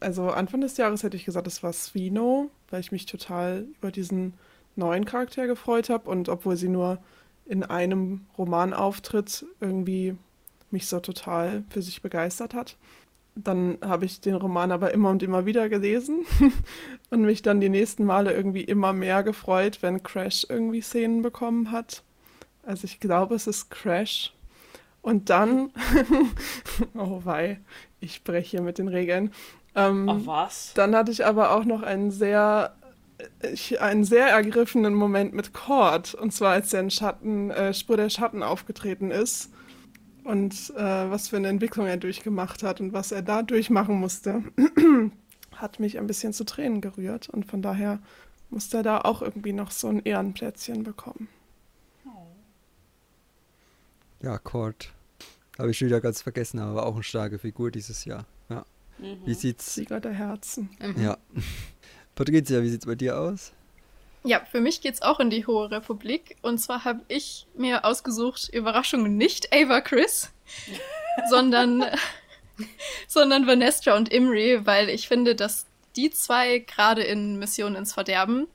also 0.00 0.30
Anfang 0.30 0.60
des 0.62 0.76
Jahres 0.76 1.02
hätte 1.02 1.16
ich 1.16 1.24
gesagt, 1.24 1.46
es 1.46 1.62
war 1.62 1.72
Svino, 1.72 2.50
weil 2.70 2.80
ich 2.80 2.92
mich 2.92 3.06
total 3.06 3.66
über 3.78 3.90
diesen 3.90 4.34
neuen 4.76 5.04
Charakter 5.04 5.46
gefreut 5.46 5.90
habe 5.90 6.08
und 6.10 6.28
obwohl 6.28 6.56
sie 6.56 6.68
nur 6.68 6.98
in 7.44 7.64
einem 7.64 8.26
Roman 8.38 8.72
auftritt, 8.72 9.44
irgendwie 9.60 10.16
mich 10.70 10.86
so 10.86 11.00
total 11.00 11.64
für 11.68 11.82
sich 11.82 12.02
begeistert 12.02 12.54
hat. 12.54 12.76
Dann 13.34 13.78
habe 13.82 14.04
ich 14.04 14.20
den 14.20 14.34
Roman 14.34 14.72
aber 14.72 14.92
immer 14.92 15.10
und 15.10 15.22
immer 15.22 15.46
wieder 15.46 15.68
gelesen 15.68 16.24
und 17.10 17.22
mich 17.22 17.42
dann 17.42 17.60
die 17.60 17.68
nächsten 17.68 18.04
Male 18.04 18.32
irgendwie 18.32 18.64
immer 18.64 18.92
mehr 18.92 19.22
gefreut, 19.22 19.78
wenn 19.82 20.02
Crash 20.02 20.46
irgendwie 20.48 20.80
Szenen 20.80 21.22
bekommen 21.22 21.70
hat. 21.70 22.02
Also 22.62 22.84
ich 22.84 23.00
glaube, 23.00 23.34
es 23.34 23.46
ist 23.46 23.70
Crash. 23.70 24.32
Und 25.02 25.30
dann, 25.30 25.70
oh 26.94 27.22
wei, 27.24 27.60
ich 28.00 28.22
breche 28.22 28.60
mit 28.60 28.78
den 28.78 28.88
Regeln. 28.88 29.32
Ähm, 29.74 30.08
Ach 30.08 30.20
was? 30.26 30.72
Dann 30.74 30.94
hatte 30.94 31.10
ich 31.10 31.24
aber 31.24 31.52
auch 31.52 31.64
noch 31.64 31.82
einen 31.82 32.10
sehr, 32.10 32.74
einen 33.78 34.04
sehr 34.04 34.28
ergriffenen 34.28 34.94
Moment 34.94 35.34
mit 35.34 35.52
Cord. 35.52 36.14
Und 36.14 36.32
zwar 36.32 36.52
als 36.52 36.70
der 36.70 36.80
in 36.80 36.90
Schatten, 36.90 37.50
äh, 37.50 37.74
Spur 37.74 37.96
der 37.96 38.10
Schatten 38.10 38.42
aufgetreten 38.42 39.10
ist 39.10 39.50
und 40.24 40.70
äh, 40.76 41.10
was 41.10 41.28
für 41.28 41.36
eine 41.36 41.48
Entwicklung 41.48 41.86
er 41.86 41.96
durchgemacht 41.96 42.62
hat 42.62 42.80
und 42.80 42.92
was 42.92 43.12
er 43.12 43.22
da 43.22 43.42
durchmachen 43.42 43.96
musste, 43.96 44.44
hat 45.56 45.80
mich 45.80 45.98
ein 45.98 46.06
bisschen 46.06 46.32
zu 46.32 46.44
Tränen 46.44 46.80
gerührt 46.80 47.28
und 47.28 47.46
von 47.46 47.62
daher 47.62 47.98
musste 48.50 48.78
er 48.78 48.82
da 48.82 49.00
auch 49.00 49.22
irgendwie 49.22 49.52
noch 49.52 49.70
so 49.70 49.88
ein 49.88 50.00
Ehrenplätzchen 50.04 50.82
bekommen. 50.82 51.28
Ja, 54.22 54.38
Cord. 54.38 54.92
Habe 55.58 55.70
ich 55.70 55.78
schon 55.78 55.88
wieder 55.88 56.00
ganz 56.00 56.22
vergessen, 56.22 56.58
aber 56.58 56.86
auch 56.86 56.94
eine 56.94 57.02
starke 57.02 57.38
Figur 57.38 57.70
dieses 57.70 58.04
Jahr. 58.04 58.26
Ja. 59.00 59.14
Mhm. 59.14 59.18
Wie 59.24 59.34
sieht's? 59.34 59.74
Sieger 59.74 60.00
der 60.00 60.12
Herzen. 60.12 60.70
Mhm. 60.80 61.02
Ja. 61.02 61.18
Patricia, 62.14 62.62
wie 62.62 62.68
sieht's 62.68 62.86
bei 62.86 62.94
dir 62.94 63.18
aus? 63.18 63.52
Ja, 64.22 64.44
für 64.50 64.60
mich 64.60 64.82
geht's 64.82 65.00
auch 65.00 65.18
in 65.20 65.30
die 65.30 65.46
Hohe 65.46 65.70
Republik. 65.70 66.36
Und 66.42 66.58
zwar 66.58 66.84
habe 66.84 67.00
ich 67.08 67.46
mir 67.54 67.84
ausgesucht, 67.84 68.50
Überraschung, 68.52 69.16
nicht 69.16 69.52
Ava 69.54 69.80
Chris, 69.80 70.30
sondern, 71.30 71.84
sondern 73.08 73.46
Vanessa 73.46 73.96
und 73.96 74.10
Imri, 74.10 74.66
weil 74.66 74.90
ich 74.90 75.08
finde, 75.08 75.34
dass 75.34 75.66
die 75.96 76.10
zwei 76.10 76.58
gerade 76.58 77.02
in 77.02 77.38
Mission 77.38 77.74
ins 77.74 77.94
Verderben 77.94 78.46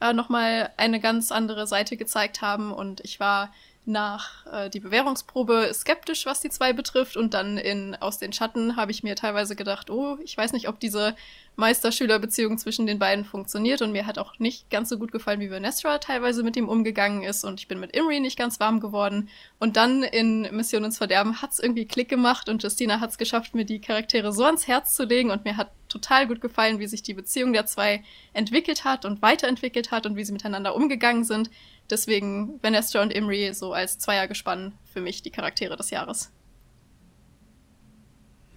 äh, 0.00 0.12
nochmal 0.12 0.70
eine 0.76 1.00
ganz 1.00 1.32
andere 1.32 1.66
Seite 1.66 1.96
gezeigt 1.96 2.42
haben. 2.42 2.72
Und 2.72 3.00
ich 3.00 3.18
war 3.18 3.52
nach 3.86 4.46
äh, 4.46 4.70
die 4.70 4.80
Bewährungsprobe 4.80 5.70
skeptisch, 5.74 6.24
was 6.26 6.40
die 6.40 6.48
zwei 6.48 6.72
betrifft. 6.72 7.16
Und 7.16 7.34
dann 7.34 7.58
in 7.58 7.94
Aus 7.96 8.18
den 8.18 8.32
Schatten 8.32 8.76
habe 8.76 8.90
ich 8.90 9.02
mir 9.02 9.14
teilweise 9.14 9.56
gedacht, 9.56 9.90
oh, 9.90 10.16
ich 10.24 10.36
weiß 10.36 10.52
nicht, 10.52 10.68
ob 10.68 10.80
diese 10.80 11.14
Meister-Schüler-Beziehung 11.56 12.58
zwischen 12.58 12.86
den 12.86 12.98
beiden 12.98 13.24
funktioniert. 13.24 13.82
Und 13.82 13.92
mir 13.92 14.06
hat 14.06 14.18
auch 14.18 14.38
nicht 14.38 14.70
ganz 14.70 14.88
so 14.88 14.98
gut 14.98 15.12
gefallen, 15.12 15.40
wie 15.40 15.50
Venestra 15.50 15.98
teilweise 15.98 16.42
mit 16.42 16.56
ihm 16.56 16.68
umgegangen 16.68 17.22
ist. 17.22 17.44
Und 17.44 17.60
ich 17.60 17.68
bin 17.68 17.78
mit 17.78 17.94
Imri 17.94 18.20
nicht 18.20 18.38
ganz 18.38 18.58
warm 18.58 18.80
geworden. 18.80 19.28
Und 19.58 19.76
dann 19.76 20.02
in 20.02 20.42
Mission 20.54 20.84
ins 20.84 20.98
Verderben 20.98 21.42
hat's 21.42 21.58
irgendwie 21.58 21.86
Klick 21.86 22.08
gemacht 22.08 22.48
und 22.48 22.62
Justina 22.62 23.00
hat's 23.00 23.18
geschafft, 23.18 23.54
mir 23.54 23.64
die 23.64 23.80
Charaktere 23.80 24.32
so 24.32 24.44
ans 24.44 24.66
Herz 24.66 24.94
zu 24.94 25.04
legen. 25.04 25.30
Und 25.30 25.44
mir 25.44 25.56
hat 25.56 25.70
total 25.88 26.26
gut 26.26 26.40
gefallen, 26.40 26.78
wie 26.78 26.86
sich 26.86 27.02
die 27.02 27.14
Beziehung 27.14 27.52
der 27.52 27.66
zwei 27.66 28.02
entwickelt 28.32 28.84
hat 28.84 29.04
und 29.04 29.22
weiterentwickelt 29.22 29.90
hat 29.90 30.06
und 30.06 30.16
wie 30.16 30.24
sie 30.24 30.32
miteinander 30.32 30.74
umgegangen 30.74 31.24
sind. 31.24 31.50
Deswegen 31.90 32.58
Vanessa 32.62 33.02
und 33.02 33.12
Imri 33.12 33.52
so 33.52 33.72
als 33.72 33.98
Zweiergespann 33.98 34.72
für 34.84 35.00
mich 35.00 35.22
die 35.22 35.30
Charaktere 35.30 35.76
des 35.76 35.90
Jahres. 35.90 36.30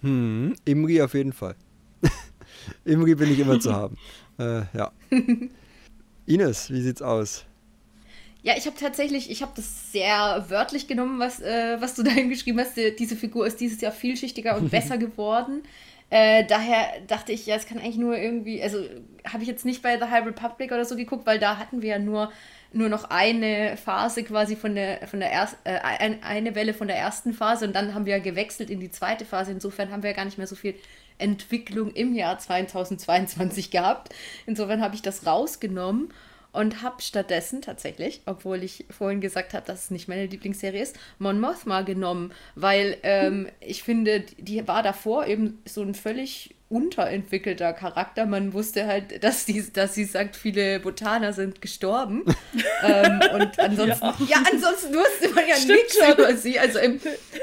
Hm, 0.00 0.54
Imri 0.64 1.02
auf 1.02 1.14
jeden 1.14 1.32
Fall. 1.32 1.56
Imri 2.84 3.14
bin 3.14 3.32
ich 3.32 3.38
immer 3.38 3.60
zu 3.60 3.72
haben. 3.72 3.96
Äh, 4.40 4.62
ja. 4.72 4.92
Ines, 6.24 6.70
wie 6.70 6.80
sieht's 6.80 7.02
aus? 7.02 7.44
Ja, 8.44 8.54
ich 8.56 8.66
habe 8.66 8.76
tatsächlich, 8.78 9.32
ich 9.32 9.42
habe 9.42 9.50
das 9.56 9.90
sehr 9.90 10.46
wörtlich 10.48 10.86
genommen, 10.86 11.18
was, 11.18 11.40
äh, 11.40 11.76
was 11.80 11.96
du 11.96 12.02
da 12.04 12.12
hingeschrieben 12.12 12.60
hast. 12.60 12.76
Diese 12.76 13.16
Figur 13.16 13.48
ist 13.48 13.60
dieses 13.60 13.80
Jahr 13.80 13.90
vielschichtiger 13.90 14.56
und 14.56 14.70
besser 14.70 14.96
geworden. 14.96 15.64
Äh, 16.10 16.46
daher 16.46 17.00
dachte 17.06 17.32
ich, 17.32 17.46
ja, 17.46 17.56
es 17.56 17.66
kann 17.66 17.78
eigentlich 17.78 17.98
nur 17.98 18.16
irgendwie, 18.16 18.62
also 18.62 18.78
habe 19.26 19.42
ich 19.42 19.48
jetzt 19.48 19.66
nicht 19.66 19.82
bei 19.82 19.98
The 19.98 20.06
High 20.06 20.24
Republic 20.24 20.72
oder 20.72 20.84
so 20.84 20.96
geguckt, 20.96 21.26
weil 21.26 21.38
da 21.38 21.58
hatten 21.58 21.82
wir 21.82 21.90
ja 21.90 21.98
nur 21.98 22.32
nur 22.72 22.88
noch 22.88 23.04
eine 23.10 23.76
Phase 23.76 24.22
quasi 24.24 24.56
von 24.56 24.74
der, 24.74 25.06
von 25.06 25.20
der 25.20 25.32
ersten, 25.32 25.58
äh, 25.64 25.78
eine 26.22 26.54
Welle 26.54 26.74
von 26.74 26.86
der 26.88 26.96
ersten 26.96 27.32
Phase 27.32 27.66
und 27.66 27.74
dann 27.74 27.94
haben 27.94 28.06
wir 28.06 28.20
gewechselt 28.20 28.70
in 28.70 28.80
die 28.80 28.90
zweite 28.90 29.24
Phase. 29.24 29.52
Insofern 29.52 29.90
haben 29.90 30.02
wir 30.02 30.12
gar 30.12 30.24
nicht 30.24 30.38
mehr 30.38 30.46
so 30.46 30.56
viel 30.56 30.74
Entwicklung 31.18 31.92
im 31.92 32.14
Jahr 32.14 32.38
2022 32.38 33.70
gehabt. 33.70 34.14
Insofern 34.46 34.82
habe 34.82 34.94
ich 34.94 35.02
das 35.02 35.26
rausgenommen. 35.26 36.12
Und 36.58 36.82
habe 36.82 37.00
stattdessen 37.00 37.62
tatsächlich, 37.62 38.20
obwohl 38.26 38.64
ich 38.64 38.84
vorhin 38.90 39.20
gesagt 39.20 39.54
habe, 39.54 39.64
dass 39.64 39.84
es 39.84 39.90
nicht 39.92 40.08
meine 40.08 40.26
Lieblingsserie 40.26 40.82
ist, 40.82 40.98
Mon 41.20 41.38
Mothma 41.38 41.82
genommen, 41.82 42.32
weil 42.56 42.96
ähm, 43.04 43.48
ich 43.60 43.84
finde, 43.84 44.24
die 44.38 44.66
war 44.66 44.82
davor 44.82 45.28
eben 45.28 45.62
so 45.66 45.82
ein 45.82 45.94
völlig 45.94 46.56
unterentwickelter 46.68 47.72
Charakter. 47.74 48.26
Man 48.26 48.54
wusste 48.54 48.88
halt, 48.88 49.22
dass, 49.22 49.44
die, 49.46 49.72
dass 49.72 49.94
sie 49.94 50.04
sagt, 50.04 50.34
viele 50.34 50.80
Botaner 50.80 51.32
sind 51.32 51.62
gestorben. 51.62 52.24
ähm, 52.82 53.20
und 53.34 53.60
ansonsten, 53.60 54.04
ja. 54.04 54.26
ja. 54.28 54.42
ansonsten 54.52 54.94
wusste 54.94 55.28
man 55.36 55.44
ja 55.46 55.54
nichts 55.64 55.96
über 56.12 56.36
sie. 56.36 56.58
Also 56.58 56.80
im, 56.80 57.00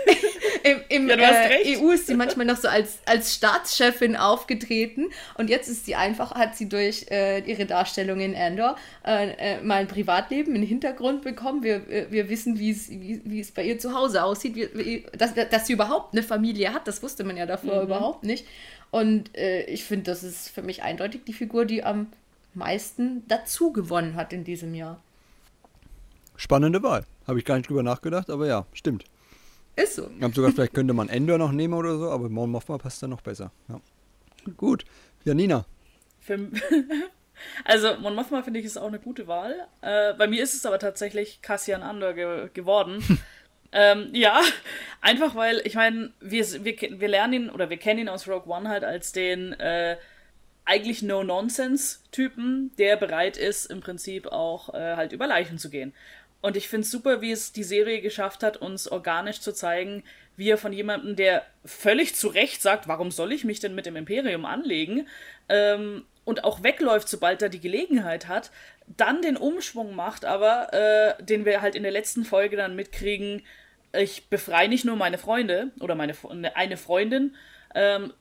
im, 0.63 0.81
im 0.89 1.09
ja, 1.09 1.15
äh, 1.15 1.77
EU 1.77 1.91
ist 1.91 2.07
sie 2.07 2.15
manchmal 2.15 2.45
noch 2.45 2.57
so 2.57 2.67
als, 2.67 2.99
als 3.05 3.33
Staatschefin 3.35 4.15
aufgetreten 4.15 5.07
und 5.35 5.49
jetzt 5.49 5.67
ist 5.67 5.85
sie 5.85 5.95
einfach, 5.95 6.33
hat 6.35 6.55
sie 6.55 6.69
durch 6.69 7.05
äh, 7.09 7.39
ihre 7.39 7.65
Darstellung 7.65 8.19
in 8.19 8.35
Andor 8.35 8.75
äh, 9.05 9.29
äh 9.31 9.61
mal 9.61 9.81
ein 9.81 9.87
Privatleben, 9.87 10.53
einen 10.55 10.63
Hintergrund 10.63 11.21
bekommen. 11.21 11.63
Wir, 11.63 11.87
äh, 11.89 12.07
wir 12.09 12.29
wissen, 12.29 12.59
wie 12.59 12.71
es, 12.71 12.89
wie, 12.89 13.21
wie 13.23 13.39
es 13.39 13.51
bei 13.51 13.63
ihr 13.63 13.79
zu 13.79 13.93
Hause 13.93 14.23
aussieht, 14.23 14.55
wie, 14.55 14.69
wie, 14.73 15.05
dass, 15.17 15.33
dass 15.33 15.67
sie 15.67 15.73
überhaupt 15.73 16.13
eine 16.13 16.23
Familie 16.23 16.73
hat. 16.73 16.87
Das 16.87 17.03
wusste 17.03 17.23
man 17.23 17.37
ja 17.37 17.45
davor 17.45 17.77
mhm. 17.77 17.83
überhaupt 17.83 18.23
nicht. 18.23 18.45
Und 18.91 19.35
äh, 19.37 19.63
ich 19.65 19.83
finde, 19.83 20.11
das 20.11 20.23
ist 20.23 20.49
für 20.49 20.61
mich 20.61 20.83
eindeutig 20.83 21.21
die 21.25 21.33
Figur, 21.33 21.65
die 21.65 21.83
am 21.83 22.07
meisten 22.53 23.23
dazu 23.27 23.73
gewonnen 23.73 24.15
hat 24.15 24.33
in 24.33 24.43
diesem 24.43 24.73
Jahr. 24.73 25.01
Spannende 26.37 26.83
Wahl. 26.83 27.05
Habe 27.27 27.39
ich 27.39 27.45
gar 27.45 27.57
nicht 27.57 27.69
drüber 27.69 27.83
nachgedacht, 27.83 28.29
aber 28.29 28.47
ja, 28.47 28.65
stimmt. 28.73 29.05
Ist 29.75 29.95
so. 29.95 30.09
Ich 30.15 30.23
habe 30.23 30.33
sogar, 30.33 30.51
vielleicht 30.51 30.73
könnte 30.73 30.93
man 30.93 31.09
Endor 31.09 31.37
noch 31.37 31.51
nehmen 31.51 31.73
oder 31.73 31.97
so, 31.97 32.09
aber 32.09 32.29
Mon 32.29 32.49
Mothma 32.49 32.77
passt 32.77 33.03
da 33.03 33.07
noch 33.07 33.21
besser. 33.21 33.51
Ja. 33.67 33.79
Gut. 34.55 34.85
Janina. 35.25 35.65
Für, 36.19 36.39
also, 37.65 37.95
Mon 37.99 38.15
Mothma 38.15 38.41
finde 38.41 38.59
ich 38.59 38.65
ist 38.65 38.77
auch 38.77 38.87
eine 38.87 38.99
gute 38.99 39.27
Wahl. 39.27 39.67
Äh, 39.81 40.13
bei 40.13 40.27
mir 40.27 40.41
ist 40.41 40.53
es 40.53 40.65
aber 40.65 40.79
tatsächlich 40.79 41.41
Cassian 41.41 41.83
Andor 41.83 42.13
ge 42.13 42.49
geworden. 42.53 43.03
Ähm, 43.77 44.11
ja, 44.13 44.39
einfach 45.01 45.35
weil, 45.35 45.61
ich 45.65 45.75
meine, 45.75 46.13
wir, 46.21 46.45
wir, 46.63 46.77
wir 46.79 47.07
lernen 47.09 47.33
ihn 47.33 47.49
oder 47.49 47.69
wir 47.69 47.75
kennen 47.75 47.99
ihn 47.99 48.07
aus 48.07 48.25
Rogue 48.25 48.47
One 48.47 48.69
halt 48.69 48.85
als 48.85 49.11
den 49.11 49.51
äh, 49.51 49.97
eigentlich 50.63 51.03
No-Nonsense-Typen, 51.03 52.71
der 52.77 52.95
bereit 52.95 53.35
ist, 53.35 53.65
im 53.65 53.81
Prinzip 53.81 54.27
auch 54.27 54.73
äh, 54.73 54.95
halt 54.95 55.11
über 55.11 55.27
Leichen 55.27 55.57
zu 55.57 55.69
gehen. 55.69 55.93
Und 56.45 56.55
ich 56.55 56.69
finde 56.69 56.85
es 56.85 56.91
super, 56.91 57.21
wie 57.21 57.31
es 57.31 57.53
die 57.53 57.63
Serie 57.63 58.01
geschafft 58.01 58.43
hat, 58.43 58.57
uns 58.57 58.87
organisch 58.87 59.41
zu 59.41 59.51
zeigen, 59.51 60.03
wie 60.37 60.51
er 60.51 60.59
von 60.59 60.73
jemandem, 60.73 61.15
der 61.15 61.43
völlig 61.65 62.13
zu 62.13 62.27
Recht 62.27 62.61
sagt, 62.61 62.87
warum 62.87 63.09
soll 63.09 63.33
ich 63.33 63.45
mich 63.45 63.61
denn 63.61 63.73
mit 63.73 63.87
dem 63.87 63.95
Imperium 63.95 64.45
anlegen, 64.45 65.07
ähm, 65.49 66.05
und 66.23 66.43
auch 66.43 66.61
wegläuft, 66.61 67.09
sobald 67.09 67.41
er 67.41 67.49
die 67.49 67.59
Gelegenheit 67.59 68.27
hat, 68.27 68.51
dann 68.85 69.23
den 69.23 69.37
Umschwung 69.37 69.95
macht, 69.95 70.23
aber 70.23 70.71
äh, 70.71 71.23
den 71.23 71.45
wir 71.45 71.63
halt 71.63 71.73
in 71.73 71.81
der 71.81 71.91
letzten 71.91 72.25
Folge 72.25 72.57
dann 72.57 72.75
mitkriegen, 72.75 73.41
ich 73.97 74.29
befreie 74.29 74.69
nicht 74.69 74.85
nur 74.85 74.97
meine 74.97 75.17
Freunde 75.17 75.71
oder 75.79 75.95
meine 75.95 76.13
eine 76.53 76.77
Freundin, 76.77 77.33
ähm, 77.73 78.13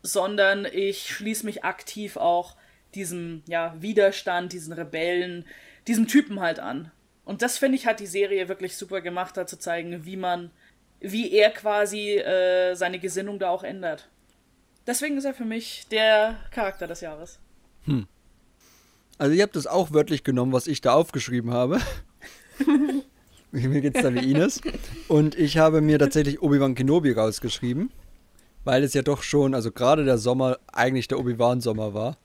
sondern 0.00 0.64
ich 0.64 1.10
schließe 1.10 1.44
mich 1.44 1.62
aktiv 1.62 2.16
auch 2.16 2.56
diesem 2.94 3.42
ja, 3.46 3.74
Widerstand, 3.82 4.54
diesen 4.54 4.72
Rebellen, 4.72 5.44
diesem 5.86 6.08
Typen 6.08 6.40
halt 6.40 6.58
an. 6.58 6.90
Und 7.26 7.42
das 7.42 7.58
finde 7.58 7.76
ich 7.76 7.86
hat 7.86 8.00
die 8.00 8.06
Serie 8.06 8.48
wirklich 8.48 8.76
super 8.76 9.02
gemacht, 9.02 9.36
da 9.36 9.46
zu 9.46 9.58
zeigen, 9.58 10.06
wie 10.06 10.16
man, 10.16 10.52
wie 11.00 11.32
er 11.32 11.50
quasi 11.50 12.12
äh, 12.12 12.74
seine 12.74 13.00
Gesinnung 13.00 13.40
da 13.40 13.50
auch 13.50 13.64
ändert. 13.64 14.08
Deswegen 14.86 15.18
ist 15.18 15.24
er 15.24 15.34
für 15.34 15.44
mich 15.44 15.86
der 15.90 16.38
Charakter 16.52 16.86
des 16.86 17.00
Jahres. 17.00 17.40
Hm. 17.84 18.06
Also 19.18 19.34
ihr 19.34 19.42
habt 19.42 19.56
das 19.56 19.66
auch 19.66 19.92
wörtlich 19.92 20.22
genommen, 20.22 20.52
was 20.52 20.68
ich 20.68 20.80
da 20.80 20.94
aufgeschrieben 20.94 21.52
habe. 21.52 21.80
Mir 23.50 23.80
geht 23.80 23.96
es 23.96 24.02
da 24.02 24.14
wie 24.14 24.30
Ines. 24.30 24.60
Und 25.08 25.34
ich 25.34 25.58
habe 25.58 25.80
mir 25.80 25.98
tatsächlich 25.98 26.42
Obi-Wan 26.42 26.74
Kenobi 26.74 27.12
rausgeschrieben, 27.12 27.90
weil 28.64 28.84
es 28.84 28.94
ja 28.94 29.02
doch 29.02 29.22
schon, 29.22 29.54
also 29.54 29.72
gerade 29.72 30.04
der 30.04 30.18
Sommer 30.18 30.58
eigentlich 30.72 31.08
der 31.08 31.18
Obi-Wan-Sommer 31.18 31.92
war. 31.92 32.18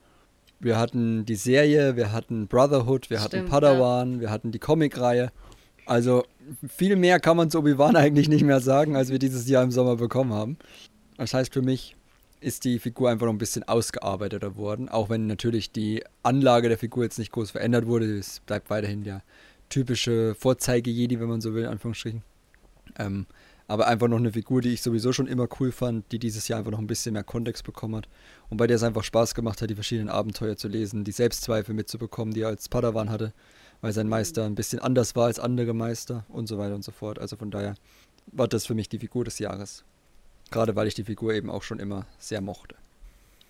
Wir 0.62 0.78
hatten 0.78 1.26
die 1.26 1.34
Serie, 1.34 1.96
wir 1.96 2.12
hatten 2.12 2.46
Brotherhood, 2.46 3.10
wir 3.10 3.18
Stimmt, 3.18 3.34
hatten 3.34 3.50
Padawan, 3.50 4.14
ja. 4.14 4.20
wir 4.20 4.30
hatten 4.30 4.52
die 4.52 4.60
Comic-Reihe. 4.60 5.32
Also 5.86 6.24
viel 6.68 6.94
mehr 6.94 7.18
kann 7.18 7.36
man 7.36 7.50
zu 7.50 7.58
Obi-Wan 7.58 7.96
eigentlich 7.96 8.28
nicht 8.28 8.44
mehr 8.44 8.60
sagen, 8.60 8.96
als 8.96 9.10
wir 9.10 9.18
dieses 9.18 9.48
Jahr 9.48 9.64
im 9.64 9.72
Sommer 9.72 9.96
bekommen 9.96 10.32
haben. 10.32 10.56
Das 11.16 11.34
heißt 11.34 11.52
für 11.52 11.62
mich 11.62 11.96
ist 12.40 12.64
die 12.64 12.78
Figur 12.78 13.10
einfach 13.10 13.26
noch 13.26 13.32
ein 13.32 13.38
bisschen 13.38 13.64
ausgearbeiteter 13.64 14.56
worden, 14.56 14.88
auch 14.88 15.10
wenn 15.10 15.26
natürlich 15.26 15.72
die 15.72 16.04
Anlage 16.22 16.68
der 16.68 16.78
Figur 16.78 17.04
jetzt 17.04 17.18
nicht 17.18 17.32
groß 17.32 17.50
verändert 17.52 17.86
wurde. 17.86 18.18
Es 18.18 18.40
bleibt 18.40 18.70
weiterhin 18.70 19.02
der 19.02 19.22
typische 19.68 20.36
Vorzeige-Jedi, 20.36 21.18
wenn 21.18 21.28
man 21.28 21.40
so 21.40 21.54
will, 21.54 21.64
in 21.64 21.70
Anführungsstrichen. 21.70 22.22
Ähm, 22.98 23.26
aber 23.68 23.86
einfach 23.86 24.08
noch 24.08 24.18
eine 24.18 24.32
Figur, 24.32 24.60
die 24.60 24.72
ich 24.72 24.82
sowieso 24.82 25.12
schon 25.12 25.26
immer 25.26 25.48
cool 25.60 25.72
fand, 25.72 26.10
die 26.12 26.18
dieses 26.18 26.48
Jahr 26.48 26.58
einfach 26.58 26.72
noch 26.72 26.78
ein 26.78 26.86
bisschen 26.86 27.14
mehr 27.14 27.24
Kontext 27.24 27.64
bekommen 27.64 27.96
hat 27.96 28.08
und 28.50 28.56
bei 28.56 28.66
der 28.66 28.76
es 28.76 28.82
einfach 28.82 29.04
Spaß 29.04 29.34
gemacht 29.34 29.62
hat, 29.62 29.70
die 29.70 29.74
verschiedenen 29.74 30.08
Abenteuer 30.08 30.56
zu 30.56 30.68
lesen, 30.68 31.04
die 31.04 31.12
Selbstzweifel 31.12 31.74
mitzubekommen, 31.74 32.34
die 32.34 32.42
er 32.42 32.48
als 32.48 32.68
Padawan 32.68 33.10
hatte, 33.10 33.32
weil 33.80 33.92
sein 33.92 34.08
Meister 34.08 34.44
ein 34.44 34.54
bisschen 34.54 34.78
anders 34.78 35.16
war 35.16 35.26
als 35.26 35.38
andere 35.38 35.74
Meister 35.74 36.24
und 36.28 36.46
so 36.46 36.58
weiter 36.58 36.74
und 36.74 36.84
so 36.84 36.92
fort. 36.92 37.18
Also 37.18 37.36
von 37.36 37.50
daher 37.50 37.74
war 38.26 38.48
das 38.48 38.66
für 38.66 38.74
mich 38.74 38.88
die 38.88 38.98
Figur 38.98 39.24
des 39.24 39.38
Jahres. 39.38 39.84
Gerade 40.50 40.76
weil 40.76 40.86
ich 40.86 40.94
die 40.94 41.04
Figur 41.04 41.32
eben 41.34 41.50
auch 41.50 41.62
schon 41.62 41.78
immer 41.78 42.06
sehr 42.18 42.40
mochte. 42.40 42.76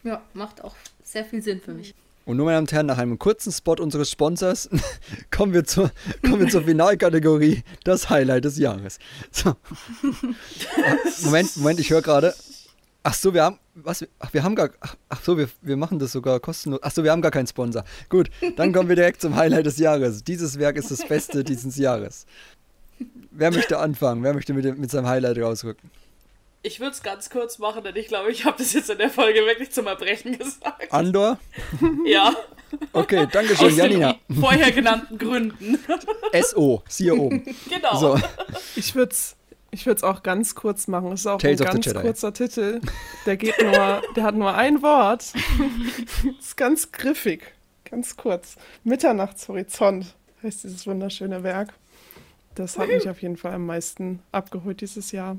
Ja, 0.04 0.22
macht 0.34 0.62
auch 0.64 0.74
sehr 1.02 1.24
viel 1.24 1.42
Sinn 1.42 1.60
für 1.60 1.74
mich. 1.74 1.94
Und 2.24 2.36
nun, 2.36 2.46
meine 2.46 2.56
Damen 2.56 2.64
und 2.64 2.72
Herren, 2.72 2.86
nach 2.86 2.98
einem 2.98 3.18
kurzen 3.18 3.52
Spot 3.52 3.74
unseres 3.74 4.10
Sponsors 4.10 4.68
kommen, 5.30 5.52
wir 5.52 5.64
zur, 5.64 5.90
kommen 6.22 6.40
wir 6.40 6.48
zur 6.48 6.62
Finalkategorie, 6.62 7.62
das 7.84 8.10
Highlight 8.10 8.44
des 8.44 8.58
Jahres. 8.58 8.98
So. 9.30 9.56
Moment, 11.24 11.56
Moment, 11.56 11.80
ich 11.80 11.90
höre 11.90 12.02
gerade. 12.02 12.34
Ach 13.04 13.14
so, 13.14 13.34
wir 13.34 13.42
haben, 13.42 13.58
was, 13.74 14.06
ach, 14.20 14.32
wir 14.32 14.44
haben 14.44 14.54
gar, 14.54 14.70
ach, 14.78 14.94
ach 15.08 15.20
so, 15.24 15.36
wir, 15.36 15.48
wir 15.60 15.76
machen 15.76 15.98
das 15.98 16.12
sogar 16.12 16.38
kostenlos. 16.38 16.80
Ach 16.82 16.92
so, 16.92 17.02
wir 17.02 17.10
haben 17.10 17.22
gar 17.22 17.32
keinen 17.32 17.48
Sponsor. 17.48 17.82
Gut, 18.08 18.30
dann 18.56 18.72
kommen 18.72 18.88
wir 18.88 18.94
direkt 18.94 19.20
zum 19.20 19.34
Highlight 19.34 19.66
des 19.66 19.78
Jahres. 19.78 20.22
Dieses 20.22 20.58
Werk 20.58 20.76
ist 20.76 20.92
das 20.92 21.06
Beste 21.06 21.42
dieses 21.42 21.76
Jahres. 21.76 22.26
Wer 23.32 23.50
möchte 23.50 23.78
anfangen? 23.78 24.22
Wer 24.22 24.34
möchte 24.34 24.54
mit, 24.54 24.78
mit 24.78 24.90
seinem 24.90 25.08
Highlight 25.08 25.38
rausrücken? 25.38 25.90
Ich 26.64 26.78
würde 26.78 26.92
es 26.92 27.02
ganz 27.02 27.28
kurz 27.28 27.58
machen, 27.58 27.82
denn 27.82 27.96
ich 27.96 28.06
glaube, 28.06 28.30
ich 28.30 28.44
habe 28.44 28.56
das 28.58 28.72
jetzt 28.72 28.88
in 28.88 28.98
der 28.98 29.10
Folge 29.10 29.40
wirklich 29.40 29.72
zum 29.72 29.88
Erbrechen 29.88 30.38
gesagt. 30.38 30.92
Andor? 30.92 31.38
Ja. 32.06 32.34
Okay, 32.92 33.26
danke 33.30 33.56
schön, 33.56 33.76
Janina. 33.76 34.16
vorher 34.40 34.70
genannten 34.70 35.18
Gründen. 35.18 35.78
SO, 36.40 36.82
siehe 36.88 37.14
oben. 37.14 37.44
Genau. 37.68 37.96
So. 37.96 38.20
Ich 38.76 38.94
würde 38.94 39.12
es 39.12 39.36
ich 39.74 39.86
würde 39.86 40.06
auch 40.06 40.22
ganz 40.22 40.54
kurz 40.54 40.86
machen. 40.86 41.12
Es 41.12 41.20
ist 41.20 41.26
auch 41.26 41.38
Tales 41.38 41.62
ein 41.62 41.80
ganz 41.80 41.94
kurzer 41.94 42.32
Titel. 42.34 42.80
Der 43.24 43.38
geht 43.38 43.60
nur, 43.60 44.02
der 44.14 44.22
hat 44.22 44.34
nur 44.34 44.54
ein 44.54 44.82
Wort. 44.82 45.32
ist 46.38 46.56
ganz 46.58 46.92
griffig. 46.92 47.54
Ganz 47.84 48.16
kurz. 48.16 48.56
Mitternachtshorizont 48.84 50.14
heißt 50.42 50.64
dieses 50.64 50.86
wunderschöne 50.86 51.42
Werk. 51.42 51.72
Das 52.54 52.78
hat 52.78 52.88
mich 52.88 53.08
auf 53.08 53.22
jeden 53.22 53.38
Fall 53.38 53.54
am 53.54 53.64
meisten 53.64 54.20
abgeholt 54.30 54.82
dieses 54.82 55.10
Jahr. 55.10 55.38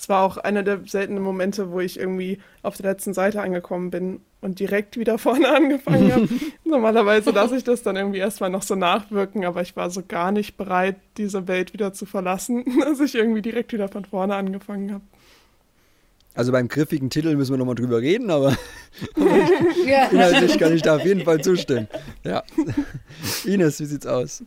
Es 0.00 0.08
war 0.08 0.22
auch 0.22 0.38
einer 0.38 0.62
der 0.62 0.80
seltenen 0.86 1.22
Momente, 1.22 1.72
wo 1.72 1.80
ich 1.80 2.00
irgendwie 2.00 2.38
auf 2.62 2.74
der 2.78 2.90
letzten 2.90 3.12
Seite 3.12 3.42
angekommen 3.42 3.90
bin 3.90 4.20
und 4.40 4.58
direkt 4.58 4.96
wieder 4.96 5.18
vorne 5.18 5.54
angefangen 5.54 6.10
habe. 6.10 6.28
Normalerweise 6.64 7.32
lasse 7.32 7.58
ich 7.58 7.64
das 7.64 7.82
dann 7.82 7.96
irgendwie 7.96 8.20
erstmal 8.20 8.48
noch 8.48 8.62
so 8.62 8.76
nachwirken, 8.76 9.44
aber 9.44 9.60
ich 9.60 9.76
war 9.76 9.90
so 9.90 10.02
gar 10.02 10.32
nicht 10.32 10.56
bereit, 10.56 10.96
diese 11.18 11.46
Welt 11.48 11.74
wieder 11.74 11.92
zu 11.92 12.06
verlassen, 12.06 12.64
dass 12.80 12.98
ich 13.00 13.14
irgendwie 13.14 13.42
direkt 13.42 13.74
wieder 13.74 13.88
von 13.88 14.06
vorne 14.06 14.36
angefangen 14.36 14.90
habe. 14.90 15.04
Also 16.32 16.50
beim 16.50 16.68
griffigen 16.68 17.10
Titel 17.10 17.36
müssen 17.36 17.52
wir 17.52 17.58
nochmal 17.58 17.74
drüber 17.74 18.00
reden, 18.00 18.30
aber 18.30 18.56
inhaltlich 20.10 20.58
kann 20.58 20.72
ich 20.72 20.80
da 20.80 20.96
auf 20.96 21.04
jeden 21.04 21.24
Fall 21.24 21.42
zustimmen. 21.42 21.88
Ja. 22.24 22.42
Ines, 23.44 23.80
wie 23.80 23.84
sieht's 23.84 24.06
aus? 24.06 24.44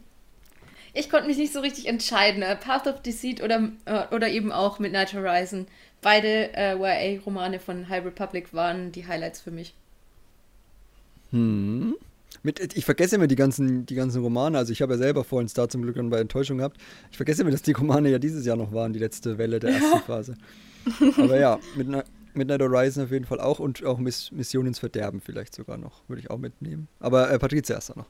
Ich 0.93 1.09
konnte 1.09 1.27
mich 1.27 1.37
nicht 1.37 1.51
so 1.51 1.59
richtig 1.59 1.87
entscheiden. 1.87 2.43
Äh, 2.43 2.55
Path 2.55 2.87
of 2.87 3.01
Deceit 3.01 3.41
oder, 3.41 3.69
äh, 3.85 4.13
oder 4.13 4.29
eben 4.29 4.51
auch 4.51 4.79
Midnight 4.79 5.13
Horizon. 5.13 5.67
Beide 6.01 6.55
äh, 6.55 6.75
YA-Romane 6.75 7.59
von 7.59 7.89
High 7.89 8.05
Republic 8.05 8.53
waren 8.53 8.91
die 8.91 9.07
Highlights 9.07 9.41
für 9.41 9.51
mich. 9.51 9.73
Hm. 11.31 11.95
Mit, 12.43 12.75
ich 12.75 12.85
vergesse 12.85 13.15
immer 13.15 13.27
die 13.27 13.35
ganzen, 13.35 13.85
die 13.85 13.95
ganzen 13.95 14.21
Romane. 14.21 14.57
Also 14.57 14.71
ich 14.71 14.81
habe 14.81 14.93
ja 14.93 14.97
selber 14.97 15.23
vorhin 15.23 15.47
Star 15.47 15.69
zum 15.69 15.81
Glück 15.81 15.95
dann 15.95 16.09
bei 16.09 16.19
Enttäuschung 16.19 16.57
gehabt. 16.57 16.77
Ich 17.09 17.17
vergesse 17.17 17.41
immer, 17.41 17.51
dass 17.51 17.61
die 17.61 17.71
Romane 17.71 18.09
ja 18.09 18.19
dieses 18.19 18.45
Jahr 18.45 18.57
noch 18.57 18.71
waren, 18.71 18.93
die 18.93 18.99
letzte 18.99 19.37
Welle 19.37 19.59
der 19.59 19.71
ersten 19.71 19.99
Phase. 20.01 20.35
Aber 21.17 21.39
ja, 21.39 21.59
Midnight, 21.75 22.05
Midnight 22.33 22.61
Horizon 22.61 23.05
auf 23.05 23.11
jeden 23.11 23.25
Fall 23.25 23.39
auch 23.39 23.59
und 23.59 23.83
auch 23.85 23.97
Miss, 23.97 24.31
Mission 24.31 24.67
ins 24.67 24.79
Verderben 24.79 25.21
vielleicht 25.21 25.55
sogar 25.55 25.77
noch. 25.77 26.01
Würde 26.07 26.21
ich 26.21 26.29
auch 26.29 26.37
mitnehmen. 26.37 26.87
Aber 26.99 27.31
äh, 27.31 27.39
Patrizia 27.39 27.75
erst 27.75 27.95
noch 27.95 28.07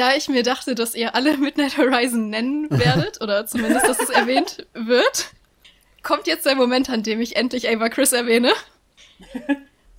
da 0.00 0.14
ich 0.14 0.30
mir 0.30 0.42
dachte, 0.42 0.74
dass 0.74 0.94
ihr 0.94 1.14
alle 1.14 1.36
Midnight 1.36 1.76
Horizon 1.76 2.30
nennen 2.30 2.70
werdet, 2.70 3.20
oder 3.20 3.46
zumindest, 3.46 3.86
dass 3.86 4.00
es 4.00 4.08
erwähnt 4.08 4.66
wird, 4.72 5.26
kommt 6.02 6.26
jetzt 6.26 6.46
der 6.46 6.54
Moment, 6.54 6.88
an 6.88 7.02
dem 7.02 7.20
ich 7.20 7.36
endlich 7.36 7.68
Ava 7.68 7.90
Chris 7.90 8.12
erwähne. 8.12 8.50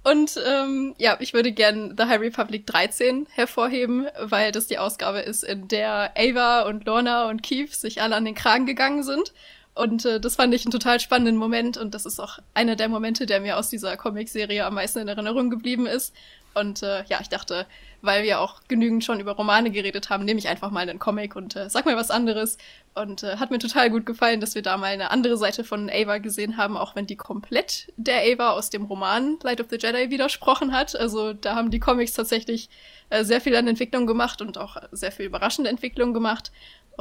Und 0.04 0.40
ähm, 0.44 0.96
ja, 0.98 1.16
ich 1.20 1.36
würde 1.36 1.52
gern 1.52 1.94
The 1.96 2.06
High 2.06 2.20
Republic 2.20 2.66
13 2.66 3.28
hervorheben, 3.30 4.08
weil 4.20 4.52
das 4.52 4.66
die 4.66 4.80
Ausgabe 4.80 5.20
ist, 5.20 5.44
in 5.44 5.68
der 5.68 6.14
Ava 6.18 6.64
und 6.64 6.86
Lorna 6.86 7.30
und 7.30 7.44
Keith 7.44 7.72
sich 7.72 8.02
alle 8.02 8.16
an 8.16 8.26
den 8.26 8.34
Kragen 8.34 8.66
gegangen 8.66 9.04
sind. 9.04 9.32
Und 9.74 10.06
äh, 10.06 10.20
das 10.20 10.36
fand 10.36 10.54
ich 10.54 10.66
einen 10.66 10.72
total 10.72 11.00
spannenden 11.00 11.38
Moment 11.38 11.78
und 11.78 11.94
das 11.94 12.06
ist 12.06 12.20
auch 12.20 12.40
einer 12.54 12.76
der 12.76 12.90
Momente, 12.90 13.26
der 13.26 13.40
mir 13.40 13.58
aus 13.58 13.70
dieser 13.70 13.96
Comicserie 13.96 14.66
am 14.66 14.76
meisten 14.76 15.00
in 15.00 15.08
Erinnerung 15.08 15.50
geblieben 15.50 15.86
ist. 15.86 16.14
Und 16.54 16.84
äh, 16.84 17.06
ja, 17.06 17.20
ich 17.22 17.30
dachte, 17.30 17.66
weil 18.02 18.24
wir 18.24 18.42
auch 18.42 18.62
genügend 18.68 19.06
schon 19.06 19.22
über 19.22 19.34
Romane 19.34 19.72
geredet 19.72 20.10
haben, 20.10 20.26
nehme 20.26 20.40
ich 20.40 20.50
einfach 20.50 20.72
mal 20.72 20.82
einen 20.82 21.00
Comic 21.00 21.36
und 21.36 21.56
äh, 21.56 21.70
sag 21.70 21.86
mal 21.86 21.96
was 21.96 22.12
anderes. 22.12 22.58
Und 22.94 23.24
äh, 23.24 23.38
hat 23.38 23.52
mir 23.52 23.60
total 23.60 23.90
gut 23.90 24.06
gefallen, 24.06 24.42
dass 24.42 24.56
wir 24.56 24.62
da 24.62 24.76
mal 24.76 24.88
eine 24.88 25.12
andere 25.12 25.38
Seite 25.38 25.64
von 25.64 25.90
Ava 25.90 26.18
gesehen 26.18 26.58
haben, 26.58 26.76
auch 26.76 26.96
wenn 26.96 27.08
die 27.08 27.16
komplett 27.16 27.94
der 27.96 28.22
Ava 28.24 28.50
aus 28.50 28.70
dem 28.70 28.84
Roman 28.84 29.38
Light 29.44 29.62
of 29.62 29.68
the 29.70 29.78
Jedi 29.80 30.10
widersprochen 30.10 30.74
hat. 30.74 30.94
Also 30.96 31.32
da 31.32 31.56
haben 31.56 31.72
die 31.72 31.80
Comics 31.80 32.12
tatsächlich 32.12 32.70
äh, 33.10 33.24
sehr 33.24 33.40
viel 33.40 33.56
an 33.56 33.68
Entwicklung 33.68 34.06
gemacht 34.06 34.42
und 34.42 34.58
auch 34.58 34.76
sehr 34.92 35.14
viel 35.14 35.28
überraschende 35.28 35.70
Entwicklung 35.70 36.14
gemacht. 36.14 36.52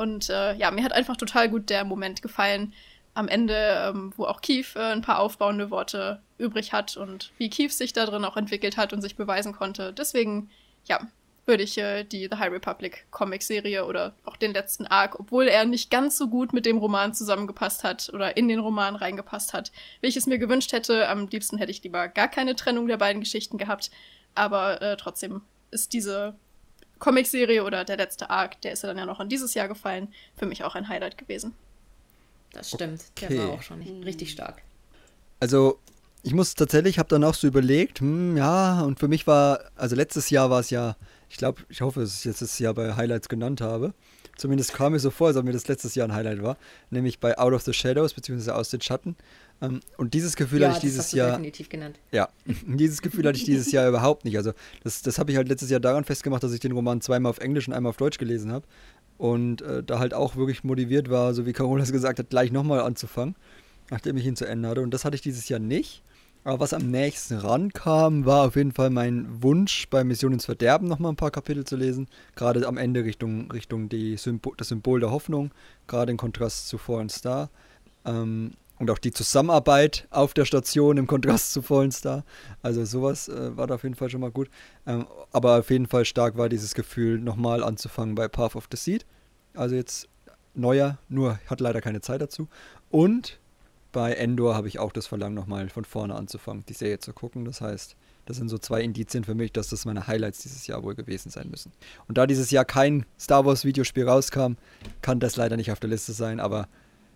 Und 0.01 0.31
äh, 0.31 0.55
ja, 0.55 0.71
mir 0.71 0.83
hat 0.83 0.95
einfach 0.95 1.19
total 1.19 1.51
gut 1.51 1.69
der 1.69 1.85
Moment 1.85 2.23
gefallen, 2.23 2.73
am 3.13 3.29
Ende, 3.29 3.55
ähm, 3.87 4.15
wo 4.17 4.25
auch 4.25 4.41
Keith 4.41 4.75
äh, 4.77 4.93
ein 4.93 5.03
paar 5.03 5.19
aufbauende 5.19 5.71
Worte 5.71 6.23
übrig 6.39 6.73
hat 6.73 6.97
und 6.97 7.33
wie 7.37 7.51
Keith 7.51 7.73
sich 7.73 7.93
da 7.93 8.07
drin 8.07 8.25
auch 8.25 8.39
entwickelt 8.39 8.79
hat 8.79 8.95
und 8.95 9.03
sich 9.03 9.17
beweisen 9.17 9.53
konnte. 9.53 9.93
Deswegen, 9.93 10.49
ja, 10.87 11.01
würde 11.45 11.65
ich 11.65 11.77
äh, 11.77 12.05
die 12.05 12.29
The 12.31 12.39
High 12.39 12.51
Republic 12.51 13.07
Comic-Serie 13.11 13.85
oder 13.85 14.15
auch 14.25 14.39
den 14.39 14.55
letzten 14.55 14.87
Arc, 14.87 15.21
obwohl 15.21 15.49
er 15.49 15.67
nicht 15.67 15.91
ganz 15.91 16.17
so 16.17 16.29
gut 16.29 16.55
mit 16.55 16.65
dem 16.65 16.79
Roman 16.79 17.13
zusammengepasst 17.13 17.85
hat 17.85 18.11
oder 18.15 18.39
in 18.39 18.49
den 18.49 18.61
Roman 18.61 18.97
reingepasst 18.97 19.53
hat, 19.53 19.71
wie 20.01 20.07
ich 20.07 20.17
es 20.17 20.27
mir 20.27 20.39
gewünscht 20.39 20.73
hätte. 20.73 21.09
Am 21.11 21.29
liebsten 21.29 21.59
hätte 21.59 21.73
ich 21.73 21.83
lieber 21.83 22.09
gar 22.09 22.29
keine 22.29 22.57
Trennung 22.57 22.87
der 22.87 22.97
beiden 22.97 23.21
Geschichten 23.21 23.59
gehabt. 23.59 23.91
Aber 24.35 24.81
äh, 24.81 24.97
trotzdem 24.97 25.43
ist 25.71 25.93
diese 25.93 26.37
Comic-Serie 27.01 27.65
oder 27.65 27.85
der 27.85 27.97
letzte 27.97 28.31
Arc, 28.31 28.61
der 28.61 28.73
ist 28.73 28.83
ja 28.83 28.89
dann 28.89 28.99
ja 28.99 29.07
noch 29.07 29.19
in 29.19 29.29
dieses 29.29 29.55
Jahr 29.55 29.67
gefallen, 29.67 30.09
für 30.37 30.47
mich 30.47 30.63
auch 30.63 30.77
ein 30.77 30.89
Highlight 30.89 31.19
gewesen. 31.19 31.55
Das 32.53 32.71
stimmt. 32.71 33.03
Okay. 33.17 33.35
Der 33.35 33.49
war 33.49 33.55
auch 33.55 33.63
schon 33.63 33.83
richtig 34.05 34.31
stark. 34.31 34.63
Also, 35.41 35.79
ich 36.23 36.35
muss 36.35 36.55
tatsächlich, 36.55 36.99
habe 36.99 37.09
dann 37.09 37.25
auch 37.25 37.35
so 37.35 37.47
überlegt, 37.47 38.01
hm, 38.01 38.37
ja, 38.37 38.83
und 38.83 38.99
für 38.99 39.09
mich 39.09 39.27
war, 39.27 39.61
also 39.77 39.97
letztes 39.97 40.31
Jahr 40.31 40.51
war 40.51 40.61
es 40.61 40.71
ja, 40.71 40.97
ich 41.29 41.37
glaube, 41.37 41.63
ich 41.69 41.81
hoffe, 41.81 42.01
dass 42.01 42.19
ich 42.19 42.25
jetzt 42.25 42.43
das 42.43 42.59
Jahr 42.59 42.75
bei 42.75 42.95
Highlights 42.95 43.29
genannt 43.29 43.61
habe. 43.61 43.95
Zumindest 44.37 44.73
kam 44.73 44.93
mir 44.93 45.01
so 45.01 45.11
vor, 45.11 45.29
als 45.29 45.37
ob 45.37 45.45
mir 45.45 45.53
das 45.53 45.69
letztes 45.69 45.95
Jahr 45.95 46.09
ein 46.09 46.15
Highlight 46.15 46.43
war, 46.43 46.57
nämlich 46.91 47.21
bei 47.21 47.39
Out 47.39 47.53
of 47.53 47.63
the 47.63 47.73
Shadows, 47.73 48.15
beziehungsweise 48.15 48.55
aus 48.55 48.71
den 48.71 48.81
Schatten. 48.81 49.17
Ähm, 49.63 49.81
und 49.97 50.15
dieses 50.15 50.37
Gefühl 50.37 50.63
ja, 50.63 50.69
hatte 50.69 50.79
ich 50.79 50.83
dieses 50.83 51.13
Jahr. 51.13 51.31
definitiv 51.31 51.69
genannt. 51.69 51.99
Ja, 52.13 52.29
dieses 52.67 53.03
Gefühl 53.03 53.27
hatte 53.27 53.37
ich 53.39 53.45
dieses 53.45 53.71
Jahr 53.73 53.89
überhaupt 53.89 54.25
nicht. 54.25 54.37
Also 54.37 54.53
das, 54.83 55.03
das 55.03 55.19
habe 55.19 55.31
ich 55.31 55.37
halt 55.37 55.49
letztes 55.49 55.71
Jahr 55.71 55.81
daran 55.81 56.05
festgemacht, 56.05 56.43
dass 56.43 56.53
ich 56.53 56.61
den 56.61 56.73
Roman 56.73 57.01
zweimal 57.01 57.31
auf 57.31 57.39
Englisch 57.39 57.69
und 57.69 57.75
einmal 57.75 57.91
auf 57.91 57.97
Deutsch 57.97 58.19
gelesen 58.19 58.53
habe. 58.53 58.67
Und 59.19 59.61
äh, 59.63 59.83
da 59.83 59.99
halt 59.99 60.15
auch 60.15 60.37
wirklich 60.37 60.65
motiviert 60.65 61.11
war, 61.11 61.35
so 61.35 61.45
wie 61.45 61.53
Carola 61.53 61.83
es 61.83 61.93
gesagt 61.93 62.19
hat, 62.19 62.31
gleich 62.31 62.53
nochmal 62.53 62.81
anzufangen, 62.81 63.37
nachdem 63.91 64.17
ich 64.17 64.25
ihn 64.25 64.37
zu 64.37 64.47
Ende 64.47 64.69
hatte. 64.69 64.81
Und 64.81 64.95
das 64.95 65.05
hatte 65.05 65.15
ich 65.15 65.21
dieses 65.21 65.49
Jahr 65.49 65.61
nicht. 65.61 66.03
Aber 66.43 66.61
was 66.61 66.73
am 66.73 66.91
nächsten 66.91 67.35
rankam, 67.35 68.25
war 68.25 68.47
auf 68.47 68.57
jeden 68.57 68.73
Fall 68.73 68.89
mein 68.89 69.43
Wunsch, 69.43 69.89
bei 69.91 70.05
Mission 70.05 70.33
ins 70.33 70.47
Verderben 70.47 70.89
nochmal 70.89 71.13
ein 71.13 71.17
paar 71.17 71.31
Kapitel 71.31 71.65
zu 71.65 71.77
lesen. 71.77 72.09
Gerade 72.35 72.67
am 72.67 72.79
Ende 72.79 73.05
Richtung, 73.05 73.51
Richtung 73.51 73.91
die 73.91 74.17
Symbol, 74.17 74.55
das 74.57 74.69
Symbol 74.69 75.01
der 75.01 75.11
Hoffnung, 75.11 75.51
gerade 75.87 76.11
im 76.11 76.17
Kontrast 76.17 76.69
zu 76.69 76.79
Fallen 76.79 77.11
Star. 77.11 77.51
Ähm, 78.07 78.53
und 78.81 78.91
auch 78.91 78.99
die 78.99 79.13
Zusammenarbeit 79.13 80.09
auf 80.11 80.33
der 80.33 80.47
Station 80.47 80.97
im 80.97 81.07
Kontrast 81.07 81.53
zu 81.53 81.61
Fallen 81.61 81.93
Star. 81.93 82.25
Also 82.63 82.85
sowas 82.87 83.29
äh, 83.29 83.57
war 83.57 83.67
da 83.67 83.75
auf 83.75 83.83
jeden 83.83 83.95
Fall 83.95 84.09
schon 84.09 84.23
mal 84.23 84.31
gut. 84.31 84.49
Ähm, 84.87 85.07
aber 85.33 85.59
auf 85.59 85.71
jeden 85.71 85.87
Fall 85.87 86.07
stark 86.07 86.39
war 86.39 86.49
dieses 86.49 86.75
Gefühl, 86.75 87.21
nochmal 87.21 87.63
anzufangen 87.63 88.15
bei 88.15 88.27
Path 88.27 88.57
of 88.57 88.69
the 88.71 88.79
Seed. 88.79 89.05
Also 89.53 89.75
jetzt 89.75 90.09
neuer, 90.55 90.99
nur 91.11 91.39
hat 91.47 91.61
leider 91.61 91.83
keine 91.83 92.01
Zeit 92.01 92.23
dazu. 92.23 92.49
Und 92.91 93.39
bei 93.93 94.15
Endor 94.15 94.55
habe 94.55 94.69
ich 94.69 94.79
auch 94.79 94.93
das 94.93 95.07
Verlangen, 95.07 95.35
nochmal 95.35 95.69
von 95.69 95.85
vorne 95.85 96.15
anzufangen, 96.15 96.65
die 96.67 96.73
Serie 96.73 97.01
zu 97.01 97.13
gucken. 97.13 97.45
Das 97.45 97.61
heißt, 97.61 97.97
das 98.25 98.39
sind 98.39 98.49
so 98.49 98.57
zwei 98.57 98.81
Indizien 98.81 99.25
für 99.25 99.35
mich, 99.35 99.53
dass 99.53 99.69
das 99.69 99.85
meine 99.85 100.07
Highlights 100.07 100.39
dieses 100.39 100.67
Jahr 100.67 100.83
wohl 100.85 100.95
gewesen 100.95 101.31
sein 101.31 101.51
müssen. 101.51 101.71
Und 102.09 102.17
da 102.17 102.27
dieses 102.27 102.51
Jahr 102.51 102.65
kein 102.65 103.05
Star 103.19 103.45
Wars 103.45 103.67
Videospiel 103.67 104.09
rauskam, 104.09 104.55
kann 105.03 105.21
das 105.21 105.37
leider 105.37 105.59
nicht 105.59 105.71
auf 105.71 105.81
der 105.81 105.91
Liste 105.91 106.15
sein, 106.15 106.41
aber 106.41 106.67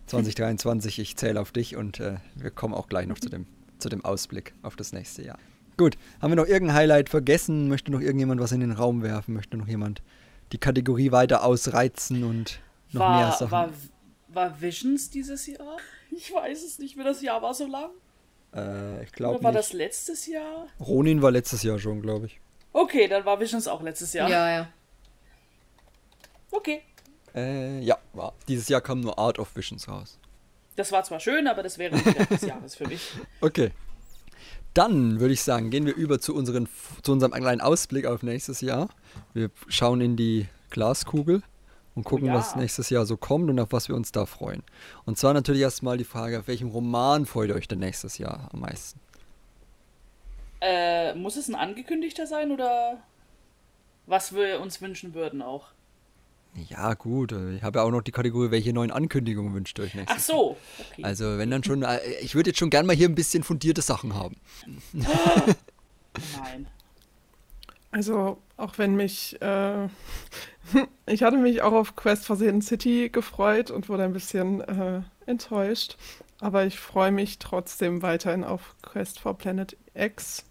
2023, 0.06 0.98
ich 0.98 1.16
zähle 1.16 1.40
auf 1.40 1.52
dich 1.52 1.76
und 1.76 2.00
äh, 2.00 2.16
wir 2.34 2.50
kommen 2.50 2.74
auch 2.74 2.88
gleich 2.88 3.06
noch 3.06 3.18
zu 3.18 3.28
dem, 3.28 3.46
zu 3.78 3.88
dem 3.88 4.04
Ausblick 4.04 4.54
auf 4.62 4.76
das 4.76 4.92
nächste 4.92 5.22
Jahr. 5.22 5.38
Gut, 5.76 5.96
haben 6.22 6.30
wir 6.30 6.36
noch 6.36 6.46
irgendein 6.46 6.76
Highlight 6.76 7.08
vergessen? 7.08 7.68
Möchte 7.68 7.90
noch 7.90 8.00
irgendjemand 8.00 8.40
was 8.40 8.52
in 8.52 8.60
den 8.60 8.72
Raum 8.72 9.02
werfen? 9.02 9.34
Möchte 9.34 9.56
noch 9.56 9.66
jemand 9.66 10.02
die 10.52 10.58
Kategorie 10.58 11.10
weiter 11.10 11.42
ausreizen 11.44 12.22
und 12.22 12.60
noch 12.92 13.00
war, 13.00 13.16
mehr 13.18 13.32
Sachen? 13.32 13.50
War, 13.50 13.70
war 14.28 14.60
Visions 14.60 15.10
dieses 15.10 15.46
Jahr? 15.46 15.78
Ich 16.10 16.32
weiß 16.32 16.62
es 16.62 16.78
nicht 16.78 16.94
mehr, 16.96 17.04
das 17.04 17.22
Jahr 17.22 17.42
war 17.42 17.54
so 17.54 17.66
lang. 17.66 17.90
äh, 18.54 19.02
ich 19.02 19.08
Oder 19.08 19.16
glaube 19.16 19.42
war 19.42 19.50
nicht. 19.50 19.58
das 19.58 19.72
letztes 19.72 20.26
Jahr? 20.28 20.68
Ronin 20.78 21.22
war 21.22 21.32
letztes 21.32 21.64
Jahr 21.64 21.78
schon, 21.80 22.02
glaube 22.02 22.26
ich. 22.26 22.40
Okay, 22.72 23.08
dann 23.08 23.24
war 23.24 23.40
Visions 23.40 23.66
auch 23.66 23.82
letztes 23.82 24.12
Jahr. 24.12 24.28
Ja, 24.30 24.50
ja. 24.50 24.68
Okay. 26.52 26.82
Äh, 27.34 27.80
ja, 27.80 27.98
war. 28.12 28.32
Dieses 28.48 28.68
Jahr 28.68 28.80
kam 28.80 29.00
nur 29.00 29.18
Art 29.18 29.38
of 29.38 29.54
Visions 29.56 29.88
raus. 29.88 30.18
Das 30.76 30.92
war 30.92 31.02
zwar 31.04 31.20
schön, 31.20 31.46
aber 31.46 31.62
das 31.62 31.78
wäre 31.78 31.94
nicht 31.94 32.30
des 32.30 32.42
Jahres 32.42 32.74
für 32.76 32.86
mich. 32.86 33.12
Okay. 33.40 33.70
Dann 34.72 35.20
würde 35.20 35.32
ich 35.32 35.42
sagen, 35.42 35.70
gehen 35.70 35.86
wir 35.86 35.94
über 35.94 36.20
zu, 36.20 36.34
unseren, 36.34 36.68
zu 37.02 37.12
unserem 37.12 37.32
kleinen 37.32 37.60
Ausblick 37.60 38.06
auf 38.06 38.24
nächstes 38.24 38.60
Jahr. 38.60 38.88
Wir 39.32 39.50
schauen 39.68 40.00
in 40.00 40.16
die 40.16 40.48
Glaskugel 40.70 41.44
und 41.94 42.02
gucken, 42.02 42.26
ja. 42.26 42.34
was 42.34 42.56
nächstes 42.56 42.90
Jahr 42.90 43.06
so 43.06 43.16
kommt 43.16 43.48
und 43.50 43.60
auf 43.60 43.70
was 43.70 43.88
wir 43.88 43.94
uns 43.94 44.10
da 44.10 44.26
freuen. 44.26 44.64
Und 45.04 45.16
zwar 45.16 45.32
natürlich 45.32 45.62
erstmal 45.62 45.96
die 45.96 46.04
Frage, 46.04 46.40
auf 46.40 46.48
welchem 46.48 46.68
Roman 46.68 47.24
freut 47.24 47.50
ihr 47.50 47.54
euch 47.54 47.68
denn 47.68 47.78
nächstes 47.78 48.18
Jahr 48.18 48.48
am 48.52 48.60
meisten? 48.60 48.98
Äh, 50.60 51.14
muss 51.14 51.36
es 51.36 51.48
ein 51.48 51.54
angekündigter 51.54 52.26
sein 52.26 52.50
oder 52.50 52.98
was 54.06 54.34
wir 54.34 54.60
uns 54.60 54.80
wünschen 54.80 55.14
würden 55.14 55.40
auch? 55.40 55.73
Ja, 56.68 56.94
gut, 56.94 57.32
äh, 57.32 57.56
ich 57.56 57.62
habe 57.62 57.78
ja 57.78 57.84
auch 57.84 57.90
noch 57.90 58.02
die 58.02 58.12
Kategorie, 58.12 58.50
welche 58.50 58.72
neuen 58.72 58.90
Ankündigungen 58.90 59.54
wünscht 59.54 59.78
ihr 59.78 59.84
euch 59.84 59.94
nächstes 59.94 60.16
Ach 60.16 60.22
so. 60.22 60.56
Okay. 60.92 61.02
Also, 61.02 61.38
wenn 61.38 61.50
dann 61.50 61.64
schon, 61.64 61.82
äh, 61.82 61.98
ich 62.20 62.34
würde 62.34 62.50
jetzt 62.50 62.58
schon 62.58 62.70
gern 62.70 62.86
mal 62.86 62.94
hier 62.94 63.08
ein 63.08 63.14
bisschen 63.14 63.42
fundierte 63.42 63.82
Sachen 63.82 64.14
haben. 64.14 64.36
Nein. 64.92 66.66
Also, 67.90 68.38
auch 68.56 68.78
wenn 68.78 68.94
mich, 68.94 69.40
äh, 69.42 69.88
ich 71.06 71.22
hatte 71.22 71.38
mich 71.38 71.62
auch 71.62 71.72
auf 71.72 71.96
Quest 71.96 72.26
for 72.26 72.36
Hidden 72.36 72.62
City 72.62 73.08
gefreut 73.08 73.70
und 73.70 73.88
wurde 73.88 74.04
ein 74.04 74.12
bisschen 74.12 74.60
äh, 74.60 75.02
enttäuscht. 75.26 75.96
Aber 76.40 76.66
ich 76.66 76.78
freue 76.78 77.12
mich 77.12 77.38
trotzdem 77.38 78.02
weiterhin 78.02 78.44
auf 78.44 78.74
Quest 78.82 79.20
for 79.20 79.38
Planet 79.38 79.76
X, 79.94 80.44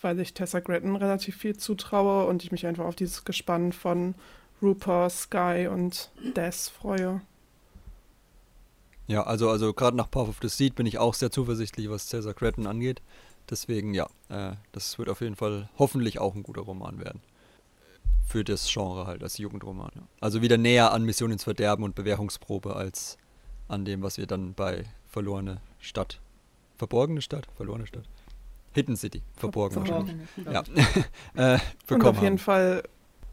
weil 0.00 0.18
ich 0.20 0.34
Tessa 0.34 0.60
Gretton 0.60 0.96
relativ 0.96 1.36
viel 1.36 1.56
zutraue 1.56 2.26
und 2.26 2.44
ich 2.44 2.52
mich 2.52 2.66
einfach 2.66 2.84
auf 2.84 2.96
dieses 2.96 3.24
Gespann 3.24 3.72
von 3.72 4.14
Rupert, 4.62 5.12
Sky 5.12 5.68
und 5.70 6.10
Des 6.34 6.68
freue. 6.68 7.20
Ja, 9.06 9.22
also, 9.22 9.50
also 9.50 9.72
gerade 9.72 9.96
nach 9.96 10.10
Path 10.10 10.28
of 10.28 10.38
the 10.42 10.48
Seed 10.48 10.74
bin 10.74 10.86
ich 10.86 10.98
auch 10.98 11.14
sehr 11.14 11.30
zuversichtlich, 11.30 11.88
was 11.90 12.08
Cesar 12.08 12.34
Cretton 12.34 12.66
angeht. 12.66 13.02
Deswegen, 13.48 13.94
ja, 13.94 14.08
äh, 14.28 14.52
das 14.72 14.98
wird 14.98 15.08
auf 15.08 15.20
jeden 15.20 15.36
Fall 15.36 15.68
hoffentlich 15.78 16.18
auch 16.18 16.34
ein 16.34 16.42
guter 16.42 16.62
Roman 16.62 16.98
werden. 16.98 17.20
Für 18.26 18.42
das 18.42 18.68
Genre 18.68 19.06
halt, 19.06 19.22
als 19.22 19.38
Jugendroman. 19.38 19.92
Ja. 19.94 20.02
Also 20.20 20.42
wieder 20.42 20.56
näher 20.58 20.92
an 20.92 21.04
Mission 21.04 21.30
ins 21.30 21.44
Verderben 21.44 21.84
und 21.84 21.94
Bewährungsprobe 21.94 22.74
als 22.74 23.18
an 23.68 23.84
dem, 23.84 24.02
was 24.02 24.18
wir 24.18 24.26
dann 24.26 24.54
bei 24.54 24.84
Verlorene 25.08 25.60
Stadt, 25.78 26.20
Verborgene 26.76 27.22
Stadt, 27.22 27.46
Verlorene 27.56 27.86
Stadt, 27.86 28.04
Hidden 28.72 28.96
City, 28.96 29.22
verborgen 29.36 29.76
wahrscheinlich. 29.76 30.16
Verborgene, 30.34 30.74
Ja, 31.36 31.54
äh, 31.54 31.60
Und 31.60 31.86
bekommen 31.86 32.16
auf 32.16 32.22
jeden 32.22 32.26
haben. 32.32 32.38
Fall 32.38 32.82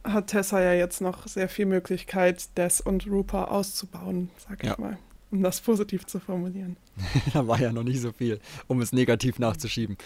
hat 0.03 0.27
Tessa 0.27 0.61
ja 0.61 0.73
jetzt 0.73 1.01
noch 1.01 1.27
sehr 1.27 1.49
viel 1.49 1.65
Möglichkeit, 1.65 2.57
Des 2.57 2.81
und 2.81 3.07
Rupert 3.07 3.49
auszubauen, 3.49 4.29
sag 4.47 4.63
ich 4.63 4.69
Ja. 4.69 4.75
mal. 4.77 4.97
Um 5.31 5.41
das 5.41 5.61
positiv 5.61 6.05
zu 6.05 6.19
formulieren. 6.19 6.77
da 7.33 7.47
war 7.47 7.59
ja 7.59 7.71
noch 7.71 7.83
nicht 7.83 8.01
so 8.01 8.11
viel, 8.11 8.39
um 8.67 8.81
es 8.81 8.93
negativ 8.93 9.39
nachzuschieben. 9.39 9.97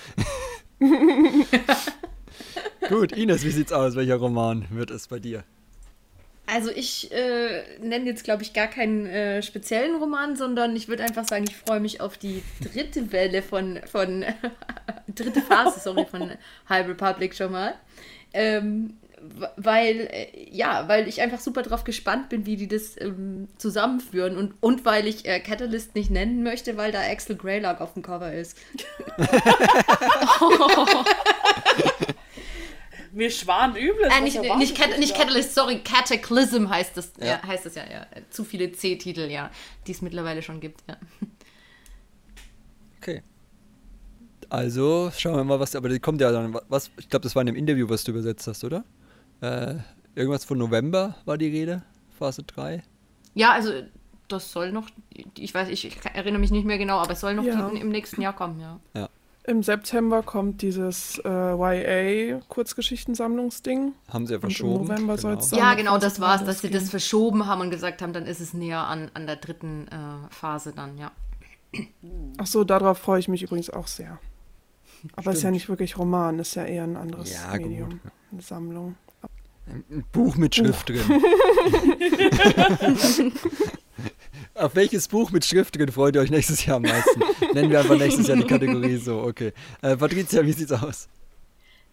Gut, 2.89 3.11
Ines, 3.11 3.43
wie 3.43 3.51
sieht's 3.51 3.73
aus? 3.73 3.95
Welcher 3.95 4.15
Roman 4.15 4.65
wird 4.69 4.91
es 4.91 5.07
bei 5.07 5.19
dir? 5.19 5.43
Also 6.45 6.71
ich 6.71 7.11
äh, 7.11 7.77
nenne 7.79 8.05
jetzt, 8.05 8.23
glaube 8.23 8.41
ich, 8.41 8.53
gar 8.53 8.67
keinen 8.67 9.05
äh, 9.05 9.43
speziellen 9.43 9.97
Roman, 9.97 10.37
sondern 10.37 10.73
ich 10.77 10.87
würde 10.87 11.03
einfach 11.03 11.27
sagen, 11.27 11.43
ich 11.45 11.57
freue 11.57 11.81
mich 11.81 11.99
auf 11.99 12.17
die 12.17 12.41
dritte 12.61 13.11
Welle 13.11 13.41
von, 13.41 13.79
von 13.91 14.23
dritte 15.13 15.41
Phase, 15.41 15.81
sorry, 15.81 16.05
von 16.05 16.31
High 16.69 16.87
Republic 16.87 17.35
schon 17.35 17.51
mal. 17.51 17.75
Ähm, 18.33 18.93
weil, 19.55 20.07
äh, 20.11 20.27
ja, 20.51 20.87
weil 20.87 21.07
ich 21.07 21.21
einfach 21.21 21.39
super 21.39 21.63
drauf 21.63 21.83
gespannt 21.83 22.29
bin, 22.29 22.45
wie 22.45 22.55
die 22.55 22.67
das 22.67 22.99
ähm, 22.99 23.47
zusammenführen 23.57 24.37
und, 24.37 24.53
und 24.61 24.85
weil 24.85 25.07
ich 25.07 25.25
äh, 25.25 25.39
Catalyst 25.39 25.95
nicht 25.95 26.11
nennen 26.11 26.43
möchte, 26.43 26.77
weil 26.77 26.91
da 26.91 27.01
Axel 27.01 27.35
Greylock 27.35 27.81
auf 27.81 27.93
dem 27.93 28.03
Cover 28.03 28.31
ist. 28.31 28.57
mir 33.11 33.31
schwanübel. 33.31 34.05
Äh, 34.05 34.21
nicht, 34.21 34.39
nicht, 34.41 34.77
Cat, 34.77 34.99
nicht 34.99 35.15
Catalyst, 35.15 35.55
sorry, 35.55 35.79
Cataclysm 35.79 36.69
heißt 36.69 36.95
das. 36.95 37.11
Ja. 37.19 37.25
ja 37.25 37.43
heißt 37.43 37.65
das 37.65 37.75
ja, 37.75 37.83
ja. 37.89 38.05
Zu 38.29 38.45
viele 38.45 38.71
C-Titel, 38.71 39.29
ja, 39.29 39.51
die 39.87 39.91
es 39.91 40.01
mittlerweile 40.01 40.41
schon 40.41 40.61
gibt, 40.61 40.83
ja. 40.87 40.95
Okay. 43.01 43.23
Also, 44.49 45.11
schauen 45.17 45.35
wir 45.35 45.43
mal, 45.43 45.59
was. 45.59 45.75
Aber 45.75 45.89
die 45.89 45.99
kommt 45.99 46.21
ja 46.21 46.31
dann. 46.31 46.57
Was, 46.69 46.91
ich 46.97 47.09
glaube, 47.09 47.23
das 47.23 47.35
war 47.35 47.41
in 47.41 47.47
dem 47.47 47.55
Interview, 47.55 47.89
was 47.89 48.03
du 48.03 48.11
übersetzt 48.11 48.47
hast, 48.47 48.63
oder? 48.63 48.85
Äh, 49.41 49.75
irgendwas 50.15 50.45
von 50.45 50.57
November 50.57 51.15
war 51.25 51.37
die 51.37 51.49
Rede, 51.49 51.83
Phase 52.17 52.43
3. 52.43 52.81
Ja, 53.33 53.51
also 53.51 53.71
das 54.27 54.51
soll 54.51 54.71
noch, 54.71 54.89
ich 55.37 55.53
weiß, 55.53 55.69
ich 55.69 55.95
erinnere 56.13 56.39
mich 56.39 56.51
nicht 56.51 56.65
mehr 56.65 56.77
genau, 56.77 56.97
aber 56.97 57.11
es 57.11 57.21
soll 57.21 57.33
noch 57.33 57.43
ja. 57.43 57.69
die, 57.69 57.79
im 57.79 57.89
nächsten 57.89 58.21
Jahr 58.21 58.33
kommen, 58.33 58.59
ja. 58.59 58.79
Ja. 58.93 59.09
Im 59.43 59.63
September 59.63 60.23
kommt 60.23 60.61
dieses 60.61 61.21
äh, 61.23 61.29
YA-Kurzgeschichtensammlungsding. 61.29 63.93
Haben 64.09 64.27
sie 64.27 64.33
ja 64.33 64.41
verschoben. 64.41 64.81
Im 64.81 64.87
November 64.87 65.15
genau. 65.15 65.39
soll 65.39 65.57
Ja, 65.57 65.73
genau, 65.75 65.97
das 65.97 66.19
war 66.19 66.35
es, 66.35 66.43
dass 66.43 66.59
sie 66.59 66.69
das 66.69 66.89
verschoben 66.89 67.45
haben 67.45 67.61
und 67.61 67.71
gesagt 67.71 68.01
haben, 68.01 68.11
dann 68.11 68.25
ist 68.25 68.41
es 68.41 68.53
näher 68.53 68.85
an, 68.85 69.09
an 69.13 69.25
der 69.25 69.37
dritten 69.37 69.87
äh, 69.87 70.27
Phase 70.31 70.73
dann, 70.73 70.97
ja. 70.97 71.13
Ach 72.37 72.45
so, 72.45 72.65
darauf 72.65 72.97
freue 72.97 73.19
ich 73.19 73.29
mich 73.29 73.43
übrigens 73.43 73.69
auch 73.69 73.87
sehr. 73.87 74.19
Aber 75.15 75.31
es 75.31 75.37
ist 75.37 75.43
ja 75.43 75.51
nicht 75.51 75.69
wirklich 75.69 75.97
Roman, 75.97 76.39
ist 76.39 76.55
ja 76.55 76.65
eher 76.65 76.83
ein 76.83 76.97
anderes 76.97 77.33
ja, 77.33 77.55
Medium, 77.55 77.89
gut. 77.89 77.99
eine 78.31 78.41
Sammlung. 78.41 78.95
Ein 79.67 80.05
Buch 80.11 80.35
mit 80.37 80.55
Schrift 80.55 80.87
Buch. 80.87 80.95
drin. 80.95 81.21
Auf 84.53 84.75
welches 84.75 85.07
Buch 85.07 85.31
mit 85.31 85.45
Schrift 85.45 85.75
drin 85.77 85.91
freut 85.91 86.15
ihr 86.15 86.21
euch 86.21 86.31
nächstes 86.31 86.65
Jahr 86.65 86.77
am 86.77 86.83
meisten? 86.83 87.21
Nennen 87.53 87.69
wir 87.69 87.79
einfach 87.79 87.97
nächstes 87.97 88.27
Jahr 88.27 88.37
die 88.37 88.45
Kategorie 88.45 88.97
so, 88.97 89.21
okay. 89.21 89.53
Äh, 89.81 89.97
Patricia, 89.97 90.45
wie 90.45 90.53
sieht's 90.53 90.71
aus? 90.71 91.09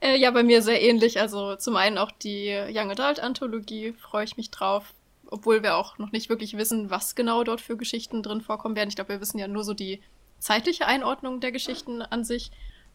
Äh, 0.01 0.17
ja, 0.19 0.31
bei 0.31 0.43
mir 0.43 0.63
sehr 0.63 0.81
ähnlich. 0.81 1.21
Also 1.21 1.57
zum 1.57 1.77
einen 1.77 1.99
auch 1.99 2.13
die 2.13 2.57
Young 2.71 2.91
Adult 2.91 3.21
Anthologie, 3.21 3.93
freue 3.93 4.25
ich 4.25 4.37
mich 4.37 4.51
drauf. 4.51 4.95
Obwohl 5.27 5.63
wir 5.63 5.77
auch 5.77 5.99
noch 5.99 6.13
nicht 6.13 6.29
wirklich 6.29 6.57
wissen, 6.57 6.91
was 6.91 7.15
genau 7.15 7.43
dort 7.43 7.61
für 7.61 7.77
Geschichten 7.77 8.23
drin 8.23 8.41
vorkommen 8.41 8.77
werden. 8.77 8.91
Ich 8.91 8.95
glaube, 8.95 9.15
wir 9.15 9.21
wissen 9.21 9.39
ja 9.39 9.49
nur 9.49 9.65
so 9.65 9.75
die 9.75 10.01
zeitliche 10.39 10.87
Einordnung 10.87 11.41
der 11.41 11.51
Geschichten 11.51 12.03
an 12.03 12.25
sich. 12.25 12.51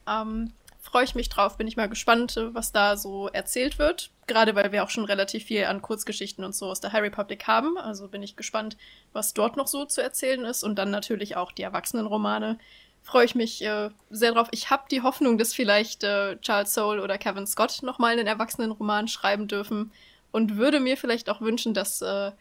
Ähm, 0.08 0.54
freue 0.80 1.04
ich 1.04 1.16
mich 1.16 1.30
drauf, 1.30 1.58
bin 1.58 1.68
ich 1.68 1.78
mal 1.78 1.90
gespannt, 1.90 2.40
was 2.54 2.72
da 2.72 2.98
so 2.98 3.28
erzählt 3.28 3.80
wird. 3.80 4.12
Gerade 4.28 4.56
weil 4.56 4.72
wir 4.72 4.84
auch 4.84 4.90
schon 4.90 5.06
relativ 5.06 5.46
viel 5.46 5.66
an 5.66 5.82
Kurzgeschichten 5.82 6.44
und 6.44 6.56
so 6.56 6.68
aus 6.68 6.80
der 6.80 6.94
High 6.94 7.04
Republic 7.04 7.48
haben. 7.48 7.78
Also 7.78 8.08
bin 8.08 8.24
ich 8.24 8.36
gespannt, 8.36 8.78
was 9.12 9.34
dort 9.34 9.58
noch 9.58 9.68
so 9.68 9.86
zu 9.86 10.02
erzählen 10.02 10.46
ist. 10.46 10.64
Und 10.64 10.76
dann 10.76 10.92
natürlich 10.92 11.36
auch 11.36 11.52
die 11.52 11.64
Erwachsenenromane. 11.64 12.58
Freue 13.02 13.26
ich 13.26 13.36
mich 13.36 13.64
äh, 13.64 13.90
sehr 14.10 14.34
drauf. 14.34 14.48
Ich 14.52 14.70
habe 14.70 14.84
die 14.90 15.02
Hoffnung, 15.02 15.38
dass 15.38 15.54
vielleicht 15.54 16.04
äh, 16.04 16.38
Charles 16.38 16.74
Soule 16.74 17.02
oder 17.02 17.18
Kevin 17.18 17.48
Scott 17.48 17.80
nochmal 17.82 18.14
einen 18.14 18.28
Erwachsenenroman 18.28 19.08
schreiben 19.08 19.48
dürfen. 19.48 19.92
Und 20.32 20.58
würde 20.58 20.80
mir 20.80 20.96
vielleicht 20.96 21.30
auch 21.30 21.42
wünschen, 21.42 21.74
dass 21.74 22.02
äh, 22.02 22.32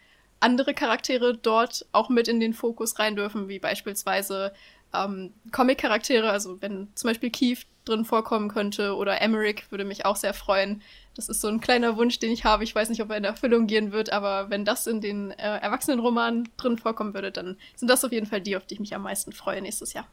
andere 0.40 0.74
Charaktere 0.74 1.36
dort 1.36 1.86
auch 1.92 2.10
mit 2.10 2.28
in 2.28 2.38
den 2.38 2.52
Fokus 2.52 2.98
rein 2.98 3.16
dürfen, 3.16 3.48
wie 3.48 3.58
beispielsweise 3.58 4.52
ähm, 4.94 5.32
Comic-Charaktere, 5.52 6.30
also 6.30 6.60
wenn 6.60 6.88
zum 6.94 7.08
Beispiel 7.08 7.30
Keith 7.30 7.66
drin 7.88 8.04
vorkommen 8.04 8.48
könnte 8.48 8.94
oder 8.94 9.20
Emmerich 9.20 9.70
würde 9.70 9.84
mich 9.84 10.04
auch 10.04 10.16
sehr 10.16 10.34
freuen. 10.34 10.82
Das 11.14 11.28
ist 11.28 11.40
so 11.40 11.48
ein 11.48 11.60
kleiner 11.60 11.96
Wunsch, 11.96 12.18
den 12.18 12.30
ich 12.30 12.44
habe. 12.44 12.64
Ich 12.64 12.74
weiß 12.74 12.88
nicht, 12.90 13.02
ob 13.02 13.10
er 13.10 13.16
in 13.16 13.24
Erfüllung 13.24 13.66
gehen 13.66 13.92
wird, 13.92 14.12
aber 14.12 14.50
wenn 14.50 14.64
das 14.64 14.86
in 14.86 15.00
den 15.00 15.32
äh, 15.32 15.58
Erwachsenenromanen 15.58 16.48
drin 16.56 16.78
vorkommen 16.78 17.14
würde, 17.14 17.32
dann 17.32 17.56
sind 17.74 17.88
das 17.88 18.04
auf 18.04 18.12
jeden 18.12 18.26
Fall 18.26 18.40
die, 18.40 18.56
auf 18.56 18.66
die 18.66 18.74
ich 18.74 18.80
mich 18.80 18.94
am 18.94 19.02
meisten 19.02 19.32
freue 19.32 19.60
nächstes 19.62 19.92
Jahr. 19.92 20.06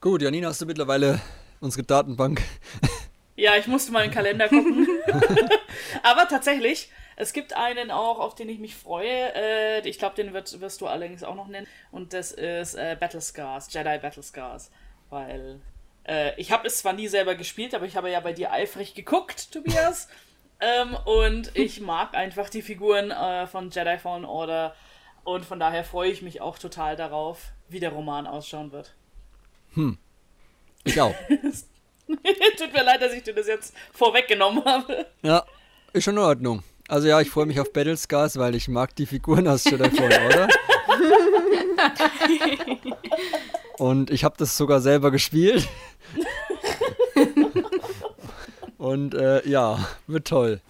Gut, 0.00 0.22
Janina, 0.22 0.48
hast 0.48 0.60
du 0.60 0.66
mittlerweile 0.66 1.20
unsere 1.60 1.84
Datenbank? 1.84 2.42
Ja, 3.38 3.54
ich 3.56 3.66
musste 3.66 3.92
mal 3.92 4.02
in 4.02 4.08
den 4.08 4.14
Kalender 4.14 4.48
gucken. 4.48 4.88
aber 6.02 6.26
tatsächlich, 6.26 6.90
es 7.16 7.34
gibt 7.34 7.54
einen 7.54 7.90
auch, 7.90 8.18
auf 8.18 8.34
den 8.34 8.48
ich 8.48 8.58
mich 8.58 8.74
freue. 8.74 9.34
Äh, 9.34 9.86
ich 9.86 9.98
glaube, 9.98 10.16
den 10.16 10.32
wird, 10.32 10.58
wirst 10.60 10.80
du 10.80 10.86
allerdings 10.86 11.22
auch 11.22 11.34
noch 11.34 11.46
nennen. 11.46 11.66
Und 11.92 12.14
das 12.14 12.32
ist 12.32 12.74
äh, 12.74 12.96
Battle 12.98 13.20
Scars, 13.20 13.70
Jedi 13.70 13.98
Battle 13.98 14.22
Scars. 14.22 14.70
Weil 15.10 15.60
äh, 16.06 16.38
ich 16.40 16.52
habe 16.52 16.66
es 16.66 16.78
zwar 16.78 16.92
nie 16.92 17.08
selber 17.08 17.34
gespielt, 17.34 17.74
aber 17.74 17.86
ich 17.86 17.96
habe 17.96 18.10
ja 18.10 18.20
bei 18.20 18.32
dir 18.32 18.52
eifrig 18.52 18.94
geguckt, 18.94 19.52
Tobias. 19.52 20.08
ähm, 20.60 20.96
und 21.04 21.50
ich 21.54 21.80
mag 21.80 22.14
einfach 22.14 22.48
die 22.48 22.62
Figuren 22.62 23.10
äh, 23.10 23.46
von 23.46 23.70
Jedi 23.70 23.98
Fallen 23.98 24.24
Order. 24.24 24.74
Und 25.24 25.44
von 25.44 25.58
daher 25.58 25.84
freue 25.84 26.10
ich 26.10 26.22
mich 26.22 26.40
auch 26.40 26.58
total 26.58 26.94
darauf, 26.94 27.52
wie 27.68 27.80
der 27.80 27.90
Roman 27.90 28.26
ausschauen 28.26 28.70
wird. 28.70 28.94
Hm. 29.74 29.98
Ich 30.84 31.00
auch. 31.00 31.14
Tut 31.28 32.72
mir 32.72 32.84
leid, 32.84 33.02
dass 33.02 33.12
ich 33.12 33.24
dir 33.24 33.34
das 33.34 33.48
jetzt 33.48 33.74
vorweggenommen 33.92 34.64
habe. 34.64 35.06
Ja, 35.22 35.44
ist 35.92 36.04
schon 36.04 36.14
in 36.14 36.22
Ordnung. 36.22 36.62
Also 36.86 37.08
ja, 37.08 37.20
ich 37.20 37.30
freue 37.30 37.46
mich 37.46 37.58
auf 37.58 37.72
Battle 37.72 37.96
Scars, 37.96 38.38
weil 38.38 38.54
ich 38.54 38.68
mag 38.68 38.94
die 38.94 39.06
Figuren 39.06 39.48
aus 39.48 39.64
Jedi 39.64 39.90
Fallen 39.90 40.22
Order. 40.22 40.48
Und 43.86 44.10
ich 44.10 44.24
habe 44.24 44.34
das 44.36 44.56
sogar 44.56 44.80
selber 44.80 45.12
gespielt. 45.12 45.68
Und 48.78 49.14
äh, 49.14 49.48
ja, 49.48 49.86
wird 50.08 50.26
toll. 50.26 50.60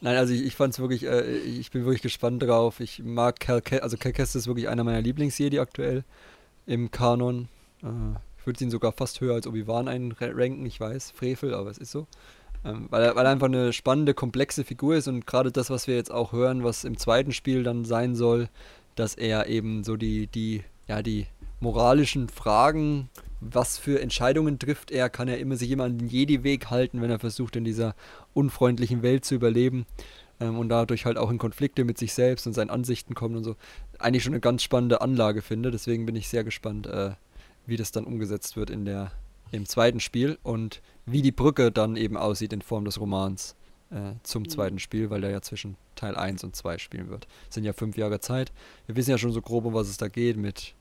Nein, 0.00 0.16
also 0.16 0.34
ich, 0.34 0.42
ich 0.44 0.56
fand 0.56 0.74
es 0.74 0.80
wirklich, 0.80 1.04
äh, 1.04 1.36
ich 1.36 1.70
bin 1.70 1.84
wirklich 1.84 2.02
gespannt 2.02 2.42
drauf. 2.42 2.80
Ich 2.80 2.98
mag 2.98 3.38
Cal 3.38 3.62
also 3.80 3.96
Cal 3.96 4.12
Kestis 4.12 4.42
ist 4.42 4.46
wirklich 4.48 4.68
einer 4.68 4.82
meiner 4.82 5.00
Lieblingsjedi 5.00 5.60
aktuell 5.60 6.02
im 6.66 6.90
Kanon. 6.90 7.48
Äh, 7.82 7.86
ich 8.38 8.46
würde 8.46 8.64
ihn 8.64 8.70
sogar 8.70 8.90
fast 8.90 9.20
höher 9.20 9.34
als 9.34 9.46
Obi-Wan 9.46 9.86
einranken, 9.86 10.66
ich 10.66 10.80
weiß, 10.80 11.12
Frevel, 11.12 11.54
aber 11.54 11.70
es 11.70 11.78
ist 11.78 11.92
so. 11.92 12.08
Ähm, 12.64 12.88
weil, 12.90 13.02
er, 13.04 13.14
weil 13.14 13.24
er 13.24 13.32
einfach 13.32 13.46
eine 13.46 13.72
spannende, 13.72 14.14
komplexe 14.14 14.64
Figur 14.64 14.96
ist 14.96 15.06
und 15.06 15.28
gerade 15.28 15.52
das, 15.52 15.70
was 15.70 15.86
wir 15.86 15.94
jetzt 15.94 16.10
auch 16.10 16.32
hören, 16.32 16.64
was 16.64 16.82
im 16.82 16.98
zweiten 16.98 17.30
Spiel 17.30 17.62
dann 17.62 17.84
sein 17.84 18.16
soll, 18.16 18.48
dass 18.96 19.14
er 19.14 19.46
eben 19.46 19.84
so 19.84 19.96
die, 19.96 20.26
die, 20.26 20.64
ja, 20.88 21.02
die 21.02 21.26
moralischen 21.64 22.28
Fragen, 22.28 23.08
was 23.40 23.78
für 23.78 24.00
Entscheidungen 24.00 24.58
trifft 24.58 24.90
er, 24.90 25.10
kann 25.10 25.28
er 25.28 25.38
immer 25.38 25.56
sich 25.56 25.70
immer 25.70 25.84
an 25.84 25.98
den 25.98 26.08
Jedi-Weg 26.08 26.70
halten, 26.70 27.00
wenn 27.00 27.10
er 27.10 27.18
versucht, 27.18 27.56
in 27.56 27.64
dieser 27.64 27.94
unfreundlichen 28.34 29.02
Welt 29.02 29.24
zu 29.24 29.34
überleben 29.34 29.86
ähm, 30.40 30.58
und 30.58 30.68
dadurch 30.68 31.06
halt 31.06 31.18
auch 31.18 31.30
in 31.30 31.38
Konflikte 31.38 31.84
mit 31.84 31.98
sich 31.98 32.12
selbst 32.12 32.46
und 32.46 32.52
seinen 32.52 32.70
Ansichten 32.70 33.14
kommt 33.14 33.34
und 33.36 33.44
so. 33.44 33.56
Eigentlich 33.98 34.22
schon 34.22 34.34
eine 34.34 34.40
ganz 34.40 34.62
spannende 34.62 35.00
Anlage 35.00 35.42
finde, 35.42 35.70
deswegen 35.70 36.06
bin 36.06 36.16
ich 36.16 36.28
sehr 36.28 36.44
gespannt, 36.44 36.86
äh, 36.86 37.12
wie 37.66 37.76
das 37.76 37.92
dann 37.92 38.04
umgesetzt 38.04 38.56
wird 38.56 38.70
in 38.70 38.84
der, 38.84 39.10
im 39.50 39.66
zweiten 39.66 40.00
Spiel 40.00 40.38
und 40.42 40.82
wie 41.06 41.22
die 41.22 41.32
Brücke 41.32 41.72
dann 41.72 41.96
eben 41.96 42.16
aussieht 42.16 42.52
in 42.52 42.62
Form 42.62 42.84
des 42.84 43.00
Romans 43.00 43.56
äh, 43.90 44.12
zum 44.22 44.42
mhm. 44.42 44.48
zweiten 44.50 44.78
Spiel, 44.78 45.08
weil 45.08 45.22
der 45.22 45.30
ja 45.30 45.40
zwischen 45.40 45.76
Teil 45.94 46.14
1 46.14 46.44
und 46.44 46.56
2 46.56 46.76
spielen 46.78 47.08
wird. 47.08 47.26
Es 47.48 47.54
sind 47.54 47.64
ja 47.64 47.72
fünf 47.72 47.96
Jahre 47.96 48.20
Zeit. 48.20 48.52
Wir 48.86 48.96
wissen 48.96 49.10
ja 49.10 49.18
schon 49.18 49.32
so 49.32 49.40
grob, 49.40 49.64
um 49.64 49.74
was 49.74 49.88
es 49.88 49.96
da 49.96 50.08
geht 50.08 50.36
mit 50.36 50.74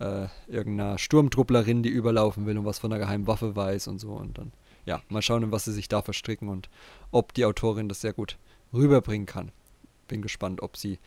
äh, 0.00 0.28
irgendeiner 0.48 0.98
Sturmtrupplerin, 0.98 1.82
die 1.82 1.90
überlaufen 1.90 2.46
will 2.46 2.58
und 2.58 2.64
was 2.64 2.78
von 2.78 2.92
einer 2.92 2.98
geheimen 2.98 3.26
Waffe 3.26 3.54
weiß 3.54 3.88
und 3.88 3.98
so. 3.98 4.12
Und 4.12 4.38
dann, 4.38 4.52
ja, 4.86 5.02
mal 5.08 5.22
schauen, 5.22 5.52
was 5.52 5.64
sie 5.64 5.72
sich 5.72 5.88
da 5.88 6.02
verstricken 6.02 6.48
und 6.48 6.68
ob 7.12 7.34
die 7.34 7.44
Autorin 7.44 7.88
das 7.88 8.00
sehr 8.00 8.12
gut 8.12 8.38
rüberbringen 8.72 9.26
kann. 9.26 9.52
Bin 10.08 10.22
gespannt, 10.22 10.62
ob 10.62 10.76
sie, 10.76 10.98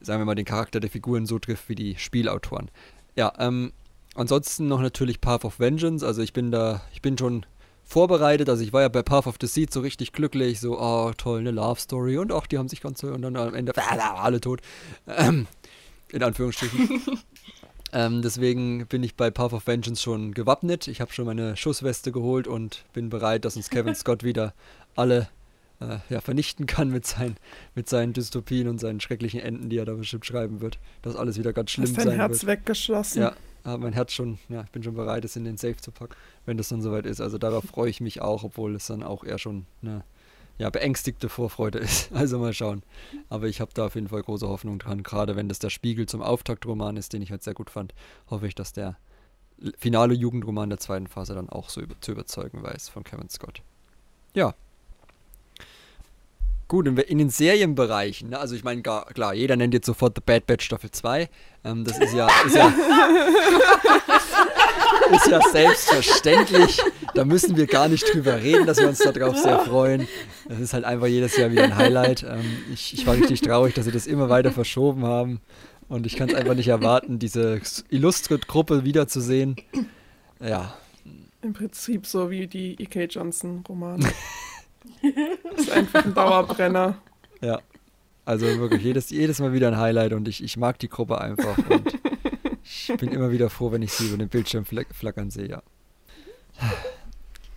sagen 0.00 0.20
wir 0.20 0.26
mal, 0.26 0.34
den 0.34 0.44
Charakter 0.44 0.78
der 0.78 0.90
Figuren 0.90 1.26
so 1.26 1.38
trifft 1.38 1.68
wie 1.68 1.74
die 1.74 1.96
Spielautoren. 1.96 2.70
Ja, 3.16 3.32
ähm, 3.38 3.72
ansonsten 4.14 4.68
noch 4.68 4.80
natürlich 4.80 5.20
Path 5.20 5.44
of 5.44 5.58
Vengeance. 5.58 6.06
Also 6.06 6.22
ich 6.22 6.32
bin 6.32 6.50
da, 6.50 6.82
ich 6.92 7.02
bin 7.02 7.16
schon 7.16 7.46
vorbereitet. 7.82 8.48
Also 8.48 8.62
ich 8.62 8.72
war 8.72 8.82
ja 8.82 8.88
bei 8.88 9.02
Path 9.02 9.26
of 9.26 9.36
the 9.40 9.46
Seed 9.46 9.72
so 9.72 9.80
richtig 9.80 10.12
glücklich, 10.12 10.60
so, 10.60 10.78
oh 10.78 11.12
toll, 11.16 11.40
eine 11.40 11.50
Love 11.50 11.80
Story 11.80 12.18
und 12.18 12.32
auch 12.32 12.46
die 12.46 12.58
haben 12.58 12.68
sich 12.68 12.80
ganz 12.80 13.02
und 13.02 13.22
dann 13.22 13.36
am 13.36 13.54
Ende 13.54 13.72
alle 14.16 14.40
tot. 14.40 14.60
Ähm, 15.06 15.46
in 16.12 16.22
Anführungsstrichen. 16.22 17.00
Ähm, 17.94 18.22
deswegen 18.22 18.86
bin 18.88 19.04
ich 19.04 19.14
bei 19.14 19.30
Path 19.30 19.52
of 19.52 19.68
Vengeance 19.68 20.02
schon 20.02 20.34
gewappnet. 20.34 20.88
Ich 20.88 21.00
habe 21.00 21.12
schon 21.12 21.26
meine 21.26 21.56
Schussweste 21.56 22.10
geholt 22.10 22.48
und 22.48 22.84
bin 22.92 23.08
bereit, 23.08 23.44
dass 23.44 23.54
uns 23.54 23.70
Kevin 23.70 23.94
Scott 23.94 24.24
wieder 24.24 24.52
alle 24.96 25.28
äh, 25.80 25.98
ja, 26.08 26.20
vernichten 26.20 26.66
kann 26.66 26.90
mit, 26.90 27.06
sein, 27.06 27.36
mit 27.76 27.88
seinen 27.88 28.12
Dystopien 28.12 28.66
und 28.66 28.80
seinen 28.80 29.00
schrecklichen 29.00 29.38
Enden, 29.38 29.68
die 29.68 29.78
er 29.78 29.84
da 29.84 29.94
bestimmt 29.94 30.26
schreiben 30.26 30.60
wird. 30.60 30.80
Dass 31.02 31.14
alles 31.14 31.38
wieder 31.38 31.52
ganz 31.52 31.70
schlimm 31.70 31.86
Hast 31.86 31.94
sein 31.94 32.06
dein 32.06 32.16
Herz 32.16 32.42
wird. 32.42 32.58
weggeschlossen? 32.58 33.22
Ja, 33.22 33.76
mein 33.76 33.92
Herz 33.92 34.12
schon, 34.12 34.38
ja, 34.48 34.62
ich 34.62 34.70
bin 34.70 34.82
schon 34.82 34.94
bereit, 34.94 35.24
es 35.24 35.36
in 35.36 35.44
den 35.44 35.56
Safe 35.56 35.76
zu 35.76 35.92
packen, 35.92 36.16
wenn 36.46 36.56
das 36.56 36.70
dann 36.70 36.82
soweit 36.82 37.06
ist. 37.06 37.20
Also 37.20 37.38
darauf 37.38 37.62
freue 37.64 37.90
ich 37.90 38.00
mich 38.00 38.20
auch, 38.20 38.42
obwohl 38.42 38.74
es 38.74 38.88
dann 38.88 39.04
auch 39.04 39.22
eher 39.22 39.38
schon 39.38 39.66
eine 39.82 40.02
ja, 40.58 40.70
beängstigte 40.70 41.28
Vorfreude 41.28 41.78
ist. 41.78 42.10
Also 42.14 42.38
mal 42.38 42.52
schauen. 42.52 42.82
Aber 43.28 43.48
ich 43.48 43.60
habe 43.60 43.72
da 43.74 43.86
auf 43.86 43.94
jeden 43.94 44.08
Fall 44.08 44.22
große 44.22 44.48
Hoffnung 44.48 44.78
dran. 44.78 45.02
Gerade 45.02 45.36
wenn 45.36 45.48
das 45.48 45.58
der 45.58 45.70
Spiegel 45.70 46.06
zum 46.06 46.22
Auftaktroman 46.22 46.96
ist, 46.96 47.12
den 47.12 47.22
ich 47.22 47.30
halt 47.30 47.42
sehr 47.42 47.54
gut 47.54 47.70
fand, 47.70 47.94
hoffe 48.30 48.46
ich, 48.46 48.54
dass 48.54 48.72
der 48.72 48.96
finale 49.78 50.14
Jugendroman 50.14 50.70
der 50.70 50.78
zweiten 50.78 51.06
Phase 51.06 51.34
dann 51.34 51.48
auch 51.48 51.68
so 51.68 51.80
über 51.80 52.00
zu 52.00 52.12
überzeugen 52.12 52.62
weiß 52.62 52.88
von 52.88 53.04
Kevin 53.04 53.28
Scott. 53.30 53.62
Ja. 54.34 54.54
Gut, 56.66 56.86
in, 56.86 57.18
den 57.18 57.30
Serienbereichen, 57.30 58.30
ne, 58.30 58.38
also 58.38 58.54
ich 58.54 58.64
meine, 58.64 58.82
klar, 58.82 59.34
jeder 59.34 59.54
nennt 59.54 59.74
jetzt 59.74 59.86
sofort 59.86 60.16
The 60.16 60.22
Bad 60.24 60.46
Batch 60.46 60.64
Staffel 60.64 60.90
2. 60.90 61.28
Ähm, 61.62 61.84
das 61.84 61.98
ist 61.98 62.14
ja, 62.14 62.26
ist 62.46 62.56
ja 62.56 62.72
ist 65.12 65.26
ja 65.26 65.40
selbstverständlich. 65.52 66.80
Da 67.14 67.24
müssen 67.24 67.56
wir 67.56 67.66
gar 67.66 67.88
nicht 67.88 68.12
drüber 68.12 68.42
reden, 68.42 68.66
dass 68.66 68.78
wir 68.78 68.88
uns 68.88 68.98
darauf 68.98 69.36
sehr 69.36 69.60
freuen. 69.60 70.08
Das 70.48 70.58
ist 70.60 70.74
halt 70.74 70.84
einfach 70.84 71.06
jedes 71.06 71.36
Jahr 71.36 71.50
wieder 71.50 71.64
ein 71.64 71.76
Highlight. 71.76 72.22
Ähm, 72.22 72.40
ich, 72.72 72.94
ich 72.94 73.06
war 73.06 73.14
richtig 73.14 73.40
traurig, 73.40 73.74
dass 73.74 73.84
sie 73.84 73.92
das 73.92 74.06
immer 74.06 74.28
weiter 74.28 74.50
verschoben 74.52 75.04
haben. 75.04 75.40
Und 75.88 76.06
ich 76.06 76.16
kann 76.16 76.28
es 76.28 76.34
einfach 76.34 76.54
nicht 76.54 76.68
erwarten, 76.68 77.18
diese 77.18 77.60
illustre 77.90 78.38
Gruppe 78.38 78.84
wiederzusehen. 78.84 79.56
Ja, 80.40 80.74
Im 81.42 81.52
Prinzip 81.52 82.06
so 82.06 82.30
wie 82.30 82.46
die 82.46 82.80
E.K. 82.82 83.04
Johnson-Romane. 83.04 84.08
ist 85.56 85.70
einfach 85.70 86.04
ein 86.04 86.14
Dauerbrenner. 86.14 86.98
ja. 87.40 87.60
Also 88.26 88.46
wirklich 88.46 88.82
jedes, 88.82 89.10
jedes 89.10 89.38
Mal 89.38 89.52
wieder 89.52 89.68
ein 89.68 89.76
Highlight 89.76 90.14
und 90.14 90.26
ich, 90.28 90.42
ich 90.42 90.56
mag 90.56 90.78
die 90.78 90.88
Gruppe 90.88 91.20
einfach. 91.20 91.58
Und 91.68 91.92
ich 92.88 92.96
bin 92.96 93.10
immer 93.10 93.30
wieder 93.30 93.50
froh, 93.50 93.72
wenn 93.72 93.82
ich 93.82 93.92
sie 93.92 94.08
über 94.08 94.18
den 94.18 94.28
Bildschirm 94.28 94.64
flack- 94.64 94.94
flackern 94.94 95.30
sehe, 95.30 95.48
ja. 95.48 95.62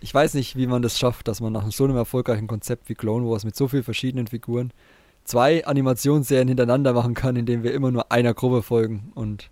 Ich 0.00 0.14
weiß 0.14 0.34
nicht, 0.34 0.56
wie 0.56 0.66
man 0.66 0.82
das 0.82 0.98
schafft, 0.98 1.28
dass 1.28 1.40
man 1.40 1.52
nach 1.52 1.70
so 1.72 1.84
einem 1.84 1.96
erfolgreichen 1.96 2.46
Konzept 2.46 2.88
wie 2.88 2.94
Clone 2.94 3.28
Wars 3.28 3.44
mit 3.44 3.56
so 3.56 3.68
vielen 3.68 3.82
verschiedenen 3.82 4.26
Figuren 4.28 4.72
zwei 5.24 5.66
Animationsserien 5.66 6.48
hintereinander 6.48 6.92
machen 6.92 7.14
kann, 7.14 7.36
indem 7.36 7.62
wir 7.62 7.72
immer 7.74 7.90
nur 7.90 8.10
einer 8.10 8.32
Gruppe 8.32 8.62
folgen 8.62 9.12
und 9.14 9.50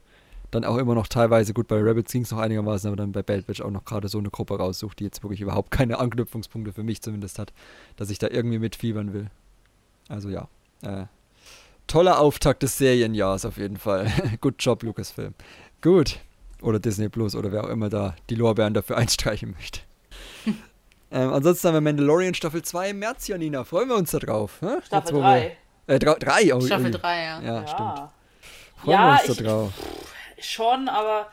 dann 0.53 0.65
auch 0.65 0.77
immer 0.79 0.95
noch 0.95 1.09
teilweise, 1.09 1.53
gut, 1.53 1.67
bei 1.67 1.81
Rabbits 1.83 2.13
ging 2.13 2.23
es 2.23 2.31
noch 2.31 2.39
einigermaßen, 2.39 2.87
aber 2.89 2.97
dann 2.97 3.13
bei 3.13 3.23
Bad 3.23 3.47
Batch 3.47 3.61
auch 3.61 3.71
noch 3.71 3.85
gerade 3.85 4.09
so 4.09 4.19
eine 4.19 4.31
Gruppe 4.31 4.57
raussucht, 4.57 5.01
die 5.01 5.05
jetzt 5.05 5.23
wirklich 5.23 5.41
überhaupt 5.41 5.71
keine 5.73 5.99
Anknüpfungspunkte 5.99 6.73
für 6.73 6.85
mich 6.85 7.03
zumindest 7.03 7.39
hat, 7.39 7.53
dass 7.97 8.11
ich 8.11 8.19
da 8.19 8.29
irgendwie 8.29 8.61
mitfiebern 8.61 9.13
will. 9.13 9.27
Also 10.09 10.31
ja, 10.31 10.49
äh, 10.83 11.07
toller 11.89 12.21
Auftakt 12.21 12.63
des 12.63 12.79
Serienjahres 12.79 13.45
auf 13.45 13.59
jeden 13.59 13.77
Fall. 13.77 14.11
Good 14.41 14.55
job, 14.61 14.85
Lucasfilm. 14.85 15.35
Gut. 15.87 16.19
Oder 16.63 16.81
Disney 16.81 17.09
Plus 17.09 17.37
oder 17.37 17.53
wer 17.53 17.63
auch 17.65 17.69
immer 17.69 17.89
da 17.89 18.17
die 18.29 18.35
Lorbeeren 18.35 18.75
dafür 18.75 18.97
einstreichen 19.03 19.53
möchte. 19.57 19.81
ähm, 21.13 21.33
ansonsten 21.33 21.69
haben 21.69 21.75
wir 21.75 21.81
Mandalorian 21.81 22.35
Staffel 22.35 22.63
2 22.63 22.91
im 22.91 22.99
März, 22.99 23.29
Janina. 23.29 23.63
Freuen 23.63 23.89
wir 23.89 23.97
uns 23.97 24.11
da 24.11 24.19
drauf. 24.19 24.55
hä? 24.61 24.79
Staffel 24.85 25.15
wo 25.15 25.21
3. 25.21 25.57
Wir, 25.87 25.95
äh, 25.95 25.99
drei, 26.01 26.15
drei 26.15 26.55
oh, 26.55 26.61
Staffel 26.61 26.87
ui. 26.87 26.91
3, 27.01 27.23
ja. 27.23 27.41
Ja, 27.41 27.67
stimmt. 27.69 27.79
Ja, 27.99 28.13
Freuen 28.83 28.93
Ja, 28.93 29.07
wir 29.07 29.21
uns 29.21 29.29
ich- 29.29 29.37
da 29.37 29.45
drauf. 29.45 29.73
schon, 30.41 30.89
aber 30.89 31.29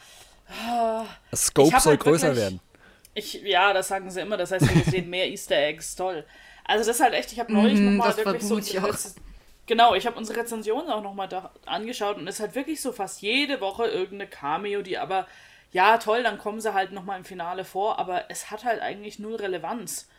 Das 1.31 1.45
Scope 1.45 1.69
ich 1.75 1.79
soll 1.81 1.91
halt 1.93 2.01
größer 2.01 2.27
wirklich- 2.27 2.43
werden. 2.43 2.59
ich, 3.15 3.33
ja, 3.43 3.73
das 3.73 3.87
sagen 3.87 4.11
sie 4.11 4.21
immer. 4.21 4.37
Das 4.37 4.51
heißt, 4.51 4.73
wir 4.75 4.83
sehen 4.83 5.09
mehr 5.09 5.27
Easter 5.29 5.57
Eggs. 5.57 5.95
Toll. 5.95 6.23
Also 6.65 6.85
das 6.85 6.97
ist 6.97 7.01
halt 7.01 7.13
echt, 7.15 7.31
ich 7.33 7.39
habe 7.39 7.51
neulich 7.51 7.79
Mhm, 7.79 7.97
nochmal 7.97 8.15
wirklich 8.15 8.43
so 8.43 8.59
Genau, 9.65 9.95
ich 9.95 10.05
habe 10.05 10.17
unsere 10.17 10.39
Rezensionen 10.39 10.89
auch 10.89 11.01
nochmal 11.01 11.29
angeschaut 11.65 12.17
und 12.17 12.27
es 12.27 12.39
halt 12.39 12.55
wirklich 12.55 12.81
so 12.81 12.91
fast 12.91 13.21
jede 13.21 13.61
Woche 13.61 13.85
irgendeine 13.85 14.29
Cameo, 14.29 14.81
die 14.81 14.97
aber, 14.97 15.27
ja 15.71 15.97
toll, 15.97 16.23
dann 16.23 16.37
kommen 16.37 16.59
sie 16.59 16.73
halt 16.73 16.91
nochmal 16.91 17.17
im 17.17 17.25
Finale 17.25 17.63
vor, 17.63 17.97
aber 17.97 18.29
es 18.29 18.51
hat 18.51 18.65
halt 18.65 18.81
eigentlich 18.81 19.19
null 19.19 19.35
Relevanz. 19.35 20.09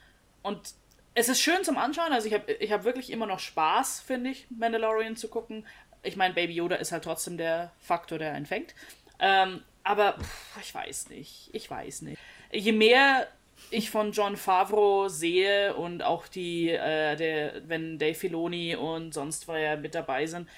Und 0.43 0.75
es 1.15 1.29
ist 1.29 1.41
schön 1.41 1.63
zum 1.63 1.77
Anschauen, 1.77 2.13
also 2.13 2.27
ich 2.27 2.35
habe 2.35 2.53
ich 2.53 2.73
hab 2.73 2.85
wirklich 2.85 3.11
immer 3.11 3.27
noch 3.27 3.39
Spaß, 3.39 4.01
finde 4.01 4.31
ich, 4.31 4.47
Mandalorian 4.51 5.17
zu 5.17 5.29
gucken. 5.29 5.67
Ich 6.03 6.17
meine, 6.17 6.35
Baby 6.35 6.55
Yoda 6.55 6.77
ist 6.77 6.93
halt 6.93 7.05
trotzdem 7.05 7.37
der 7.37 7.71
Faktor, 7.79 8.19
der 8.19 8.33
einen 8.33 8.47
fängt. 8.47 8.75
Ähm, 9.19 9.63
aber 9.85 10.15
pff, 10.19 10.61
ich 10.61 10.75
weiß 10.75 11.11
nicht, 11.11 11.51
ich 11.53 11.71
weiß 11.71 12.03
nicht. 12.03 12.19
Je 12.51 12.73
mehr 12.73 13.29
ich 13.75 13.91
von 13.91 14.13
John 14.13 14.37
Favreau 14.37 15.09
sehe 15.09 15.75
und 15.75 16.03
auch 16.03 16.27
die, 16.29 16.71
äh, 16.71 17.17
der, 17.17 17.69
wenn 17.69 17.99
Dave 17.99 18.15
Filoni 18.15 18.77
und 18.77 19.13
sonst 19.13 19.49
wer 19.49 19.77
mit 19.77 19.95
dabei 19.95 20.27
sind, 20.27 20.49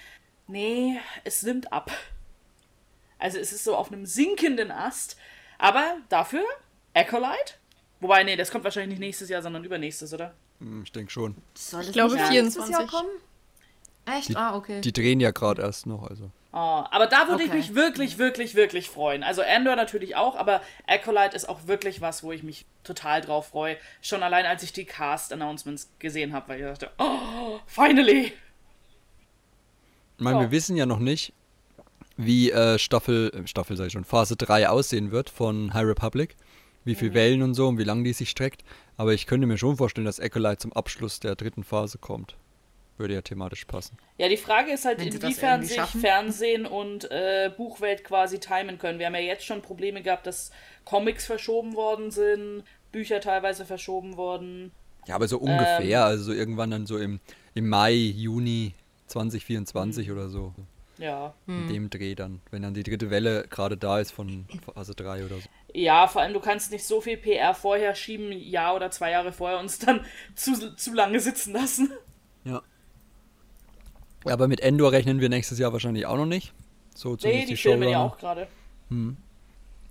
nee, 0.47 0.98
es 1.24 1.43
nimmt 1.43 1.72
ab. 1.72 1.90
Also 3.18 3.38
es 3.38 3.52
ist 3.52 3.64
so 3.64 3.74
auf 3.76 3.90
einem 3.90 4.06
sinkenden 4.06 4.70
Ast. 4.70 5.16
Aber 5.59 5.97
dafür 6.09 6.44
Acolyte? 6.94 7.55
Wobei, 8.01 8.24
nee, 8.24 8.36
das 8.36 8.51
kommt 8.51 8.64
wahrscheinlich 8.64 8.90
nicht 8.98 9.06
nächstes 9.06 9.28
Jahr, 9.28 9.43
sondern 9.43 9.64
übernächstes, 9.64 10.12
oder? 10.12 10.34
Hm, 10.60 10.82
Ich 10.84 10.93
denke 10.93 11.10
schon. 11.10 11.34
Soll 11.55 11.80
es 11.80 11.93
glaube, 11.93 12.14
nicht 12.14 12.30
nächstes 12.30 12.68
Jahr 12.68 12.86
24. 12.86 12.90
kommen? 12.90 14.18
Echt? 14.18 14.36
ah, 14.36 14.55
okay. 14.56 14.80
Die 14.82 14.93
drehen 14.93 15.18
ja 15.20 15.30
gerade 15.30 15.62
erst 15.62 15.86
noch, 15.86 16.09
also. 16.09 16.30
Oh, 16.52 16.85
aber 16.90 17.06
da 17.06 17.28
würde 17.28 17.43
ich 17.43 17.51
Okay. 17.51 17.59
mich 17.59 17.74
wirklich, 17.74 18.16
wirklich, 18.18 18.55
wirklich 18.55 18.89
freuen. 18.89 19.23
Also 19.23 19.43
Andor 19.43 19.77
natürlich 19.77 20.16
auch, 20.16 20.36
aber 20.36 20.62
Acolyte 20.86 21.36
ist 21.36 21.48
auch 21.48 21.66
wirklich 21.66 22.01
was, 22.01 22.23
wo 22.23 22.32
ich 22.32 22.43
mich 22.43 22.64
total 22.82 23.20
drauf 23.20 23.48
freue. 23.48 23.77
Schon 24.01 24.23
allein 24.23 24.47
als 24.47 24.62
ich 24.62 24.73
die 24.73 24.85
Cast-Announcements 24.86 25.90
gesehen 25.98 26.32
habe, 26.32 26.48
weil 26.48 26.60
ich 26.60 26.66
dachte, 26.66 26.90
oh, 26.98 27.59
finally! 27.66 28.32
Ich 30.18 30.24
meine, 30.24 30.40
wir 30.40 30.51
wissen 30.51 30.77
ja 30.77 30.86
noch 30.86 30.98
nicht, 30.98 31.35
wie 32.16 32.51
äh, 32.51 32.78
Staffel, 32.78 33.31
äh, 33.35 33.47
Staffel 33.47 33.77
sag 33.77 33.89
ich 33.89 33.93
schon, 33.93 34.05
Phase 34.05 34.36
3 34.36 34.68
aussehen 34.70 35.10
wird 35.10 35.28
von 35.28 35.74
High 35.74 35.85
Republic. 35.85 36.36
Wie 36.85 36.93
Mhm. 36.93 36.97
viel 36.98 37.14
Wellen 37.14 37.43
und 37.43 37.55
so 37.55 37.66
und 37.68 37.78
wie 37.78 37.85
lang 37.85 38.05
die 38.05 38.12
sich 38.12 38.31
streckt. 38.31 38.62
Aber 38.97 39.12
ich 39.12 39.27
könnte 39.27 39.47
mir 39.47 39.59
schon 39.59 39.77
vorstellen, 39.77 40.05
dass 40.06 40.20
Acolyte 40.20 40.59
zum 40.59 40.73
Abschluss 40.73 41.20
der 41.20 41.35
dritten 41.35 41.64
Phase 41.64 41.98
kommt. 41.98 42.36
Würde 42.98 43.14
ja 43.14 43.20
thematisch 43.20 43.64
passen. 43.66 43.98
Ja, 44.16 44.28
die 44.28 44.36
Frage 44.39 44.73
ist 44.73 44.85
halt, 44.86 45.02
inwiefern 45.02 45.62
sich 45.62 45.77
schaffen. 45.77 46.01
Fernsehen 46.01 46.64
und 46.64 47.10
äh, 47.10 47.51
Buchwelt 47.55 48.05
quasi 48.05 48.39
timen 48.39 48.78
können. 48.78 48.98
Wir 48.98 49.06
haben 49.06 49.14
ja 49.14 49.20
jetzt 49.20 49.44
schon 49.44 49.60
Probleme 49.60 50.02
gehabt, 50.02 50.27
dass 50.27 50.51
Comics 50.85 51.27
verschoben 51.27 51.74
worden 51.74 52.10
sind, 52.10 52.64
Bücher 52.93 53.20
teilweise 53.20 53.66
verschoben 53.66 54.16
worden. 54.16 54.73
Ja, 55.06 55.14
aber 55.16 55.28
so 55.28 55.36
Ähm. 55.43 55.48
ungefähr, 55.51 56.05
also 56.05 56.24
so 56.24 56.32
irgendwann 56.32 56.70
dann 56.70 56.86
so 56.86 56.97
im, 56.98 57.20
im 57.55 57.68
Mai, 57.68 57.93
Juni 57.93 58.73
2024 59.09 60.10
oder 60.10 60.28
so. 60.28 60.55
Ja. 60.98 61.35
In 61.47 61.68
dem 61.68 61.90
Dreh 61.90 62.14
dann. 62.14 62.40
Wenn 62.51 62.62
dann 62.62 62.73
die 62.73 62.82
dritte 62.82 63.10
Welle 63.10 63.47
gerade 63.51 63.77
da 63.77 64.01
ist 64.01 64.12
von 64.12 64.47
Phase 64.64 64.94
3 64.94 65.27
oder 65.27 65.36
so. 65.36 65.48
Ja, 65.74 66.06
vor 66.06 66.23
allem, 66.23 66.32
du 66.32 66.40
kannst 66.40 66.73
nicht 66.73 66.86
so 66.86 67.02
viel 67.02 67.18
PR 67.18 67.52
vorher 67.55 67.94
schieben, 67.94 68.32
Jahr 68.32 68.74
oder 68.74 68.90
zwei 68.90 69.10
Jahre 69.10 69.32
vorher, 69.32 69.59
uns 69.59 69.78
dann 69.78 70.06
zu, 70.35 70.74
zu 70.74 70.94
lange 70.94 71.20
sitzen 71.20 71.52
lassen. 71.52 71.93
Ja. 72.44 72.62
Aber 74.32 74.48
mit 74.48 74.60
Endor 74.60 74.92
rechnen 74.92 75.20
wir 75.20 75.28
nächstes 75.28 75.58
Jahr 75.58 75.72
wahrscheinlich 75.72 76.06
auch 76.06 76.16
noch 76.16 76.26
nicht. 76.26 76.52
So 76.94 77.12
Nee, 77.12 77.16
zumindest 77.18 77.48
die 77.50 77.54
die 77.54 77.56
filmen 77.56 77.82
ja 77.88 77.88
Showrunner. 77.98 78.12
auch 78.12 78.18
gerade. 78.18 78.48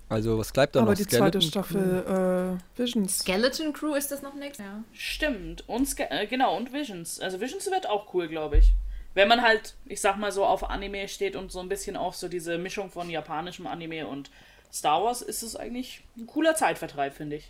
Also 0.10 0.38
was 0.38 0.52
bleibt 0.52 0.76
da 0.76 0.82
Aber 0.82 0.92
noch? 0.92 0.98
die 0.98 1.08
zweite 1.08 1.42
Skeleton? 1.42 1.42
Staffel 1.42 2.58
äh, 2.78 2.80
Visions. 2.80 3.20
Skeleton 3.20 3.74
Crew 3.74 3.96
ist 3.96 4.12
das 4.12 4.22
noch 4.22 4.36
nächstes 4.36 4.66
Jahr? 4.66 4.84
Stimmt. 4.94 5.68
Und 5.68 5.88
Ske 5.88 6.10
äh, 6.10 6.28
genau, 6.28 6.56
und 6.58 6.72
Visions. 6.74 7.20
Also 7.20 7.40
Visions 7.42 7.66
wird 7.70 7.90
auch 7.90 8.14
cool, 8.14 8.28
glaube 8.28 8.58
ich. 8.58 8.74
Wenn 9.14 9.28
man 9.28 9.42
halt, 9.42 9.76
ich 9.86 10.02
sag 10.02 10.18
mal 10.18 10.32
so, 10.32 10.46
auf 10.46 10.70
Anime 10.70 11.08
steht 11.08 11.36
und 11.36 11.52
so 11.52 11.60
ein 11.60 11.70
bisschen 11.70 11.96
auch 11.96 12.14
so 12.14 12.28
diese 12.28 12.58
Mischung 12.58 12.90
von 12.92 13.10
japanischem 13.10 13.66
Anime 13.66 14.08
und 14.08 14.30
Star 14.72 15.04
Wars, 15.04 15.22
ist 15.22 15.42
es 15.42 15.56
eigentlich 15.56 16.02
ein 16.18 16.28
cooler 16.28 16.54
Zeitvertreib, 16.56 17.14
finde 17.16 17.38
ich. 17.38 17.50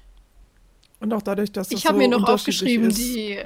Und 1.00 1.12
auch 1.14 1.24
dadurch, 1.24 1.52
dass 1.52 1.70
das 1.70 1.80
Ich 1.80 1.86
habe 1.88 1.96
so 1.96 2.00
mir 2.00 2.08
noch 2.08 2.28
aufgeschrieben, 2.30 2.90
ist. 2.90 3.00
die. 3.00 3.40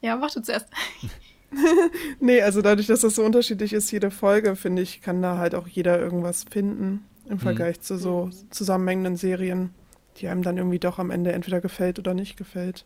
Ja, 0.00 0.20
warte 0.20 0.40
zuerst. 0.42 0.68
Nee, 2.20 2.42
also 2.42 2.62
dadurch, 2.62 2.86
dass 2.86 3.00
das 3.00 3.14
so 3.14 3.24
unterschiedlich 3.24 3.72
ist, 3.72 3.90
jede 3.90 4.10
Folge, 4.10 4.56
finde 4.56 4.82
ich, 4.82 5.02
kann 5.02 5.22
da 5.22 5.38
halt 5.38 5.54
auch 5.54 5.66
jeder 5.66 5.98
irgendwas 5.98 6.44
finden 6.44 7.04
im 7.28 7.38
Vergleich 7.38 7.80
zu 7.80 7.98
so 7.98 8.30
zusammenhängenden 8.50 9.16
Serien, 9.16 9.74
die 10.18 10.28
einem 10.28 10.42
dann 10.42 10.58
irgendwie 10.58 10.78
doch 10.78 10.98
am 10.98 11.10
Ende 11.10 11.32
entweder 11.32 11.60
gefällt 11.60 11.98
oder 11.98 12.14
nicht 12.14 12.36
gefällt. 12.36 12.84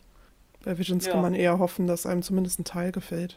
Bei 0.64 0.78
Visions 0.78 1.06
Ja. 1.06 1.12
kann 1.12 1.22
man 1.22 1.34
eher 1.34 1.58
hoffen, 1.58 1.86
dass 1.86 2.06
einem 2.06 2.22
zumindest 2.22 2.58
ein 2.58 2.64
Teil 2.64 2.92
gefällt. 2.92 3.36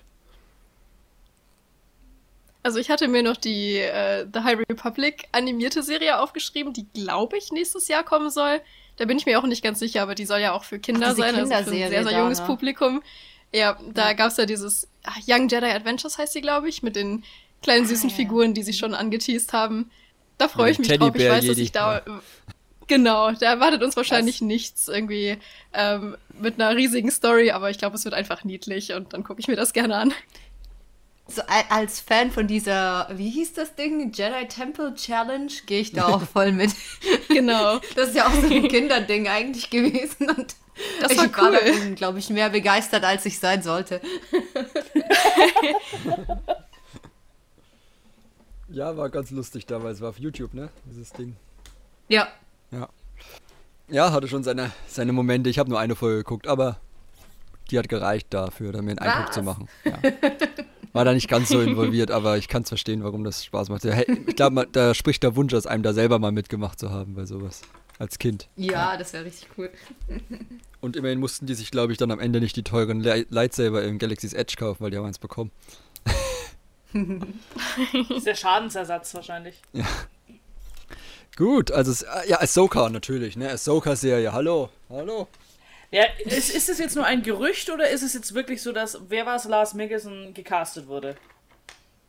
Also 2.63 2.79
ich 2.79 2.89
hatte 2.89 3.09
mir 3.09 3.23
noch 3.23 3.35
die 3.35 3.77
äh, 3.77 4.25
The 4.33 4.39
High 4.39 4.59
Republic 4.69 5.27
animierte 5.33 5.83
Serie 5.83 6.19
aufgeschrieben, 6.21 6.71
die 6.71 6.87
glaube 6.93 7.37
ich 7.37 7.51
nächstes 7.51 7.89
Jahr 7.89 8.03
kommen 8.03 8.29
soll. 8.29 8.61
Da 8.95 9.05
bin 9.05 9.17
ich 9.17 9.25
mir 9.25 9.39
auch 9.39 9.43
nicht 9.45 9.63
ganz 9.63 9.79
sicher, 9.79 10.01
aber 10.01 10.15
die 10.15 10.25
soll 10.25 10.39
ja 10.39 10.53
auch 10.53 10.63
für 10.63 10.79
Kinder 10.79 11.07
Ach, 11.11 11.15
sein, 11.15 11.35
also 11.35 11.47
für 11.47 11.55
ein 11.55 11.63
Kinderserie 11.63 11.89
sehr, 11.89 12.03
sehr 12.03 12.11
da, 12.13 12.19
junges 12.19 12.39
ne? 12.39 12.45
Publikum. 12.45 13.03
Ja, 13.53 13.77
da 13.93 14.13
gab's 14.13 14.37
ja 14.37 14.45
dieses 14.45 14.87
ach, 15.03 15.17
Young 15.27 15.47
Jedi 15.47 15.67
Adventures 15.67 16.17
heißt 16.17 16.33
sie, 16.33 16.41
glaube 16.41 16.69
ich, 16.69 16.83
mit 16.83 16.95
den 16.95 17.23
kleinen 17.61 17.85
süßen 17.85 18.09
Ah, 18.09 18.11
ja. 18.11 18.15
Figuren, 18.15 18.53
die 18.53 18.63
sie 18.63 18.73
schon 18.73 18.93
angeteased 18.93 19.53
haben. 19.53 19.91
Da 20.37 20.47
freue 20.47 20.71
ich 20.71 20.79
mich 20.79 20.87
drauf. 20.87 21.15
Ich 21.15 21.29
weiß, 21.29 21.45
dass 21.45 21.57
ich 21.57 21.71
da 21.71 22.01
Genau, 22.87 23.31
da 23.31 23.45
erwartet 23.45 23.81
uns 23.81 23.95
wahrscheinlich 23.95 24.41
nichts 24.41 24.87
irgendwie 24.87 25.37
ähm, 25.73 26.17
mit 26.37 26.59
einer 26.59 26.75
riesigen 26.75 27.11
Story, 27.11 27.51
aber 27.51 27.69
ich 27.69 27.77
glaube, 27.77 27.95
es 27.95 28.03
wird 28.03 28.13
einfach 28.13 28.43
niedlich 28.43 28.93
und 28.93 29.13
dann 29.13 29.23
gucke 29.23 29.39
ich 29.39 29.47
mir 29.47 29.55
das 29.55 29.73
gerne 29.73 29.95
an. 29.95 30.13
So, 31.25 31.41
als 31.69 32.01
Fan 32.01 32.31
von 32.31 32.47
dieser, 32.47 33.07
wie 33.13 33.29
hieß 33.29 33.53
das 33.53 33.75
Ding? 33.75 34.11
Jedi 34.11 34.45
Temple 34.49 34.93
Challenge, 34.93 35.51
gehe 35.65 35.79
ich 35.79 35.93
da 35.93 36.07
auch 36.07 36.21
voll 36.33 36.51
mit. 36.51 36.71
Genau. 37.29 37.79
Das 37.95 38.09
ist 38.09 38.15
ja 38.15 38.27
auch 38.27 38.33
so 38.33 38.47
ein 38.47 38.67
Kinderding 38.67 39.27
eigentlich 39.29 39.69
gewesen. 39.69 40.29
Und 40.29 40.55
Das 41.01 41.11
ich 41.11 41.17
war 41.17 41.33
war 41.37 41.51
cool. 41.51 41.59
davon, 41.65 41.95
glaube 41.95 42.19
ich, 42.19 42.29
mehr 42.29 42.49
begeistert, 42.49 43.05
als 43.05 43.25
ich 43.25 43.39
sein 43.39 43.61
sollte. 43.63 44.01
Ja, 48.69 48.97
war 48.97 49.09
ganz 49.09 49.29
lustig 49.29 49.65
damals. 49.67 50.01
War 50.01 50.09
auf 50.09 50.17
YouTube, 50.19 50.53
ne? 50.55 50.69
Dieses 50.85 51.11
Ding. 51.11 51.35
Ja. 52.07 52.27
Ja. 52.71 52.89
Ja, 53.87 54.11
hatte 54.11 54.27
schon 54.27 54.43
seine, 54.43 54.71
seine 54.87 55.13
Momente. 55.13 55.49
Ich 55.49 55.59
habe 55.59 55.69
nur 55.69 55.79
eine 55.79 55.95
Folge 55.95 56.17
geguckt, 56.17 56.47
aber 56.47 56.77
die 57.69 57.77
hat 57.77 57.87
gereicht 57.87 58.27
dafür, 58.31 58.73
um 58.73 58.85
mir 58.85 58.91
einen 58.91 58.99
Eindruck 58.99 59.31
zu 59.33 59.43
machen. 59.43 59.69
Ja. 59.83 59.99
War 60.93 61.03
da 61.05 61.13
nicht 61.13 61.27
ganz 61.27 61.49
so 61.49 61.59
involviert, 61.61 62.09
aber 62.11 62.37
ich 62.37 62.47
kann 62.47 62.63
es 62.63 62.69
verstehen, 62.69 63.03
warum 63.03 63.23
das 63.23 63.43
Spaß 63.45 63.69
macht. 63.69 63.83
Hey, 63.83 64.05
Ich 64.27 64.35
glaube, 64.35 64.67
da 64.71 64.93
spricht 64.93 65.23
der 65.23 65.35
Wunsch 65.35 65.53
aus 65.53 65.67
einem, 65.67 65.83
da 65.83 65.93
selber 65.93 66.19
mal 66.19 66.31
mitgemacht 66.31 66.79
zu 66.79 66.89
haben 66.91 67.13
bei 67.15 67.25
sowas. 67.25 67.61
Als 67.99 68.17
Kind. 68.17 68.49
Ja, 68.55 68.97
das 68.97 69.13
wäre 69.13 69.25
richtig 69.25 69.49
cool. 69.57 69.69
Und 70.81 70.95
immerhin 70.95 71.19
mussten 71.19 71.45
die 71.45 71.53
sich, 71.53 71.69
glaube 71.69 71.91
ich, 71.91 71.97
dann 71.99 72.09
am 72.11 72.19
Ende 72.19 72.39
nicht 72.41 72.55
die 72.55 72.63
teuren 72.63 73.01
Li- 73.01 73.27
Lightsaber 73.29 73.83
im 73.83 73.99
Galaxy's 73.99 74.33
Edge 74.33 74.55
kaufen, 74.57 74.83
weil 74.83 74.89
die 74.91 74.97
haben 74.97 75.05
eins 75.05 75.19
bekommen. 75.19 75.51
Das 76.91 77.03
ist 78.17 78.25
der 78.27 78.35
Schadensersatz 78.35 79.13
wahrscheinlich. 79.13 79.61
Gut, 81.37 81.71
also 81.71 81.91
es, 81.91 82.05
ja, 82.27 82.41
Ahsoka 82.41 82.89
natürlich, 82.89 83.35
ne? 83.37 83.49
Ahsoka-Serie, 83.51 84.33
hallo, 84.33 84.69
hallo. 84.89 85.27
Ja, 85.93 86.05
ist, 86.25 86.49
ist 86.55 86.69
es 86.69 86.79
jetzt 86.79 86.95
nur 86.95 87.05
ein 87.05 87.21
Gerücht 87.21 87.69
oder 87.69 87.87
ist 87.89 88.01
es 88.01 88.13
jetzt 88.13 88.33
wirklich 88.33 88.61
so, 88.63 88.71
dass, 88.71 88.99
wer 89.09 89.25
war 89.27 89.35
es, 89.35 89.43
Lars 89.45 89.73
Mikkelsen 89.75 90.33
gecastet 90.33 90.87
wurde? 90.87 91.15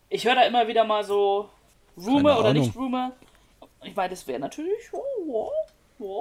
Ich 0.08 0.24
höre 0.26 0.36
da 0.36 0.42
immer 0.46 0.66
wieder 0.68 0.84
mal 0.84 1.04
so 1.04 1.50
Rumor 1.96 2.38
oder 2.40 2.54
nicht 2.54 2.74
Rumor. 2.74 3.12
Ich 3.82 3.94
meine, 3.94 4.08
das 4.10 4.26
wäre 4.26 4.40
natürlich. 4.40 4.90
Oh, 4.92 5.50
ja, 5.98 6.06
ja. 6.06 6.18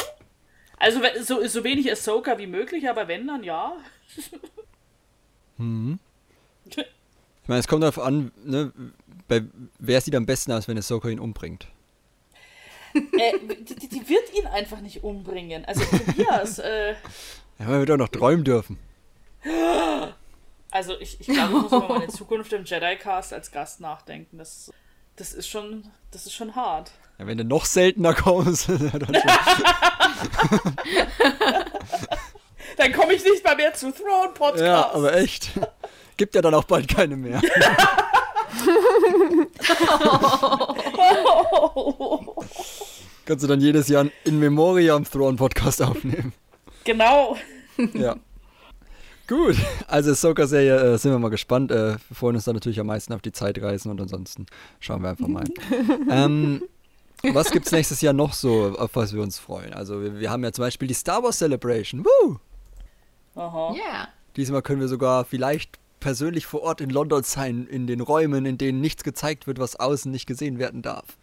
Also 0.77 0.99
so, 1.22 1.45
so 1.48 1.64
wenig 1.64 1.90
Ahsoka 1.90 2.38
wie 2.38 2.48
möglich, 2.48 2.90
aber 2.90 3.07
wenn, 3.07 3.26
dann 3.27 3.44
ja. 3.44 3.77
Ich 7.44 7.49
meine, 7.49 7.60
es 7.60 7.68
kommt 7.68 7.84
darauf 7.84 7.99
an, 7.99 8.31
ne, 8.44 8.72
bei, 9.27 9.44
wer 9.80 9.99
sieht 10.02 10.15
am 10.15 10.26
besten 10.26 10.52
aus, 10.52 10.68
wenn 10.68 10.77
Ahsoka 10.77 11.10
ihn 11.10 11.19
umbringt. 11.19 11.68
Äh, 12.94 13.34
die, 13.60 13.76
die- 13.76 13.88
die 13.90 14.10
wird 14.10 14.34
ihn 14.38 14.48
einfach 14.48 14.80
nicht 14.80 15.03
umbringen. 15.03 15.65
Also 15.65 15.84
Tobias, 15.85 16.60
äh, 16.60 16.95
Ja, 17.59 17.67
weil 17.67 17.80
wir 17.80 17.85
doch 17.85 17.97
noch 17.97 18.09
träumen 18.09 18.43
dürfen. 18.43 18.80
also 20.71 20.99
ich, 20.99 21.19
ich 21.19 21.27
glaube, 21.27 21.53
ich 21.53 21.61
muss 21.61 21.71
über 21.71 21.88
meine 21.88 22.07
Zukunft 22.07 22.51
im 22.53 22.63
Jedi-Cast 22.65 23.34
als 23.34 23.51
Gast 23.51 23.80
nachdenken. 23.80 24.38
Das, 24.38 24.71
das 25.15 25.34
ist 25.34 25.47
schon, 25.47 25.85
das 26.11 26.25
ist 26.25 26.34
schon 26.34 26.55
hart. 26.55 26.91
Ja, 27.19 27.27
wenn 27.27 27.38
du 27.38 27.45
noch 27.45 27.65
seltener 27.65 28.13
kommst, 28.13 28.69
dann. 28.69 29.17
Dann 32.77 32.91
komme 32.91 33.13
ich 33.13 33.23
nicht 33.23 33.43
mal 33.43 33.55
mehr 33.55 33.73
zu 33.73 33.91
Throne 33.91 34.30
Podcast. 34.34 34.63
Ja, 34.63 34.91
aber 34.91 35.15
echt. 35.15 35.51
Gibt 36.17 36.34
ja 36.35 36.41
dann 36.41 36.53
auch 36.53 36.63
bald 36.63 36.88
keine 36.88 37.15
mehr. 37.15 37.39
Kannst 43.25 43.43
du 43.43 43.47
dann 43.47 43.61
jedes 43.61 43.88
Jahr 43.88 44.05
In 44.25 44.39
Memoriam 44.39 45.05
Throne 45.05 45.38
Podcast 45.38 45.81
aufnehmen. 45.81 46.34
Genau. 46.84 47.38
Ja. 47.93 48.15
Gut, 49.27 49.55
also 49.88 50.11
Ahsoka-Serie 50.11 50.93
äh, 50.93 50.97
sind 50.97 51.11
wir 51.11 51.18
mal 51.18 51.30
gespannt. 51.30 51.72
Äh, 51.72 51.93
wir 51.93 52.15
freuen 52.15 52.35
uns 52.35 52.43
da 52.43 52.51
natürlich 52.51 52.80
am 52.80 52.88
meisten 52.88 53.14
auf 53.14 53.22
die 53.22 53.31
Zeitreisen 53.31 53.89
und 53.89 54.01
ansonsten 54.01 54.45
schauen 54.81 55.01
wir 55.01 55.11
einfach 55.11 55.27
mal. 55.27 55.45
ähm, 56.10 56.61
was 57.31 57.51
gibt's 57.51 57.72
nächstes 57.72 58.01
Jahr 58.01 58.14
noch 58.14 58.34
so, 58.34 58.76
auf 58.77 58.95
was 58.95 59.14
wir 59.14 59.22
uns 59.22 59.39
freuen? 59.39 59.73
Also 59.73 60.01
wir, 60.01 60.19
wir 60.19 60.30
haben 60.30 60.43
ja 60.43 60.51
zum 60.51 60.64
Beispiel 60.64 60.89
die 60.89 60.93
Star 60.93 61.23
Wars 61.23 61.38
Celebration. 61.38 62.03
Woo! 62.03 62.38
Aha. 63.35 63.73
Ja. 63.77 64.07
Diesmal 64.35 64.61
können 64.61 64.81
wir 64.81 64.89
sogar 64.89 65.23
vielleicht 65.23 65.80
persönlich 66.01 66.45
vor 66.45 66.61
Ort 66.61 66.81
in 66.81 66.89
London 66.89 67.23
sein, 67.23 67.65
in 67.65 67.88
den 67.88 68.01
Räumen, 68.01 68.45
in 68.45 68.57
denen 68.57 68.81
nichts 68.81 69.05
gezeigt 69.05 69.47
wird, 69.47 69.57
was 69.57 69.77
außen 69.77 70.11
nicht 70.11 70.26
gesehen 70.26 70.60
werden 70.60 70.81
darf. 70.81 71.18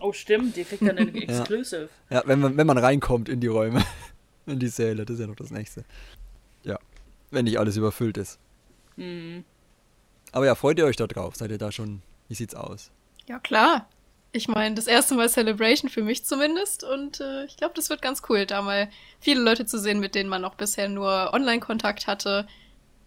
Oh, 0.00 0.12
stimmt, 0.12 0.56
die 0.56 0.64
kriegt 0.64 0.82
dann 0.82 0.98
einen 0.98 1.14
Exclusive. 1.14 1.88
Ja, 2.10 2.24
wenn 2.26 2.40
man, 2.40 2.56
wenn 2.56 2.66
man 2.66 2.76
reinkommt 2.76 3.28
in 3.28 3.38
die 3.40 3.46
Räume, 3.46 3.84
in 4.46 4.58
die 4.58 4.68
Säle, 4.68 5.04
das 5.04 5.14
ist 5.14 5.20
ja 5.20 5.26
noch 5.26 5.36
das 5.36 5.50
Nächste. 5.50 5.84
Ja, 6.62 6.78
wenn 7.30 7.44
nicht 7.44 7.58
alles 7.58 7.76
überfüllt 7.76 8.16
ist. 8.16 8.38
Aber 10.32 10.46
ja, 10.46 10.54
freut 10.54 10.78
ihr 10.78 10.86
euch 10.86 10.96
da 10.96 11.06
drauf? 11.06 11.36
Seid 11.36 11.50
ihr 11.50 11.58
da 11.58 11.72
schon, 11.72 12.02
wie 12.28 12.34
sieht's 12.34 12.54
aus? 12.54 12.90
Ja, 13.26 13.38
klar. 13.38 13.88
Ich 14.32 14.48
meine, 14.48 14.74
das 14.74 14.86
erste 14.86 15.14
Mal 15.14 15.28
Celebration 15.28 15.90
für 15.90 16.02
mich 16.02 16.24
zumindest. 16.24 16.84
Und 16.84 17.20
äh, 17.20 17.44
ich 17.44 17.56
glaube, 17.56 17.74
das 17.74 17.90
wird 17.90 18.02
ganz 18.02 18.22
cool, 18.28 18.46
da 18.46 18.62
mal 18.62 18.90
viele 19.20 19.40
Leute 19.40 19.66
zu 19.66 19.78
sehen, 19.78 20.00
mit 20.00 20.14
denen 20.14 20.28
man 20.28 20.42
noch 20.42 20.54
bisher 20.54 20.88
nur 20.88 21.32
Online-Kontakt 21.32 22.06
hatte. 22.06 22.46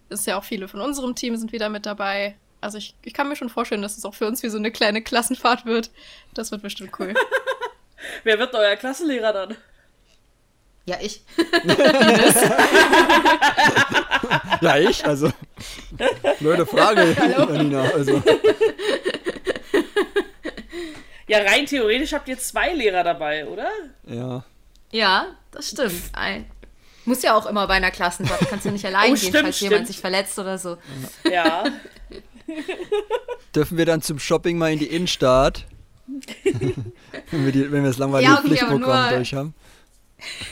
Ist 0.10 0.26
ja 0.26 0.38
auch 0.38 0.44
viele 0.44 0.68
von 0.68 0.82
unserem 0.82 1.16
Team 1.16 1.36
sind 1.36 1.52
wieder 1.52 1.70
mit 1.70 1.86
dabei. 1.86 2.36
Also 2.62 2.78
ich, 2.78 2.96
ich 3.04 3.14
kann 3.14 3.30
mir 3.30 3.36
schon 3.36 3.50
vorstellen, 3.50 3.82
dass 3.82 3.98
es 3.98 4.06
auch 4.06 4.16
für 4.16 4.28
uns 4.28 4.44
wie 4.44 4.50
so 4.50 4.58
eine 4.58 4.72
kleine 4.72 5.02
Klassenfahrt 5.02 5.66
wird. 5.66 5.92
Das 6.34 6.52
wird 6.52 6.62
bestimmt 6.62 6.92
cool. 7.00 7.14
Wer 8.24 8.40
wird 8.40 8.54
euer 8.54 8.76
Klassenlehrer 8.76 9.34
dann? 9.34 9.56
Ja, 10.90 10.98
ich. 11.02 11.22
Ja, 14.62 14.78
ich, 14.78 15.06
also. 15.06 15.32
Blöde 16.40 16.66
Frage, 16.66 17.16
Janina. 17.38 17.82
Also, 17.84 18.22
Ja, 21.28 21.38
rein 21.44 21.66
theoretisch 21.68 22.12
habt 22.14 22.28
ihr 22.28 22.38
zwei 22.40 22.74
Lehrer 22.74 23.04
dabei, 23.04 23.46
oder? 23.48 23.70
ja. 24.06 24.44
Ja, 24.92 25.28
das 25.52 25.70
stimmt. 25.70 25.94
Ein, 26.14 26.46
muss 27.06 27.22
ja 27.22 27.36
auch 27.36 27.46
immer 27.46 27.68
bei 27.68 27.76
einer 27.76 27.92
Klassenfahrt. 27.92 28.50
Kannst 28.50 28.66
du 28.66 28.72
nicht 28.72 28.84
allein 28.86 29.12
Oh, 29.12 29.14
gehen, 29.14 29.18
stimmt, 29.18 29.44
falls 29.44 29.58
stimmt. 29.58 29.72
jemand 29.72 29.88
sich 29.88 30.00
verletzt 30.00 30.40
oder 30.40 30.58
so. 30.58 30.78
Ja. 31.32 31.66
Dürfen 33.56 33.78
wir 33.78 33.86
dann 33.86 34.02
zum 34.02 34.18
Shopping 34.18 34.58
mal 34.58 34.74
in 34.74 34.80
die 34.80 34.88
Innenstadt? 34.88 35.66
wenn, 36.44 37.46
wir 37.46 37.52
die, 37.52 37.72
wenn 37.72 37.84
wir 37.84 37.90
das 37.92 38.00
langweilige 38.00 38.32
Ja, 38.32 38.40
okay, 38.40 38.48
Pflichtprogramm 38.48 39.10
durch 39.14 39.34
haben. 39.36 39.54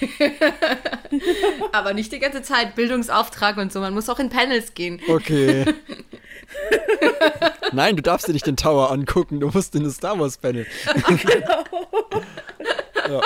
Aber 1.72 1.94
nicht 1.94 2.12
die 2.12 2.20
ganze 2.20 2.42
Zeit 2.42 2.76
Bildungsauftrag 2.76 3.58
und 3.58 3.72
so. 3.72 3.80
Man 3.80 3.94
muss 3.94 4.10
auch 4.10 4.20
in 4.20 4.30
Panels 4.30 4.74
gehen. 4.74 5.00
Okay. 5.08 5.66
Nein, 7.74 7.96
du 7.96 8.02
darfst 8.02 8.28
dir 8.28 8.34
nicht 8.34 8.48
den 8.48 8.58
Tower 8.58 8.92
angucken, 8.92 9.40
du 9.40 9.50
musst 9.50 9.76
in 9.76 9.84
das 9.84 9.96
Star 9.96 10.20
Wars 10.20 10.38
Panel. 10.38 10.66
ja. 13.10 13.22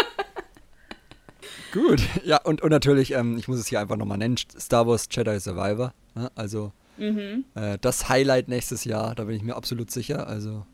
Gut, 1.71 2.01
ja, 2.25 2.41
und, 2.41 2.61
und 2.61 2.69
natürlich, 2.69 3.13
ähm, 3.13 3.37
ich 3.37 3.47
muss 3.47 3.59
es 3.59 3.67
hier 3.67 3.79
einfach 3.79 3.95
nochmal 3.95 4.17
nennen, 4.17 4.37
Star 4.37 4.87
Wars 4.87 5.07
Jedi 5.09 5.39
Survivor. 5.39 5.93
Ne? 6.15 6.29
Also 6.35 6.73
äh, 6.97 7.77
das 7.79 8.09
Highlight 8.09 8.47
nächstes 8.47 8.83
Jahr, 8.83 9.15
da 9.15 9.23
bin 9.23 9.35
ich 9.35 9.43
mir 9.43 9.55
absolut 9.55 9.89
sicher. 9.89 10.27
Also 10.27 10.65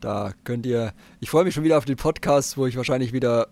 da 0.00 0.32
könnt 0.44 0.66
ihr, 0.66 0.92
ich 1.20 1.30
freue 1.30 1.44
mich 1.44 1.54
schon 1.54 1.64
wieder 1.64 1.78
auf 1.78 1.84
den 1.84 1.96
Podcast, 1.96 2.56
wo 2.56 2.66
ich 2.66 2.76
wahrscheinlich 2.76 3.12
wieder 3.12 3.48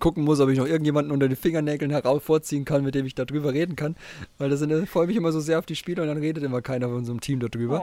gucken 0.00 0.24
muss, 0.24 0.40
ob 0.40 0.48
ich 0.48 0.58
noch 0.58 0.66
irgendjemanden 0.66 1.12
unter 1.12 1.28
den 1.28 1.36
Fingernägeln 1.36 1.90
heraus 1.90 2.22
vorziehen 2.24 2.64
kann, 2.64 2.82
mit 2.82 2.94
dem 2.94 3.06
ich 3.06 3.14
darüber 3.14 3.52
reden 3.52 3.76
kann. 3.76 3.96
Weil 4.38 4.50
das 4.50 4.58
sind, 4.58 4.72
ich 4.72 4.90
freue 4.90 5.06
mich 5.06 5.16
immer 5.16 5.32
so 5.32 5.40
sehr 5.40 5.58
auf 5.58 5.66
die 5.66 5.76
Spiele 5.76 6.02
und 6.02 6.08
dann 6.08 6.18
redet 6.18 6.42
immer 6.42 6.62
keiner 6.62 6.86
von 6.88 6.96
unserem 6.96 7.20
Team 7.20 7.40
darüber. 7.40 7.80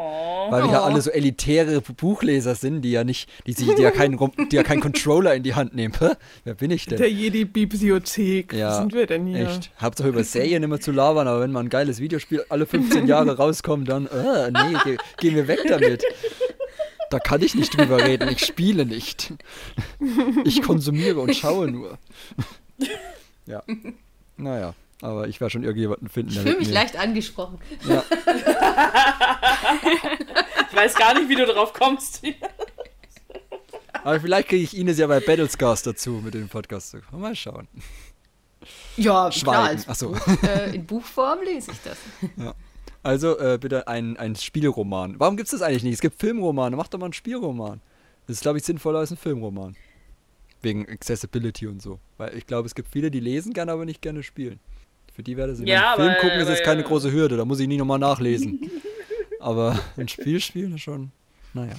Weil 0.49 0.63
wir 0.63 0.71
ja 0.71 0.83
alle 0.83 1.01
so 1.01 1.11
elitäre 1.11 1.81
Buchleser 1.81 2.55
sind, 2.55 2.81
die 2.81 2.91
ja 2.91 3.03
nicht, 3.03 3.29
die 3.45 3.53
sich, 3.53 3.73
die 3.75 3.81
ja 3.81 3.91
keinen, 3.91 4.17
die 4.51 4.55
ja 4.55 4.63
keinen 4.63 4.81
Controller 4.81 5.35
in 5.35 5.43
die 5.43 5.55
Hand 5.55 5.75
nehmen. 5.75 5.93
Hä? 5.99 6.09
Wer 6.43 6.55
bin 6.55 6.71
ich 6.71 6.85
denn? 6.85 6.97
Der 6.97 7.11
Jedi-Bibliothek. 7.11 8.53
Ja, 8.53 8.73
Wo 8.73 8.79
sind 8.79 8.93
wir 8.93 9.05
denn 9.05 9.27
hier? 9.27 9.47
Echt. 9.47 9.71
Hauptsache 9.79 10.09
über 10.09 10.23
Serien 10.23 10.63
immer 10.63 10.79
zu 10.79 10.91
labern, 10.91 11.27
aber 11.27 11.41
wenn 11.41 11.51
mal 11.51 11.61
ein 11.61 11.69
geiles 11.69 11.99
Videospiel 11.99 12.43
alle 12.49 12.65
15 12.65 13.07
Jahre 13.07 13.37
rauskommt, 13.37 13.87
dann, 13.89 14.07
äh, 14.07 14.51
nee, 14.51 14.77
geh, 14.83 14.97
geh 15.19 15.31
mir 15.31 15.47
weg 15.47 15.59
damit. 15.67 16.03
Da 17.09 17.19
kann 17.19 17.41
ich 17.41 17.55
nicht 17.55 17.77
drüber 17.77 18.03
reden, 18.03 18.27
ich 18.29 18.45
spiele 18.45 18.85
nicht. 18.85 19.33
Ich 20.43 20.61
konsumiere 20.61 21.19
und 21.19 21.35
schaue 21.35 21.69
nur. 21.71 21.97
Ja. 23.45 23.63
Naja, 24.35 24.73
aber 25.01 25.27
ich 25.27 25.39
werde 25.39 25.51
schon 25.51 25.63
irgendjemanden 25.63 26.09
finden. 26.09 26.31
Ich 26.31 26.39
fühle 26.39 26.57
mich 26.57 26.69
leicht 26.69 26.97
angesprochen. 26.97 27.59
Ja. 27.87 28.03
Ich 30.69 30.75
weiß 30.75 30.95
gar 30.95 31.13
nicht, 31.13 31.29
wie 31.29 31.35
du 31.35 31.45
drauf 31.45 31.73
kommst. 31.73 32.21
Aber 34.03 34.19
vielleicht 34.19 34.49
kriege 34.49 34.63
ich 34.63 34.77
Ines 34.77 34.97
ja 34.99 35.07
bei 35.07 35.19
Battlescars 35.19 35.83
dazu, 35.83 36.21
mit 36.23 36.33
dem 36.33 36.49
Podcast 36.49 36.91
zu 36.91 37.01
kommen. 37.01 37.21
Mal 37.21 37.35
schauen. 37.35 37.67
Ja, 38.95 39.31
Schweigen. 39.31 39.83
klar. 39.83 39.87
Als. 39.87 39.99
Buch, 39.99 40.43
äh, 40.43 40.75
in 40.75 40.85
Buchform 40.85 41.39
lese 41.43 41.71
ich 41.71 41.77
das. 41.83 41.97
Also 43.07 43.39
äh, 43.39 43.57
bitte 43.59 43.87
ein, 43.87 44.17
ein 44.17 44.35
Spielroman. 44.35 45.17
Warum 45.17 45.37
gibt 45.37 45.47
es 45.47 45.51
das 45.51 45.61
eigentlich 45.61 45.83
nicht? 45.83 45.93
Es 45.93 46.01
gibt 46.01 46.19
Filmromane. 46.19 46.75
Mach 46.75 46.89
doch 46.89 46.99
mal 46.99 47.05
einen 47.05 47.13
Spielroman. 47.13 47.79
Das 48.27 48.35
ist, 48.35 48.41
glaube 48.41 48.57
ich, 48.57 48.65
sinnvoller 48.65 48.99
als 48.99 49.11
ein 49.11 49.17
Filmroman. 49.17 49.77
Wegen 50.61 50.87
Accessibility 50.89 51.67
und 51.67 51.81
so. 51.81 51.99
Weil 52.17 52.35
ich 52.37 52.45
glaube, 52.45 52.65
es 52.67 52.75
gibt 52.75 52.89
viele, 52.91 53.09
die 53.09 53.21
lesen 53.21 53.53
gerne, 53.53 53.71
aber 53.71 53.85
nicht 53.85 54.01
gerne 54.01 54.23
spielen. 54.23 54.59
Für 55.13 55.23
die 55.23 55.37
wäre 55.37 55.47
das 55.47 55.59
Ja, 55.61 55.93
Film 55.95 56.09
aber- 56.09 56.19
gucken, 56.19 56.37
ist 56.37 56.47
aber 56.47 56.55
jetzt 56.55 56.65
keine 56.65 56.81
ja. 56.81 56.87
große 56.87 57.11
Hürde. 57.13 57.37
Da 57.37 57.45
muss 57.45 57.59
ich 57.61 57.67
nie 57.69 57.77
nochmal 57.77 57.97
nachlesen. 57.99 58.69
aber 59.39 59.79
ein 59.95 60.09
Spiel 60.09 60.41
spielen 60.41 60.75
ist 60.75 60.81
schon. 60.81 61.11
Naja. 61.53 61.75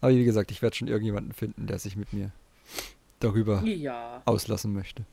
Aber 0.00 0.12
wie 0.12 0.24
gesagt, 0.24 0.50
ich 0.50 0.62
werde 0.62 0.74
schon 0.76 0.88
irgendjemanden 0.88 1.32
finden, 1.32 1.68
der 1.68 1.78
sich 1.78 1.94
mit 1.94 2.12
mir 2.12 2.32
darüber 3.20 3.62
Ja. 3.62 4.22
auslassen 4.24 4.72
möchte. 4.72 5.04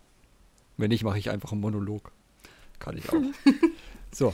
Wenn 0.77 0.89
nicht, 0.89 1.03
mache 1.03 1.19
ich 1.19 1.29
einfach 1.29 1.51
einen 1.51 1.61
Monolog. 1.61 2.11
Kann 2.79 2.97
ich 2.97 3.07
auch. 3.09 3.15
So, 4.17 4.33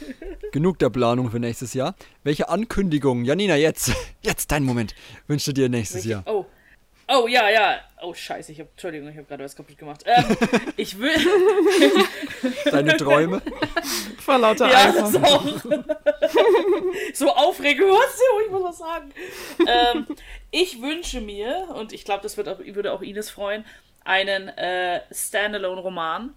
genug 0.54 0.80
der 0.80 0.90
Planung 0.90 1.30
für 1.30 1.42
nächstes 1.42 1.74
Jahr. 1.74 1.96
Welche 2.24 2.48
Ankündigungen, 2.48 3.26
Janina, 3.26 3.58
jetzt, 3.58 3.92
jetzt 4.22 4.50
dein 4.50 4.64
Moment, 4.64 4.96
wünschst 5.28 5.48
du 5.48 5.52
dir 5.52 5.68
nächstes 5.68 6.06
Jahr? 6.06 6.24
Oh. 6.26 6.46
Oh, 7.10 7.28
ja, 7.28 7.50
ja. 7.50 7.82
Oh, 8.02 8.14
scheiße. 8.14 8.54
Ich 8.54 8.62
hab, 8.62 8.70
Entschuldigung, 8.72 9.10
ich 9.10 9.18
habe 9.18 9.28
gerade 9.28 9.44
was 9.44 9.58
kaputt 9.58 9.78
gemacht. 9.78 10.06
Ähm, 10.06 10.38
ich 10.78 10.98
will. 10.98 11.12
Deine 12.72 12.96
Träume? 12.96 13.42
Vor 14.20 14.38
lauter 14.38 14.72
Ja, 14.72 14.86
Eifer. 14.86 15.22
auch. 15.22 15.46
so 17.14 17.30
aufregend, 17.30 17.90
was? 17.90 18.22
Ich 18.46 18.52
muss 18.52 18.64
was 18.64 18.78
sagen. 18.78 19.12
ähm, 19.68 20.08
ich 20.50 20.82
wünsche 20.82 21.20
mir, 21.20 21.68
und 21.76 21.92
ich 21.92 22.06
glaube, 22.06 22.24
das 22.24 22.38
wird 22.38 22.48
auch, 22.48 22.60
würde 22.60 22.94
auch 22.94 23.02
Ines 23.02 23.30
freuen, 23.30 23.66
einen 24.06 24.48
äh, 24.48 25.02
Standalone-Roman 25.12 26.34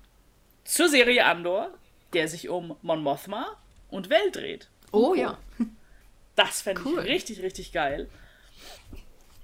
zur 0.65 0.89
Serie 0.89 1.25
Andor, 1.25 1.71
der 2.17 2.29
sich 2.29 2.49
um 2.49 2.77
Mon 2.81 3.03
Mothma 3.03 3.47
und 3.91 4.09
Welt 4.09 4.37
dreht. 4.37 4.71
Oh 4.91 5.15
ja. 5.15 5.37
Das 6.35 6.63
fände 6.63 6.81
Cool. 6.83 7.01
ich 7.01 7.11
richtig, 7.11 7.43
richtig 7.43 7.73
geil. 7.73 8.09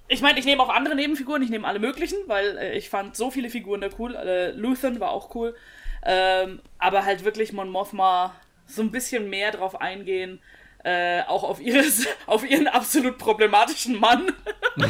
Ich 0.08 0.22
meine, 0.22 0.38
ich 0.38 0.46
nehme 0.46 0.62
auch 0.62 0.70
andere 0.70 0.94
Nebenfiguren, 0.94 1.42
ich 1.42 1.50
nehme 1.50 1.66
alle 1.66 1.78
möglichen, 1.78 2.16
weil 2.28 2.56
äh, 2.56 2.78
ich 2.78 2.88
fand 2.88 3.14
so 3.14 3.30
viele 3.30 3.50
Figuren 3.50 3.82
da 3.82 3.90
cool. 3.98 4.14
Äh, 4.14 4.52
Luthen 4.52 5.00
war 5.00 5.10
auch 5.10 5.34
cool. 5.34 5.54
Ähm, 6.02 6.60
aber 6.78 7.04
halt 7.04 7.24
wirklich 7.24 7.52
Mon 7.52 7.68
Mothma 7.68 8.34
so 8.66 8.80
ein 8.80 8.90
bisschen 8.90 9.28
mehr 9.28 9.52
drauf 9.52 9.78
eingehen, 9.82 10.40
äh, 10.82 11.22
auch 11.24 11.44
auf, 11.44 11.60
ihres, 11.60 12.06
auf 12.26 12.48
ihren 12.48 12.68
absolut 12.68 13.18
problematischen 13.18 14.00
Mann. 14.00 14.32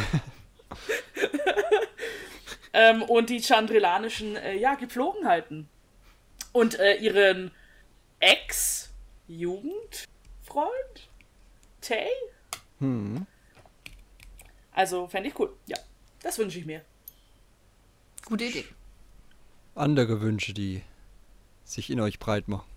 ähm, 2.73 3.03
und 3.03 3.29
die 3.29 3.41
chandrilanischen 3.41 4.37
äh, 4.37 4.55
ja, 4.55 4.75
Gepflogenheiten. 4.75 5.67
Und 6.53 6.79
äh, 6.79 6.95
ihren 6.95 7.51
Ex-Jugendfreund? 8.23 11.09
Tay? 11.81 12.07
Also 14.71 15.07
fände 15.07 15.29
ich 15.29 15.39
cool. 15.39 15.53
Ja, 15.67 15.77
das 16.21 16.37
wünsche 16.37 16.57
ich 16.57 16.65
mir. 16.65 16.81
Gute 18.25 18.45
Idee. 18.45 18.65
Andere 19.75 20.21
Wünsche, 20.21 20.53
die 20.53 20.81
sich 21.65 21.89
in 21.89 21.99
euch 21.99 22.19
breit 22.19 22.47
machen. 22.47 22.69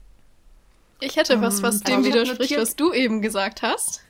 Ich 1.01 1.17
hätte 1.17 1.41
was, 1.41 1.63
was 1.63 1.83
also 1.83 1.85
dem 1.85 2.01
ich 2.01 2.07
hab 2.07 2.15
widerspricht, 2.15 2.57
was 2.57 2.75
du 2.75 2.93
eben 2.93 3.23
gesagt 3.23 3.63
hast. 3.63 4.03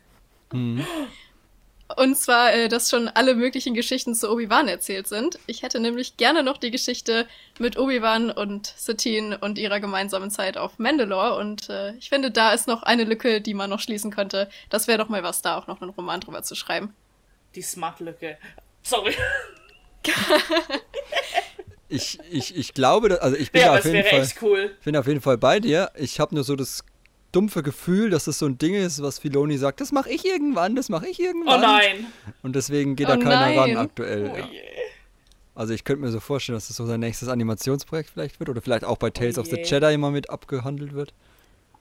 Und 1.94 2.16
zwar, 2.16 2.52
äh, 2.52 2.68
dass 2.68 2.90
schon 2.90 3.06
alle 3.08 3.34
möglichen 3.36 3.72
Geschichten 3.74 4.14
zu 4.16 4.28
Obi-Wan 4.30 4.66
erzählt 4.66 5.06
sind. 5.06 5.38
Ich 5.46 5.62
hätte 5.62 5.78
nämlich 5.78 6.16
gerne 6.16 6.42
noch 6.42 6.56
die 6.56 6.72
Geschichte 6.72 7.28
mit 7.60 7.78
Obi-Wan 7.78 8.30
und 8.32 8.74
Satine 8.76 9.38
und 9.38 9.56
ihrer 9.56 9.78
gemeinsamen 9.78 10.30
Zeit 10.32 10.56
auf 10.56 10.78
Mandalore. 10.78 11.36
Und 11.38 11.70
äh, 11.70 11.94
ich 11.94 12.08
finde, 12.08 12.32
da 12.32 12.52
ist 12.52 12.66
noch 12.66 12.82
eine 12.82 13.04
Lücke, 13.04 13.40
die 13.40 13.54
man 13.54 13.70
noch 13.70 13.78
schließen 13.80 14.10
könnte. 14.10 14.48
Das 14.68 14.88
wäre 14.88 14.98
doch 14.98 15.08
mal 15.08 15.22
was, 15.22 15.42
da 15.42 15.56
auch 15.56 15.68
noch 15.68 15.80
einen 15.80 15.90
Roman 15.92 16.20
drüber 16.20 16.42
zu 16.42 16.56
schreiben. 16.56 16.92
Die 17.54 17.62
Smart-Lücke. 17.62 18.36
Sorry. 18.82 19.14
Ich, 21.88 22.18
ich, 22.30 22.56
ich 22.56 22.74
glaube, 22.74 23.22
also 23.22 23.36
ich 23.36 23.52
bin 23.52 23.62
Ja, 23.62 23.74
auf 23.74 23.84
jeden 23.84 23.94
wäre 23.94 24.08
Fall, 24.08 24.20
echt 24.22 24.42
cool. 24.42 24.74
ich 24.78 24.84
bin 24.84 24.96
auf 24.96 25.06
jeden 25.06 25.20
Fall 25.20 25.38
bei 25.38 25.60
dir. 25.60 25.90
Ich 25.94 26.18
habe 26.18 26.34
nur 26.34 26.42
so 26.42 26.56
das 26.56 26.84
dumpfe 27.36 27.62
Gefühl, 27.62 28.10
dass 28.10 28.24
das 28.24 28.38
so 28.38 28.46
ein 28.46 28.56
Ding 28.58 28.74
ist, 28.74 29.02
was 29.02 29.18
Filoni 29.18 29.58
sagt, 29.58 29.80
das 29.80 29.92
mache 29.92 30.10
ich 30.10 30.24
irgendwann, 30.24 30.74
das 30.74 30.88
mache 30.88 31.06
ich 31.08 31.20
Oh 31.20 31.24
irgendwann. 31.24 31.60
nein. 31.60 32.06
Und 32.42 32.56
deswegen 32.56 32.96
geht 32.96 33.08
da 33.08 33.16
Oh 33.16 33.18
keiner 33.20 33.40
ran 33.56 33.70
nein. 33.72 33.76
aktuell. 33.76 34.30
Oh 34.32 34.36
ja. 34.38 34.44
Also 35.54 35.72
ich 35.72 35.84
könnte 35.84 36.02
mir 36.02 36.10
so 36.10 36.20
vorstellen, 36.20 36.56
dass 36.56 36.68
das 36.68 36.76
so 36.76 36.84
sein 36.86 37.00
nächstes 37.00 37.28
Animationsprojekt 37.28 38.10
vielleicht 38.10 38.40
wird 38.40 38.48
oder 38.50 38.60
vielleicht 38.60 38.84
auch 38.84 38.98
bei 38.98 39.10
Tales 39.10 39.38
of 39.38 39.46
the 39.46 39.56
je. 39.56 39.62
Jedi 39.64 39.96
mal 39.96 40.10
mit 40.10 40.28
abgehandelt 40.30 40.92
wird. 40.94 41.14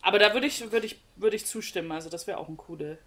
Aber 0.02 0.20
da 0.20 0.34
würde 0.34 0.48
ich, 0.48 0.72
würde 0.72 0.86
ich, 0.86 1.00
würde 1.16 1.36
ich 1.36 1.46
zustimmen. 1.46 1.92
Also 1.92 2.10
das 2.10 2.28
wäre 2.28 2.38
auch 2.38 2.48
ein 2.48 2.58
coole. 2.58 2.98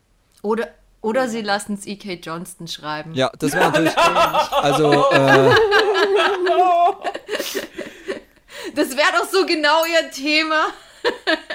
Oder, 0.43 0.69
oder 1.01 1.29
sie 1.29 1.43
lassen 1.43 1.75
es 1.75 1.87
E.K. 1.87 2.15
Johnston 2.23 2.67
schreiben. 2.69 3.15
Ja, 3.15 3.31
das 3.39 3.53
wäre 3.53 3.65
natürlich. 3.71 3.97
also, 3.97 5.11
äh, 5.11 5.55
Das 8.75 8.91
wäre 8.97 9.09
doch 9.19 9.29
so 9.29 9.47
genau 9.47 9.85
ihr 9.87 10.11
Thema. 10.11 10.67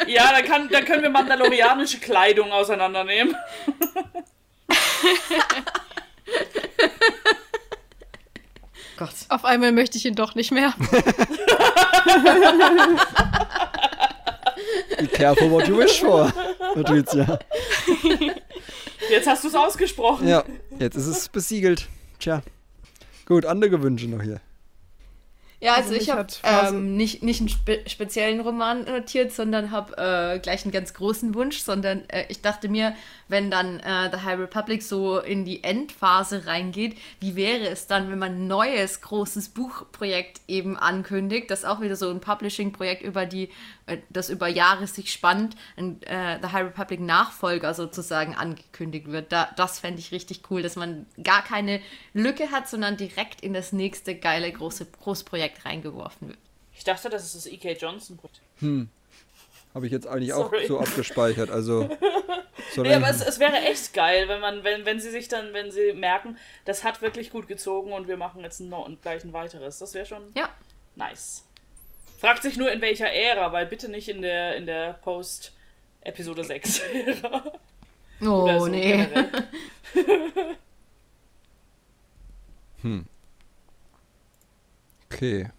Ja, 0.08 0.32
dann, 0.32 0.46
kann, 0.46 0.70
dann 0.70 0.86
können 0.86 1.04
wir 1.04 1.10
mandalorianische 1.10 2.00
Kleidung 2.00 2.52
auseinandernehmen. 2.52 3.36
Gott. 8.98 9.14
Auf 9.30 9.46
einmal 9.46 9.72
möchte 9.72 9.98
ich 9.98 10.06
ihn 10.06 10.16
doch 10.16 10.36
nicht 10.36 10.52
mehr. 10.52 10.74
be 14.98 15.08
careful 15.08 15.50
what 15.50 15.68
you 15.68 15.78
wish 15.78 16.00
for. 16.00 16.32
Patricia. 16.74 17.40
Jetzt 19.10 19.28
hast 19.28 19.44
du 19.44 19.48
es 19.48 19.56
ausgesprochen. 19.56 20.28
Ja, 20.28 20.44
jetzt 20.80 20.96
ist 20.96 21.08
es 21.08 21.28
besiegelt. 21.30 21.88
Tja. 22.20 22.42
Gut, 23.26 23.46
andere 23.46 23.82
Wünsche 23.82 24.08
noch 24.08 24.22
hier. 24.22 24.40
Ja, 25.64 25.76
also, 25.76 25.94
Also 25.94 26.02
ich 26.02 26.10
habe 26.10 26.28
ähm, 26.44 26.98
nicht, 26.98 27.24
nicht 27.24 27.40
einen 27.40 27.48
spe 27.48 27.84
speziellen 27.88 28.42
Roman 28.42 28.84
notiert, 28.84 29.32
sondern 29.32 29.72
habe 29.72 29.96
äh, 29.98 30.40
gleich 30.40 30.66
einen 30.66 30.74
ganz 30.74 30.94
großen 30.94 31.34
Wunsch, 31.36 31.60
sondern 31.60 32.04
äh, 32.10 32.26
ich 32.28 32.42
dachte 32.42 32.68
mir, 32.68 32.94
wenn 33.30 33.50
dann 33.50 33.80
äh, 33.80 34.12
The 34.12 34.26
High 34.26 34.40
Republic 34.40 34.84
so 34.84 35.20
in 35.20 35.46
die 35.46 35.64
Endphase 35.64 36.48
reingeht, 36.48 36.98
wie 37.22 37.38
wäre 37.38 37.70
es 37.70 37.88
dann, 37.88 38.12
wenn 38.12 38.20
man 38.20 38.34
ein 38.34 38.48
neues 38.48 39.00
großes 39.00 39.50
Buchprojekt 39.50 40.42
eben 40.50 40.78
ankündigt, 40.78 41.50
das 41.50 41.64
auch 41.64 41.80
wieder 41.80 41.96
so 41.96 42.10
ein 42.10 42.20
Publishing-Projekt 42.20 43.02
über 43.02 43.26
die, 43.26 43.50
das 44.10 44.30
über 44.30 44.48
Jahre 44.48 44.88
sich 44.88 45.12
spannt, 45.12 45.56
ein 45.78 46.02
äh, 46.04 46.40
The 46.42 46.50
High 46.54 46.66
Republic 46.68 47.00
Nachfolger 47.02 47.74
sozusagen 47.74 48.34
angekündigt 48.36 49.08
wird. 49.12 49.32
Da, 49.32 49.52
das 49.58 49.80
fände 49.80 50.00
ich 50.00 50.12
richtig 50.12 50.42
cool, 50.50 50.62
dass 50.62 50.76
man 50.76 51.06
gar 51.22 51.44
keine 51.44 51.82
Lücke 52.14 52.52
hat, 52.52 52.70
sondern 52.70 52.96
direkt 52.98 53.42
in 53.42 53.54
das 53.54 53.74
nächste 53.74 54.16
geile 54.16 54.52
große 54.52 54.86
Großprojekt 54.86 55.66
reingeworfen 55.66 56.30
wird. 56.30 56.40
Ich 56.76 56.84
dachte, 56.84 57.10
das 57.10 57.24
ist 57.26 57.36
das 57.36 57.46
E.K. 57.46 57.74
Johnson. 57.74 58.18
Habe 59.74 59.86
ich 59.86 59.92
jetzt 59.92 60.08
eigentlich 60.08 60.32
Sorry. 60.32 60.64
auch 60.64 60.68
so 60.68 60.80
abgespeichert. 60.80 61.50
Also. 61.50 61.90
soll 62.74 62.86
Ja, 62.86 62.94
er- 62.94 62.98
aber 62.98 63.10
es, 63.10 63.22
es 63.22 63.40
wäre 63.40 63.56
echt 63.58 63.94
geil, 63.94 64.28
wenn 64.28 64.40
man, 64.40 64.64
wenn, 64.64 64.86
wenn 64.86 65.00
sie 65.00 65.10
sich 65.12 65.28
dann, 65.28 65.54
wenn 65.54 65.72
sie 65.72 65.94
merken, 65.94 66.38
das 66.66 66.84
hat 66.84 67.02
wirklich 67.02 67.32
gut 67.32 67.48
gezogen 67.48 67.92
und 67.92 68.08
wir 68.08 68.18
machen 68.18 68.42
jetzt 68.42 68.60
ein, 68.60 68.70
no- 68.70 68.88
gleich 69.02 69.24
ein 69.24 69.34
weiteres. 69.34 69.80
Das 69.80 69.94
wäre 69.94 70.06
schon 70.06 70.24
Ja, 70.36 70.50
nice. 70.96 71.44
Fragt 72.24 72.42
sich 72.42 72.56
nur 72.56 72.72
in 72.72 72.80
welcher 72.80 73.12
Ära, 73.12 73.52
weil 73.52 73.66
bitte 73.66 73.90
nicht 73.90 74.08
in 74.08 74.22
der, 74.22 74.56
in 74.56 74.66
der 74.66 74.94
Post-Episode 74.94 76.46
6 76.46 76.80
Ära. 76.80 77.44
oh 78.22 78.44
Oder 78.44 78.60
so 78.62 78.68
nee. 78.68 78.92
generell. 78.92 79.44
Okay. 85.12 85.50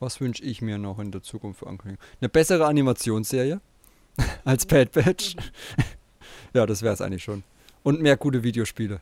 Was 0.00 0.20
wünsche 0.20 0.42
ich 0.42 0.62
mir 0.62 0.78
noch 0.78 0.98
in 0.98 1.12
der 1.12 1.22
Zukunft 1.22 1.60
für 1.60 1.68
Ankündigungen? 1.68 2.04
Eine 2.20 2.28
bessere 2.28 2.66
Animationsserie 2.66 3.60
als 4.44 4.66
Bad 4.66 4.90
Batch. 4.92 5.36
ja, 6.54 6.66
das 6.66 6.82
wäre 6.82 6.94
es 6.94 7.00
eigentlich 7.00 7.22
schon. 7.22 7.44
Und 7.84 8.00
mehr 8.00 8.16
gute 8.16 8.42
Videospiele. 8.42 9.00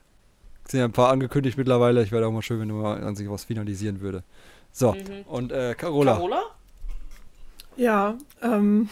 Es 0.65 0.73
sind 0.73 0.81
ja 0.81 0.85
ein 0.85 0.93
paar 0.93 1.11
angekündigt 1.11 1.57
mittlerweile. 1.57 2.03
Ich 2.03 2.13
wäre 2.13 2.27
auch 2.27 2.33
mal 2.33 2.43
schön, 2.43 2.61
wenn 2.61 2.69
du 2.69 2.75
mal 2.75 3.03
an 3.03 3.17
sich 3.17 3.31
was 3.31 3.45
finalisieren 3.45 4.01
würde. 4.01 4.25
So, 4.73 4.95
und 5.27 5.53
äh, 5.53 5.75
Carola. 5.75 6.15
Carola? 6.15 6.58
Ja, 7.79 8.19
ähm, 8.43 8.89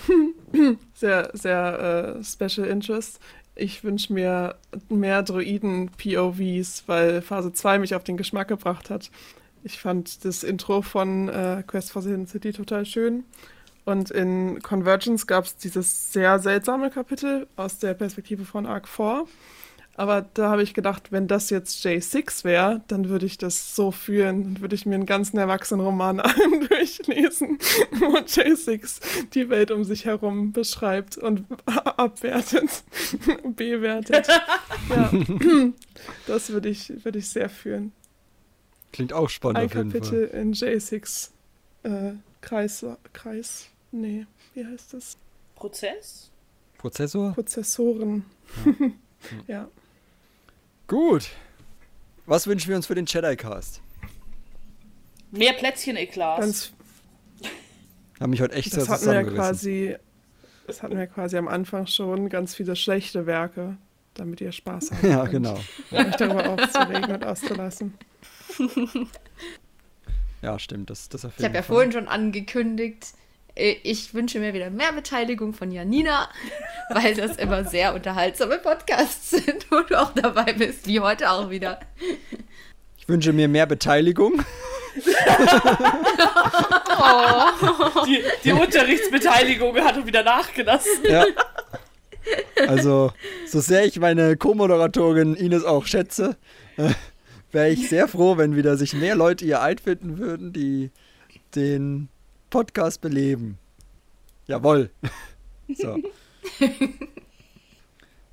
sehr, 0.95 1.31
sehr 1.33 2.17
äh, 2.21 2.25
Special 2.25 2.69
Interest. 2.69 3.19
Ich 3.57 3.83
wünsche 3.83 4.13
mir 4.13 4.55
mehr 4.89 5.25
Droiden-POVs, 5.25 6.85
weil 6.87 7.21
Phase 7.21 7.53
2 7.53 7.81
mich 7.81 7.97
auf 7.97 8.05
den 8.05 8.17
Geschmack 8.17 8.47
gebracht 8.47 8.89
hat. 8.89 9.11
Ich 9.65 9.81
fand 9.81 10.25
das 10.25 10.45
Intro 10.45 10.83
von 10.83 11.29
äh, 11.29 11.65
Quest 11.67 11.91
for 11.91 12.01
the 12.01 12.11
Hidden 12.11 12.29
City 12.29 12.53
total 12.53 12.87
schön. 12.87 13.25
Und 13.85 14.13
in 14.13 14.63
Convergence 14.63 15.27
gab 15.27 15.47
es 15.47 15.57
dieses 15.57 16.13
sehr 16.13 16.39
seltsame 16.39 16.91
Kapitel 16.91 17.49
aus 17.57 17.79
der 17.81 17.95
Perspektive 17.95 18.45
von 18.45 18.67
Arc 18.67 18.87
4. 18.87 19.27
Aber 19.99 20.27
da 20.35 20.51
habe 20.51 20.63
ich 20.63 20.75
gedacht, 20.75 21.11
wenn 21.11 21.27
das 21.27 21.49
jetzt 21.49 21.85
J6 21.85 22.45
wäre, 22.45 22.83
dann 22.87 23.09
würde 23.09 23.25
ich 23.25 23.39
das 23.39 23.75
so 23.75 23.91
fühlen. 23.91 24.45
Dann 24.45 24.61
würde 24.61 24.75
ich 24.75 24.85
mir 24.85 24.95
einen 24.95 25.07
ganzen 25.07 25.39
Erwachsenenroman 25.39 26.19
durchlesen, 26.69 27.59
wo 27.93 28.19
J6 28.19 29.01
die 29.33 29.49
Welt 29.49 29.71
um 29.71 29.85
sich 29.85 30.05
herum 30.05 30.53
beschreibt 30.53 31.17
und 31.17 31.47
abwertet, 31.67 32.85
bewertet. 33.57 34.29
Ja, 34.91 35.11
das 36.27 36.51
würde 36.51 36.69
ich, 36.69 36.93
würde 37.05 37.19
ich 37.19 37.31
sehr 37.31 37.49
fühlen. 37.49 37.93
Klingt 38.93 39.15
auch 39.15 39.31
spannend 39.31 39.59
Ein 39.59 39.67
auf 39.67 39.75
jeden 39.75 39.91
Fall. 39.93 40.01
Kapitel 40.01 40.25
in 40.39 40.53
J6 40.53 41.31
äh, 41.85 42.13
Kreis, 42.43 42.85
Kreis, 43.15 43.69
nee, 43.93 44.27
wie 44.53 44.67
heißt 44.67 44.93
das? 44.93 45.17
Prozess? 45.55 46.31
Prozessor? 46.77 47.33
Prozessoren. 47.33 48.27
ja. 49.47 49.69
Gut. 50.87 51.31
Was 52.27 52.47
wünschen 52.47 52.69
wir 52.69 52.77
uns 52.77 52.87
für 52.87 52.95
den 52.95 53.07
Jedi-Cast? 53.07 53.81
Mehr 55.33 55.53
Plätzchen-Eklas. 55.53 56.41
Ganz 56.41 56.73
Haben 58.21 58.31
mich 58.31 58.41
heute 58.41 58.55
echt 58.55 58.71
sehr 58.71 58.81
Das 58.81 58.89
hatten 58.89 59.07
wir 59.07 59.15
ja 59.15 59.23
quasi, 59.25 59.97
das 60.67 60.83
hatten 60.83 60.97
wir 60.97 61.07
quasi 61.07 61.37
am 61.37 61.49
Anfang 61.49 61.87
schon, 61.87 62.29
ganz 62.29 62.55
viele 62.55 62.77
schlechte 62.77 63.27
Werke, 63.27 63.77
damit 64.15 64.41
ihr 64.41 64.53
Spaß 64.53 64.93
habt. 64.93 65.03
Ja, 65.05 65.23
und 65.23 65.31
genau. 65.31 65.59
Euch 65.91 66.17
darüber 66.17 66.49
aufzuregen 66.51 67.15
und 67.15 67.25
auszulassen. 67.25 67.95
Ja, 70.43 70.59
stimmt. 70.59 70.91
Das, 70.91 71.09
das 71.09 71.25
Ich 71.37 71.45
habe 71.45 71.55
ja 71.55 71.63
vorhin 71.63 71.91
schon 71.91 72.07
angekündigt, 72.07 73.15
ich 73.57 74.13
wünsche 74.13 74.39
mir 74.39 74.53
wieder 74.53 74.71
mehr 74.71 74.93
Beteiligung 74.93 75.55
von 75.55 75.73
Janina, 75.73 76.29
weil 76.91 77.15
das 77.15 77.37
immer 77.37 77.65
sehr 77.65 77.95
unterhaltsame 77.95 78.59
Podcasts 78.59 79.31
sind, 79.31 79.67
wo 79.71 79.81
du 79.81 80.01
auch 80.01 80.13
dabei 80.15 80.53
bist, 80.53 80.87
wie 80.87 81.01
heute 81.01 81.31
auch 81.31 81.51
wieder. 81.51 81.81
Ich 82.99 83.09
wünsche 83.09 83.33
mir 83.33 83.49
mehr 83.49 83.67
Beteiligung. 83.67 84.45
Die, 88.07 88.23
die 88.45 88.53
Unterrichtsbeteiligung 88.53 89.77
hat 89.77 90.07
wieder 90.07 90.23
nachgelassen. 90.23 91.05
Ja. 91.05 91.27
Also, 92.67 93.13
so 93.47 93.61
sehr 93.61 93.85
ich 93.85 93.99
meine 94.01 94.37
Co-Moderatorin 94.37 95.35
Ines 95.35 95.65
auch 95.65 95.87
schätze, 95.87 96.37
äh, 96.79 96.91
wäre 97.53 97.69
ich 97.71 97.89
sehr 97.91 98.09
froh, 98.09 98.39
wenn 98.39 98.57
wieder 98.57 98.77
sich 98.77 98.95
mehr 98.95 99.15
Leute 99.15 99.45
ihr 99.45 99.61
einfinden 99.61 100.19
würden, 100.19 100.53
die 100.53 100.91
den 101.55 102.09
Podcast 102.57 103.03
beleben. 103.03 103.59
Jawohl. 104.47 104.89
So. 105.75 105.99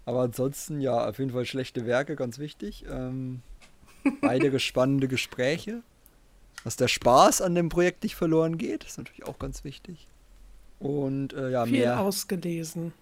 Aber 0.06 0.22
ansonsten, 0.22 0.80
ja, 0.80 1.10
auf 1.10 1.18
jeden 1.18 1.32
Fall 1.32 1.46
schlechte 1.46 1.86
Werke, 1.88 2.16
ganz 2.16 2.38
wichtig. 2.38 2.86
Ähm, 2.88 3.42
beide 4.22 4.58
spannende 4.62 5.08
Gespräche. 5.08 5.82
Dass 6.64 6.78
der 6.78 6.88
Spaß 6.88 7.42
an 7.42 7.56
dem 7.56 7.68
Projekt 7.68 8.04
nicht 8.04 8.16
verloren 8.16 8.58
geht, 8.58 8.86
ist 8.86 8.98
natürlich 9.00 9.26
auch 9.26 9.40
ganz 9.40 9.66
wichtig. 9.66 10.08
Und 10.80 11.34
äh, 11.34 11.50
ja, 11.50 11.66
Viel 11.66 11.80
mehr. 11.80 12.00
ausgelesen. 12.00 12.94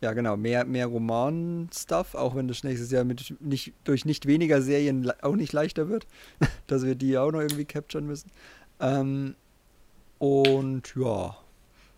Ja, 0.00 0.12
genau, 0.12 0.36
mehr, 0.36 0.64
mehr 0.64 0.86
Roman-Stuff, 0.86 2.16
auch 2.16 2.34
wenn 2.34 2.48
das 2.48 2.64
nächstes 2.64 2.90
Jahr 2.90 3.04
mit 3.04 3.36
nicht, 3.38 3.74
durch 3.84 4.06
nicht 4.06 4.26
weniger 4.26 4.60
Serien 4.60 5.08
auch 5.20 5.36
nicht 5.36 5.52
leichter 5.52 5.88
wird, 5.88 6.08
dass 6.66 6.84
wir 6.84 6.96
die 6.96 7.16
auch 7.18 7.30
noch 7.30 7.40
irgendwie 7.42 7.66
capturen 7.66 8.06
müssen. 8.06 8.32
Ähm, 8.80 9.36
und 10.22 10.94
ja, 10.94 11.36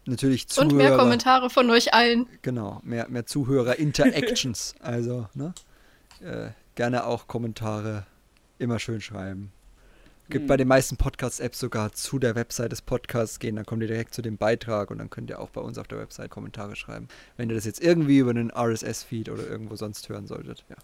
natürlich 0.06 0.48
Zuhörer. 0.48 0.70
Und 0.70 0.76
mehr 0.78 0.96
Kommentare 0.96 1.51
von 1.51 1.68
euch 1.68 1.92
allen. 1.92 2.26
Genau, 2.40 2.80
mehr, 2.82 3.06
mehr 3.10 3.26
Zuhörer-Interactions. 3.26 4.76
also, 4.80 5.28
ne? 5.34 5.52
Äh, 6.22 6.48
gerne 6.74 7.05
auch 7.05 7.26
Kommentare 7.26 8.06
immer 8.59 8.78
schön 8.78 9.02
schreiben. 9.02 9.52
Gibt 10.30 10.46
bei 10.46 10.56
den 10.56 10.68
meisten 10.68 10.96
Podcast-Apps 10.96 11.60
sogar 11.60 11.92
zu 11.92 12.18
der 12.18 12.34
Website 12.34 12.72
des 12.72 12.80
Podcasts 12.80 13.40
gehen, 13.40 13.56
dann 13.56 13.66
kommt 13.66 13.82
ihr 13.82 13.88
direkt 13.88 14.14
zu 14.14 14.22
dem 14.22 14.38
Beitrag 14.38 14.90
und 14.90 14.96
dann 14.96 15.10
könnt 15.10 15.28
ihr 15.28 15.38
auch 15.38 15.51
bei 15.51 15.60
uns 15.60 15.76
auf 15.76 15.86
der 15.86 15.98
Website 15.98 16.30
Kommentare 16.30 16.76
schreiben. 16.76 17.09
Wenn 17.36 17.51
ihr 17.51 17.55
das 17.55 17.66
jetzt 17.66 17.82
irgendwie 17.82 18.16
über 18.16 18.30
einen 18.30 18.51
RSS-Feed 18.51 19.28
oder 19.28 19.46
irgendwo 19.46 19.76
sonst 19.76 20.09
hören 20.09 20.26
solltet, 20.26 20.64
ja. 20.70 20.76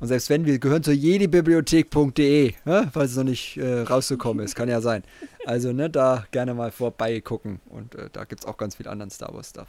Und 0.00 0.08
selbst 0.08 0.30
wenn, 0.30 0.44
wir 0.46 0.58
gehören 0.58 0.82
zur 0.82 0.94
jedibibliothek.de, 0.94 2.54
ne? 2.64 2.90
falls 2.92 3.10
es 3.12 3.16
noch 3.16 3.24
nicht 3.24 3.56
äh, 3.56 3.80
rausgekommen 3.82 4.44
ist, 4.44 4.54
kann 4.54 4.68
ja 4.68 4.80
sein. 4.80 5.02
Also, 5.44 5.72
ne, 5.72 5.90
da 5.90 6.24
gerne 6.30 6.54
mal 6.54 6.70
vorbeigucken 6.70 7.60
und 7.68 7.94
äh, 7.96 8.08
da 8.12 8.24
gibt 8.24 8.42
es 8.42 8.46
auch 8.46 8.56
ganz 8.56 8.76
viel 8.76 8.86
anderen 8.86 9.10
Star 9.10 9.34
Wars-Stuff. 9.34 9.68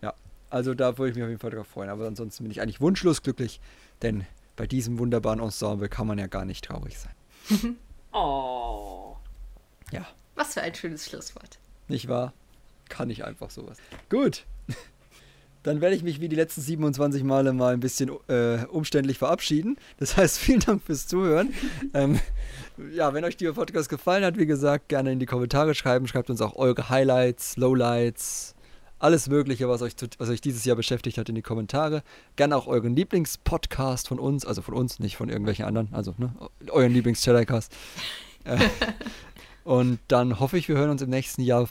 Ja, 0.00 0.14
also 0.50 0.74
da 0.74 0.96
würde 0.96 1.10
ich 1.10 1.14
mich 1.16 1.24
auf 1.24 1.28
jeden 1.30 1.40
Fall 1.40 1.50
drauf 1.50 1.66
freuen. 1.66 1.88
Aber 1.90 2.06
ansonsten 2.06 2.44
bin 2.44 2.50
ich 2.52 2.60
eigentlich 2.60 2.80
wunschlos 2.80 3.22
glücklich, 3.22 3.60
denn 4.02 4.26
bei 4.56 4.66
diesem 4.66 4.98
wunderbaren 4.98 5.40
Ensemble 5.40 5.88
kann 5.88 6.06
man 6.06 6.18
ja 6.18 6.28
gar 6.28 6.44
nicht 6.44 6.64
traurig 6.64 6.98
sein. 6.98 7.76
Oh. 8.16 9.16
Ja, 9.90 10.06
Was 10.36 10.54
für 10.54 10.62
ein 10.62 10.72
schönes 10.72 11.04
Schlusswort. 11.06 11.58
nicht 11.88 12.06
wahr? 12.06 12.32
Kann 12.88 13.10
ich 13.10 13.24
einfach 13.24 13.50
sowas. 13.50 13.78
Gut. 14.08 14.44
Dann 15.64 15.80
werde 15.80 15.96
ich 15.96 16.02
mich 16.02 16.20
wie 16.20 16.28
die 16.28 16.36
letzten 16.36 16.60
27 16.60 17.24
Male 17.24 17.52
mal 17.52 17.72
ein 17.72 17.80
bisschen 17.80 18.10
äh, 18.28 18.64
umständlich 18.66 19.18
verabschieden. 19.18 19.76
Das 19.98 20.16
heißt, 20.16 20.38
vielen 20.38 20.60
Dank 20.60 20.82
fürs 20.82 21.08
Zuhören. 21.08 21.52
ähm, 21.94 22.20
ja, 22.92 23.12
wenn 23.14 23.24
euch 23.24 23.36
dieser 23.36 23.54
Podcast 23.54 23.88
gefallen 23.88 24.24
hat, 24.24 24.38
wie 24.38 24.46
gesagt, 24.46 24.88
gerne 24.88 25.10
in 25.10 25.18
die 25.18 25.26
Kommentare 25.26 25.74
schreiben. 25.74 26.06
Schreibt 26.06 26.30
uns 26.30 26.40
auch 26.42 26.54
eure 26.56 26.90
Highlights, 26.90 27.56
Lowlights, 27.56 28.54
alles 28.98 29.28
Mögliche, 29.28 29.66
was 29.68 29.80
euch, 29.80 29.94
was 30.18 30.28
euch 30.28 30.42
dieses 30.42 30.66
Jahr 30.66 30.76
beschäftigt 30.76 31.16
hat, 31.16 31.30
in 31.30 31.34
die 31.34 31.42
Kommentare. 31.42 32.02
Gerne 32.36 32.56
auch 32.56 32.66
euren 32.66 32.94
Lieblingspodcast 32.94 34.08
von 34.08 34.18
uns, 34.18 34.44
also 34.44 34.60
von 34.60 34.74
uns, 34.74 34.98
nicht 34.98 35.16
von 35.16 35.30
irgendwelchen 35.30 35.64
anderen, 35.64 35.88
also 35.92 36.14
ne, 36.18 36.30
euren 36.68 36.92
Lieblings-Jedi-Cast. 36.92 37.74
Äh, 38.44 38.58
und 39.64 39.98
dann 40.08 40.40
hoffe 40.40 40.58
ich, 40.58 40.68
wir 40.68 40.76
hören 40.76 40.90
uns 40.90 41.00
im 41.00 41.10
nächsten 41.10 41.40
Jahr 41.40 41.68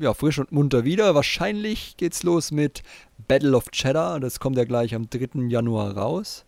ja, 0.00 0.14
frisch 0.14 0.38
und 0.38 0.52
munter 0.52 0.84
wieder. 0.84 1.14
Wahrscheinlich 1.14 1.96
geht's 1.96 2.22
los 2.22 2.50
mit 2.50 2.82
Battle 3.28 3.56
of 3.56 3.70
Cheddar. 3.70 4.20
Das 4.20 4.40
kommt 4.40 4.56
ja 4.56 4.64
gleich 4.64 4.94
am 4.94 5.08
3. 5.08 5.48
Januar 5.48 5.96
raus. 5.96 6.44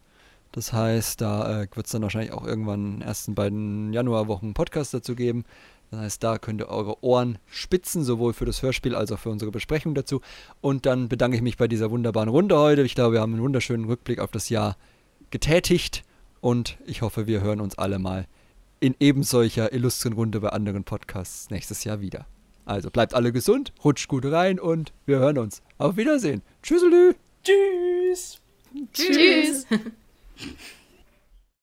Das 0.52 0.72
heißt, 0.72 1.20
da 1.20 1.62
äh, 1.62 1.68
wird 1.74 1.86
es 1.86 1.92
dann 1.92 2.02
wahrscheinlich 2.02 2.32
auch 2.32 2.46
irgendwann 2.46 2.84
in 2.84 2.92
den 3.00 3.02
ersten 3.02 3.34
beiden 3.34 3.92
Januarwochen 3.92 4.48
einen 4.48 4.54
Podcast 4.54 4.94
dazu 4.94 5.14
geben. 5.14 5.44
Das 5.90 6.00
heißt, 6.00 6.24
da 6.24 6.38
könnt 6.38 6.60
ihr 6.60 6.68
eure 6.68 7.02
Ohren 7.04 7.38
spitzen, 7.46 8.02
sowohl 8.02 8.32
für 8.32 8.44
das 8.44 8.62
Hörspiel 8.62 8.94
als 8.94 9.12
auch 9.12 9.18
für 9.18 9.30
unsere 9.30 9.50
Besprechung 9.50 9.94
dazu. 9.94 10.20
Und 10.60 10.86
dann 10.86 11.08
bedanke 11.08 11.36
ich 11.36 11.42
mich 11.42 11.56
bei 11.56 11.68
dieser 11.68 11.90
wunderbaren 11.90 12.28
Runde 12.28 12.58
heute. 12.58 12.82
Ich 12.82 12.94
glaube, 12.94 13.14
wir 13.14 13.20
haben 13.20 13.34
einen 13.34 13.42
wunderschönen 13.42 13.84
Rückblick 13.84 14.18
auf 14.18 14.30
das 14.30 14.48
Jahr 14.48 14.76
getätigt. 15.30 16.04
Und 16.40 16.78
ich 16.86 17.02
hoffe, 17.02 17.26
wir 17.26 17.40
hören 17.40 17.60
uns 17.60 17.78
alle 17.78 17.98
mal 17.98 18.26
in 18.80 18.94
eben 19.00 19.22
solcher 19.22 19.72
illustren 19.72 20.12
Runde 20.12 20.40
bei 20.40 20.48
anderen 20.48 20.84
Podcasts 20.84 21.50
nächstes 21.50 21.84
Jahr 21.84 22.00
wieder. 22.00 22.26
Also 22.66 22.90
bleibt 22.90 23.14
alle 23.14 23.32
gesund, 23.32 23.72
rutscht 23.84 24.08
gut 24.08 24.24
rein 24.26 24.60
und 24.60 24.92
wir 25.06 25.18
hören 25.20 25.38
uns. 25.38 25.62
Auf 25.78 25.96
Wiedersehen. 25.96 26.42
Tschüsselü. 26.62 27.14
Tschüss. 27.42 28.40
Tschüss. 28.92 29.66